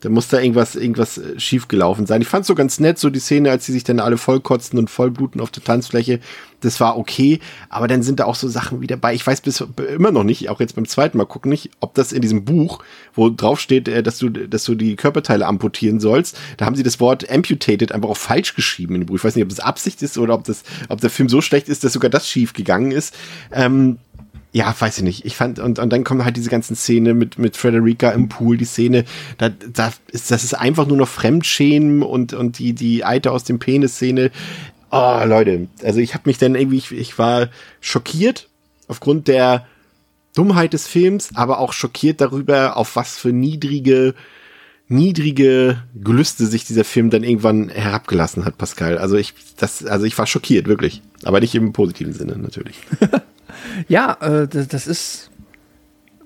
da 0.00 0.08
muss 0.08 0.28
da 0.28 0.40
irgendwas, 0.40 0.76
irgendwas 0.76 1.18
äh, 1.18 1.38
schiefgelaufen 1.38 2.06
sein. 2.06 2.22
Ich 2.22 2.28
fand 2.28 2.46
so 2.46 2.54
ganz 2.54 2.80
nett, 2.80 2.98
so 2.98 3.10
die 3.10 3.18
Szene, 3.18 3.50
als 3.50 3.66
sie 3.66 3.72
sich 3.72 3.84
dann 3.84 4.00
alle 4.00 4.16
vollkotzen 4.16 4.78
und 4.78 4.90
vollbluten 4.90 5.40
auf 5.40 5.50
der 5.50 5.62
Tanzfläche. 5.62 6.20
Das 6.60 6.78
war 6.80 6.98
okay, 6.98 7.40
aber 7.70 7.88
dann 7.88 8.02
sind 8.02 8.20
da 8.20 8.24
auch 8.24 8.34
so 8.34 8.46
Sachen 8.48 8.82
wie 8.82 8.86
dabei. 8.86 9.14
Ich 9.14 9.26
weiß 9.26 9.40
bis 9.40 9.64
immer 9.94 10.10
noch 10.10 10.24
nicht, 10.24 10.50
auch 10.50 10.60
jetzt 10.60 10.74
beim 10.74 10.86
zweiten 10.86 11.16
Mal 11.16 11.24
gucken 11.24 11.50
nicht, 11.50 11.70
ob 11.80 11.94
das 11.94 12.12
in 12.12 12.20
diesem 12.20 12.44
Buch, 12.44 12.82
wo 13.14 13.30
drauf 13.30 13.60
steht, 13.60 13.88
äh, 13.88 14.02
dass 14.02 14.18
du, 14.18 14.28
dass 14.30 14.64
du 14.64 14.74
die 14.74 14.96
Körperteile 14.96 15.46
amputieren 15.46 16.00
sollst, 16.00 16.38
da 16.56 16.66
haben 16.66 16.76
sie 16.76 16.82
das 16.82 17.00
Wort 17.00 17.30
amputated 17.30 17.92
einfach 17.92 18.08
auch 18.08 18.16
falsch 18.16 18.54
geschrieben 18.54 18.94
in 18.94 19.02
dem 19.02 19.06
Buch. 19.06 19.16
Ich 19.16 19.24
weiß 19.24 19.36
nicht, 19.36 19.44
ob 19.44 19.50
das 19.50 19.60
Absicht 19.60 20.02
ist 20.02 20.18
oder 20.18 20.34
ob 20.34 20.44
das, 20.44 20.62
ob 20.88 21.00
der 21.00 21.10
Film 21.10 21.28
so 21.28 21.40
schlecht 21.40 21.68
ist, 21.68 21.84
dass 21.84 21.92
sogar 21.92 22.10
das 22.10 22.28
schief 22.28 22.52
gegangen 22.52 22.92
ist. 22.92 23.14
Ähm, 23.52 23.98
ja, 24.52 24.74
weiß 24.76 24.98
ich 24.98 25.04
nicht. 25.04 25.24
Ich 25.24 25.36
fand, 25.36 25.60
und, 25.60 25.78
und 25.78 25.90
dann 25.90 26.02
kommen 26.02 26.24
halt 26.24 26.36
diese 26.36 26.50
ganzen 26.50 26.74
Szene 26.74 27.14
mit, 27.14 27.38
mit 27.38 27.56
Frederica 27.56 28.10
im 28.10 28.28
Pool, 28.28 28.56
die 28.56 28.64
Szene, 28.64 29.04
da, 29.38 29.48
da 29.48 29.92
ist, 30.08 30.30
das 30.30 30.42
ist 30.42 30.54
einfach 30.54 30.86
nur 30.86 30.96
noch 30.96 31.08
Fremdschämen 31.08 32.02
und, 32.02 32.32
und 32.32 32.58
die, 32.58 32.72
die 32.72 33.04
Eiter 33.04 33.32
aus 33.32 33.44
dem 33.44 33.60
Penis-Szene. 33.60 34.32
Oh, 34.90 35.20
Leute, 35.24 35.68
also 35.84 36.00
ich 36.00 36.14
habe 36.14 36.28
mich 36.28 36.38
dann 36.38 36.56
irgendwie, 36.56 36.78
ich, 36.78 36.90
ich 36.90 37.18
war 37.18 37.48
schockiert 37.80 38.48
aufgrund 38.88 39.28
der 39.28 39.66
Dummheit 40.34 40.72
des 40.72 40.88
Films, 40.88 41.30
aber 41.34 41.60
auch 41.60 41.72
schockiert 41.72 42.20
darüber, 42.20 42.76
auf 42.76 42.96
was 42.96 43.16
für 43.18 43.32
niedrige, 43.32 44.14
niedrige 44.88 45.80
Gelüste 45.94 46.46
sich 46.46 46.64
dieser 46.64 46.84
Film 46.84 47.10
dann 47.10 47.22
irgendwann 47.22 47.68
herabgelassen 47.68 48.44
hat, 48.44 48.58
Pascal. 48.58 48.98
Also 48.98 49.16
ich, 49.16 49.34
das, 49.56 49.84
also 49.84 50.06
ich 50.06 50.18
war 50.18 50.26
schockiert, 50.26 50.66
wirklich. 50.66 51.02
Aber 51.22 51.38
nicht 51.38 51.54
im 51.54 51.72
positiven 51.72 52.12
Sinne, 52.12 52.36
natürlich. 52.36 52.76
Ja, 53.88 54.16
äh, 54.20 54.48
das, 54.48 54.86
ist, 54.86 55.30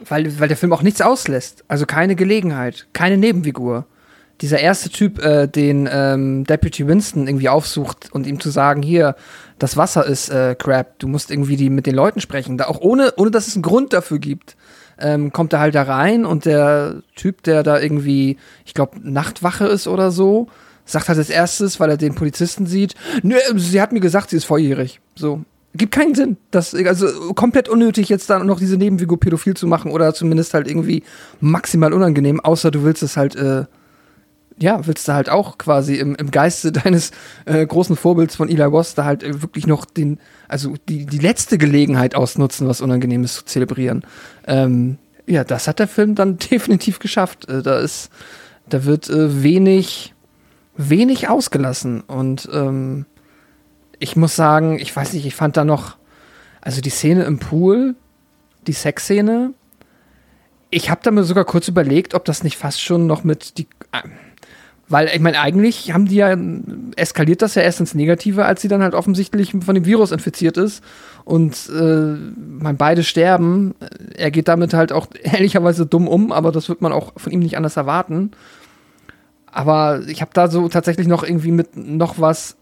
weil, 0.09 0.39
weil 0.39 0.49
der 0.49 0.57
Film 0.57 0.73
auch 0.73 0.83
nichts 0.83 1.01
auslässt. 1.01 1.65
Also 1.69 1.87
keine 1.87 2.17
Gelegenheit, 2.17 2.87
keine 2.93 3.17
Nebenfigur. 3.17 3.87
Dieser 4.41 4.59
erste 4.59 4.91
Typ, 4.91 5.23
äh, 5.23 5.47
den 5.47 5.89
ähm, 5.91 6.45
Deputy 6.45 6.87
Winston 6.89 7.29
irgendwie 7.29 7.49
aufsucht 7.49 8.09
und 8.13 8.27
ihm 8.27 8.41
zu 8.41 8.51
sagen, 8.51 8.83
hier, 8.83 9.15
das 9.59 9.77
Wasser 9.77 10.05
ist 10.05 10.29
äh, 10.29 10.57
Crap, 10.59 10.99
du 10.99 11.07
musst 11.07 11.31
irgendwie 11.31 11.57
die, 11.57 11.71
mit 11.71 11.87
den 11.87 11.95
Leuten 11.95 12.21
sprechen. 12.21 12.59
Da 12.59 12.67
auch 12.67 12.81
ohne, 12.81 13.15
ohne 13.17 13.31
dass 13.31 13.47
es 13.47 13.55
einen 13.55 13.63
Grund 13.63 13.93
dafür 13.93 14.19
gibt, 14.19 14.57
ähm, 14.99 15.33
kommt 15.33 15.53
er 15.53 15.61
halt 15.61 15.75
da 15.75 15.83
rein 15.83 16.25
und 16.25 16.45
der 16.45 17.03
Typ, 17.15 17.43
der 17.45 17.63
da 17.63 17.81
irgendwie, 17.81 18.37
ich 18.65 18.75
glaube, 18.75 18.99
Nachtwache 19.03 19.67
ist 19.67 19.87
oder 19.87 20.11
so, 20.11 20.49
sagt 20.85 21.09
halt 21.09 21.19
als 21.19 21.31
erstes, 21.31 21.81
weil 21.81 21.91
er 21.91 21.97
den 21.97 22.15
Polizisten 22.15 22.67
sieht, 22.67 22.95
nö, 23.23 23.37
sie 23.57 23.81
hat 23.81 23.93
mir 23.93 24.01
gesagt, 24.01 24.31
sie 24.31 24.37
ist 24.37 24.45
volljährig. 24.45 25.01
So. 25.15 25.45
Gibt 25.77 25.93
keinen 25.93 26.15
Sinn. 26.15 26.37
Das, 26.53 26.73
also 26.73 27.35
komplett 27.35 27.69
unnötig, 27.69 28.09
jetzt 28.09 28.31
dann 28.31 28.47
noch 28.47 28.61
diese 28.61 28.77
Nebenfigur 28.77 29.19
pädophil 29.19 29.55
zu 29.55 29.67
machen 29.67 29.91
oder 29.91 30.15
zumindest 30.15 30.55
halt 30.55 30.69
irgendwie 30.69 31.03
maximal 31.41 31.93
unangenehm, 31.93 32.39
außer 32.39 32.71
du 32.71 32.85
willst 32.85 33.03
es 33.03 33.17
halt, 33.17 33.35
äh, 33.35 33.65
ja, 34.57 34.87
willst 34.87 35.09
du 35.09 35.15
halt 35.15 35.29
auch 35.31 35.59
quasi 35.59 35.97
im, 35.97 36.15
im 36.15 36.31
Geiste 36.31 36.71
deines 36.73 37.11
äh, 37.45 37.67
großen 37.67 37.97
Vorbilds 37.97 38.37
von 38.37 38.49
Eli 38.49 38.63
Ross 38.63 38.95
da 38.95 39.05
halt 39.05 39.25
äh, 39.25 39.43
wirklich 39.43 39.67
noch 39.67 39.85
den, 39.85 40.21
also 40.47 40.75
die, 40.89 41.07
die 41.07 41.19
letzte 41.19 41.59
Gelegenheit 41.59 42.15
ausnutzen, 42.15 42.69
was 42.69 42.81
Unangenehmes 42.81 43.35
zu 43.35 43.45
zelebrieren. 43.45 44.05
Ähm, 44.47 44.99
ja, 45.27 45.43
das 45.43 45.67
hat 45.67 45.81
der 45.81 45.89
Film 45.89 46.15
dann 46.15 46.39
definitiv 46.51 47.01
geschafft. 47.01 47.49
Äh, 47.49 47.63
da 47.63 47.81
ist, 47.81 48.11
da 48.69 48.85
wird 48.85 49.11
äh, 49.11 49.43
wenig, 49.43 50.15
wenig 50.77 51.29
ausgelassen 51.29 52.01
und 52.03 52.49
ähm, 52.53 53.07
ich 53.99 54.16
muss 54.16 54.37
sagen, 54.37 54.79
ich 54.79 54.95
weiß 54.95 55.12
nicht, 55.12 55.27
ich 55.27 55.35
fand 55.35 55.57
da 55.57 55.65
noch, 55.65 55.97
also 56.61 56.81
die 56.81 56.91
Szene 56.91 57.25
im 57.25 57.39
Pool, 57.39 57.95
die 58.66 58.73
Sexszene, 58.73 59.53
ich 60.71 60.91
habe 60.91 61.01
da 61.05 61.11
mir 61.11 61.23
sogar 61.23 61.45
kurz 61.45 61.69
überlegt, 61.69 62.15
ob 62.15 62.25
das 62.25 62.43
nicht 62.43 62.57
fast 62.57 62.83
schon 62.83 63.07
noch 63.07 63.23
mit 63.23 63.59
die, 63.59 63.69
äh, 63.93 64.09
weil 64.89 65.09
ich 65.09 65.21
meine, 65.21 65.41
eigentlich 65.41 65.93
haben 65.93 66.07
die 66.07 66.16
ja, 66.16 66.37
eskaliert 66.97 67.43
das 67.43 67.55
ja 67.55 67.62
erst 67.62 67.81
ins 67.81 67.95
Negative, 67.95 68.45
als 68.45 68.61
sie 68.61 68.69
dann 68.69 68.83
halt 68.83 68.95
offensichtlich 68.95 69.55
von 69.65 69.75
dem 69.75 69.87
Virus 69.87 70.11
infiziert 70.11 70.57
ist 70.57 70.83
und 71.25 71.71
äh, 71.71 72.16
man 72.61 72.77
beide 72.77 73.03
sterben. 73.03 73.75
Er 74.15 74.31
geht 74.31 74.49
damit 74.49 74.75
halt 74.75 74.93
auch 74.93 75.07
ehrlicherweise 75.23 75.87
dumm 75.87 76.09
um, 76.09 76.33
aber 76.33 76.53
das 76.53 76.69
wird 76.69 76.83
man 76.83 76.93
auch 76.93 77.12
von 77.16 77.33
ihm 77.33 77.41
nicht 77.41 77.57
anders 77.57 77.77
erwarten. 77.77 78.33
Aber 79.47 80.03
ich 80.09 80.21
habe 80.21 80.33
da 80.35 80.49
so 80.49 80.69
tatsächlich 80.69 81.07
noch 81.07 81.23
irgendwie 81.23 81.53
mit 81.53 81.77
noch 81.77 82.19
was 82.19 82.57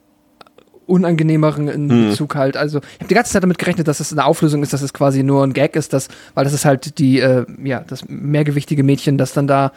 unangenehmeren 0.87 1.69
in 1.69 1.91
Hm. 1.91 2.11
Bezug 2.11 2.35
halt. 2.35 2.57
Also 2.57 2.79
ich 2.79 3.01
habe 3.01 3.09
die 3.09 3.15
ganze 3.15 3.33
Zeit 3.33 3.43
damit 3.43 3.59
gerechnet, 3.59 3.89
dass 3.89 4.01
es 4.01 4.13
eine 4.13 4.25
Auflösung 4.25 4.63
ist, 4.63 4.73
dass 4.73 4.83
es 4.83 4.93
quasi 4.93 5.23
nur 5.23 5.45
ein 5.45 5.53
Gag 5.53 5.77
ist, 5.77 5.93
dass, 5.93 6.09
weil 6.35 6.45
das 6.45 6.53
ist 6.53 6.65
halt 6.65 6.99
die, 6.99 7.21
äh, 7.21 7.45
ja, 7.63 7.85
das 7.87 8.09
mehrgewichtige 8.09 8.83
Mädchen, 8.83 9.19
das 9.19 9.33
dann 9.33 9.47
da 9.47 9.73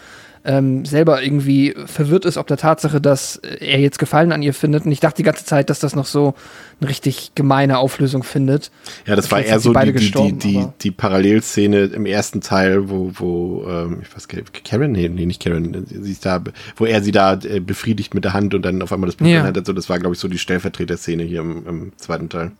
ähm, 0.45 0.85
selber 0.85 1.23
irgendwie 1.23 1.75
verwirrt 1.85 2.25
ist 2.25 2.37
ob 2.37 2.47
der 2.47 2.57
Tatsache, 2.57 3.01
dass 3.01 3.37
er 3.37 3.79
jetzt 3.79 3.99
Gefallen 3.99 4.31
an 4.31 4.41
ihr 4.41 4.53
findet. 4.53 4.85
Und 4.85 4.91
ich 4.91 4.99
dachte 4.99 5.17
die 5.17 5.23
ganze 5.23 5.45
Zeit, 5.45 5.69
dass 5.69 5.79
das 5.79 5.95
noch 5.95 6.05
so 6.05 6.35
eine 6.79 6.89
richtig 6.89 7.31
gemeine 7.35 7.77
Auflösung 7.79 8.23
findet. 8.23 8.71
Ja, 9.05 9.15
das 9.15 9.31
war 9.31 9.41
eher 9.41 9.59
so 9.59 9.73
die, 9.73 9.93
die, 9.93 10.33
die, 10.33 10.67
die, 10.81 10.91
Parallelszene 10.91 11.85
im 11.85 12.05
ersten 12.05 12.41
Teil, 12.41 12.89
wo, 12.89 13.11
wo 13.15 13.65
ähm, 13.67 13.99
ich 14.01 14.15
weiß 14.15 14.27
gar 14.27 14.39
nicht, 14.39 14.63
Karen, 14.63 14.91
nee, 14.91 15.09
nee, 15.09 15.25
nicht 15.25 15.41
Karen, 15.41 15.85
sie 15.87 16.11
ist 16.11 16.25
da, 16.25 16.43
wo 16.75 16.85
er 16.85 17.01
sie 17.01 17.11
da 17.11 17.33
äh, 17.33 17.59
befriedigt 17.59 18.13
mit 18.13 18.23
der 18.23 18.33
Hand 18.33 18.53
und 18.53 18.63
dann 18.63 18.81
auf 18.81 18.91
einmal 18.91 19.07
das 19.07 19.15
Blut 19.15 19.29
Ja. 19.29 19.43
hat. 19.43 19.65
So, 19.65 19.73
das 19.73 19.89
war, 19.89 19.99
glaube 19.99 20.15
ich, 20.15 20.19
so 20.19 20.27
die 20.27 20.37
Stellvertreterszene 20.37 21.23
hier 21.23 21.41
im, 21.41 21.67
im 21.67 21.91
zweiten 21.97 22.29
Teil. 22.29 22.51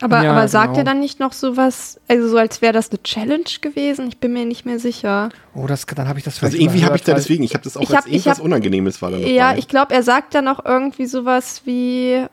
Aber, 0.00 0.22
Ja, 0.22 0.32
aber 0.32 0.48
sagt 0.48 0.68
genau. 0.74 0.78
er 0.78 0.84
dann 0.84 1.00
nicht 1.00 1.20
noch 1.20 1.32
sowas, 1.32 2.00
also 2.08 2.28
so 2.28 2.36
als 2.36 2.60
wäre 2.60 2.72
das 2.72 2.90
eine 2.90 3.02
Challenge 3.02 3.44
gewesen? 3.60 4.08
Ich 4.08 4.18
bin 4.18 4.32
mir 4.32 4.44
nicht 4.44 4.66
mehr 4.66 4.78
sicher. 4.78 5.28
Oh, 5.54 5.66
das, 5.66 5.86
dann 5.86 6.08
habe 6.08 6.18
ich 6.18 6.24
das 6.24 6.34
Also 6.34 6.48
vielleicht 6.50 6.62
irgendwie 6.62 6.84
habe 6.84 6.96
ich 6.96 7.02
da 7.04 7.14
deswegen, 7.14 7.44
ich 7.44 7.54
habe 7.54 7.64
das 7.64 7.76
auch 7.76 7.82
Ich 7.82 7.90
als 7.90 7.98
hab- 7.98 8.06
irgendwas 8.12 8.38
hab- 8.38 8.44
Unangenehmes 8.44 9.00
war 9.02 9.10
da 9.12 9.18
noch 9.18 9.26
Ja, 9.26 9.52
bei. 9.52 9.58
ich 9.58 9.68
glaube, 9.68 9.94
er 9.94 10.02
sagt 10.02 10.34
dann 10.34 10.48
auch 10.48 10.64
irgendwie 10.64 11.06
sowas 11.06 11.62
wie, 11.64 12.24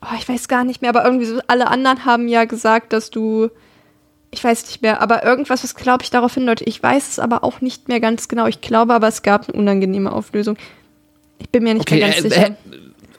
oh, 0.00 0.14
ich 0.18 0.28
weiß 0.28 0.48
gar 0.48 0.64
nicht 0.64 0.80
mehr, 0.80 0.90
aber 0.90 1.04
irgendwie 1.04 1.26
so, 1.26 1.40
alle 1.48 1.68
anderen 1.68 2.04
haben 2.04 2.28
ja 2.28 2.44
gesagt, 2.44 2.92
dass 2.92 3.10
du, 3.10 3.48
ich 4.30 4.42
weiß 4.44 4.64
nicht 4.66 4.82
mehr, 4.82 5.00
aber 5.02 5.24
irgendwas, 5.24 5.64
was 5.64 5.74
glaube 5.74 6.04
ich 6.04 6.10
darauf 6.10 6.34
hindeutet. 6.34 6.68
Ich 6.68 6.82
weiß 6.82 7.08
es 7.08 7.18
aber 7.18 7.42
auch 7.44 7.60
nicht 7.60 7.88
mehr 7.88 7.98
ganz 8.00 8.28
genau. 8.28 8.46
Ich 8.46 8.60
glaube 8.60 8.94
aber, 8.94 9.08
es 9.08 9.22
gab 9.22 9.48
eine 9.48 9.58
unangenehme 9.58 10.12
Auflösung. 10.12 10.56
Ich 11.40 11.48
bin 11.50 11.64
mir 11.64 11.74
nicht 11.74 11.82
Okay, 11.90 11.98
mehr 12.00 12.10
ganz 12.10 12.24
äh, 12.24 12.28
sicher. 12.30 12.46
äh, 12.48 12.52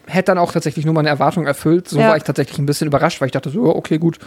hätte 0.10 0.26
dann 0.32 0.38
auch 0.38 0.52
tatsächlich 0.52 0.86
nur 0.86 0.94
meine 0.94 1.10
Erwartung 1.10 1.46
erfüllt. 1.48 1.88
So 1.88 2.00
Ja. 2.00 2.10
war 2.10 2.18
ich 2.18 2.24
tatsächlich 2.24 2.58
ein 2.60 2.66
bisschen 2.66 2.88
überrascht, 2.88 3.22
weil 3.22 3.28
ich 3.28 3.32
dachte 3.32 3.50
so, 3.50 3.76
okay, 3.76 3.98
gut. 3.98 4.20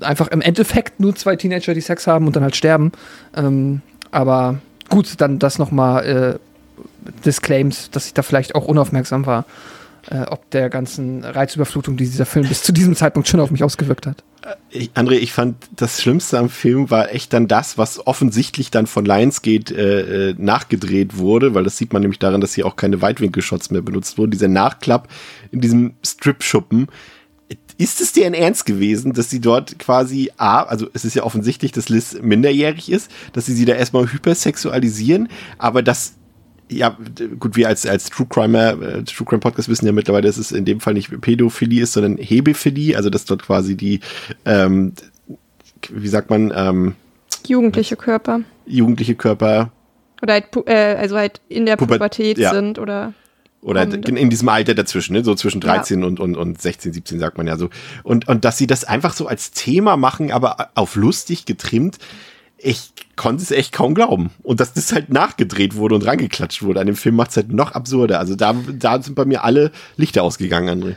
Einfach 0.00 0.28
im 0.28 0.40
Endeffekt 0.40 1.00
nur 1.00 1.14
zwei 1.14 1.36
Teenager, 1.36 1.74
die 1.74 1.80
Sex 1.80 2.06
haben 2.06 2.26
und 2.26 2.36
dann 2.36 2.42
halt 2.42 2.56
sterben. 2.56 2.92
Ähm, 3.36 3.82
aber 4.10 4.58
gut, 4.88 5.20
dann 5.20 5.38
das 5.38 5.58
nochmal 5.58 6.38
äh, 6.38 6.38
disclaimed, 7.24 7.94
dass 7.94 8.06
ich 8.06 8.14
da 8.14 8.22
vielleicht 8.22 8.54
auch 8.54 8.66
unaufmerksam 8.66 9.26
war, 9.26 9.44
äh, 10.10 10.22
ob 10.22 10.50
der 10.50 10.70
ganzen 10.70 11.24
Reizüberflutung, 11.24 11.96
die 11.96 12.04
dieser 12.04 12.26
Film 12.26 12.48
bis 12.48 12.62
zu 12.62 12.72
diesem 12.72 12.94
Zeitpunkt 12.94 13.28
schon 13.28 13.40
auf 13.40 13.50
mich 13.50 13.64
ausgewirkt 13.64 14.06
hat. 14.06 14.22
Ich, 14.70 14.90
André, 14.94 15.14
ich 15.14 15.32
fand 15.32 15.56
das 15.74 16.00
Schlimmste 16.00 16.38
am 16.38 16.48
Film 16.48 16.90
war 16.90 17.12
echt 17.12 17.32
dann 17.32 17.48
das, 17.48 17.78
was 17.78 18.06
offensichtlich 18.06 18.70
dann 18.70 18.86
von 18.86 19.04
Lionsgate 19.04 19.74
äh, 19.74 20.30
äh, 20.30 20.34
nachgedreht 20.38 21.18
wurde, 21.18 21.54
weil 21.54 21.64
das 21.64 21.76
sieht 21.76 21.92
man 21.92 22.02
nämlich 22.02 22.20
daran, 22.20 22.40
dass 22.40 22.54
hier 22.54 22.66
auch 22.66 22.76
keine 22.76 23.02
Weitwinkelshots 23.02 23.70
mehr 23.70 23.82
benutzt 23.82 24.18
wurden. 24.18 24.30
Dieser 24.30 24.48
Nachklapp 24.48 25.08
in 25.50 25.60
diesem 25.60 25.94
Strip-Schuppen. 26.04 26.86
Ist 27.78 28.00
es 28.00 28.12
deren 28.12 28.32
Ernst 28.32 28.64
gewesen, 28.64 29.12
dass 29.12 29.28
sie 29.28 29.40
dort 29.40 29.78
quasi, 29.78 30.30
A, 30.38 30.62
also 30.62 30.88
es 30.94 31.04
ist 31.04 31.14
ja 31.14 31.24
offensichtlich, 31.24 31.72
dass 31.72 31.90
Liz 31.90 32.16
minderjährig 32.22 32.90
ist, 32.90 33.10
dass 33.34 33.46
sie 33.46 33.52
sie 33.52 33.66
da 33.66 33.74
erstmal 33.74 34.10
hypersexualisieren, 34.10 35.28
aber 35.58 35.82
das 35.82 36.14
ja, 36.68 36.96
gut, 37.38 37.56
wir 37.56 37.68
als, 37.68 37.86
als 37.86 38.10
True 38.10 38.26
Crimer, 38.28 38.80
äh, 38.82 39.02
True 39.04 39.26
Crime 39.26 39.40
Podcast 39.40 39.68
wissen 39.68 39.86
ja 39.86 39.92
mittlerweile, 39.92 40.26
dass 40.26 40.36
es 40.36 40.52
in 40.52 40.64
dem 40.64 40.80
Fall 40.80 40.94
nicht 40.94 41.20
Pädophilie 41.20 41.82
ist, 41.82 41.92
sondern 41.92 42.16
Hebephilie, 42.18 42.96
also 42.96 43.10
dass 43.10 43.24
dort 43.24 43.42
quasi 43.42 43.76
die, 43.76 44.00
ähm, 44.44 44.92
wie 45.90 46.08
sagt 46.08 46.30
man, 46.30 46.52
ähm, 46.54 46.94
Jugendliche 47.46 47.96
Körper. 47.96 48.40
jugendliche 48.66 49.14
Körper 49.14 49.70
Oder 50.22 50.32
halt, 50.32 50.46
äh, 50.66 50.96
also 50.98 51.16
halt 51.16 51.40
in 51.48 51.66
der 51.66 51.76
Puber- 51.76 51.94
Pubertät 51.94 52.38
ja. 52.38 52.52
sind 52.52 52.78
oder. 52.80 53.12
oder 53.60 53.86
Kommende. 53.86 54.18
in 54.18 54.30
diesem 54.30 54.48
Alter 54.48 54.74
dazwischen, 54.74 55.12
ne? 55.12 55.22
so 55.22 55.34
zwischen 55.36 55.60
Ja. 55.60 55.76
13 55.76 56.02
und, 56.02 56.18
und, 56.18 56.36
und 56.36 56.60
16, 56.60 56.92
17 56.92 57.20
sagt 57.20 57.38
man 57.38 57.46
ja 57.46 57.56
so. 57.56 57.68
Und, 58.02 58.26
und 58.26 58.44
dass 58.44 58.58
sie 58.58 58.66
das 58.66 58.84
einfach 58.84 59.12
so 59.14 59.28
als 59.28 59.52
Thema 59.52 59.96
machen, 59.96 60.32
aber 60.32 60.70
auf 60.74 60.96
lustig 60.96 61.44
getrimmt, 61.46 61.98
ich 62.58 62.90
konnte 63.16 63.42
es 63.42 63.50
echt 63.50 63.72
kaum 63.72 63.94
glauben. 63.94 64.30
Und 64.42 64.60
dass 64.60 64.72
das 64.72 64.92
halt 64.92 65.10
nachgedreht 65.12 65.76
wurde 65.76 65.94
und 65.94 66.06
rangeklatscht 66.06 66.62
wurde 66.62 66.80
an 66.80 66.86
dem 66.86 66.96
Film 66.96 67.16
macht 67.16 67.30
es 67.30 67.36
halt 67.36 67.52
noch 67.52 67.72
absurder. 67.72 68.18
Also 68.18 68.34
da, 68.34 68.54
da 68.78 69.00
sind 69.02 69.14
bei 69.14 69.24
mir 69.24 69.44
alle 69.44 69.70
Lichter 69.96 70.22
ausgegangen, 70.22 70.68
André. 70.82 70.96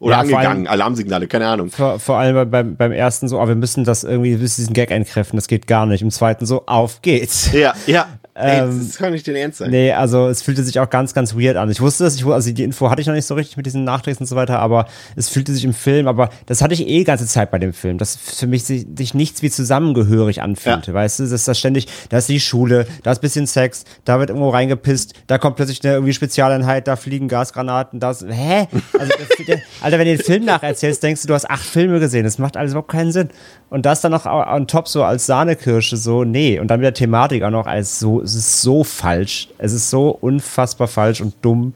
Oder 0.00 0.16
Ja, 0.16 0.20
angegangen, 0.20 0.66
Alarmsignale, 0.66 1.26
keine 1.28 1.46
Ahnung. 1.46 1.70
Vor, 1.70 1.98
vor 1.98 2.18
allem 2.18 2.34
bei- 2.34 2.44
beim, 2.44 2.76
beim 2.76 2.92
ersten 2.92 3.28
so, 3.28 3.40
oh, 3.40 3.48
wir 3.48 3.54
müssen 3.54 3.84
das 3.84 4.04
irgendwie, 4.04 4.32
wir 4.32 4.38
müssen 4.38 4.60
diesen 4.62 4.74
Gag 4.74 4.90
einkräften, 4.90 5.36
das 5.36 5.46
geht 5.48 5.66
gar 5.66 5.86
nicht. 5.86 6.02
Im 6.02 6.10
zweiten 6.10 6.44
so, 6.44 6.64
auf 6.66 7.00
geht's. 7.00 7.52
Ja, 7.52 7.72
ja. 7.86 8.06
Ey, 8.36 8.62
Ähm, 8.62 8.84
das 8.88 8.96
kann 8.98 9.12
nicht 9.12 9.26
den 9.28 9.36
Ernst 9.36 9.58
sein. 9.58 9.70
Nee, 9.70 9.92
also 9.92 10.26
es 10.28 10.42
fühlte 10.42 10.64
sich 10.64 10.80
auch 10.80 10.90
ganz, 10.90 11.14
ganz 11.14 11.36
weird 11.36 11.56
an. 11.56 11.70
Ich 11.70 11.80
wusste 11.80 12.02
das, 12.02 12.16
ich, 12.16 12.26
also 12.26 12.50
die 12.52 12.64
Info 12.64 12.90
hatte 12.90 13.00
ich 13.00 13.06
noch 13.06 13.14
nicht 13.14 13.26
so 13.26 13.34
richtig 13.34 13.56
mit 13.56 13.64
diesen 13.66 13.84
Nachdrehs 13.84 14.18
und 14.18 14.26
so 14.26 14.34
weiter, 14.34 14.58
aber 14.58 14.86
es 15.14 15.28
fühlte 15.28 15.52
sich 15.52 15.64
im 15.64 15.72
Film, 15.72 16.08
aber 16.08 16.30
das 16.46 16.60
hatte 16.60 16.74
ich 16.74 16.80
eh 16.88 16.98
die 16.98 17.04
ganze 17.04 17.26
Zeit 17.26 17.52
bei 17.52 17.58
dem 17.60 17.72
Film, 17.72 17.96
dass 17.98 18.16
für 18.16 18.48
mich 18.48 18.64
sich, 18.64 18.86
sich 18.98 19.14
nichts 19.14 19.42
wie 19.42 19.50
zusammengehörig 19.50 20.42
anfühlte, 20.42 20.90
Ja. 20.90 20.94
weißt 20.94 21.20
du, 21.20 21.26
dass 21.28 21.44
das 21.44 21.58
ständig, 21.58 21.86
da 22.08 22.18
ist 22.18 22.28
die 22.28 22.40
Schule, 22.40 22.86
da 23.04 23.12
ist 23.12 23.20
bisschen 23.20 23.46
Sex, 23.46 23.84
da 24.04 24.18
wird 24.18 24.30
irgendwo 24.30 24.48
reingepisst, 24.50 25.14
da 25.28 25.38
kommt 25.38 25.54
plötzlich 25.56 25.84
eine 25.84 25.94
irgendwie 25.94 26.12
Spezialeinheit, 26.12 26.88
da 26.88 26.96
fliegen 26.96 27.28
Gasgranaten, 27.28 28.00
da 28.00 28.10
ist, 28.10 28.24
hä? 28.28 28.66
Also, 28.98 29.12
der, 29.46 29.60
Alter, 29.80 29.98
wenn 29.98 30.06
du 30.08 30.16
den 30.16 30.24
Film 30.24 30.44
nacherzählst, 30.44 31.02
denkst 31.02 31.22
du, 31.22 31.28
du 31.28 31.34
hast 31.34 31.48
acht 31.48 31.64
Filme 31.64 32.00
gesehen, 32.00 32.24
das 32.24 32.38
macht 32.38 32.56
alles 32.56 32.72
überhaupt 32.72 32.90
keinen 32.90 33.12
Sinn. 33.12 33.28
Und 33.74 33.86
das 33.86 34.00
dann 34.00 34.12
noch 34.12 34.24
on 34.24 34.68
top 34.68 34.86
so 34.86 35.02
als 35.02 35.26
Sahnekirsche, 35.26 35.96
so, 35.96 36.22
nee. 36.22 36.60
Und 36.60 36.68
dann 36.68 36.78
mit 36.78 36.84
der 36.84 36.94
Thematik 36.94 37.42
auch 37.42 37.50
noch 37.50 37.66
als 37.66 37.98
so, 37.98 38.20
es 38.20 38.36
ist 38.36 38.62
so 38.62 38.84
falsch. 38.84 39.48
Es 39.58 39.72
ist 39.72 39.90
so 39.90 40.10
unfassbar 40.10 40.86
falsch 40.86 41.20
und 41.20 41.34
dumm. 41.42 41.74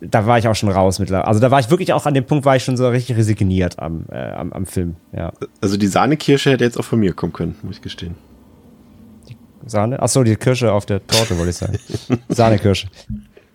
Da 0.00 0.26
war 0.26 0.38
ich 0.38 0.48
auch 0.48 0.56
schon 0.56 0.70
raus 0.70 0.98
mittlerweile. 0.98 1.28
Also 1.28 1.38
da 1.38 1.52
war 1.52 1.60
ich 1.60 1.70
wirklich 1.70 1.92
auch 1.92 2.04
an 2.04 2.14
dem 2.14 2.26
Punkt, 2.26 2.44
war 2.44 2.56
ich 2.56 2.64
schon 2.64 2.76
so 2.76 2.88
richtig 2.88 3.16
resigniert 3.16 3.78
am, 3.78 4.06
äh, 4.10 4.16
am, 4.16 4.52
am 4.52 4.66
Film. 4.66 4.96
Ja. 5.12 5.32
Also 5.60 5.76
die 5.76 5.86
Sahnekirsche 5.86 6.50
hätte 6.50 6.64
jetzt 6.64 6.76
auch 6.76 6.84
von 6.84 6.98
mir 6.98 7.12
kommen 7.12 7.32
können, 7.32 7.54
muss 7.62 7.76
ich 7.76 7.82
gestehen. 7.82 8.16
Sahne? 9.64 10.02
Achso, 10.02 10.24
die 10.24 10.34
Kirsche 10.34 10.72
auf 10.72 10.84
der 10.84 11.06
Torte, 11.06 11.38
wollte 11.38 11.50
ich 11.50 11.56
sagen. 11.58 11.78
Sahnekirsche. 12.28 12.88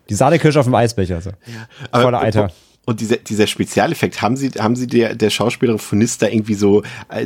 Die 0.08 0.16
Sahnekirsche 0.16 0.62
auf 0.62 0.66
dem 0.66 0.76
Eisbecher. 0.76 1.20
So. 1.20 1.32
Voller 1.92 2.22
Eiter. 2.22 2.52
Und 2.88 3.00
dieser, 3.02 3.18
dieser 3.18 3.48
Spezialeffekt, 3.48 4.22
haben 4.22 4.38
Sie, 4.38 4.50
haben 4.52 4.76
Sie 4.76 4.86
der, 4.86 5.16
der 5.16 5.32
Schauspielerin 5.32 5.80
von 5.80 5.98
Nista 5.98 6.28
irgendwie 6.28 6.54
so 6.54 6.84
äh, 7.10 7.26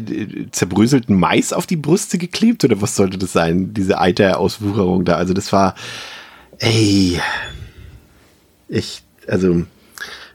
zerbröselten 0.51 1.19
Mais 1.19 1.51
auf 1.51 1.67
die 1.67 1.75
Brüste 1.75 2.17
geklebt 2.17 2.63
oder 2.63 2.81
was 2.81 2.95
sollte 2.95 3.17
das 3.17 3.33
sein? 3.33 3.73
Diese 3.73 3.99
Eiter-Auswucherung 3.99 5.03
da. 5.03 5.15
Also 5.15 5.33
das 5.33 5.51
war, 5.51 5.75
ey, 6.59 7.19
ich, 8.69 9.03
also, 9.27 9.63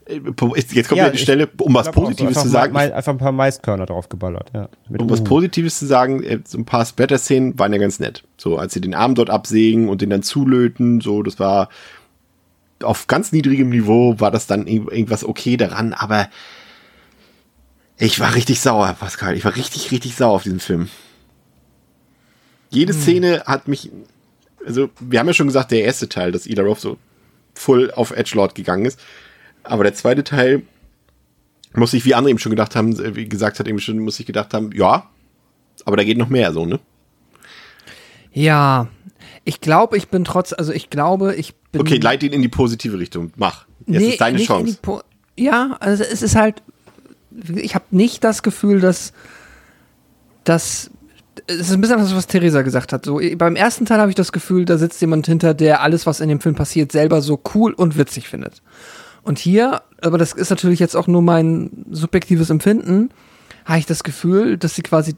äh, 0.06 0.20
jetzt 0.56 0.88
kommt 0.88 0.98
Ja, 0.98 1.08
die 1.08 1.16
Stelle, 1.16 1.48
um 1.58 1.72
was 1.74 1.86
so. 1.86 1.92
Positives 1.92 2.28
einfach 2.36 2.42
zu 2.42 2.48
sagen. 2.50 2.72
Ma- 2.74 2.80
einfach 2.80 3.12
ein 3.12 3.18
paar 3.18 3.32
Maiskörner 3.32 3.86
draufgeballert. 3.86 4.50
Ja. 4.52 4.68
Um 4.98 5.08
was 5.08 5.20
U. 5.20 5.24
Positives 5.24 5.78
zu 5.78 5.86
sagen, 5.86 6.22
äh, 6.22 6.40
so 6.46 6.58
ein 6.58 6.66
paar 6.66 6.84
Splatter-Szenen 6.84 7.58
waren 7.58 7.72
ja 7.72 7.78
ganz 7.78 7.98
nett. 7.98 8.24
So, 8.36 8.58
als 8.58 8.74
sie 8.74 8.82
den 8.82 8.94
Arm 8.94 9.14
dort 9.14 9.30
absägen 9.30 9.88
und 9.88 10.02
den 10.02 10.10
dann 10.10 10.22
zulöten, 10.22 11.00
so, 11.00 11.22
das 11.22 11.38
war 11.38 11.70
auf 12.84 13.06
ganz 13.06 13.32
niedrigem 13.32 13.70
Niveau, 13.70 14.20
war 14.20 14.30
das 14.30 14.46
dann 14.46 14.66
irg- 14.66 14.90
irgendwas 14.90 15.24
okay 15.24 15.56
daran, 15.56 15.92
aber 15.92 16.28
ich 17.96 18.20
war 18.20 18.34
richtig 18.34 18.60
sauer, 18.60 18.94
Pascal. 18.98 19.36
Ich 19.36 19.44
war 19.44 19.56
richtig, 19.56 19.90
richtig 19.90 20.14
sauer 20.16 20.32
auf 20.34 20.42
diesen 20.42 20.60
Film. 20.60 20.88
Jede 22.70 22.92
Szene 22.92 23.44
hat 23.46 23.68
mich, 23.68 23.90
also, 24.66 24.90
wir 24.98 25.20
haben 25.20 25.28
ja 25.28 25.34
schon 25.34 25.46
gesagt, 25.46 25.70
der 25.70 25.84
erste 25.84 26.08
Teil, 26.08 26.32
dass 26.32 26.46
Ida 26.46 26.62
Roth 26.62 26.80
so 26.80 26.98
full 27.54 27.92
auf 27.92 28.10
Edgelord 28.10 28.54
gegangen 28.56 28.84
ist. 28.84 28.98
Aber 29.62 29.84
der 29.84 29.94
zweite 29.94 30.24
Teil 30.24 30.62
muss 31.72 31.94
ich, 31.94 32.04
wie 32.04 32.14
andere 32.14 32.30
eben 32.30 32.38
schon 32.38 32.50
gedacht 32.50 32.74
haben, 32.74 32.98
äh, 32.98 33.14
wie 33.14 33.28
gesagt 33.28 33.60
hat, 33.60 33.68
eben 33.68 33.78
schon, 33.78 33.98
muss 34.00 34.18
ich 34.18 34.26
gedacht 34.26 34.54
haben, 34.54 34.72
ja, 34.72 35.08
aber 35.84 35.96
da 35.96 36.04
geht 36.04 36.18
noch 36.18 36.28
mehr 36.28 36.52
so, 36.52 36.66
ne? 36.66 36.80
Ja, 38.32 38.88
ich 39.44 39.60
glaube, 39.60 39.96
ich 39.96 40.08
bin 40.08 40.24
trotz, 40.24 40.52
also 40.52 40.72
ich 40.72 40.90
glaube, 40.90 41.34
ich 41.34 41.54
bin. 41.72 41.80
Okay, 41.80 41.98
leit 41.98 42.22
ihn 42.22 42.32
in 42.32 42.42
die 42.42 42.48
positive 42.48 42.98
Richtung. 42.98 43.32
Mach. 43.36 43.66
Jetzt 43.86 44.02
ist 44.02 44.20
deine 44.20 44.38
Chance. 44.38 44.78
ja, 45.36 45.76
also 45.80 46.02
es 46.02 46.22
ist 46.22 46.36
halt, 46.36 46.62
ich 47.54 47.74
habe 47.74 47.84
nicht 47.90 48.24
das 48.24 48.42
Gefühl, 48.42 48.80
dass, 48.80 49.12
dass 50.44 50.90
es 51.46 51.56
ist 51.60 51.72
ein 51.72 51.80
bisschen 51.80 51.98
das, 51.98 52.14
was 52.14 52.26
Theresa 52.26 52.62
gesagt 52.62 52.92
hat. 52.92 53.04
So, 53.04 53.20
beim 53.36 53.56
ersten 53.56 53.86
Teil 53.86 53.98
habe 53.98 54.10
ich 54.10 54.14
das 54.14 54.32
Gefühl, 54.32 54.64
da 54.64 54.78
sitzt 54.78 55.00
jemand 55.00 55.26
hinter, 55.26 55.52
der 55.52 55.82
alles, 55.82 56.06
was 56.06 56.20
in 56.20 56.28
dem 56.28 56.40
Film 56.40 56.54
passiert, 56.54 56.92
selber 56.92 57.20
so 57.20 57.40
cool 57.54 57.72
und 57.72 57.98
witzig 57.98 58.28
findet. 58.28 58.62
Und 59.22 59.38
hier, 59.38 59.82
aber 60.00 60.18
das 60.18 60.32
ist 60.32 60.50
natürlich 60.50 60.80
jetzt 60.80 60.96
auch 60.96 61.06
nur 61.06 61.22
mein 61.22 61.84
subjektives 61.90 62.50
Empfinden, 62.50 63.10
habe 63.64 63.78
ich 63.78 63.86
das 63.86 64.04
Gefühl, 64.04 64.58
dass 64.58 64.74
sie 64.74 64.82
quasi 64.82 65.14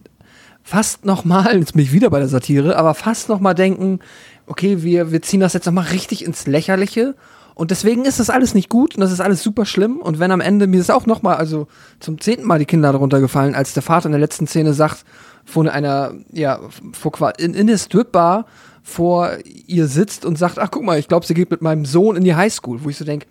fast 0.66 1.04
nochmal, 1.04 1.56
jetzt 1.60 1.72
bin 1.74 1.82
ich 1.82 1.92
wieder 1.92 2.10
bei 2.10 2.18
der 2.18 2.28
Satire, 2.28 2.76
aber 2.76 2.94
fast 2.94 3.28
nochmal 3.28 3.54
denken, 3.54 4.00
okay, 4.46 4.82
wir, 4.82 5.12
wir 5.12 5.22
ziehen 5.22 5.40
das 5.40 5.52
jetzt 5.52 5.66
nochmal 5.66 5.86
richtig 5.86 6.24
ins 6.24 6.46
Lächerliche. 6.46 7.14
Und 7.54 7.70
deswegen 7.70 8.04
ist 8.04 8.20
das 8.20 8.28
alles 8.28 8.52
nicht 8.52 8.68
gut 8.68 8.96
und 8.96 9.00
das 9.00 9.12
ist 9.12 9.20
alles 9.20 9.42
super 9.42 9.64
schlimm. 9.64 9.96
Und 9.98 10.18
wenn 10.18 10.30
am 10.30 10.42
Ende, 10.42 10.66
mir 10.66 10.78
ist 10.80 10.90
auch 10.90 11.06
nochmal, 11.06 11.36
also 11.36 11.68
zum 12.00 12.20
zehnten 12.20 12.44
Mal 12.46 12.58
die 12.58 12.66
Kinder 12.66 12.92
darunter 12.92 13.20
gefallen, 13.20 13.54
als 13.54 13.72
der 13.72 13.82
Vater 13.82 14.06
in 14.06 14.12
der 14.12 14.20
letzten 14.20 14.46
Szene 14.46 14.74
sagt, 14.74 15.04
vor 15.46 15.70
einer, 15.70 16.12
ja, 16.32 16.58
vor 16.92 17.38
in, 17.38 17.54
in 17.54 17.66
der 17.68 17.78
Stripbar 17.78 18.44
vor 18.82 19.30
ihr 19.66 19.86
sitzt 19.86 20.24
und 20.26 20.36
sagt, 20.36 20.58
ach 20.58 20.70
guck 20.70 20.82
mal, 20.84 20.98
ich 20.98 21.08
glaube, 21.08 21.24
sie 21.24 21.34
geht 21.34 21.50
mit 21.50 21.62
meinem 21.62 21.86
Sohn 21.86 22.16
in 22.16 22.24
die 22.24 22.34
Highschool, 22.34 22.84
wo 22.84 22.90
ich 22.90 22.98
so 22.98 23.04
denke, 23.04 23.26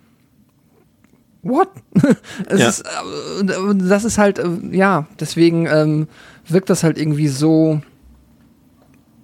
what? 1.43 1.69
es 2.49 2.59
Ja. 2.59 2.67
ist, 2.69 2.81
äh, 2.81 3.75
das 3.75 4.05
ist 4.05 4.17
halt, 4.17 4.39
äh, 4.39 4.47
ja, 4.71 5.05
deswegen 5.19 5.67
ähm, 5.67 6.07
wirkt 6.47 6.69
das 6.69 6.83
halt 6.83 6.97
irgendwie 6.97 7.27
so, 7.27 7.81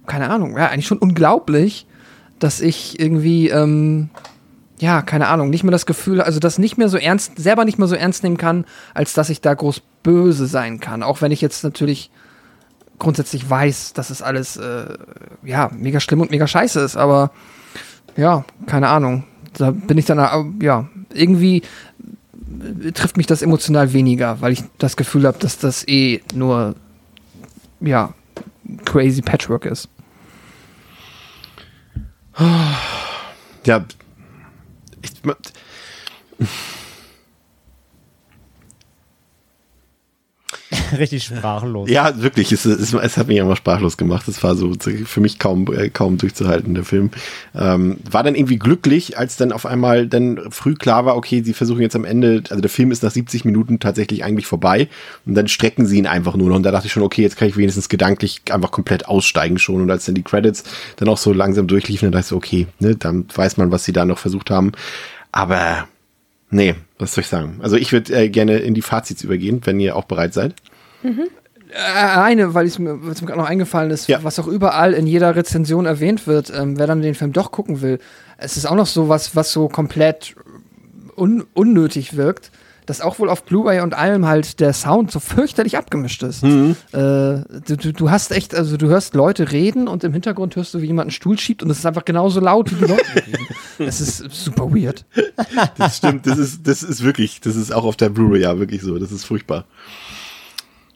keine 0.07 0.29
Ahnung, 0.29 0.57
ja, 0.57 0.67
eigentlich 0.67 0.87
schon 0.87 0.97
unglaublich, 0.97 1.85
dass 2.39 2.61
ich 2.61 2.99
irgendwie, 2.99 3.49
ähm, 3.49 4.09
ja, 4.79 5.01
keine 5.01 5.27
Ahnung, 5.27 5.49
nicht 5.49 5.63
mehr 5.63 5.71
das 5.71 5.85
Gefühl, 5.85 6.21
also 6.21 6.39
das 6.39 6.57
nicht 6.57 6.77
mehr 6.77 6.89
so 6.89 6.97
ernst, 6.97 7.33
selber 7.37 7.65
nicht 7.65 7.77
mehr 7.77 7.87
so 7.87 7.95
ernst 7.95 8.23
nehmen 8.23 8.37
kann, 8.37 8.65
als 8.93 9.13
dass 9.13 9.29
ich 9.29 9.41
da 9.41 9.53
groß 9.53 9.81
böse 10.01 10.47
sein 10.47 10.79
kann. 10.79 11.03
Auch 11.03 11.21
wenn 11.21 11.31
ich 11.31 11.41
jetzt 11.41 11.63
natürlich 11.63 12.09
grundsätzlich 12.97 13.47
weiß, 13.47 13.93
dass 13.93 14.09
es 14.09 14.21
alles, 14.21 14.57
äh, 14.57 14.97
ja, 15.43 15.69
mega 15.73 15.99
schlimm 15.99 16.21
und 16.21 16.31
mega 16.31 16.47
scheiße 16.47 16.79
ist, 16.79 16.97
aber 16.97 17.31
ja, 18.17 18.45
keine 18.65 18.89
Ahnung. 18.89 19.23
Da 19.53 19.71
bin 19.71 19.97
ich 19.97 20.05
dann, 20.05 20.19
äh, 20.19 20.65
ja, 20.65 20.87
irgendwie 21.13 21.61
trifft 22.93 23.17
mich 23.17 23.27
das 23.27 23.41
emotional 23.41 23.93
weniger, 23.93 24.41
weil 24.41 24.53
ich 24.53 24.63
das 24.77 24.97
Gefühl 24.97 25.25
habe, 25.25 25.39
dass 25.39 25.57
das 25.57 25.87
eh 25.87 26.21
nur, 26.33 26.75
ja, 27.81 28.13
crazy 28.85 29.21
Patchwork 29.21 29.65
ist. 29.65 29.89
Ja, 33.65 33.85
ich, 35.01 35.11
Richtig 40.97 41.23
sprachlos. 41.23 41.89
Ja, 41.89 42.21
wirklich. 42.21 42.51
Es, 42.51 42.65
es, 42.65 42.93
es 42.93 43.17
hat 43.17 43.27
mich 43.27 43.37
immer 43.37 43.55
sprachlos 43.55 43.97
gemacht. 43.97 44.27
Es 44.27 44.43
war 44.43 44.55
so 44.55 44.73
für 44.79 45.21
mich 45.21 45.39
kaum, 45.39 45.71
äh, 45.73 45.89
kaum 45.89 46.17
durchzuhalten, 46.17 46.73
der 46.73 46.83
Film. 46.83 47.11
Ähm, 47.55 47.97
war 48.09 48.23
dann 48.23 48.35
irgendwie 48.35 48.57
glücklich, 48.57 49.17
als 49.17 49.37
dann 49.37 49.51
auf 49.51 49.65
einmal 49.65 50.07
dann 50.07 50.39
früh 50.51 50.75
klar 50.75 51.05
war, 51.05 51.15
okay, 51.15 51.41
sie 51.43 51.53
versuchen 51.53 51.81
jetzt 51.81 51.95
am 51.95 52.05
Ende, 52.05 52.43
also 52.49 52.61
der 52.61 52.69
Film 52.69 52.91
ist 52.91 53.03
nach 53.03 53.11
70 53.11 53.45
Minuten 53.45 53.79
tatsächlich 53.79 54.23
eigentlich 54.23 54.47
vorbei 54.47 54.87
und 55.25 55.35
dann 55.35 55.47
strecken 55.47 55.85
sie 55.85 55.97
ihn 55.97 56.07
einfach 56.07 56.35
nur 56.35 56.49
noch. 56.49 56.55
Und 56.55 56.63
da 56.63 56.71
dachte 56.71 56.87
ich 56.87 56.93
schon, 56.93 57.03
okay, 57.03 57.21
jetzt 57.21 57.37
kann 57.37 57.47
ich 57.47 57.57
wenigstens 57.57 57.89
gedanklich 57.89 58.41
einfach 58.51 58.71
komplett 58.71 59.07
aussteigen 59.07 59.59
schon. 59.59 59.81
Und 59.81 59.91
als 59.91 60.05
dann 60.05 60.15
die 60.15 60.23
Credits 60.23 60.63
dann 60.97 61.09
auch 61.09 61.17
so 61.17 61.33
langsam 61.33 61.67
durchliefen, 61.67 62.07
dann 62.07 62.13
dachte 62.13 62.23
ich 62.23 62.29
so, 62.29 62.37
okay, 62.37 62.67
ne, 62.79 62.95
dann 62.95 63.25
weiß 63.33 63.57
man, 63.57 63.71
was 63.71 63.83
sie 63.83 63.93
da 63.93 64.05
noch 64.05 64.17
versucht 64.17 64.49
haben. 64.49 64.71
Aber 65.31 65.87
Nee, 66.53 66.75
was 66.99 67.13
soll 67.13 67.21
ich 67.21 67.29
sagen? 67.29 67.59
Also 67.61 67.77
ich 67.77 67.93
würde 67.93 68.13
äh, 68.13 68.29
gerne 68.29 68.57
in 68.57 68.73
die 68.73 68.81
Fazits 68.81 69.23
übergehen, 69.23 69.61
wenn 69.63 69.79
ihr 69.79 69.95
auch 69.95 70.03
bereit 70.03 70.33
seid. 70.33 70.53
Mhm. 71.03 71.27
Eine, 71.73 72.53
weil 72.53 72.65
es 72.67 72.79
mir, 72.79 72.95
mir 72.95 73.13
gerade 73.13 73.37
noch 73.39 73.47
eingefallen 73.49 73.91
ist, 73.91 74.07
Ja. 74.09 74.23
was 74.23 74.37
auch 74.39 74.47
überall 74.47 74.93
in 74.93 75.07
jeder 75.07 75.35
Rezension 75.37 75.85
erwähnt 75.85 76.27
wird, 76.27 76.51
ähm, 76.53 76.77
wer 76.77 76.85
dann 76.87 77.01
den 77.01 77.15
Film 77.15 77.31
doch 77.31 77.51
gucken 77.51 77.81
will. 77.81 77.99
Es 78.37 78.57
ist 78.57 78.65
auch 78.65 78.75
noch 78.75 78.87
so 78.87 79.07
was, 79.07 79.35
was 79.37 79.53
so 79.53 79.69
komplett 79.69 80.35
un 81.15 81.45
unnötig 81.53 82.17
wirkt, 82.17 82.51
dass 82.87 82.99
auch 82.99 83.19
wohl 83.19 83.29
auf 83.29 83.43
Blu-ray 83.45 83.79
und 83.81 83.93
allem 83.93 84.25
halt 84.25 84.59
der 84.59 84.73
Sound 84.73 85.11
so 85.11 85.21
fürchterlich 85.21 85.77
abgemischt 85.77 86.23
ist. 86.23 86.43
Mhm. 86.43 86.75
Äh, 86.91 86.97
du, 86.97 87.77
du, 87.77 87.93
du 87.93 88.09
hast 88.11 88.31
echt, 88.31 88.53
also 88.53 88.75
du 88.75 88.87
hörst 88.87 89.13
Leute 89.13 89.51
reden 89.53 89.87
und 89.87 90.03
im 90.03 90.11
Hintergrund 90.11 90.57
hörst 90.57 90.73
du, 90.73 90.81
wie 90.81 90.87
jemand 90.87 91.05
einen 91.05 91.11
Stuhl 91.11 91.37
schiebt 91.39 91.63
und 91.63 91.69
es 91.69 91.79
ist 91.79 91.85
einfach 91.85 92.03
genauso 92.03 92.41
laut, 92.41 92.69
wie 92.71 92.75
die 92.83 92.91
Leute 92.91 93.05
reden. 93.15 93.47
Es 93.79 94.01
ist 94.01 94.17
super 94.31 94.73
weird. 94.73 95.05
Das 95.77 95.97
stimmt, 95.97 96.25
das 96.27 96.37
ist, 96.37 96.67
das 96.67 96.83
ist 96.83 97.01
wirklich, 97.03 97.39
das 97.39 97.55
ist 97.55 97.71
auch 97.71 97.85
auf 97.85 97.95
der 97.95 98.09
Blu-ray 98.09 98.41
ja 98.41 98.59
wirklich 98.59 98.81
so, 98.81 98.97
das 98.99 99.11
ist 99.13 99.23
furchtbar. 99.23 99.65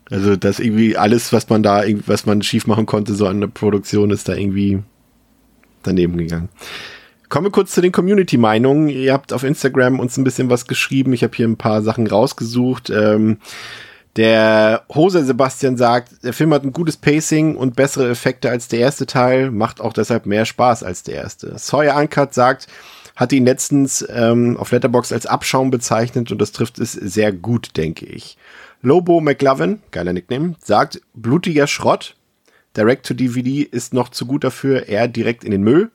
Also, 0.09 0.35
dass 0.35 0.59
irgendwie 0.59 0.97
alles, 0.97 1.33
was 1.33 1.49
man 1.49 1.63
da, 1.63 1.83
was 2.05 2.25
man 2.25 2.41
schief 2.41 2.67
machen 2.67 2.85
konnte, 2.85 3.15
so 3.15 3.27
an 3.27 3.41
der 3.41 3.47
Produktion, 3.47 4.11
ist 4.11 4.29
da 4.29 4.35
irgendwie 4.35 4.83
daneben 5.83 6.17
gegangen. 6.17 6.49
Kommen 7.29 7.47
wir 7.47 7.51
kurz 7.51 7.71
zu 7.71 7.81
den 7.81 7.91
Community-Meinungen. 7.91 8.89
Ihr 8.89 9.13
habt 9.13 9.33
auf 9.33 9.43
Instagram 9.43 9.99
uns 9.99 10.17
ein 10.17 10.23
bisschen 10.23 10.49
was 10.49 10.67
geschrieben. 10.67 11.13
Ich 11.13 11.23
habe 11.23 11.35
hier 11.35 11.47
ein 11.47 11.57
paar 11.57 11.81
Sachen 11.81 12.05
rausgesucht. 12.05 12.91
Ähm, 12.91 13.39
der 14.15 14.83
Hose 14.93 15.25
Sebastian 15.25 15.75
sagt, 15.75 16.23
der 16.23 16.33
Film 16.33 16.53
hat 16.53 16.63
ein 16.63 16.71
gutes 16.71 16.97
Pacing 16.97 17.55
und 17.55 17.75
bessere 17.75 18.09
Effekte 18.09 18.49
als 18.49 18.67
der 18.69 18.79
erste 18.79 19.05
Teil, 19.05 19.51
macht 19.51 19.81
auch 19.81 19.91
deshalb 19.91 20.25
mehr 20.25 20.45
Spaß 20.45 20.83
als 20.83 21.03
der 21.03 21.15
erste. 21.15 21.57
Sawyer 21.57 21.97
Uncut 21.97 22.33
sagt, 22.33 22.67
hat 23.15 23.33
ihn 23.33 23.45
letztens 23.45 24.05
ähm, 24.09 24.55
auf 24.57 24.71
Letterbox 24.71 25.11
als 25.11 25.25
Abschaum 25.25 25.69
bezeichnet 25.69 26.31
und 26.31 26.39
das 26.39 26.53
trifft 26.53 26.79
es 26.79 26.93
sehr 26.93 27.33
gut, 27.33 27.75
denke 27.75 28.05
ich. 28.05 28.37
Lobo 28.81 29.19
McLovin, 29.21 29.81
geiler 29.91 30.13
Nickname, 30.13 30.55
sagt, 30.59 31.01
blutiger 31.13 31.67
Schrott. 31.67 32.15
Direct-to-DVD 32.77 33.61
ist 33.61 33.93
noch 33.93 34.09
zu 34.09 34.25
gut 34.25 34.43
dafür, 34.43 34.87
eher 34.87 35.07
direkt 35.07 35.43
in 35.43 35.51
den 35.51 35.63
Müll. 35.63 35.91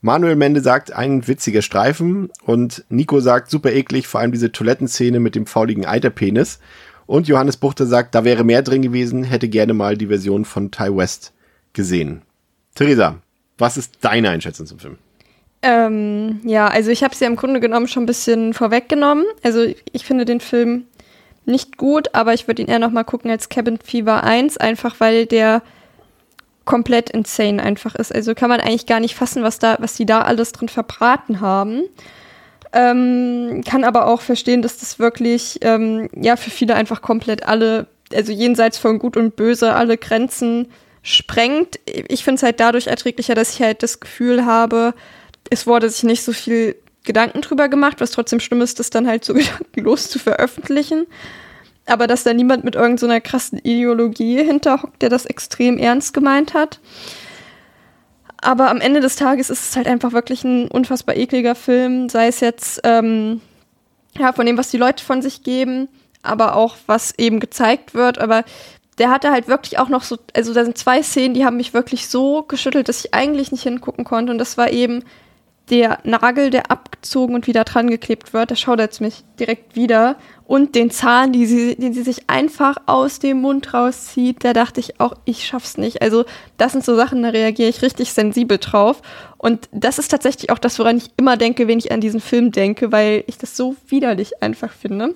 Manuel 0.00 0.36
Mende 0.36 0.60
sagt, 0.60 0.92
ein 0.92 1.26
witziger 1.26 1.62
Streifen. 1.62 2.30
Und 2.44 2.84
Nico 2.88 3.20
sagt, 3.20 3.50
super 3.50 3.72
eklig, 3.72 4.06
vor 4.06 4.20
allem 4.20 4.32
diese 4.32 4.52
Toilettenszene 4.52 5.20
mit 5.20 5.34
dem 5.34 5.46
fauligen 5.46 5.86
Eiterpenis. 5.86 6.60
Und 7.06 7.26
Johannes 7.26 7.56
Buchter 7.56 7.86
sagt, 7.86 8.14
da 8.14 8.24
wäre 8.24 8.44
mehr 8.44 8.62
drin 8.62 8.82
gewesen, 8.82 9.24
hätte 9.24 9.48
gerne 9.48 9.74
mal 9.74 9.96
die 9.96 10.08
Version 10.08 10.44
von 10.44 10.70
Ty 10.70 10.94
West 10.96 11.32
gesehen. 11.72 12.22
Theresa, 12.74 13.16
was 13.56 13.76
ist 13.76 13.96
deine 14.02 14.30
Einschätzung 14.30 14.66
zum 14.66 14.78
Film? 14.78 14.98
Ähm, 15.62 16.40
ja, 16.44 16.68
also 16.68 16.90
ich 16.90 17.02
habe 17.02 17.14
es 17.14 17.20
ja 17.20 17.26
im 17.26 17.34
Grunde 17.34 17.60
genommen 17.60 17.88
schon 17.88 18.04
ein 18.04 18.06
bisschen 18.06 18.54
vorweggenommen. 18.54 19.24
Also 19.42 19.66
ich 19.92 20.04
finde 20.04 20.24
den 20.24 20.40
Film 20.40 20.84
nicht 21.48 21.76
gut, 21.76 22.14
aber 22.14 22.34
ich 22.34 22.46
würde 22.46 22.62
ihn 22.62 22.68
eher 22.68 22.78
noch 22.78 22.90
mal 22.90 23.04
gucken 23.04 23.30
als 23.30 23.48
Cabin 23.48 23.78
Fever 23.78 24.22
1, 24.22 24.58
einfach 24.58 25.00
weil 25.00 25.26
der 25.26 25.62
komplett 26.64 27.10
insane 27.10 27.62
einfach 27.62 27.94
ist. 27.94 28.14
Also 28.14 28.34
kann 28.34 28.50
man 28.50 28.60
eigentlich 28.60 28.86
gar 28.86 29.00
nicht 29.00 29.14
fassen, 29.14 29.42
was 29.42 29.58
da, 29.58 29.78
was 29.80 29.94
die 29.94 30.04
da 30.04 30.20
alles 30.22 30.52
drin 30.52 30.68
verbraten 30.68 31.40
haben. 31.40 31.84
Ähm, 32.74 33.62
kann 33.66 33.84
aber 33.84 34.06
auch 34.06 34.20
verstehen, 34.20 34.60
dass 34.60 34.78
das 34.78 34.98
wirklich 34.98 35.58
ähm, 35.62 36.10
ja 36.14 36.36
für 36.36 36.50
viele 36.50 36.74
einfach 36.74 37.00
komplett 37.00 37.48
alle, 37.48 37.86
also 38.12 38.32
jenseits 38.32 38.76
von 38.76 38.98
Gut 38.98 39.16
und 39.16 39.36
Böse, 39.36 39.74
alle 39.74 39.96
Grenzen 39.96 40.68
sprengt. 41.02 41.80
Ich 41.86 42.22
finde 42.22 42.36
es 42.36 42.42
halt 42.42 42.60
dadurch 42.60 42.86
erträglicher, 42.88 43.34
dass 43.34 43.54
ich 43.54 43.62
halt 43.62 43.82
das 43.82 44.00
Gefühl 44.00 44.44
habe, 44.44 44.92
es 45.48 45.66
wurde 45.66 45.88
sich 45.88 46.02
nicht 46.02 46.22
so 46.22 46.32
viel 46.34 46.76
Gedanken 47.08 47.40
drüber 47.40 47.68
gemacht, 47.68 48.00
was 48.00 48.12
trotzdem 48.12 48.38
schlimm 48.38 48.60
ist, 48.60 48.78
das 48.78 48.90
dann 48.90 49.08
halt 49.08 49.24
so 49.24 49.34
gedankenlos 49.34 50.08
zu 50.08 50.20
veröffentlichen. 50.20 51.06
Aber 51.86 52.06
dass 52.06 52.22
da 52.22 52.34
niemand 52.34 52.64
mit 52.64 52.76
irgendeiner 52.76 53.16
so 53.16 53.20
krassen 53.24 53.58
Ideologie 53.58 54.44
hinterhockt, 54.44 55.02
der 55.02 55.08
das 55.08 55.24
extrem 55.24 55.78
ernst 55.78 56.12
gemeint 56.12 56.52
hat. 56.54 56.80
Aber 58.40 58.70
am 58.70 58.80
Ende 58.80 59.00
des 59.00 59.16
Tages 59.16 59.50
ist 59.50 59.70
es 59.70 59.76
halt 59.76 59.88
einfach 59.88 60.12
wirklich 60.12 60.44
ein 60.44 60.68
unfassbar 60.68 61.16
ekliger 61.16 61.54
Film, 61.54 62.08
sei 62.10 62.28
es 62.28 62.40
jetzt 62.40 62.80
ähm, 62.84 63.40
ja, 64.16 64.32
von 64.32 64.46
dem, 64.46 64.58
was 64.58 64.70
die 64.70 64.76
Leute 64.76 65.02
von 65.02 65.22
sich 65.22 65.42
geben, 65.42 65.88
aber 66.22 66.54
auch 66.56 66.76
was 66.86 67.18
eben 67.18 67.40
gezeigt 67.40 67.94
wird. 67.94 68.18
Aber 68.18 68.44
der 68.98 69.10
hatte 69.10 69.30
halt 69.30 69.48
wirklich 69.48 69.78
auch 69.78 69.88
noch 69.88 70.02
so, 70.02 70.18
also 70.36 70.52
da 70.52 70.64
sind 70.64 70.76
zwei 70.76 71.02
Szenen, 71.02 71.34
die 71.34 71.46
haben 71.46 71.56
mich 71.56 71.72
wirklich 71.72 72.08
so 72.08 72.42
geschüttelt, 72.42 72.88
dass 72.88 73.04
ich 73.04 73.14
eigentlich 73.14 73.50
nicht 73.50 73.62
hingucken 73.62 74.04
konnte. 74.04 74.30
Und 74.30 74.38
das 74.38 74.58
war 74.58 74.70
eben 74.70 75.04
der 75.70 75.98
Nagel, 76.04 76.50
der 76.50 76.70
abgezogen 76.70 77.34
und 77.34 77.46
wieder 77.46 77.64
dran 77.64 77.88
geklebt 77.88 78.32
wird. 78.32 78.50
Der 78.50 78.56
schaut 78.56 78.78
jetzt 78.78 79.00
mich 79.00 79.24
direkt 79.38 79.76
wieder. 79.76 80.16
Und 80.46 80.74
den 80.74 80.90
Zahn, 80.90 81.32
die 81.32 81.46
sie, 81.46 81.76
den 81.76 81.92
sie 81.92 82.02
sich 82.02 82.30
einfach 82.30 82.76
aus 82.86 83.18
dem 83.18 83.42
Mund 83.42 83.74
rauszieht, 83.74 84.44
da 84.44 84.54
dachte 84.54 84.80
ich 84.80 84.98
auch, 84.98 85.14
ich 85.26 85.46
schaff's 85.46 85.76
nicht. 85.76 86.00
Also, 86.00 86.24
das 86.56 86.72
sind 86.72 86.84
so 86.84 86.96
Sachen, 86.96 87.22
da 87.22 87.28
reagiere 87.28 87.68
ich 87.68 87.82
richtig 87.82 88.12
sensibel 88.12 88.58
drauf. 88.58 89.02
Und 89.36 89.68
das 89.72 89.98
ist 89.98 90.08
tatsächlich 90.08 90.50
auch 90.50 90.58
das, 90.58 90.78
woran 90.78 90.96
ich 90.96 91.10
immer 91.16 91.36
denke, 91.36 91.68
wenn 91.68 91.78
ich 91.78 91.92
an 91.92 92.00
diesen 92.00 92.20
Film 92.20 92.50
denke, 92.50 92.92
weil 92.92 93.24
ich 93.26 93.36
das 93.36 93.56
so 93.56 93.76
widerlich 93.88 94.42
einfach 94.42 94.72
finde. 94.72 95.14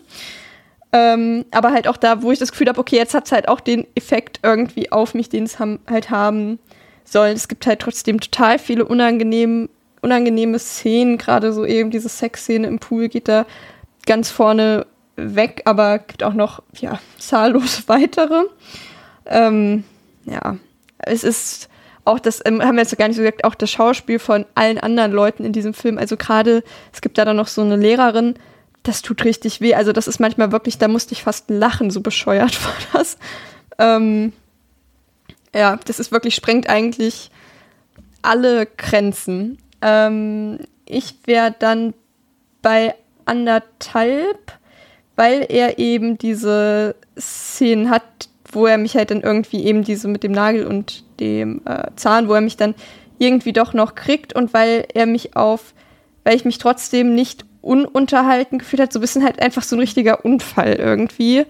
Ähm, 0.92 1.46
aber 1.50 1.72
halt 1.72 1.88
auch 1.88 1.96
da, 1.96 2.22
wo 2.22 2.30
ich 2.30 2.38
das 2.38 2.52
Gefühl 2.52 2.68
habe, 2.68 2.78
okay, 2.78 2.96
jetzt 2.96 3.14
hat 3.14 3.24
es 3.24 3.32
halt 3.32 3.48
auch 3.48 3.60
den 3.60 3.86
Effekt 3.94 4.40
irgendwie 4.42 4.92
auf 4.92 5.14
mich, 5.14 5.30
den 5.30 5.44
es 5.44 5.58
ham 5.58 5.78
halt 5.88 6.10
haben 6.10 6.58
soll. 7.04 7.28
Es 7.28 7.48
gibt 7.48 7.66
halt 7.66 7.80
trotzdem 7.80 8.20
total 8.20 8.58
viele 8.58 8.84
unangenehm, 8.84 9.70
unangenehme 10.02 10.58
Szenen, 10.58 11.16
gerade 11.16 11.52
so 11.52 11.64
eben 11.64 11.90
diese 11.90 12.08
Sexszene 12.08 12.66
im 12.66 12.78
Pool 12.78 13.08
geht 13.08 13.28
da 13.28 13.46
ganz 14.04 14.30
vorne 14.30 14.86
weg, 15.16 15.62
aber 15.64 15.98
gibt 15.98 16.22
auch 16.22 16.34
noch 16.34 16.62
ja, 16.78 17.00
zahllos 17.18 17.84
weitere. 17.88 18.44
Ähm, 19.26 19.84
ja, 20.24 20.56
es 20.98 21.24
ist 21.24 21.68
auch 22.04 22.18
das, 22.18 22.42
ähm, 22.44 22.60
haben 22.62 22.74
wir 22.74 22.82
jetzt 22.82 22.96
gar 22.98 23.06
nicht 23.06 23.16
so 23.16 23.22
gesagt, 23.22 23.44
auch 23.44 23.54
das 23.54 23.70
Schauspiel 23.70 24.18
von 24.18 24.44
allen 24.54 24.78
anderen 24.78 25.12
Leuten 25.12 25.44
in 25.44 25.52
diesem 25.52 25.72
Film. 25.72 25.98
Also 25.98 26.16
gerade, 26.16 26.64
es 26.92 27.00
gibt 27.00 27.16
da 27.16 27.24
dann 27.24 27.36
noch 27.36 27.46
so 27.46 27.62
eine 27.62 27.76
Lehrerin, 27.76 28.34
das 28.82 29.02
tut 29.02 29.24
richtig 29.24 29.60
weh. 29.60 29.74
Also 29.74 29.92
das 29.92 30.08
ist 30.08 30.18
manchmal 30.18 30.50
wirklich, 30.50 30.78
da 30.78 30.88
musste 30.88 31.12
ich 31.12 31.22
fast 31.22 31.48
lachen, 31.50 31.90
so 31.90 32.00
bescheuert 32.00 32.64
war 32.64 32.74
das. 32.92 33.18
Ähm, 33.78 34.32
ja, 35.54 35.78
das 35.84 36.00
ist 36.00 36.10
wirklich, 36.10 36.34
sprengt 36.34 36.68
eigentlich 36.68 37.30
alle 38.22 38.66
Grenzen. 38.66 39.58
Ähm, 39.82 40.60
ich 40.86 41.16
wäre 41.26 41.54
dann 41.58 41.94
bei 42.62 42.94
anderthalb, 43.24 44.58
weil 45.16 45.46
er 45.48 45.78
eben 45.78 46.18
diese 46.18 46.94
Szenen 47.18 47.90
hat, 47.90 48.02
wo 48.50 48.66
er 48.66 48.78
mich 48.78 48.96
halt 48.96 49.10
dann 49.10 49.20
irgendwie 49.20 49.64
eben 49.64 49.84
diese 49.84 50.08
mit 50.08 50.22
dem 50.22 50.32
Nagel 50.32 50.66
und 50.66 51.04
dem 51.20 51.62
äh, 51.64 51.90
Zahn, 51.96 52.28
wo 52.28 52.34
er 52.34 52.40
mich 52.40 52.56
dann 52.56 52.74
irgendwie 53.18 53.52
doch 53.52 53.72
noch 53.72 53.94
kriegt 53.94 54.34
und 54.34 54.52
weil 54.52 54.86
er 54.94 55.06
mich 55.06 55.36
auf, 55.36 55.74
weil 56.24 56.36
ich 56.36 56.44
mich 56.44 56.58
trotzdem 56.58 57.14
nicht 57.14 57.44
ununterhalten 57.60 58.58
gefühlt 58.58 58.82
hat, 58.82 58.92
so 58.92 58.98
ein 58.98 59.02
bisschen 59.02 59.24
halt 59.24 59.40
einfach 59.40 59.62
so 59.62 59.76
ein 59.76 59.80
richtiger 59.80 60.24
Unfall 60.24 60.74
irgendwie. 60.74 61.46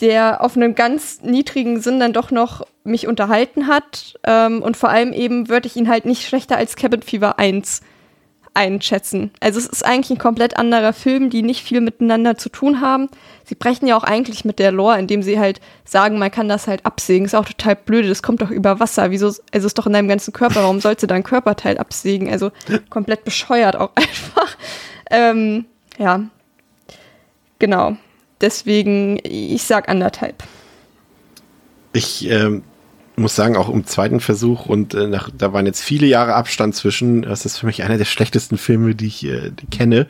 Der 0.00 0.42
auf 0.42 0.56
einem 0.56 0.74
ganz 0.74 1.22
niedrigen 1.22 1.80
Sinn 1.80 2.00
dann 2.00 2.12
doch 2.12 2.30
noch 2.30 2.66
mich 2.84 3.06
unterhalten 3.06 3.66
hat. 3.66 4.18
Ähm, 4.24 4.62
und 4.62 4.76
vor 4.76 4.88
allem 4.88 5.12
eben 5.12 5.48
würde 5.48 5.66
ich 5.66 5.76
ihn 5.76 5.88
halt 5.88 6.06
nicht 6.06 6.26
schlechter 6.26 6.56
als 6.56 6.76
Cabin 6.76 7.02
Fever 7.02 7.38
1 7.38 7.82
einschätzen. 8.58 9.30
Also 9.38 9.60
es 9.60 9.66
ist 9.66 9.86
eigentlich 9.86 10.10
ein 10.10 10.18
komplett 10.18 10.56
anderer 10.56 10.92
Film, 10.92 11.30
die 11.30 11.42
nicht 11.42 11.62
viel 11.62 11.80
miteinander 11.80 12.36
zu 12.36 12.48
tun 12.48 12.80
haben. 12.80 13.08
Sie 13.44 13.54
brechen 13.54 13.86
ja 13.86 13.96
auch 13.96 14.02
eigentlich 14.02 14.44
mit 14.44 14.58
der 14.58 14.72
Lore, 14.72 14.98
indem 14.98 15.22
sie 15.22 15.38
halt 15.38 15.60
sagen, 15.84 16.18
man 16.18 16.32
kann 16.32 16.48
das 16.48 16.66
halt 16.66 16.84
absägen. 16.84 17.24
Ist 17.24 17.36
auch 17.36 17.44
total 17.44 17.76
blöde, 17.76 18.08
das 18.08 18.22
kommt 18.22 18.42
doch 18.42 18.50
über 18.50 18.80
Wasser. 18.80 19.12
Wieso, 19.12 19.32
also 19.52 19.66
ist 19.66 19.78
doch 19.78 19.86
in 19.86 19.92
deinem 19.92 20.08
ganzen 20.08 20.32
Körper, 20.32 20.62
warum 20.62 20.80
sollst 20.80 21.04
du 21.04 21.06
dein 21.06 21.22
Körperteil 21.22 21.78
absägen? 21.78 22.28
Also 22.30 22.50
komplett 22.90 23.24
bescheuert 23.24 23.76
auch 23.76 23.90
einfach. 23.94 24.56
Ähm, 25.10 25.66
ja, 25.96 26.24
genau. 27.60 27.96
Deswegen, 28.40 29.18
ich 29.24 29.62
sag 29.62 29.88
anderthalb. 29.88 30.42
Ich 31.92 32.28
ähm, 32.28 32.62
muss 33.16 33.34
sagen, 33.34 33.56
auch 33.56 33.68
im 33.68 33.84
zweiten 33.86 34.20
Versuch 34.20 34.66
und 34.66 34.94
äh, 34.94 35.08
nach, 35.08 35.30
da 35.36 35.52
waren 35.52 35.66
jetzt 35.66 35.82
viele 35.82 36.06
Jahre 36.06 36.34
Abstand 36.34 36.74
zwischen. 36.74 37.22
Das 37.22 37.44
ist 37.44 37.58
für 37.58 37.66
mich 37.66 37.82
einer 37.82 37.98
der 37.98 38.04
schlechtesten 38.04 38.58
Filme, 38.58 38.94
die 38.94 39.06
ich 39.06 39.24
äh, 39.24 39.50
kenne 39.70 40.06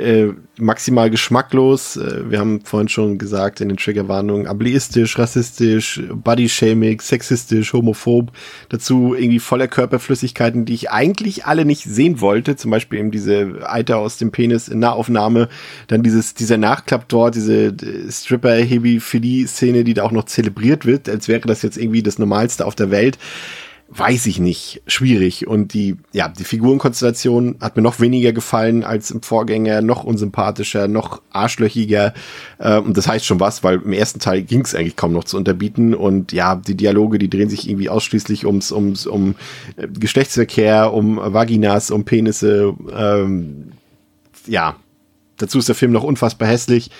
äh, 0.00 0.32
maximal 0.58 1.10
geschmacklos. 1.10 1.96
Äh, 1.96 2.30
wir 2.30 2.38
haben 2.38 2.60
vorhin 2.62 2.88
schon 2.88 3.18
gesagt 3.18 3.60
in 3.60 3.68
den 3.68 3.76
Triggerwarnungen, 3.76 4.46
ableistisch, 4.46 5.18
rassistisch, 5.18 6.02
bodyshaming, 6.12 7.00
sexistisch, 7.00 7.72
homophob. 7.72 8.32
Dazu 8.68 9.14
irgendwie 9.14 9.38
voller 9.38 9.68
Körperflüssigkeiten, 9.68 10.64
die 10.64 10.74
ich 10.74 10.90
eigentlich 10.90 11.44
alle 11.44 11.64
nicht 11.64 11.84
sehen 11.84 12.20
wollte. 12.20 12.56
Zum 12.56 12.70
Beispiel 12.70 12.98
eben 12.98 13.10
diese 13.10 13.60
Eiter 13.68 13.98
aus 13.98 14.18
dem 14.18 14.32
Penis 14.32 14.68
in 14.68 14.78
Nahaufnahme. 14.78 15.48
Dann 15.86 16.02
dieses, 16.02 16.34
dieser 16.34 16.56
Nachklapp 16.56 17.08
dort, 17.08 17.34
diese 17.34 17.66
äh, 17.66 18.10
Stripper-Hebiphilie-Szene, 18.10 19.84
die 19.84 19.94
da 19.94 20.04
auch 20.04 20.12
noch 20.12 20.24
zelebriert 20.24 20.86
wird, 20.86 21.08
als 21.08 21.28
wäre 21.28 21.42
das 21.42 21.62
jetzt 21.62 21.76
irgendwie 21.76 22.02
das 22.02 22.18
Normalste 22.18 22.66
auf 22.66 22.74
der 22.74 22.90
Welt 22.90 23.18
weiß 23.92 24.26
ich 24.26 24.38
nicht, 24.38 24.82
schwierig. 24.86 25.48
Und 25.48 25.74
die, 25.74 25.96
ja, 26.12 26.28
die 26.28 26.44
Figurenkonstellation 26.44 27.56
hat 27.60 27.76
mir 27.76 27.82
noch 27.82 27.98
weniger 27.98 28.32
gefallen 28.32 28.84
als 28.84 29.10
im 29.10 29.20
Vorgänger, 29.20 29.82
noch 29.82 30.04
unsympathischer, 30.04 30.86
noch 30.86 31.20
arschlöchiger. 31.30 32.14
Äh, 32.58 32.78
und 32.78 32.96
das 32.96 33.08
heißt 33.08 33.26
schon 33.26 33.40
was, 33.40 33.64
weil 33.64 33.82
im 33.82 33.92
ersten 33.92 34.20
Teil 34.20 34.42
ging 34.42 34.60
es 34.60 34.76
eigentlich 34.76 34.94
kaum 34.94 35.12
noch 35.12 35.24
zu 35.24 35.36
unterbieten. 35.36 35.94
Und 35.94 36.32
ja, 36.32 36.54
die 36.54 36.76
Dialoge, 36.76 37.18
die 37.18 37.28
drehen 37.28 37.50
sich 37.50 37.68
irgendwie 37.68 37.88
ausschließlich 37.88 38.46
ums, 38.46 38.70
ums, 38.70 39.06
um 39.06 39.34
äh, 39.76 39.88
Geschlechtsverkehr, 39.88 40.92
um 40.92 41.16
Vaginas, 41.16 41.90
um 41.90 42.04
Penisse. 42.04 42.74
Ähm, 42.96 43.72
ja, 44.46 44.76
dazu 45.36 45.58
ist 45.58 45.68
der 45.68 45.74
Film 45.74 45.90
noch 45.90 46.04
unfassbar 46.04 46.48
hässlich 46.48 46.92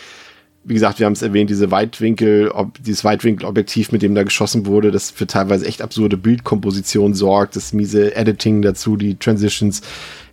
wie 0.62 0.74
gesagt, 0.74 0.98
wir 0.98 1.06
haben 1.06 1.14
es 1.14 1.22
erwähnt, 1.22 1.48
diese 1.48 1.70
Weitwinkel, 1.70 2.50
ob, 2.50 2.82
dieses 2.82 3.02
Weitwinkelobjektiv, 3.02 3.92
mit 3.92 4.02
dem 4.02 4.14
da 4.14 4.24
geschossen 4.24 4.66
wurde, 4.66 4.90
das 4.90 5.10
für 5.10 5.26
teilweise 5.26 5.66
echt 5.66 5.80
absurde 5.80 6.18
Bildkomposition 6.18 7.14
sorgt, 7.14 7.56
das 7.56 7.72
miese 7.72 8.14
Editing 8.14 8.60
dazu, 8.60 8.96
die 8.96 9.14
Transitions. 9.14 9.80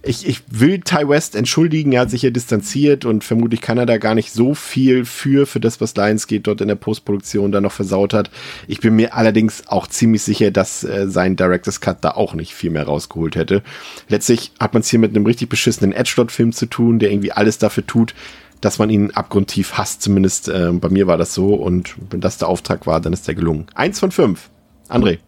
Ich, 0.04 0.28
ich 0.28 0.42
will 0.50 0.80
Ty 0.82 1.08
West 1.08 1.36
entschuldigen, 1.36 1.94
er 1.94 2.02
hat 2.02 2.12
sich 2.12 2.22
ja 2.24 2.30
distanziert 2.30 3.06
und 3.06 3.24
vermutlich 3.24 3.62
kann 3.62 3.78
er 3.78 3.86
da 3.86 3.98
gar 3.98 4.16
nicht 4.16 4.32
so 4.32 4.54
viel 4.54 5.06
für, 5.06 5.46
für 5.46 5.62
das, 5.62 5.80
was 5.80 5.96
Lionsgate 5.96 6.44
dort 6.44 6.62
in 6.62 6.68
der 6.68 6.76
Postproduktion 6.76 7.54
da 7.54 7.62
noch 7.62 7.72
versaut 7.72 8.14
hat. 8.14 8.30
Ich 8.68 8.82
bin 8.82 8.96
mir 8.96 9.16
allerdings 9.16 9.64
auch 9.68 9.88
ziemlich 9.88 10.24
sicher, 10.24 10.52
dass 10.52 10.84
äh, 10.84 11.08
sein 11.08 11.38
Director's 11.38 11.80
Cut 11.80 12.04
da 12.04 12.12
auch 12.12 12.34
nicht 12.34 12.54
viel 12.54 12.70
mehr 12.70 12.84
rausgeholt 12.84 13.38
hätte. 13.38 13.64
Letztlich 14.10 14.52
hat 14.60 14.74
man 14.74 14.82
es 14.82 14.90
hier 14.90 15.00
mit 15.00 15.16
einem 15.16 15.26
richtig 15.26 15.50
beschissenen 15.50 15.94
Edgelord-Film 15.94 16.52
zu 16.52 16.66
tun, 16.66 17.00
der 17.00 17.12
irgendwie 17.12 17.32
alles 17.32 17.58
dafür 17.58 17.88
tut, 17.88 18.14
dass 18.62 18.80
man 18.80 18.90
ihn 18.90 19.12
abgrundtief 19.12 19.74
hasst. 19.74 20.02
Zumindest 20.02 20.50
äh, 20.50 20.72
bei 20.72 20.90
mir 20.90 21.08
war 21.08 21.18
das 21.18 21.34
so. 21.34 21.54
Und 21.54 21.96
wenn 22.10 22.22
das 22.22 22.38
der 22.38 22.48
Auftrag 22.48 22.88
war, 22.88 23.00
dann 23.00 23.14
ist 23.14 23.28
der 23.28 23.36
gelungen. 23.36 23.68
Eins 23.76 24.00
von 24.00 24.12
fünf. 24.12 24.50
André. 24.90 25.20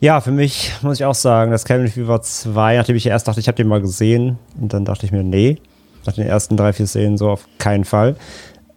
Ja, 0.00 0.20
für 0.20 0.30
mich 0.30 0.72
muss 0.82 1.00
ich 1.00 1.04
auch 1.04 1.14
sagen, 1.14 1.50
das 1.50 1.64
Cabin 1.64 1.88
Fever 1.88 2.22
2, 2.22 2.76
nachdem 2.76 2.96
ich 2.96 3.06
erst 3.06 3.26
dachte, 3.26 3.40
ich 3.40 3.48
habe 3.48 3.56
den 3.56 3.66
mal 3.66 3.80
gesehen. 3.80 4.38
Und 4.60 4.72
dann 4.72 4.84
dachte 4.84 5.04
ich 5.04 5.12
mir, 5.12 5.24
nee, 5.24 5.58
nach 6.06 6.12
den 6.12 6.26
ersten 6.26 6.56
drei, 6.56 6.72
vier 6.72 6.86
Szenen 6.86 7.18
so 7.18 7.30
auf 7.30 7.46
keinen 7.58 7.84
Fall. 7.84 8.16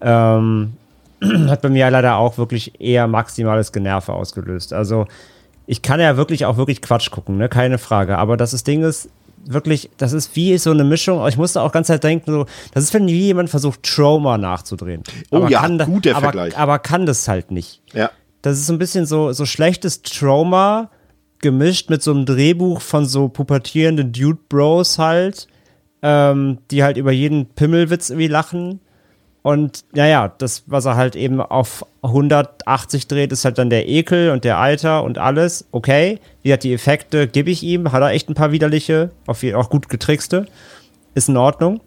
Ähm, 0.02 0.74
hat 1.48 1.62
bei 1.62 1.70
mir 1.70 1.90
leider 1.92 2.16
auch 2.16 2.38
wirklich 2.38 2.82
eher 2.82 3.08
maximales 3.08 3.72
Generve 3.72 4.14
ausgelöst. 4.14 4.74
Also 4.74 5.06
ich 5.68 5.84
kann 5.84 6.00
ja 6.00 6.18
wirklich 6.18 6.46
auch 6.46 6.58
wirklich 6.58 6.82
Quatsch 6.82 7.12
gucken, 7.12 7.38
ne? 7.38 7.48
keine 7.50 7.78
Frage. 7.78 8.18
Aber 8.18 8.36
das, 8.36 8.64
Ding 8.64 8.84
ist, 8.84 9.10
wirklich, 9.46 9.90
das 9.98 10.14
ist 10.14 10.36
wie 10.36 10.58
so 10.58 10.72
eine 10.72 10.84
Mischung. 10.84 11.26
Ich 11.28 11.38
musste 11.38 11.62
auch 11.62 11.72
ganz 11.72 11.88
Zeit 11.88 12.04
denken, 12.04 12.32
so, 12.32 12.46
das 12.74 12.84
ist, 12.84 12.94
wenn 12.94 13.08
wie 13.08 13.28
jemand 13.28 13.50
versucht, 13.50 13.84
Trauma 13.84 14.38
nachzudrehen. 14.38 15.04
Oh 15.32 15.38
aber 15.38 15.50
ja, 15.50 15.62
kann, 15.62 15.78
guter 15.80 16.12
aber, 16.12 16.22
Vergleich. 16.22 16.58
Aber 16.58 16.80
kann 16.80 17.06
das 17.06 17.28
halt 17.28 17.52
nicht. 17.52 17.82
Ja. 17.94 18.12
Das 18.42 18.58
ist 18.58 18.68
so 18.68 18.74
ein 18.74 18.80
bisschen 18.80 19.06
so, 19.06 19.32
so 19.34 19.46
schlechtes 19.46 20.02
Trauma 20.02 20.90
gemischt 21.40 21.90
mit 21.90 22.02
so 22.02 22.12
einem 22.12 22.26
Drehbuch 22.26 22.82
von 22.82 23.06
so 23.06 23.28
pubertierenden 23.28 24.12
Dude 24.12 24.40
Bros 24.48 25.00
halt, 25.00 25.48
ähm, 26.02 26.60
die 26.70 26.84
halt 26.84 26.98
über 26.98 27.12
jeden 27.12 27.48
Pimmelwitz 27.48 28.10
irgendwie 28.10 28.28
lachen. 28.28 28.80
Und 29.44 29.86
naja, 29.94 30.32
das, 30.38 30.64
was 30.68 30.86
er 30.86 30.96
halt 30.96 31.16
eben 31.16 31.42
auf 31.42 31.86
180 32.04 33.08
dreht, 33.08 33.32
ist 33.32 33.44
halt 33.44 33.58
dann 33.58 33.72
der 33.72 33.88
Ekel 33.88 34.30
und 34.32 34.44
der 34.44 34.58
Alter 34.58 35.04
und 35.04 35.18
alles. 35.18 35.66
Okay, 35.72 36.20
wie 36.44 36.54
hat 36.54 36.64
die 36.64 36.74
Effekte, 36.74 37.28
gebe 37.28 37.50
ich 37.50 37.64
ihm. 37.64 37.92
Hat 37.92 38.02
er 38.02 38.12
echt 38.12 38.30
ein 38.30 38.36
paar 38.36 38.52
widerliche, 38.52 39.10
auch 39.26 39.70
gut 39.70 39.90
getrickste. 39.90 40.46
Ist 41.16 41.30
in 41.30 41.38
Ordnung. 41.38 41.82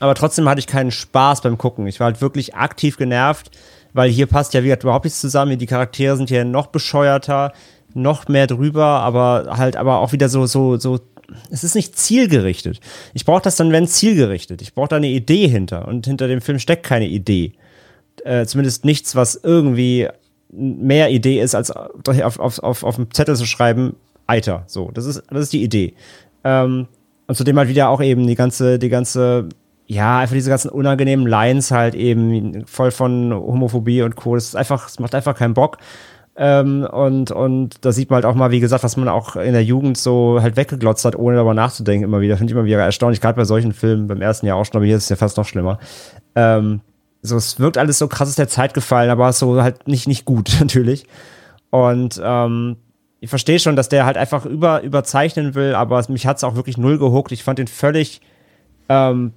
Aber 0.00 0.14
trotzdem 0.14 0.48
hatte 0.48 0.58
ich 0.58 0.66
keinen 0.66 0.90
Spaß 0.90 1.42
beim 1.42 1.58
Gucken. 1.58 1.86
Ich 1.86 2.00
war 2.00 2.06
halt 2.06 2.20
wirklich 2.20 2.54
aktiv 2.54 2.96
genervt, 2.96 3.50
weil 3.92 4.10
hier 4.10 4.26
passt 4.26 4.54
ja 4.54 4.62
wie 4.62 4.66
gesagt 4.66 4.84
überhaupt 4.84 5.04
nichts 5.04 5.20
zusammen. 5.20 5.58
Die 5.58 5.66
Charaktere 5.66 6.16
sind 6.16 6.30
hier 6.30 6.44
noch 6.44 6.66
bescheuerter, 6.68 7.52
noch 7.92 8.26
mehr 8.28 8.46
drüber, 8.46 8.84
aber 8.84 9.56
halt 9.56 9.76
aber 9.76 9.98
auch 9.98 10.12
wieder 10.12 10.28
so, 10.28 10.46
so, 10.46 10.78
so 10.78 10.98
es 11.50 11.64
ist 11.64 11.74
nicht 11.74 11.98
zielgerichtet. 11.98 12.80
Ich 13.14 13.24
brauche 13.24 13.42
das 13.42 13.56
dann, 13.56 13.72
wenn 13.72 13.86
zielgerichtet. 13.86 14.62
Ich 14.62 14.74
brauche 14.74 14.88
da 14.88 14.96
eine 14.96 15.08
Idee 15.08 15.48
hinter. 15.48 15.88
Und 15.88 16.06
hinter 16.06 16.28
dem 16.28 16.40
Film 16.40 16.58
steckt 16.58 16.84
keine 16.84 17.06
Idee. 17.06 17.52
Äh, 18.24 18.46
zumindest 18.46 18.84
nichts, 18.84 19.16
was 19.16 19.40
irgendwie 19.42 20.08
mehr 20.50 21.10
Idee 21.10 21.40
ist, 21.40 21.54
als 21.54 21.70
auf, 21.70 22.38
auf, 22.38 22.58
auf, 22.58 22.84
auf 22.84 22.96
dem 22.96 23.12
Zettel 23.12 23.36
zu 23.36 23.46
schreiben, 23.46 23.96
Eiter. 24.26 24.64
So, 24.66 24.90
das 24.92 25.06
ist, 25.06 25.22
das 25.30 25.42
ist 25.42 25.52
die 25.52 25.62
Idee. 25.62 25.94
Ähm, 26.44 26.86
und 27.26 27.34
zudem 27.34 27.58
halt 27.58 27.68
wieder 27.68 27.88
auch 27.88 28.02
eben 28.02 28.26
die 28.26 28.34
ganze, 28.34 28.78
die 28.78 28.88
ganze, 28.88 29.48
ja, 29.86 30.20
einfach 30.20 30.34
diese 30.34 30.50
ganzen 30.50 30.70
unangenehmen 30.70 31.26
Lines 31.26 31.70
halt 31.70 31.94
eben 31.94 32.66
voll 32.66 32.90
von 32.90 33.32
Homophobie 33.32 34.02
und 34.02 34.16
Co. 34.16 34.34
Das 34.34 34.44
ist 34.44 34.56
einfach, 34.56 34.88
es 34.88 34.98
macht 34.98 35.14
einfach 35.14 35.36
keinen 35.36 35.54
Bock. 35.54 35.78
Ähm, 36.36 36.86
und, 36.90 37.30
und 37.30 37.84
da 37.84 37.92
sieht 37.92 38.10
man 38.10 38.16
halt 38.16 38.24
auch 38.24 38.34
mal, 38.34 38.50
wie 38.50 38.60
gesagt, 38.60 38.82
was 38.82 38.96
man 38.96 39.08
auch 39.08 39.36
in 39.36 39.52
der 39.52 39.62
Jugend 39.62 39.96
so 39.96 40.38
halt 40.40 40.56
weggeglotzt 40.56 41.04
hat, 41.04 41.16
ohne 41.16 41.36
darüber 41.36 41.54
nachzudenken, 41.54 42.04
immer 42.04 42.20
wieder. 42.20 42.36
Finde 42.36 42.52
ich 42.52 42.56
immer 42.56 42.64
wieder 42.64 42.80
erstaunlich, 42.80 43.20
gerade 43.20 43.36
bei 43.36 43.44
solchen 43.44 43.72
Filmen, 43.72 44.08
beim 44.08 44.20
ersten 44.20 44.46
Jahr 44.46 44.56
auch 44.56 44.64
schon, 44.64 44.76
aber 44.76 44.86
hier 44.86 44.96
ist 44.96 45.04
es 45.04 45.08
ja 45.10 45.16
fast 45.16 45.36
noch 45.36 45.46
schlimmer. 45.46 45.78
Ähm, 46.34 46.80
so, 47.22 47.36
es 47.36 47.60
wirkt 47.60 47.78
alles 47.78 47.98
so 47.98 48.08
krass 48.08 48.28
aus 48.28 48.34
der 48.34 48.48
Zeit 48.48 48.74
gefallen, 48.74 49.10
aber 49.10 49.32
so 49.32 49.62
halt 49.62 49.86
nicht, 49.86 50.08
nicht 50.08 50.24
gut, 50.24 50.56
natürlich. 50.60 51.06
Und 51.70 52.20
ähm, 52.22 52.76
ich 53.20 53.30
verstehe 53.30 53.58
schon, 53.60 53.76
dass 53.76 53.88
der 53.88 54.04
halt 54.04 54.16
einfach 54.16 54.44
über, 54.44 54.82
überzeichnen 54.82 55.54
will, 55.54 55.74
aber 55.74 56.04
mich 56.08 56.26
hat 56.26 56.38
es 56.38 56.44
auch 56.44 56.56
wirklich 56.56 56.78
null 56.78 56.98
gehuckt. 56.98 57.32
Ich 57.32 57.44
fand 57.44 57.58
den 57.58 57.68
völlig 57.68 58.20
ähm, 58.88 59.32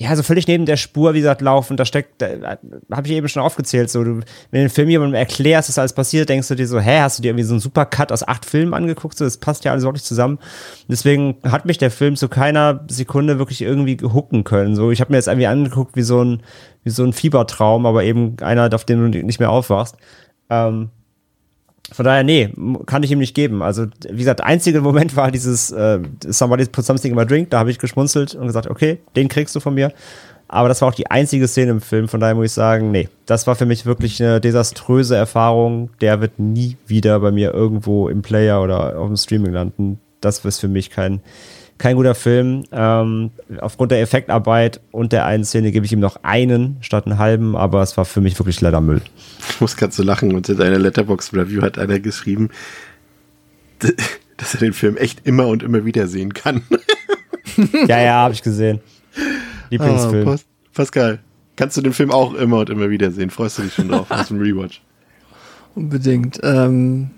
ja, 0.00 0.16
so 0.16 0.22
völlig 0.22 0.46
neben 0.46 0.64
der 0.64 0.78
Spur, 0.78 1.12
wie 1.12 1.18
gesagt, 1.18 1.42
laufen. 1.42 1.76
Da 1.76 1.84
steckt, 1.84 2.22
da, 2.22 2.56
habe 2.90 3.06
ich 3.06 3.12
eben 3.12 3.28
schon 3.28 3.42
aufgezählt, 3.42 3.90
so, 3.90 4.02
du, 4.02 4.14
wenn 4.14 4.22
du 4.50 4.58
den 4.60 4.70
Film 4.70 4.88
jemandem 4.88 5.14
erklärst, 5.14 5.68
was 5.68 5.78
alles 5.78 5.92
passiert, 5.92 6.30
denkst 6.30 6.48
du 6.48 6.54
dir 6.54 6.66
so, 6.66 6.80
hä, 6.80 7.00
hast 7.00 7.18
du 7.18 7.22
dir 7.22 7.28
irgendwie 7.28 7.44
so 7.44 7.52
einen 7.52 7.60
super 7.60 7.84
Cut 7.84 8.10
aus 8.10 8.26
acht 8.26 8.46
Filmen 8.46 8.72
angeguckt? 8.72 9.18
So, 9.18 9.26
das 9.26 9.36
passt 9.36 9.66
ja 9.66 9.72
alles 9.72 9.84
wirklich 9.84 10.02
zusammen. 10.02 10.38
Deswegen 10.88 11.36
hat 11.44 11.66
mich 11.66 11.76
der 11.76 11.90
Film 11.90 12.16
zu 12.16 12.30
keiner 12.30 12.82
Sekunde 12.88 13.38
wirklich 13.38 13.60
irgendwie 13.60 13.98
hucken 14.02 14.42
können. 14.42 14.74
So, 14.74 14.90
ich 14.90 15.02
habe 15.02 15.12
mir 15.12 15.18
jetzt 15.18 15.28
irgendwie 15.28 15.48
angeguckt 15.48 15.94
wie 15.96 16.02
so 16.02 16.24
ein, 16.24 16.42
wie 16.82 16.90
so 16.90 17.04
ein 17.04 17.12
Fiebertraum, 17.12 17.84
aber 17.84 18.02
eben 18.02 18.38
einer, 18.40 18.74
auf 18.74 18.86
den 18.86 19.12
du 19.12 19.22
nicht 19.22 19.38
mehr 19.38 19.50
aufwachst. 19.50 19.96
Ähm, 20.48 20.88
von 21.92 22.04
daher, 22.04 22.22
nee, 22.22 22.50
kann 22.86 23.02
ich 23.02 23.10
ihm 23.10 23.18
nicht 23.18 23.34
geben. 23.34 23.62
Also, 23.62 23.86
wie 24.08 24.18
gesagt, 24.18 24.42
einzige 24.42 24.80
Moment 24.80 25.16
war 25.16 25.30
dieses 25.30 25.70
äh, 25.72 26.00
Somebody 26.26 26.66
put 26.66 26.84
something 26.84 27.10
in 27.10 27.16
my 27.16 27.26
drink. 27.26 27.50
Da 27.50 27.58
habe 27.58 27.70
ich 27.70 27.78
geschmunzelt 27.78 28.34
und 28.34 28.46
gesagt, 28.46 28.68
okay, 28.68 28.98
den 29.16 29.28
kriegst 29.28 29.54
du 29.56 29.60
von 29.60 29.74
mir. 29.74 29.92
Aber 30.52 30.68
das 30.68 30.82
war 30.82 30.88
auch 30.88 30.94
die 30.94 31.08
einzige 31.08 31.46
Szene 31.46 31.70
im 31.70 31.80
Film. 31.80 32.08
Von 32.08 32.18
daher 32.18 32.34
muss 32.34 32.46
ich 32.46 32.52
sagen, 32.52 32.90
nee, 32.90 33.08
das 33.26 33.46
war 33.46 33.54
für 33.54 33.66
mich 33.66 33.86
wirklich 33.86 34.20
eine 34.20 34.40
desaströse 34.40 35.14
Erfahrung. 35.14 35.90
Der 36.00 36.20
wird 36.20 36.40
nie 36.40 36.76
wieder 36.86 37.20
bei 37.20 37.30
mir 37.30 37.54
irgendwo 37.54 38.08
im 38.08 38.22
Player 38.22 38.60
oder 38.60 38.98
auf 38.98 39.06
dem 39.06 39.16
Streaming 39.16 39.52
landen. 39.52 40.00
Das 40.20 40.44
ist 40.44 40.58
für 40.58 40.68
mich 40.68 40.90
kein, 40.90 41.20
kein 41.80 41.96
guter 41.96 42.14
Film. 42.14 42.64
Ähm, 42.70 43.30
aufgrund 43.60 43.90
der 43.90 44.00
Effektarbeit 44.02 44.80
und 44.92 45.12
der 45.12 45.24
einen 45.24 45.44
Szene 45.44 45.72
gebe 45.72 45.86
ich 45.86 45.92
ihm 45.92 46.00
noch 46.00 46.22
einen 46.22 46.76
statt 46.82 47.06
einen 47.06 47.18
halben, 47.18 47.56
aber 47.56 47.82
es 47.82 47.96
war 47.96 48.04
für 48.04 48.20
mich 48.20 48.38
wirklich 48.38 48.60
leider 48.60 48.80
Müll. 48.80 49.00
Ich 49.48 49.60
muss 49.60 49.76
gerade 49.76 49.92
so 49.92 50.02
lachen. 50.02 50.34
Unter 50.34 50.54
deiner 50.54 50.78
Letterbox-Review 50.78 51.62
hat 51.62 51.78
einer 51.78 51.98
geschrieben, 51.98 52.50
dass 54.36 54.54
er 54.54 54.60
den 54.60 54.74
Film 54.74 54.96
echt 54.98 55.26
immer 55.26 55.46
und 55.46 55.62
immer 55.62 55.84
wieder 55.84 56.06
sehen 56.06 56.34
kann. 56.34 56.62
ja, 57.88 58.00
ja, 58.00 58.12
habe 58.14 58.34
ich 58.34 58.42
gesehen. 58.42 58.80
Lieblingsfilm. 59.70 60.28
Oh, 60.28 60.36
Pascal. 60.74 61.18
kannst 61.56 61.78
du 61.78 61.80
den 61.80 61.94
Film 61.94 62.10
auch 62.10 62.34
immer 62.34 62.58
und 62.58 62.70
immer 62.70 62.90
wieder 62.90 63.10
sehen. 63.10 63.30
Freust 63.30 63.58
du 63.58 63.62
dich 63.62 63.74
schon 63.74 63.88
drauf 63.88 64.10
aus 64.10 64.28
dem 64.28 64.38
Rewatch? 64.38 64.82
Unbedingt. 65.74 66.40
Ähm, 66.42 67.10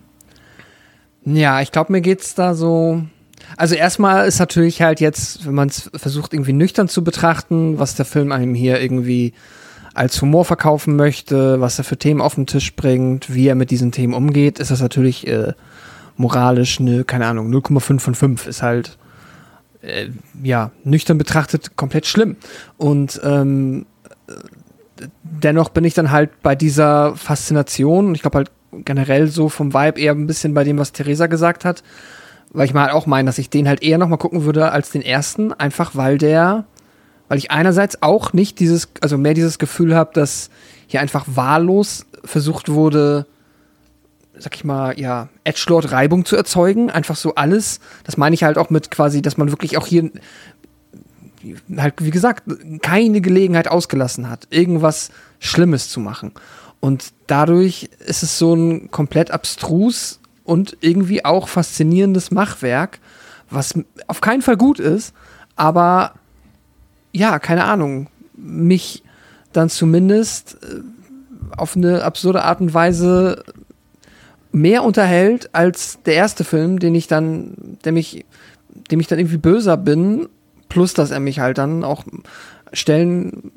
ja, 1.25 1.61
ich 1.61 1.73
glaube, 1.73 1.91
mir 1.91 2.01
geht's 2.01 2.37
da 2.37 2.55
so. 2.55 3.03
Also 3.57 3.75
erstmal 3.75 4.27
ist 4.27 4.39
natürlich 4.39 4.83
halt 4.83 5.01
jetzt, 5.01 5.47
wenn 5.47 5.55
man 5.55 5.69
es 5.69 5.91
versucht 5.95 6.33
irgendwie 6.33 6.53
nüchtern 6.53 6.89
zu 6.89 7.05
betrachten, 7.05 7.79
was 7.79 7.95
der 7.95 8.05
Film 8.05 8.33
einem 8.33 8.55
hier 8.55 8.81
irgendwie 8.81 9.35
als 9.95 10.21
Humor 10.23 10.45
verkaufen 10.45 10.97
möchte, 10.97 11.61
was 11.61 11.79
er 11.79 11.85
für 11.85 11.99
Themen 11.99 12.21
auf 12.21 12.35
den 12.37 12.47
Tisch 12.47 12.75
bringt, 12.75 13.35
wie 13.35 13.49
er 13.49 13.55
mit 13.55 13.71
diesen 13.71 13.93
Themen 13.93 14.15
umgeht, 14.15 14.59
ist 14.59 14.71
das 14.71 14.81
natürlich 14.81 15.27
äh, 15.27 15.53
moralisch 16.17 16.81
eine, 16.81 17.05
keine 17.05 17.27
Ahnung, 17.27 17.53
0,5 17.53 18.01
von 18.01 18.15
5 18.15 18.47
ist 18.47 18.63
halt 18.63 18.97
äh, 19.83 20.09
ja, 20.43 20.71
nüchtern 20.85 21.19
betrachtet 21.19 21.77
komplett 21.77 22.07
schlimm. 22.07 22.37
Und 22.79 23.21
ähm, 23.23 23.87
dennoch 25.23 25.69
bin 25.71 25.85
ich 25.85 25.95
dann 25.95 26.11
halt 26.11 26.43
bei 26.43 26.55
dieser 26.55 27.17
Faszination, 27.17 28.15
ich 28.15 28.23
glaube 28.23 28.39
halt 28.39 28.51
generell 28.85 29.27
so 29.27 29.49
vom 29.49 29.75
Vibe 29.75 30.01
eher 30.01 30.13
ein 30.13 30.27
bisschen 30.27 30.55
bei 30.55 30.65
dem, 30.65 30.79
was 30.79 30.93
Theresa 30.93 31.27
gesagt 31.27 31.65
hat, 31.65 31.83
weil 32.53 32.67
ich 32.67 32.75
mal 32.75 32.85
halt 32.85 32.93
auch 32.93 33.07
meine, 33.07 33.27
dass 33.27 33.39
ich 33.39 33.51
den 33.51 33.69
halt 33.69 33.83
eher 33.83 33.99
nochmal 33.99 34.19
gucken 34.19 34.45
würde 34.45 34.71
als 34.73 34.91
den 34.91 35.03
ersten, 35.03 35.53
einfach 35.53 35.97
weil 35.97 36.19
der, 36.19 36.65
weil 37.29 37.39
ich 37.39 37.51
einerseits 37.51 38.03
auch 38.03 38.33
nicht 38.33 38.61
dieses, 38.61 38.89
also 39.01 39.17
mehr 39.19 39.35
dieses 39.35 39.59
Gefühl 39.59 39.95
habe, 39.95 40.11
dass 40.13 40.51
hier 40.87 41.01
einfach 41.01 41.25
wahllos 41.27 42.07
versucht 42.25 42.69
wurde, 42.69 43.27
sag 44.39 44.55
ich 44.55 44.65
mal, 44.65 44.99
ja, 44.99 45.29
Edgelord 45.45 45.93
Reibung 45.93 46.25
zu 46.25 46.37
erzeugen. 46.37 46.91
Einfach 46.91 47.17
so 47.17 47.35
alles. 47.35 47.81
Das 48.05 48.17
meine 48.17 48.35
ich 48.35 48.45
halt 48.45 48.59
auch 48.59 48.71
mit 48.71 48.91
quasi, 48.91 49.23
dass 49.23 49.37
man 49.37 49.51
wirklich 49.51 49.77
auch 49.77 49.87
hier 49.87 50.11
halt, 51.77 51.95
wie 51.99 52.11
gesagt, 52.11 52.45
keine 52.83 53.21
Gelegenheit 53.21 53.69
ausgelassen 53.69 54.29
hat, 54.29 54.47
irgendwas 54.51 55.11
Schlimmes 55.39 55.89
zu 55.89 56.01
machen. 56.01 56.33
Und 56.81 57.13
dadurch 57.27 57.91
ist 58.07 58.23
es 58.23 58.39
so 58.39 58.55
ein 58.55 58.91
komplett 58.91 59.31
abstrus 59.31 60.21
und 60.45 60.77
irgendwie 60.81 61.25
auch 61.25 61.49
faszinierendes 61.49 62.31
Machwerk, 62.31 62.99
was 63.51 63.75
auf 64.07 64.21
keinen 64.21 64.43
Fall 64.43 64.57
gut 64.57 64.79
ist, 64.79 65.15
aber 65.57 66.15
ja, 67.13 67.39
keine 67.39 67.65
Ahnung, 67.65 68.09
mich 68.35 69.03
dann 69.53 69.69
zumindest 69.69 70.59
äh, 70.63 70.81
auf 71.57 71.77
eine 71.77 72.03
absurde 72.03 72.45
Art 72.45 72.61
und 72.61 72.73
Weise 72.73 73.45
mehr 74.53 74.85
unterhält 74.85 75.55
als 75.55 75.99
der 76.05 76.15
erste 76.15 76.45
Film, 76.45 76.79
den 76.79 76.95
ich 76.95 77.07
dann, 77.07 77.79
der 77.85 77.93
mich, 77.93 78.25
dem 78.91 79.01
ich 79.01 79.07
dann 79.07 79.19
irgendwie 79.19 79.39
böser 79.39 79.77
bin, 79.77 80.29
plus 80.69 80.95
dass 80.95 81.11
er 81.11 81.21
mich 81.21 81.41
halt 81.41 81.59
dann 81.59 81.85
auch 81.85 82.05
Stellen 82.73 83.53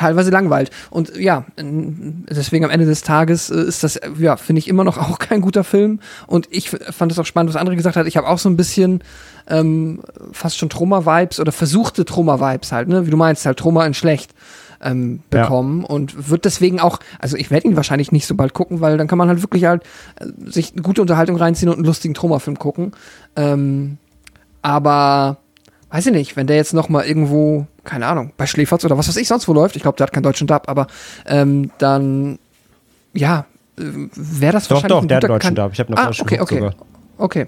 teilweise 0.00 0.30
langweilt. 0.30 0.70
Und 0.90 1.14
ja, 1.16 1.44
deswegen 1.58 2.64
am 2.64 2.70
Ende 2.70 2.86
des 2.86 3.02
Tages 3.02 3.50
äh, 3.50 3.60
ist 3.60 3.84
das, 3.84 4.00
ja, 4.18 4.36
finde 4.36 4.60
ich 4.60 4.68
immer 4.68 4.84
noch 4.84 4.98
auch 5.10 5.18
kein 5.18 5.42
guter 5.42 5.64
Film. 5.64 6.00
Und 6.26 6.48
ich 6.50 6.70
fand 6.70 7.12
es 7.12 7.18
auch 7.18 7.26
spannend, 7.26 7.52
was 7.52 7.60
andere 7.60 7.76
gesagt 7.76 7.96
hat. 7.96 8.06
Ich 8.06 8.16
habe 8.16 8.26
auch 8.26 8.38
so 8.38 8.48
ein 8.48 8.56
bisschen 8.56 9.02
ähm, 9.48 10.00
fast 10.32 10.58
schon 10.58 10.70
Trauma-Vibes 10.70 11.38
oder 11.38 11.52
versuchte 11.52 12.04
Trauma-Vibes 12.04 12.72
halt, 12.72 12.88
ne? 12.88 13.06
Wie 13.06 13.10
du 13.10 13.16
meinst, 13.16 13.44
halt 13.44 13.58
Trauma 13.58 13.84
in 13.84 13.94
schlecht 13.94 14.32
ähm, 14.80 15.20
bekommen 15.28 15.82
ja. 15.82 15.88
und 15.88 16.30
wird 16.30 16.46
deswegen 16.46 16.80
auch, 16.80 16.98
also 17.18 17.36
ich 17.36 17.50
werde 17.50 17.68
ihn 17.68 17.76
wahrscheinlich 17.76 18.12
nicht 18.12 18.26
so 18.26 18.34
bald 18.34 18.54
gucken, 18.54 18.80
weil 18.80 18.96
dann 18.96 19.08
kann 19.08 19.18
man 19.18 19.28
halt 19.28 19.42
wirklich 19.42 19.66
halt 19.66 19.82
äh, 20.16 20.26
sich 20.50 20.72
eine 20.72 20.82
gute 20.82 21.02
Unterhaltung 21.02 21.36
reinziehen 21.36 21.68
und 21.68 21.76
einen 21.76 21.84
lustigen 21.84 22.14
Troma-Film 22.14 22.58
gucken. 22.58 22.92
Ähm, 23.36 23.98
aber 24.62 25.38
weiß 25.90 26.06
ich 26.06 26.12
nicht, 26.12 26.36
wenn 26.36 26.46
der 26.46 26.56
jetzt 26.56 26.74
noch 26.74 26.88
mal 26.88 27.04
irgendwo, 27.04 27.66
keine 27.84 28.06
Ahnung, 28.06 28.32
bei 28.36 28.46
Schläferz 28.46 28.84
oder 28.84 28.96
was 28.96 29.08
weiß 29.08 29.16
ich 29.16 29.28
sonst 29.28 29.48
wo 29.48 29.52
läuft, 29.52 29.76
ich 29.76 29.82
glaube, 29.82 29.96
der 29.96 30.06
hat 30.06 30.12
keinen 30.12 30.22
deutschen 30.22 30.46
Dub, 30.46 30.68
aber 30.68 30.86
ähm, 31.26 31.70
dann, 31.78 32.38
ja, 33.12 33.46
äh, 33.78 33.82
wäre 34.14 34.52
das 34.52 34.68
doch, 34.68 34.76
wahrscheinlich 34.76 34.96
doch, 34.96 35.02
ein 35.02 35.08
der 35.08 35.16
hat 35.16 35.24
deutschen 35.24 35.54
Dub. 35.54 35.72
Ich 35.72 35.80
habe 35.80 35.92
noch 35.92 35.98
ah, 35.98 36.10
okay, 36.18 36.40
okay. 36.40 36.54
Sogar. 36.56 36.74
Okay, 37.18 37.46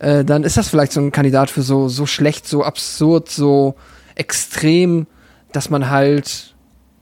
äh, 0.00 0.24
dann 0.24 0.42
ist 0.42 0.56
das 0.56 0.68
vielleicht 0.68 0.92
so 0.92 1.00
ein 1.00 1.12
Kandidat 1.12 1.48
für 1.48 1.62
so 1.62 1.88
so 1.88 2.04
schlecht, 2.04 2.48
so 2.48 2.64
absurd, 2.64 3.28
so 3.28 3.76
extrem, 4.16 5.06
dass 5.52 5.70
man 5.70 5.88
halt 5.88 6.54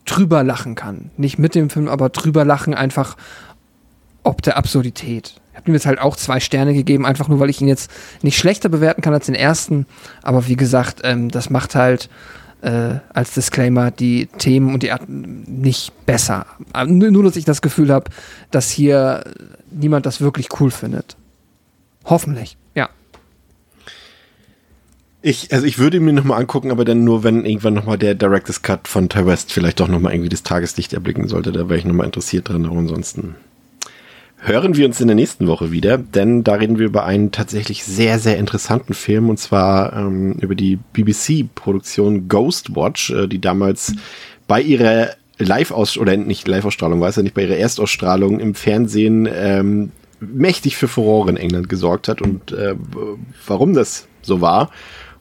drüber 0.04 0.42
lachen 0.42 0.74
kann. 0.74 1.10
Nicht 1.16 1.38
mit 1.38 1.54
dem 1.54 1.70
Film, 1.70 1.88
aber 1.88 2.10
drüber 2.10 2.44
lachen 2.44 2.74
einfach 2.74 3.16
ob 4.24 4.42
der 4.42 4.56
Absurdität. 4.56 5.34
Habe 5.62 5.70
ihm 5.70 5.74
jetzt 5.74 5.86
halt 5.86 6.00
auch 6.00 6.16
zwei 6.16 6.40
Sterne 6.40 6.74
gegeben, 6.74 7.06
einfach 7.06 7.28
nur, 7.28 7.38
weil 7.38 7.48
ich 7.48 7.60
ihn 7.60 7.68
jetzt 7.68 7.88
nicht 8.22 8.36
schlechter 8.36 8.68
bewerten 8.68 9.00
kann 9.00 9.14
als 9.14 9.26
den 9.26 9.36
ersten. 9.36 9.86
Aber 10.22 10.48
wie 10.48 10.56
gesagt, 10.56 11.02
ähm, 11.04 11.30
das 11.30 11.50
macht 11.50 11.76
halt 11.76 12.08
äh, 12.62 12.96
als 13.14 13.34
Disclaimer 13.34 13.92
die 13.92 14.26
Themen 14.26 14.74
und 14.74 14.82
die 14.82 14.90
Art 14.90 15.08
nicht 15.08 15.92
besser. 16.04 16.46
Nur, 16.84 17.22
dass 17.22 17.36
ich 17.36 17.44
das 17.44 17.62
Gefühl 17.62 17.92
habe, 17.92 18.10
dass 18.50 18.70
hier 18.70 19.22
niemand 19.70 20.04
das 20.04 20.20
wirklich 20.20 20.48
cool 20.58 20.72
findet. 20.72 21.16
Hoffentlich, 22.04 22.56
ja. 22.74 22.88
Ich, 25.20 25.52
also 25.52 25.64
ich 25.64 25.78
würde 25.78 26.00
mir 26.00 26.12
nochmal 26.12 26.40
angucken, 26.40 26.72
aber 26.72 26.84
dann 26.84 27.04
nur, 27.04 27.22
wenn 27.22 27.44
irgendwann 27.44 27.74
nochmal 27.74 27.98
der 27.98 28.16
Director's 28.16 28.62
Cut 28.62 28.88
von 28.88 29.08
Ty 29.08 29.26
West 29.26 29.52
vielleicht 29.52 29.78
doch 29.78 29.86
nochmal 29.86 30.12
irgendwie 30.12 30.28
das 30.28 30.42
Tageslicht 30.42 30.92
erblicken 30.92 31.28
sollte. 31.28 31.52
Da 31.52 31.68
wäre 31.68 31.78
ich 31.78 31.84
nochmal 31.84 32.06
interessiert 32.06 32.48
dran. 32.48 32.66
Aber 32.66 32.78
ansonsten 32.78 33.36
hören 34.44 34.76
wir 34.76 34.86
uns 34.86 35.00
in 35.00 35.06
der 35.06 35.14
nächsten 35.14 35.46
Woche 35.46 35.70
wieder, 35.70 35.98
denn 35.98 36.42
da 36.42 36.54
reden 36.54 36.78
wir 36.78 36.86
über 36.86 37.04
einen 37.04 37.30
tatsächlich 37.30 37.84
sehr, 37.84 38.18
sehr 38.18 38.38
interessanten 38.38 38.92
Film 38.92 39.30
und 39.30 39.38
zwar 39.38 39.92
ähm, 39.96 40.32
über 40.40 40.56
die 40.56 40.78
BBC-Produktion 40.92 42.28
Ghostwatch, 42.28 43.10
äh, 43.10 43.28
die 43.28 43.40
damals 43.40 43.94
bei 44.48 44.60
ihrer 44.60 45.10
Live-Aus- 45.38 45.96
oder 45.96 46.16
nicht 46.16 46.48
Live-Ausstrahlung, 46.48 47.00
weiß 47.00 47.16
ja 47.16 47.22
nicht, 47.22 47.34
bei 47.34 47.44
ihrer 47.44 47.56
Erstausstrahlung 47.56 48.40
im 48.40 48.54
Fernsehen 48.54 49.28
ähm, 49.32 49.92
mächtig 50.20 50.76
für 50.76 50.88
Furore 50.88 51.30
in 51.30 51.36
England 51.36 51.68
gesorgt 51.68 52.08
hat 52.08 52.20
und 52.20 52.52
äh, 52.52 52.74
warum 53.46 53.74
das 53.74 54.08
so 54.22 54.40
war 54.40 54.70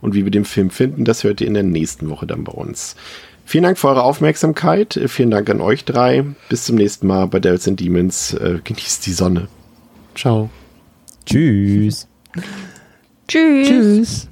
und 0.01 0.15
wie 0.15 0.23
wir 0.23 0.31
den 0.31 0.45
Film 0.45 0.71
finden, 0.71 1.05
das 1.05 1.23
hört 1.23 1.41
ihr 1.41 1.47
in 1.47 1.53
der 1.53 1.63
nächsten 1.63 2.09
Woche 2.09 2.25
dann 2.25 2.43
bei 2.43 2.53
uns. 2.53 2.95
Vielen 3.51 3.65
Dank 3.65 3.77
für 3.77 3.89
eure 3.89 4.03
Aufmerksamkeit. 4.03 4.97
Vielen 5.07 5.29
Dank 5.29 5.49
an 5.49 5.59
euch 5.59 5.83
drei. 5.83 6.23
Bis 6.47 6.63
zum 6.63 6.77
nächsten 6.77 7.05
Mal 7.05 7.27
bei 7.27 7.41
Devils 7.41 7.67
and 7.67 7.81
Demons. 7.81 8.33
Äh, 8.33 8.59
genießt 8.63 9.05
die 9.05 9.11
Sonne. 9.11 9.49
Ciao. 10.15 10.49
Tschüss. 11.25 12.07
Tschüss. 13.27 13.67
Tschüss. 13.67 14.30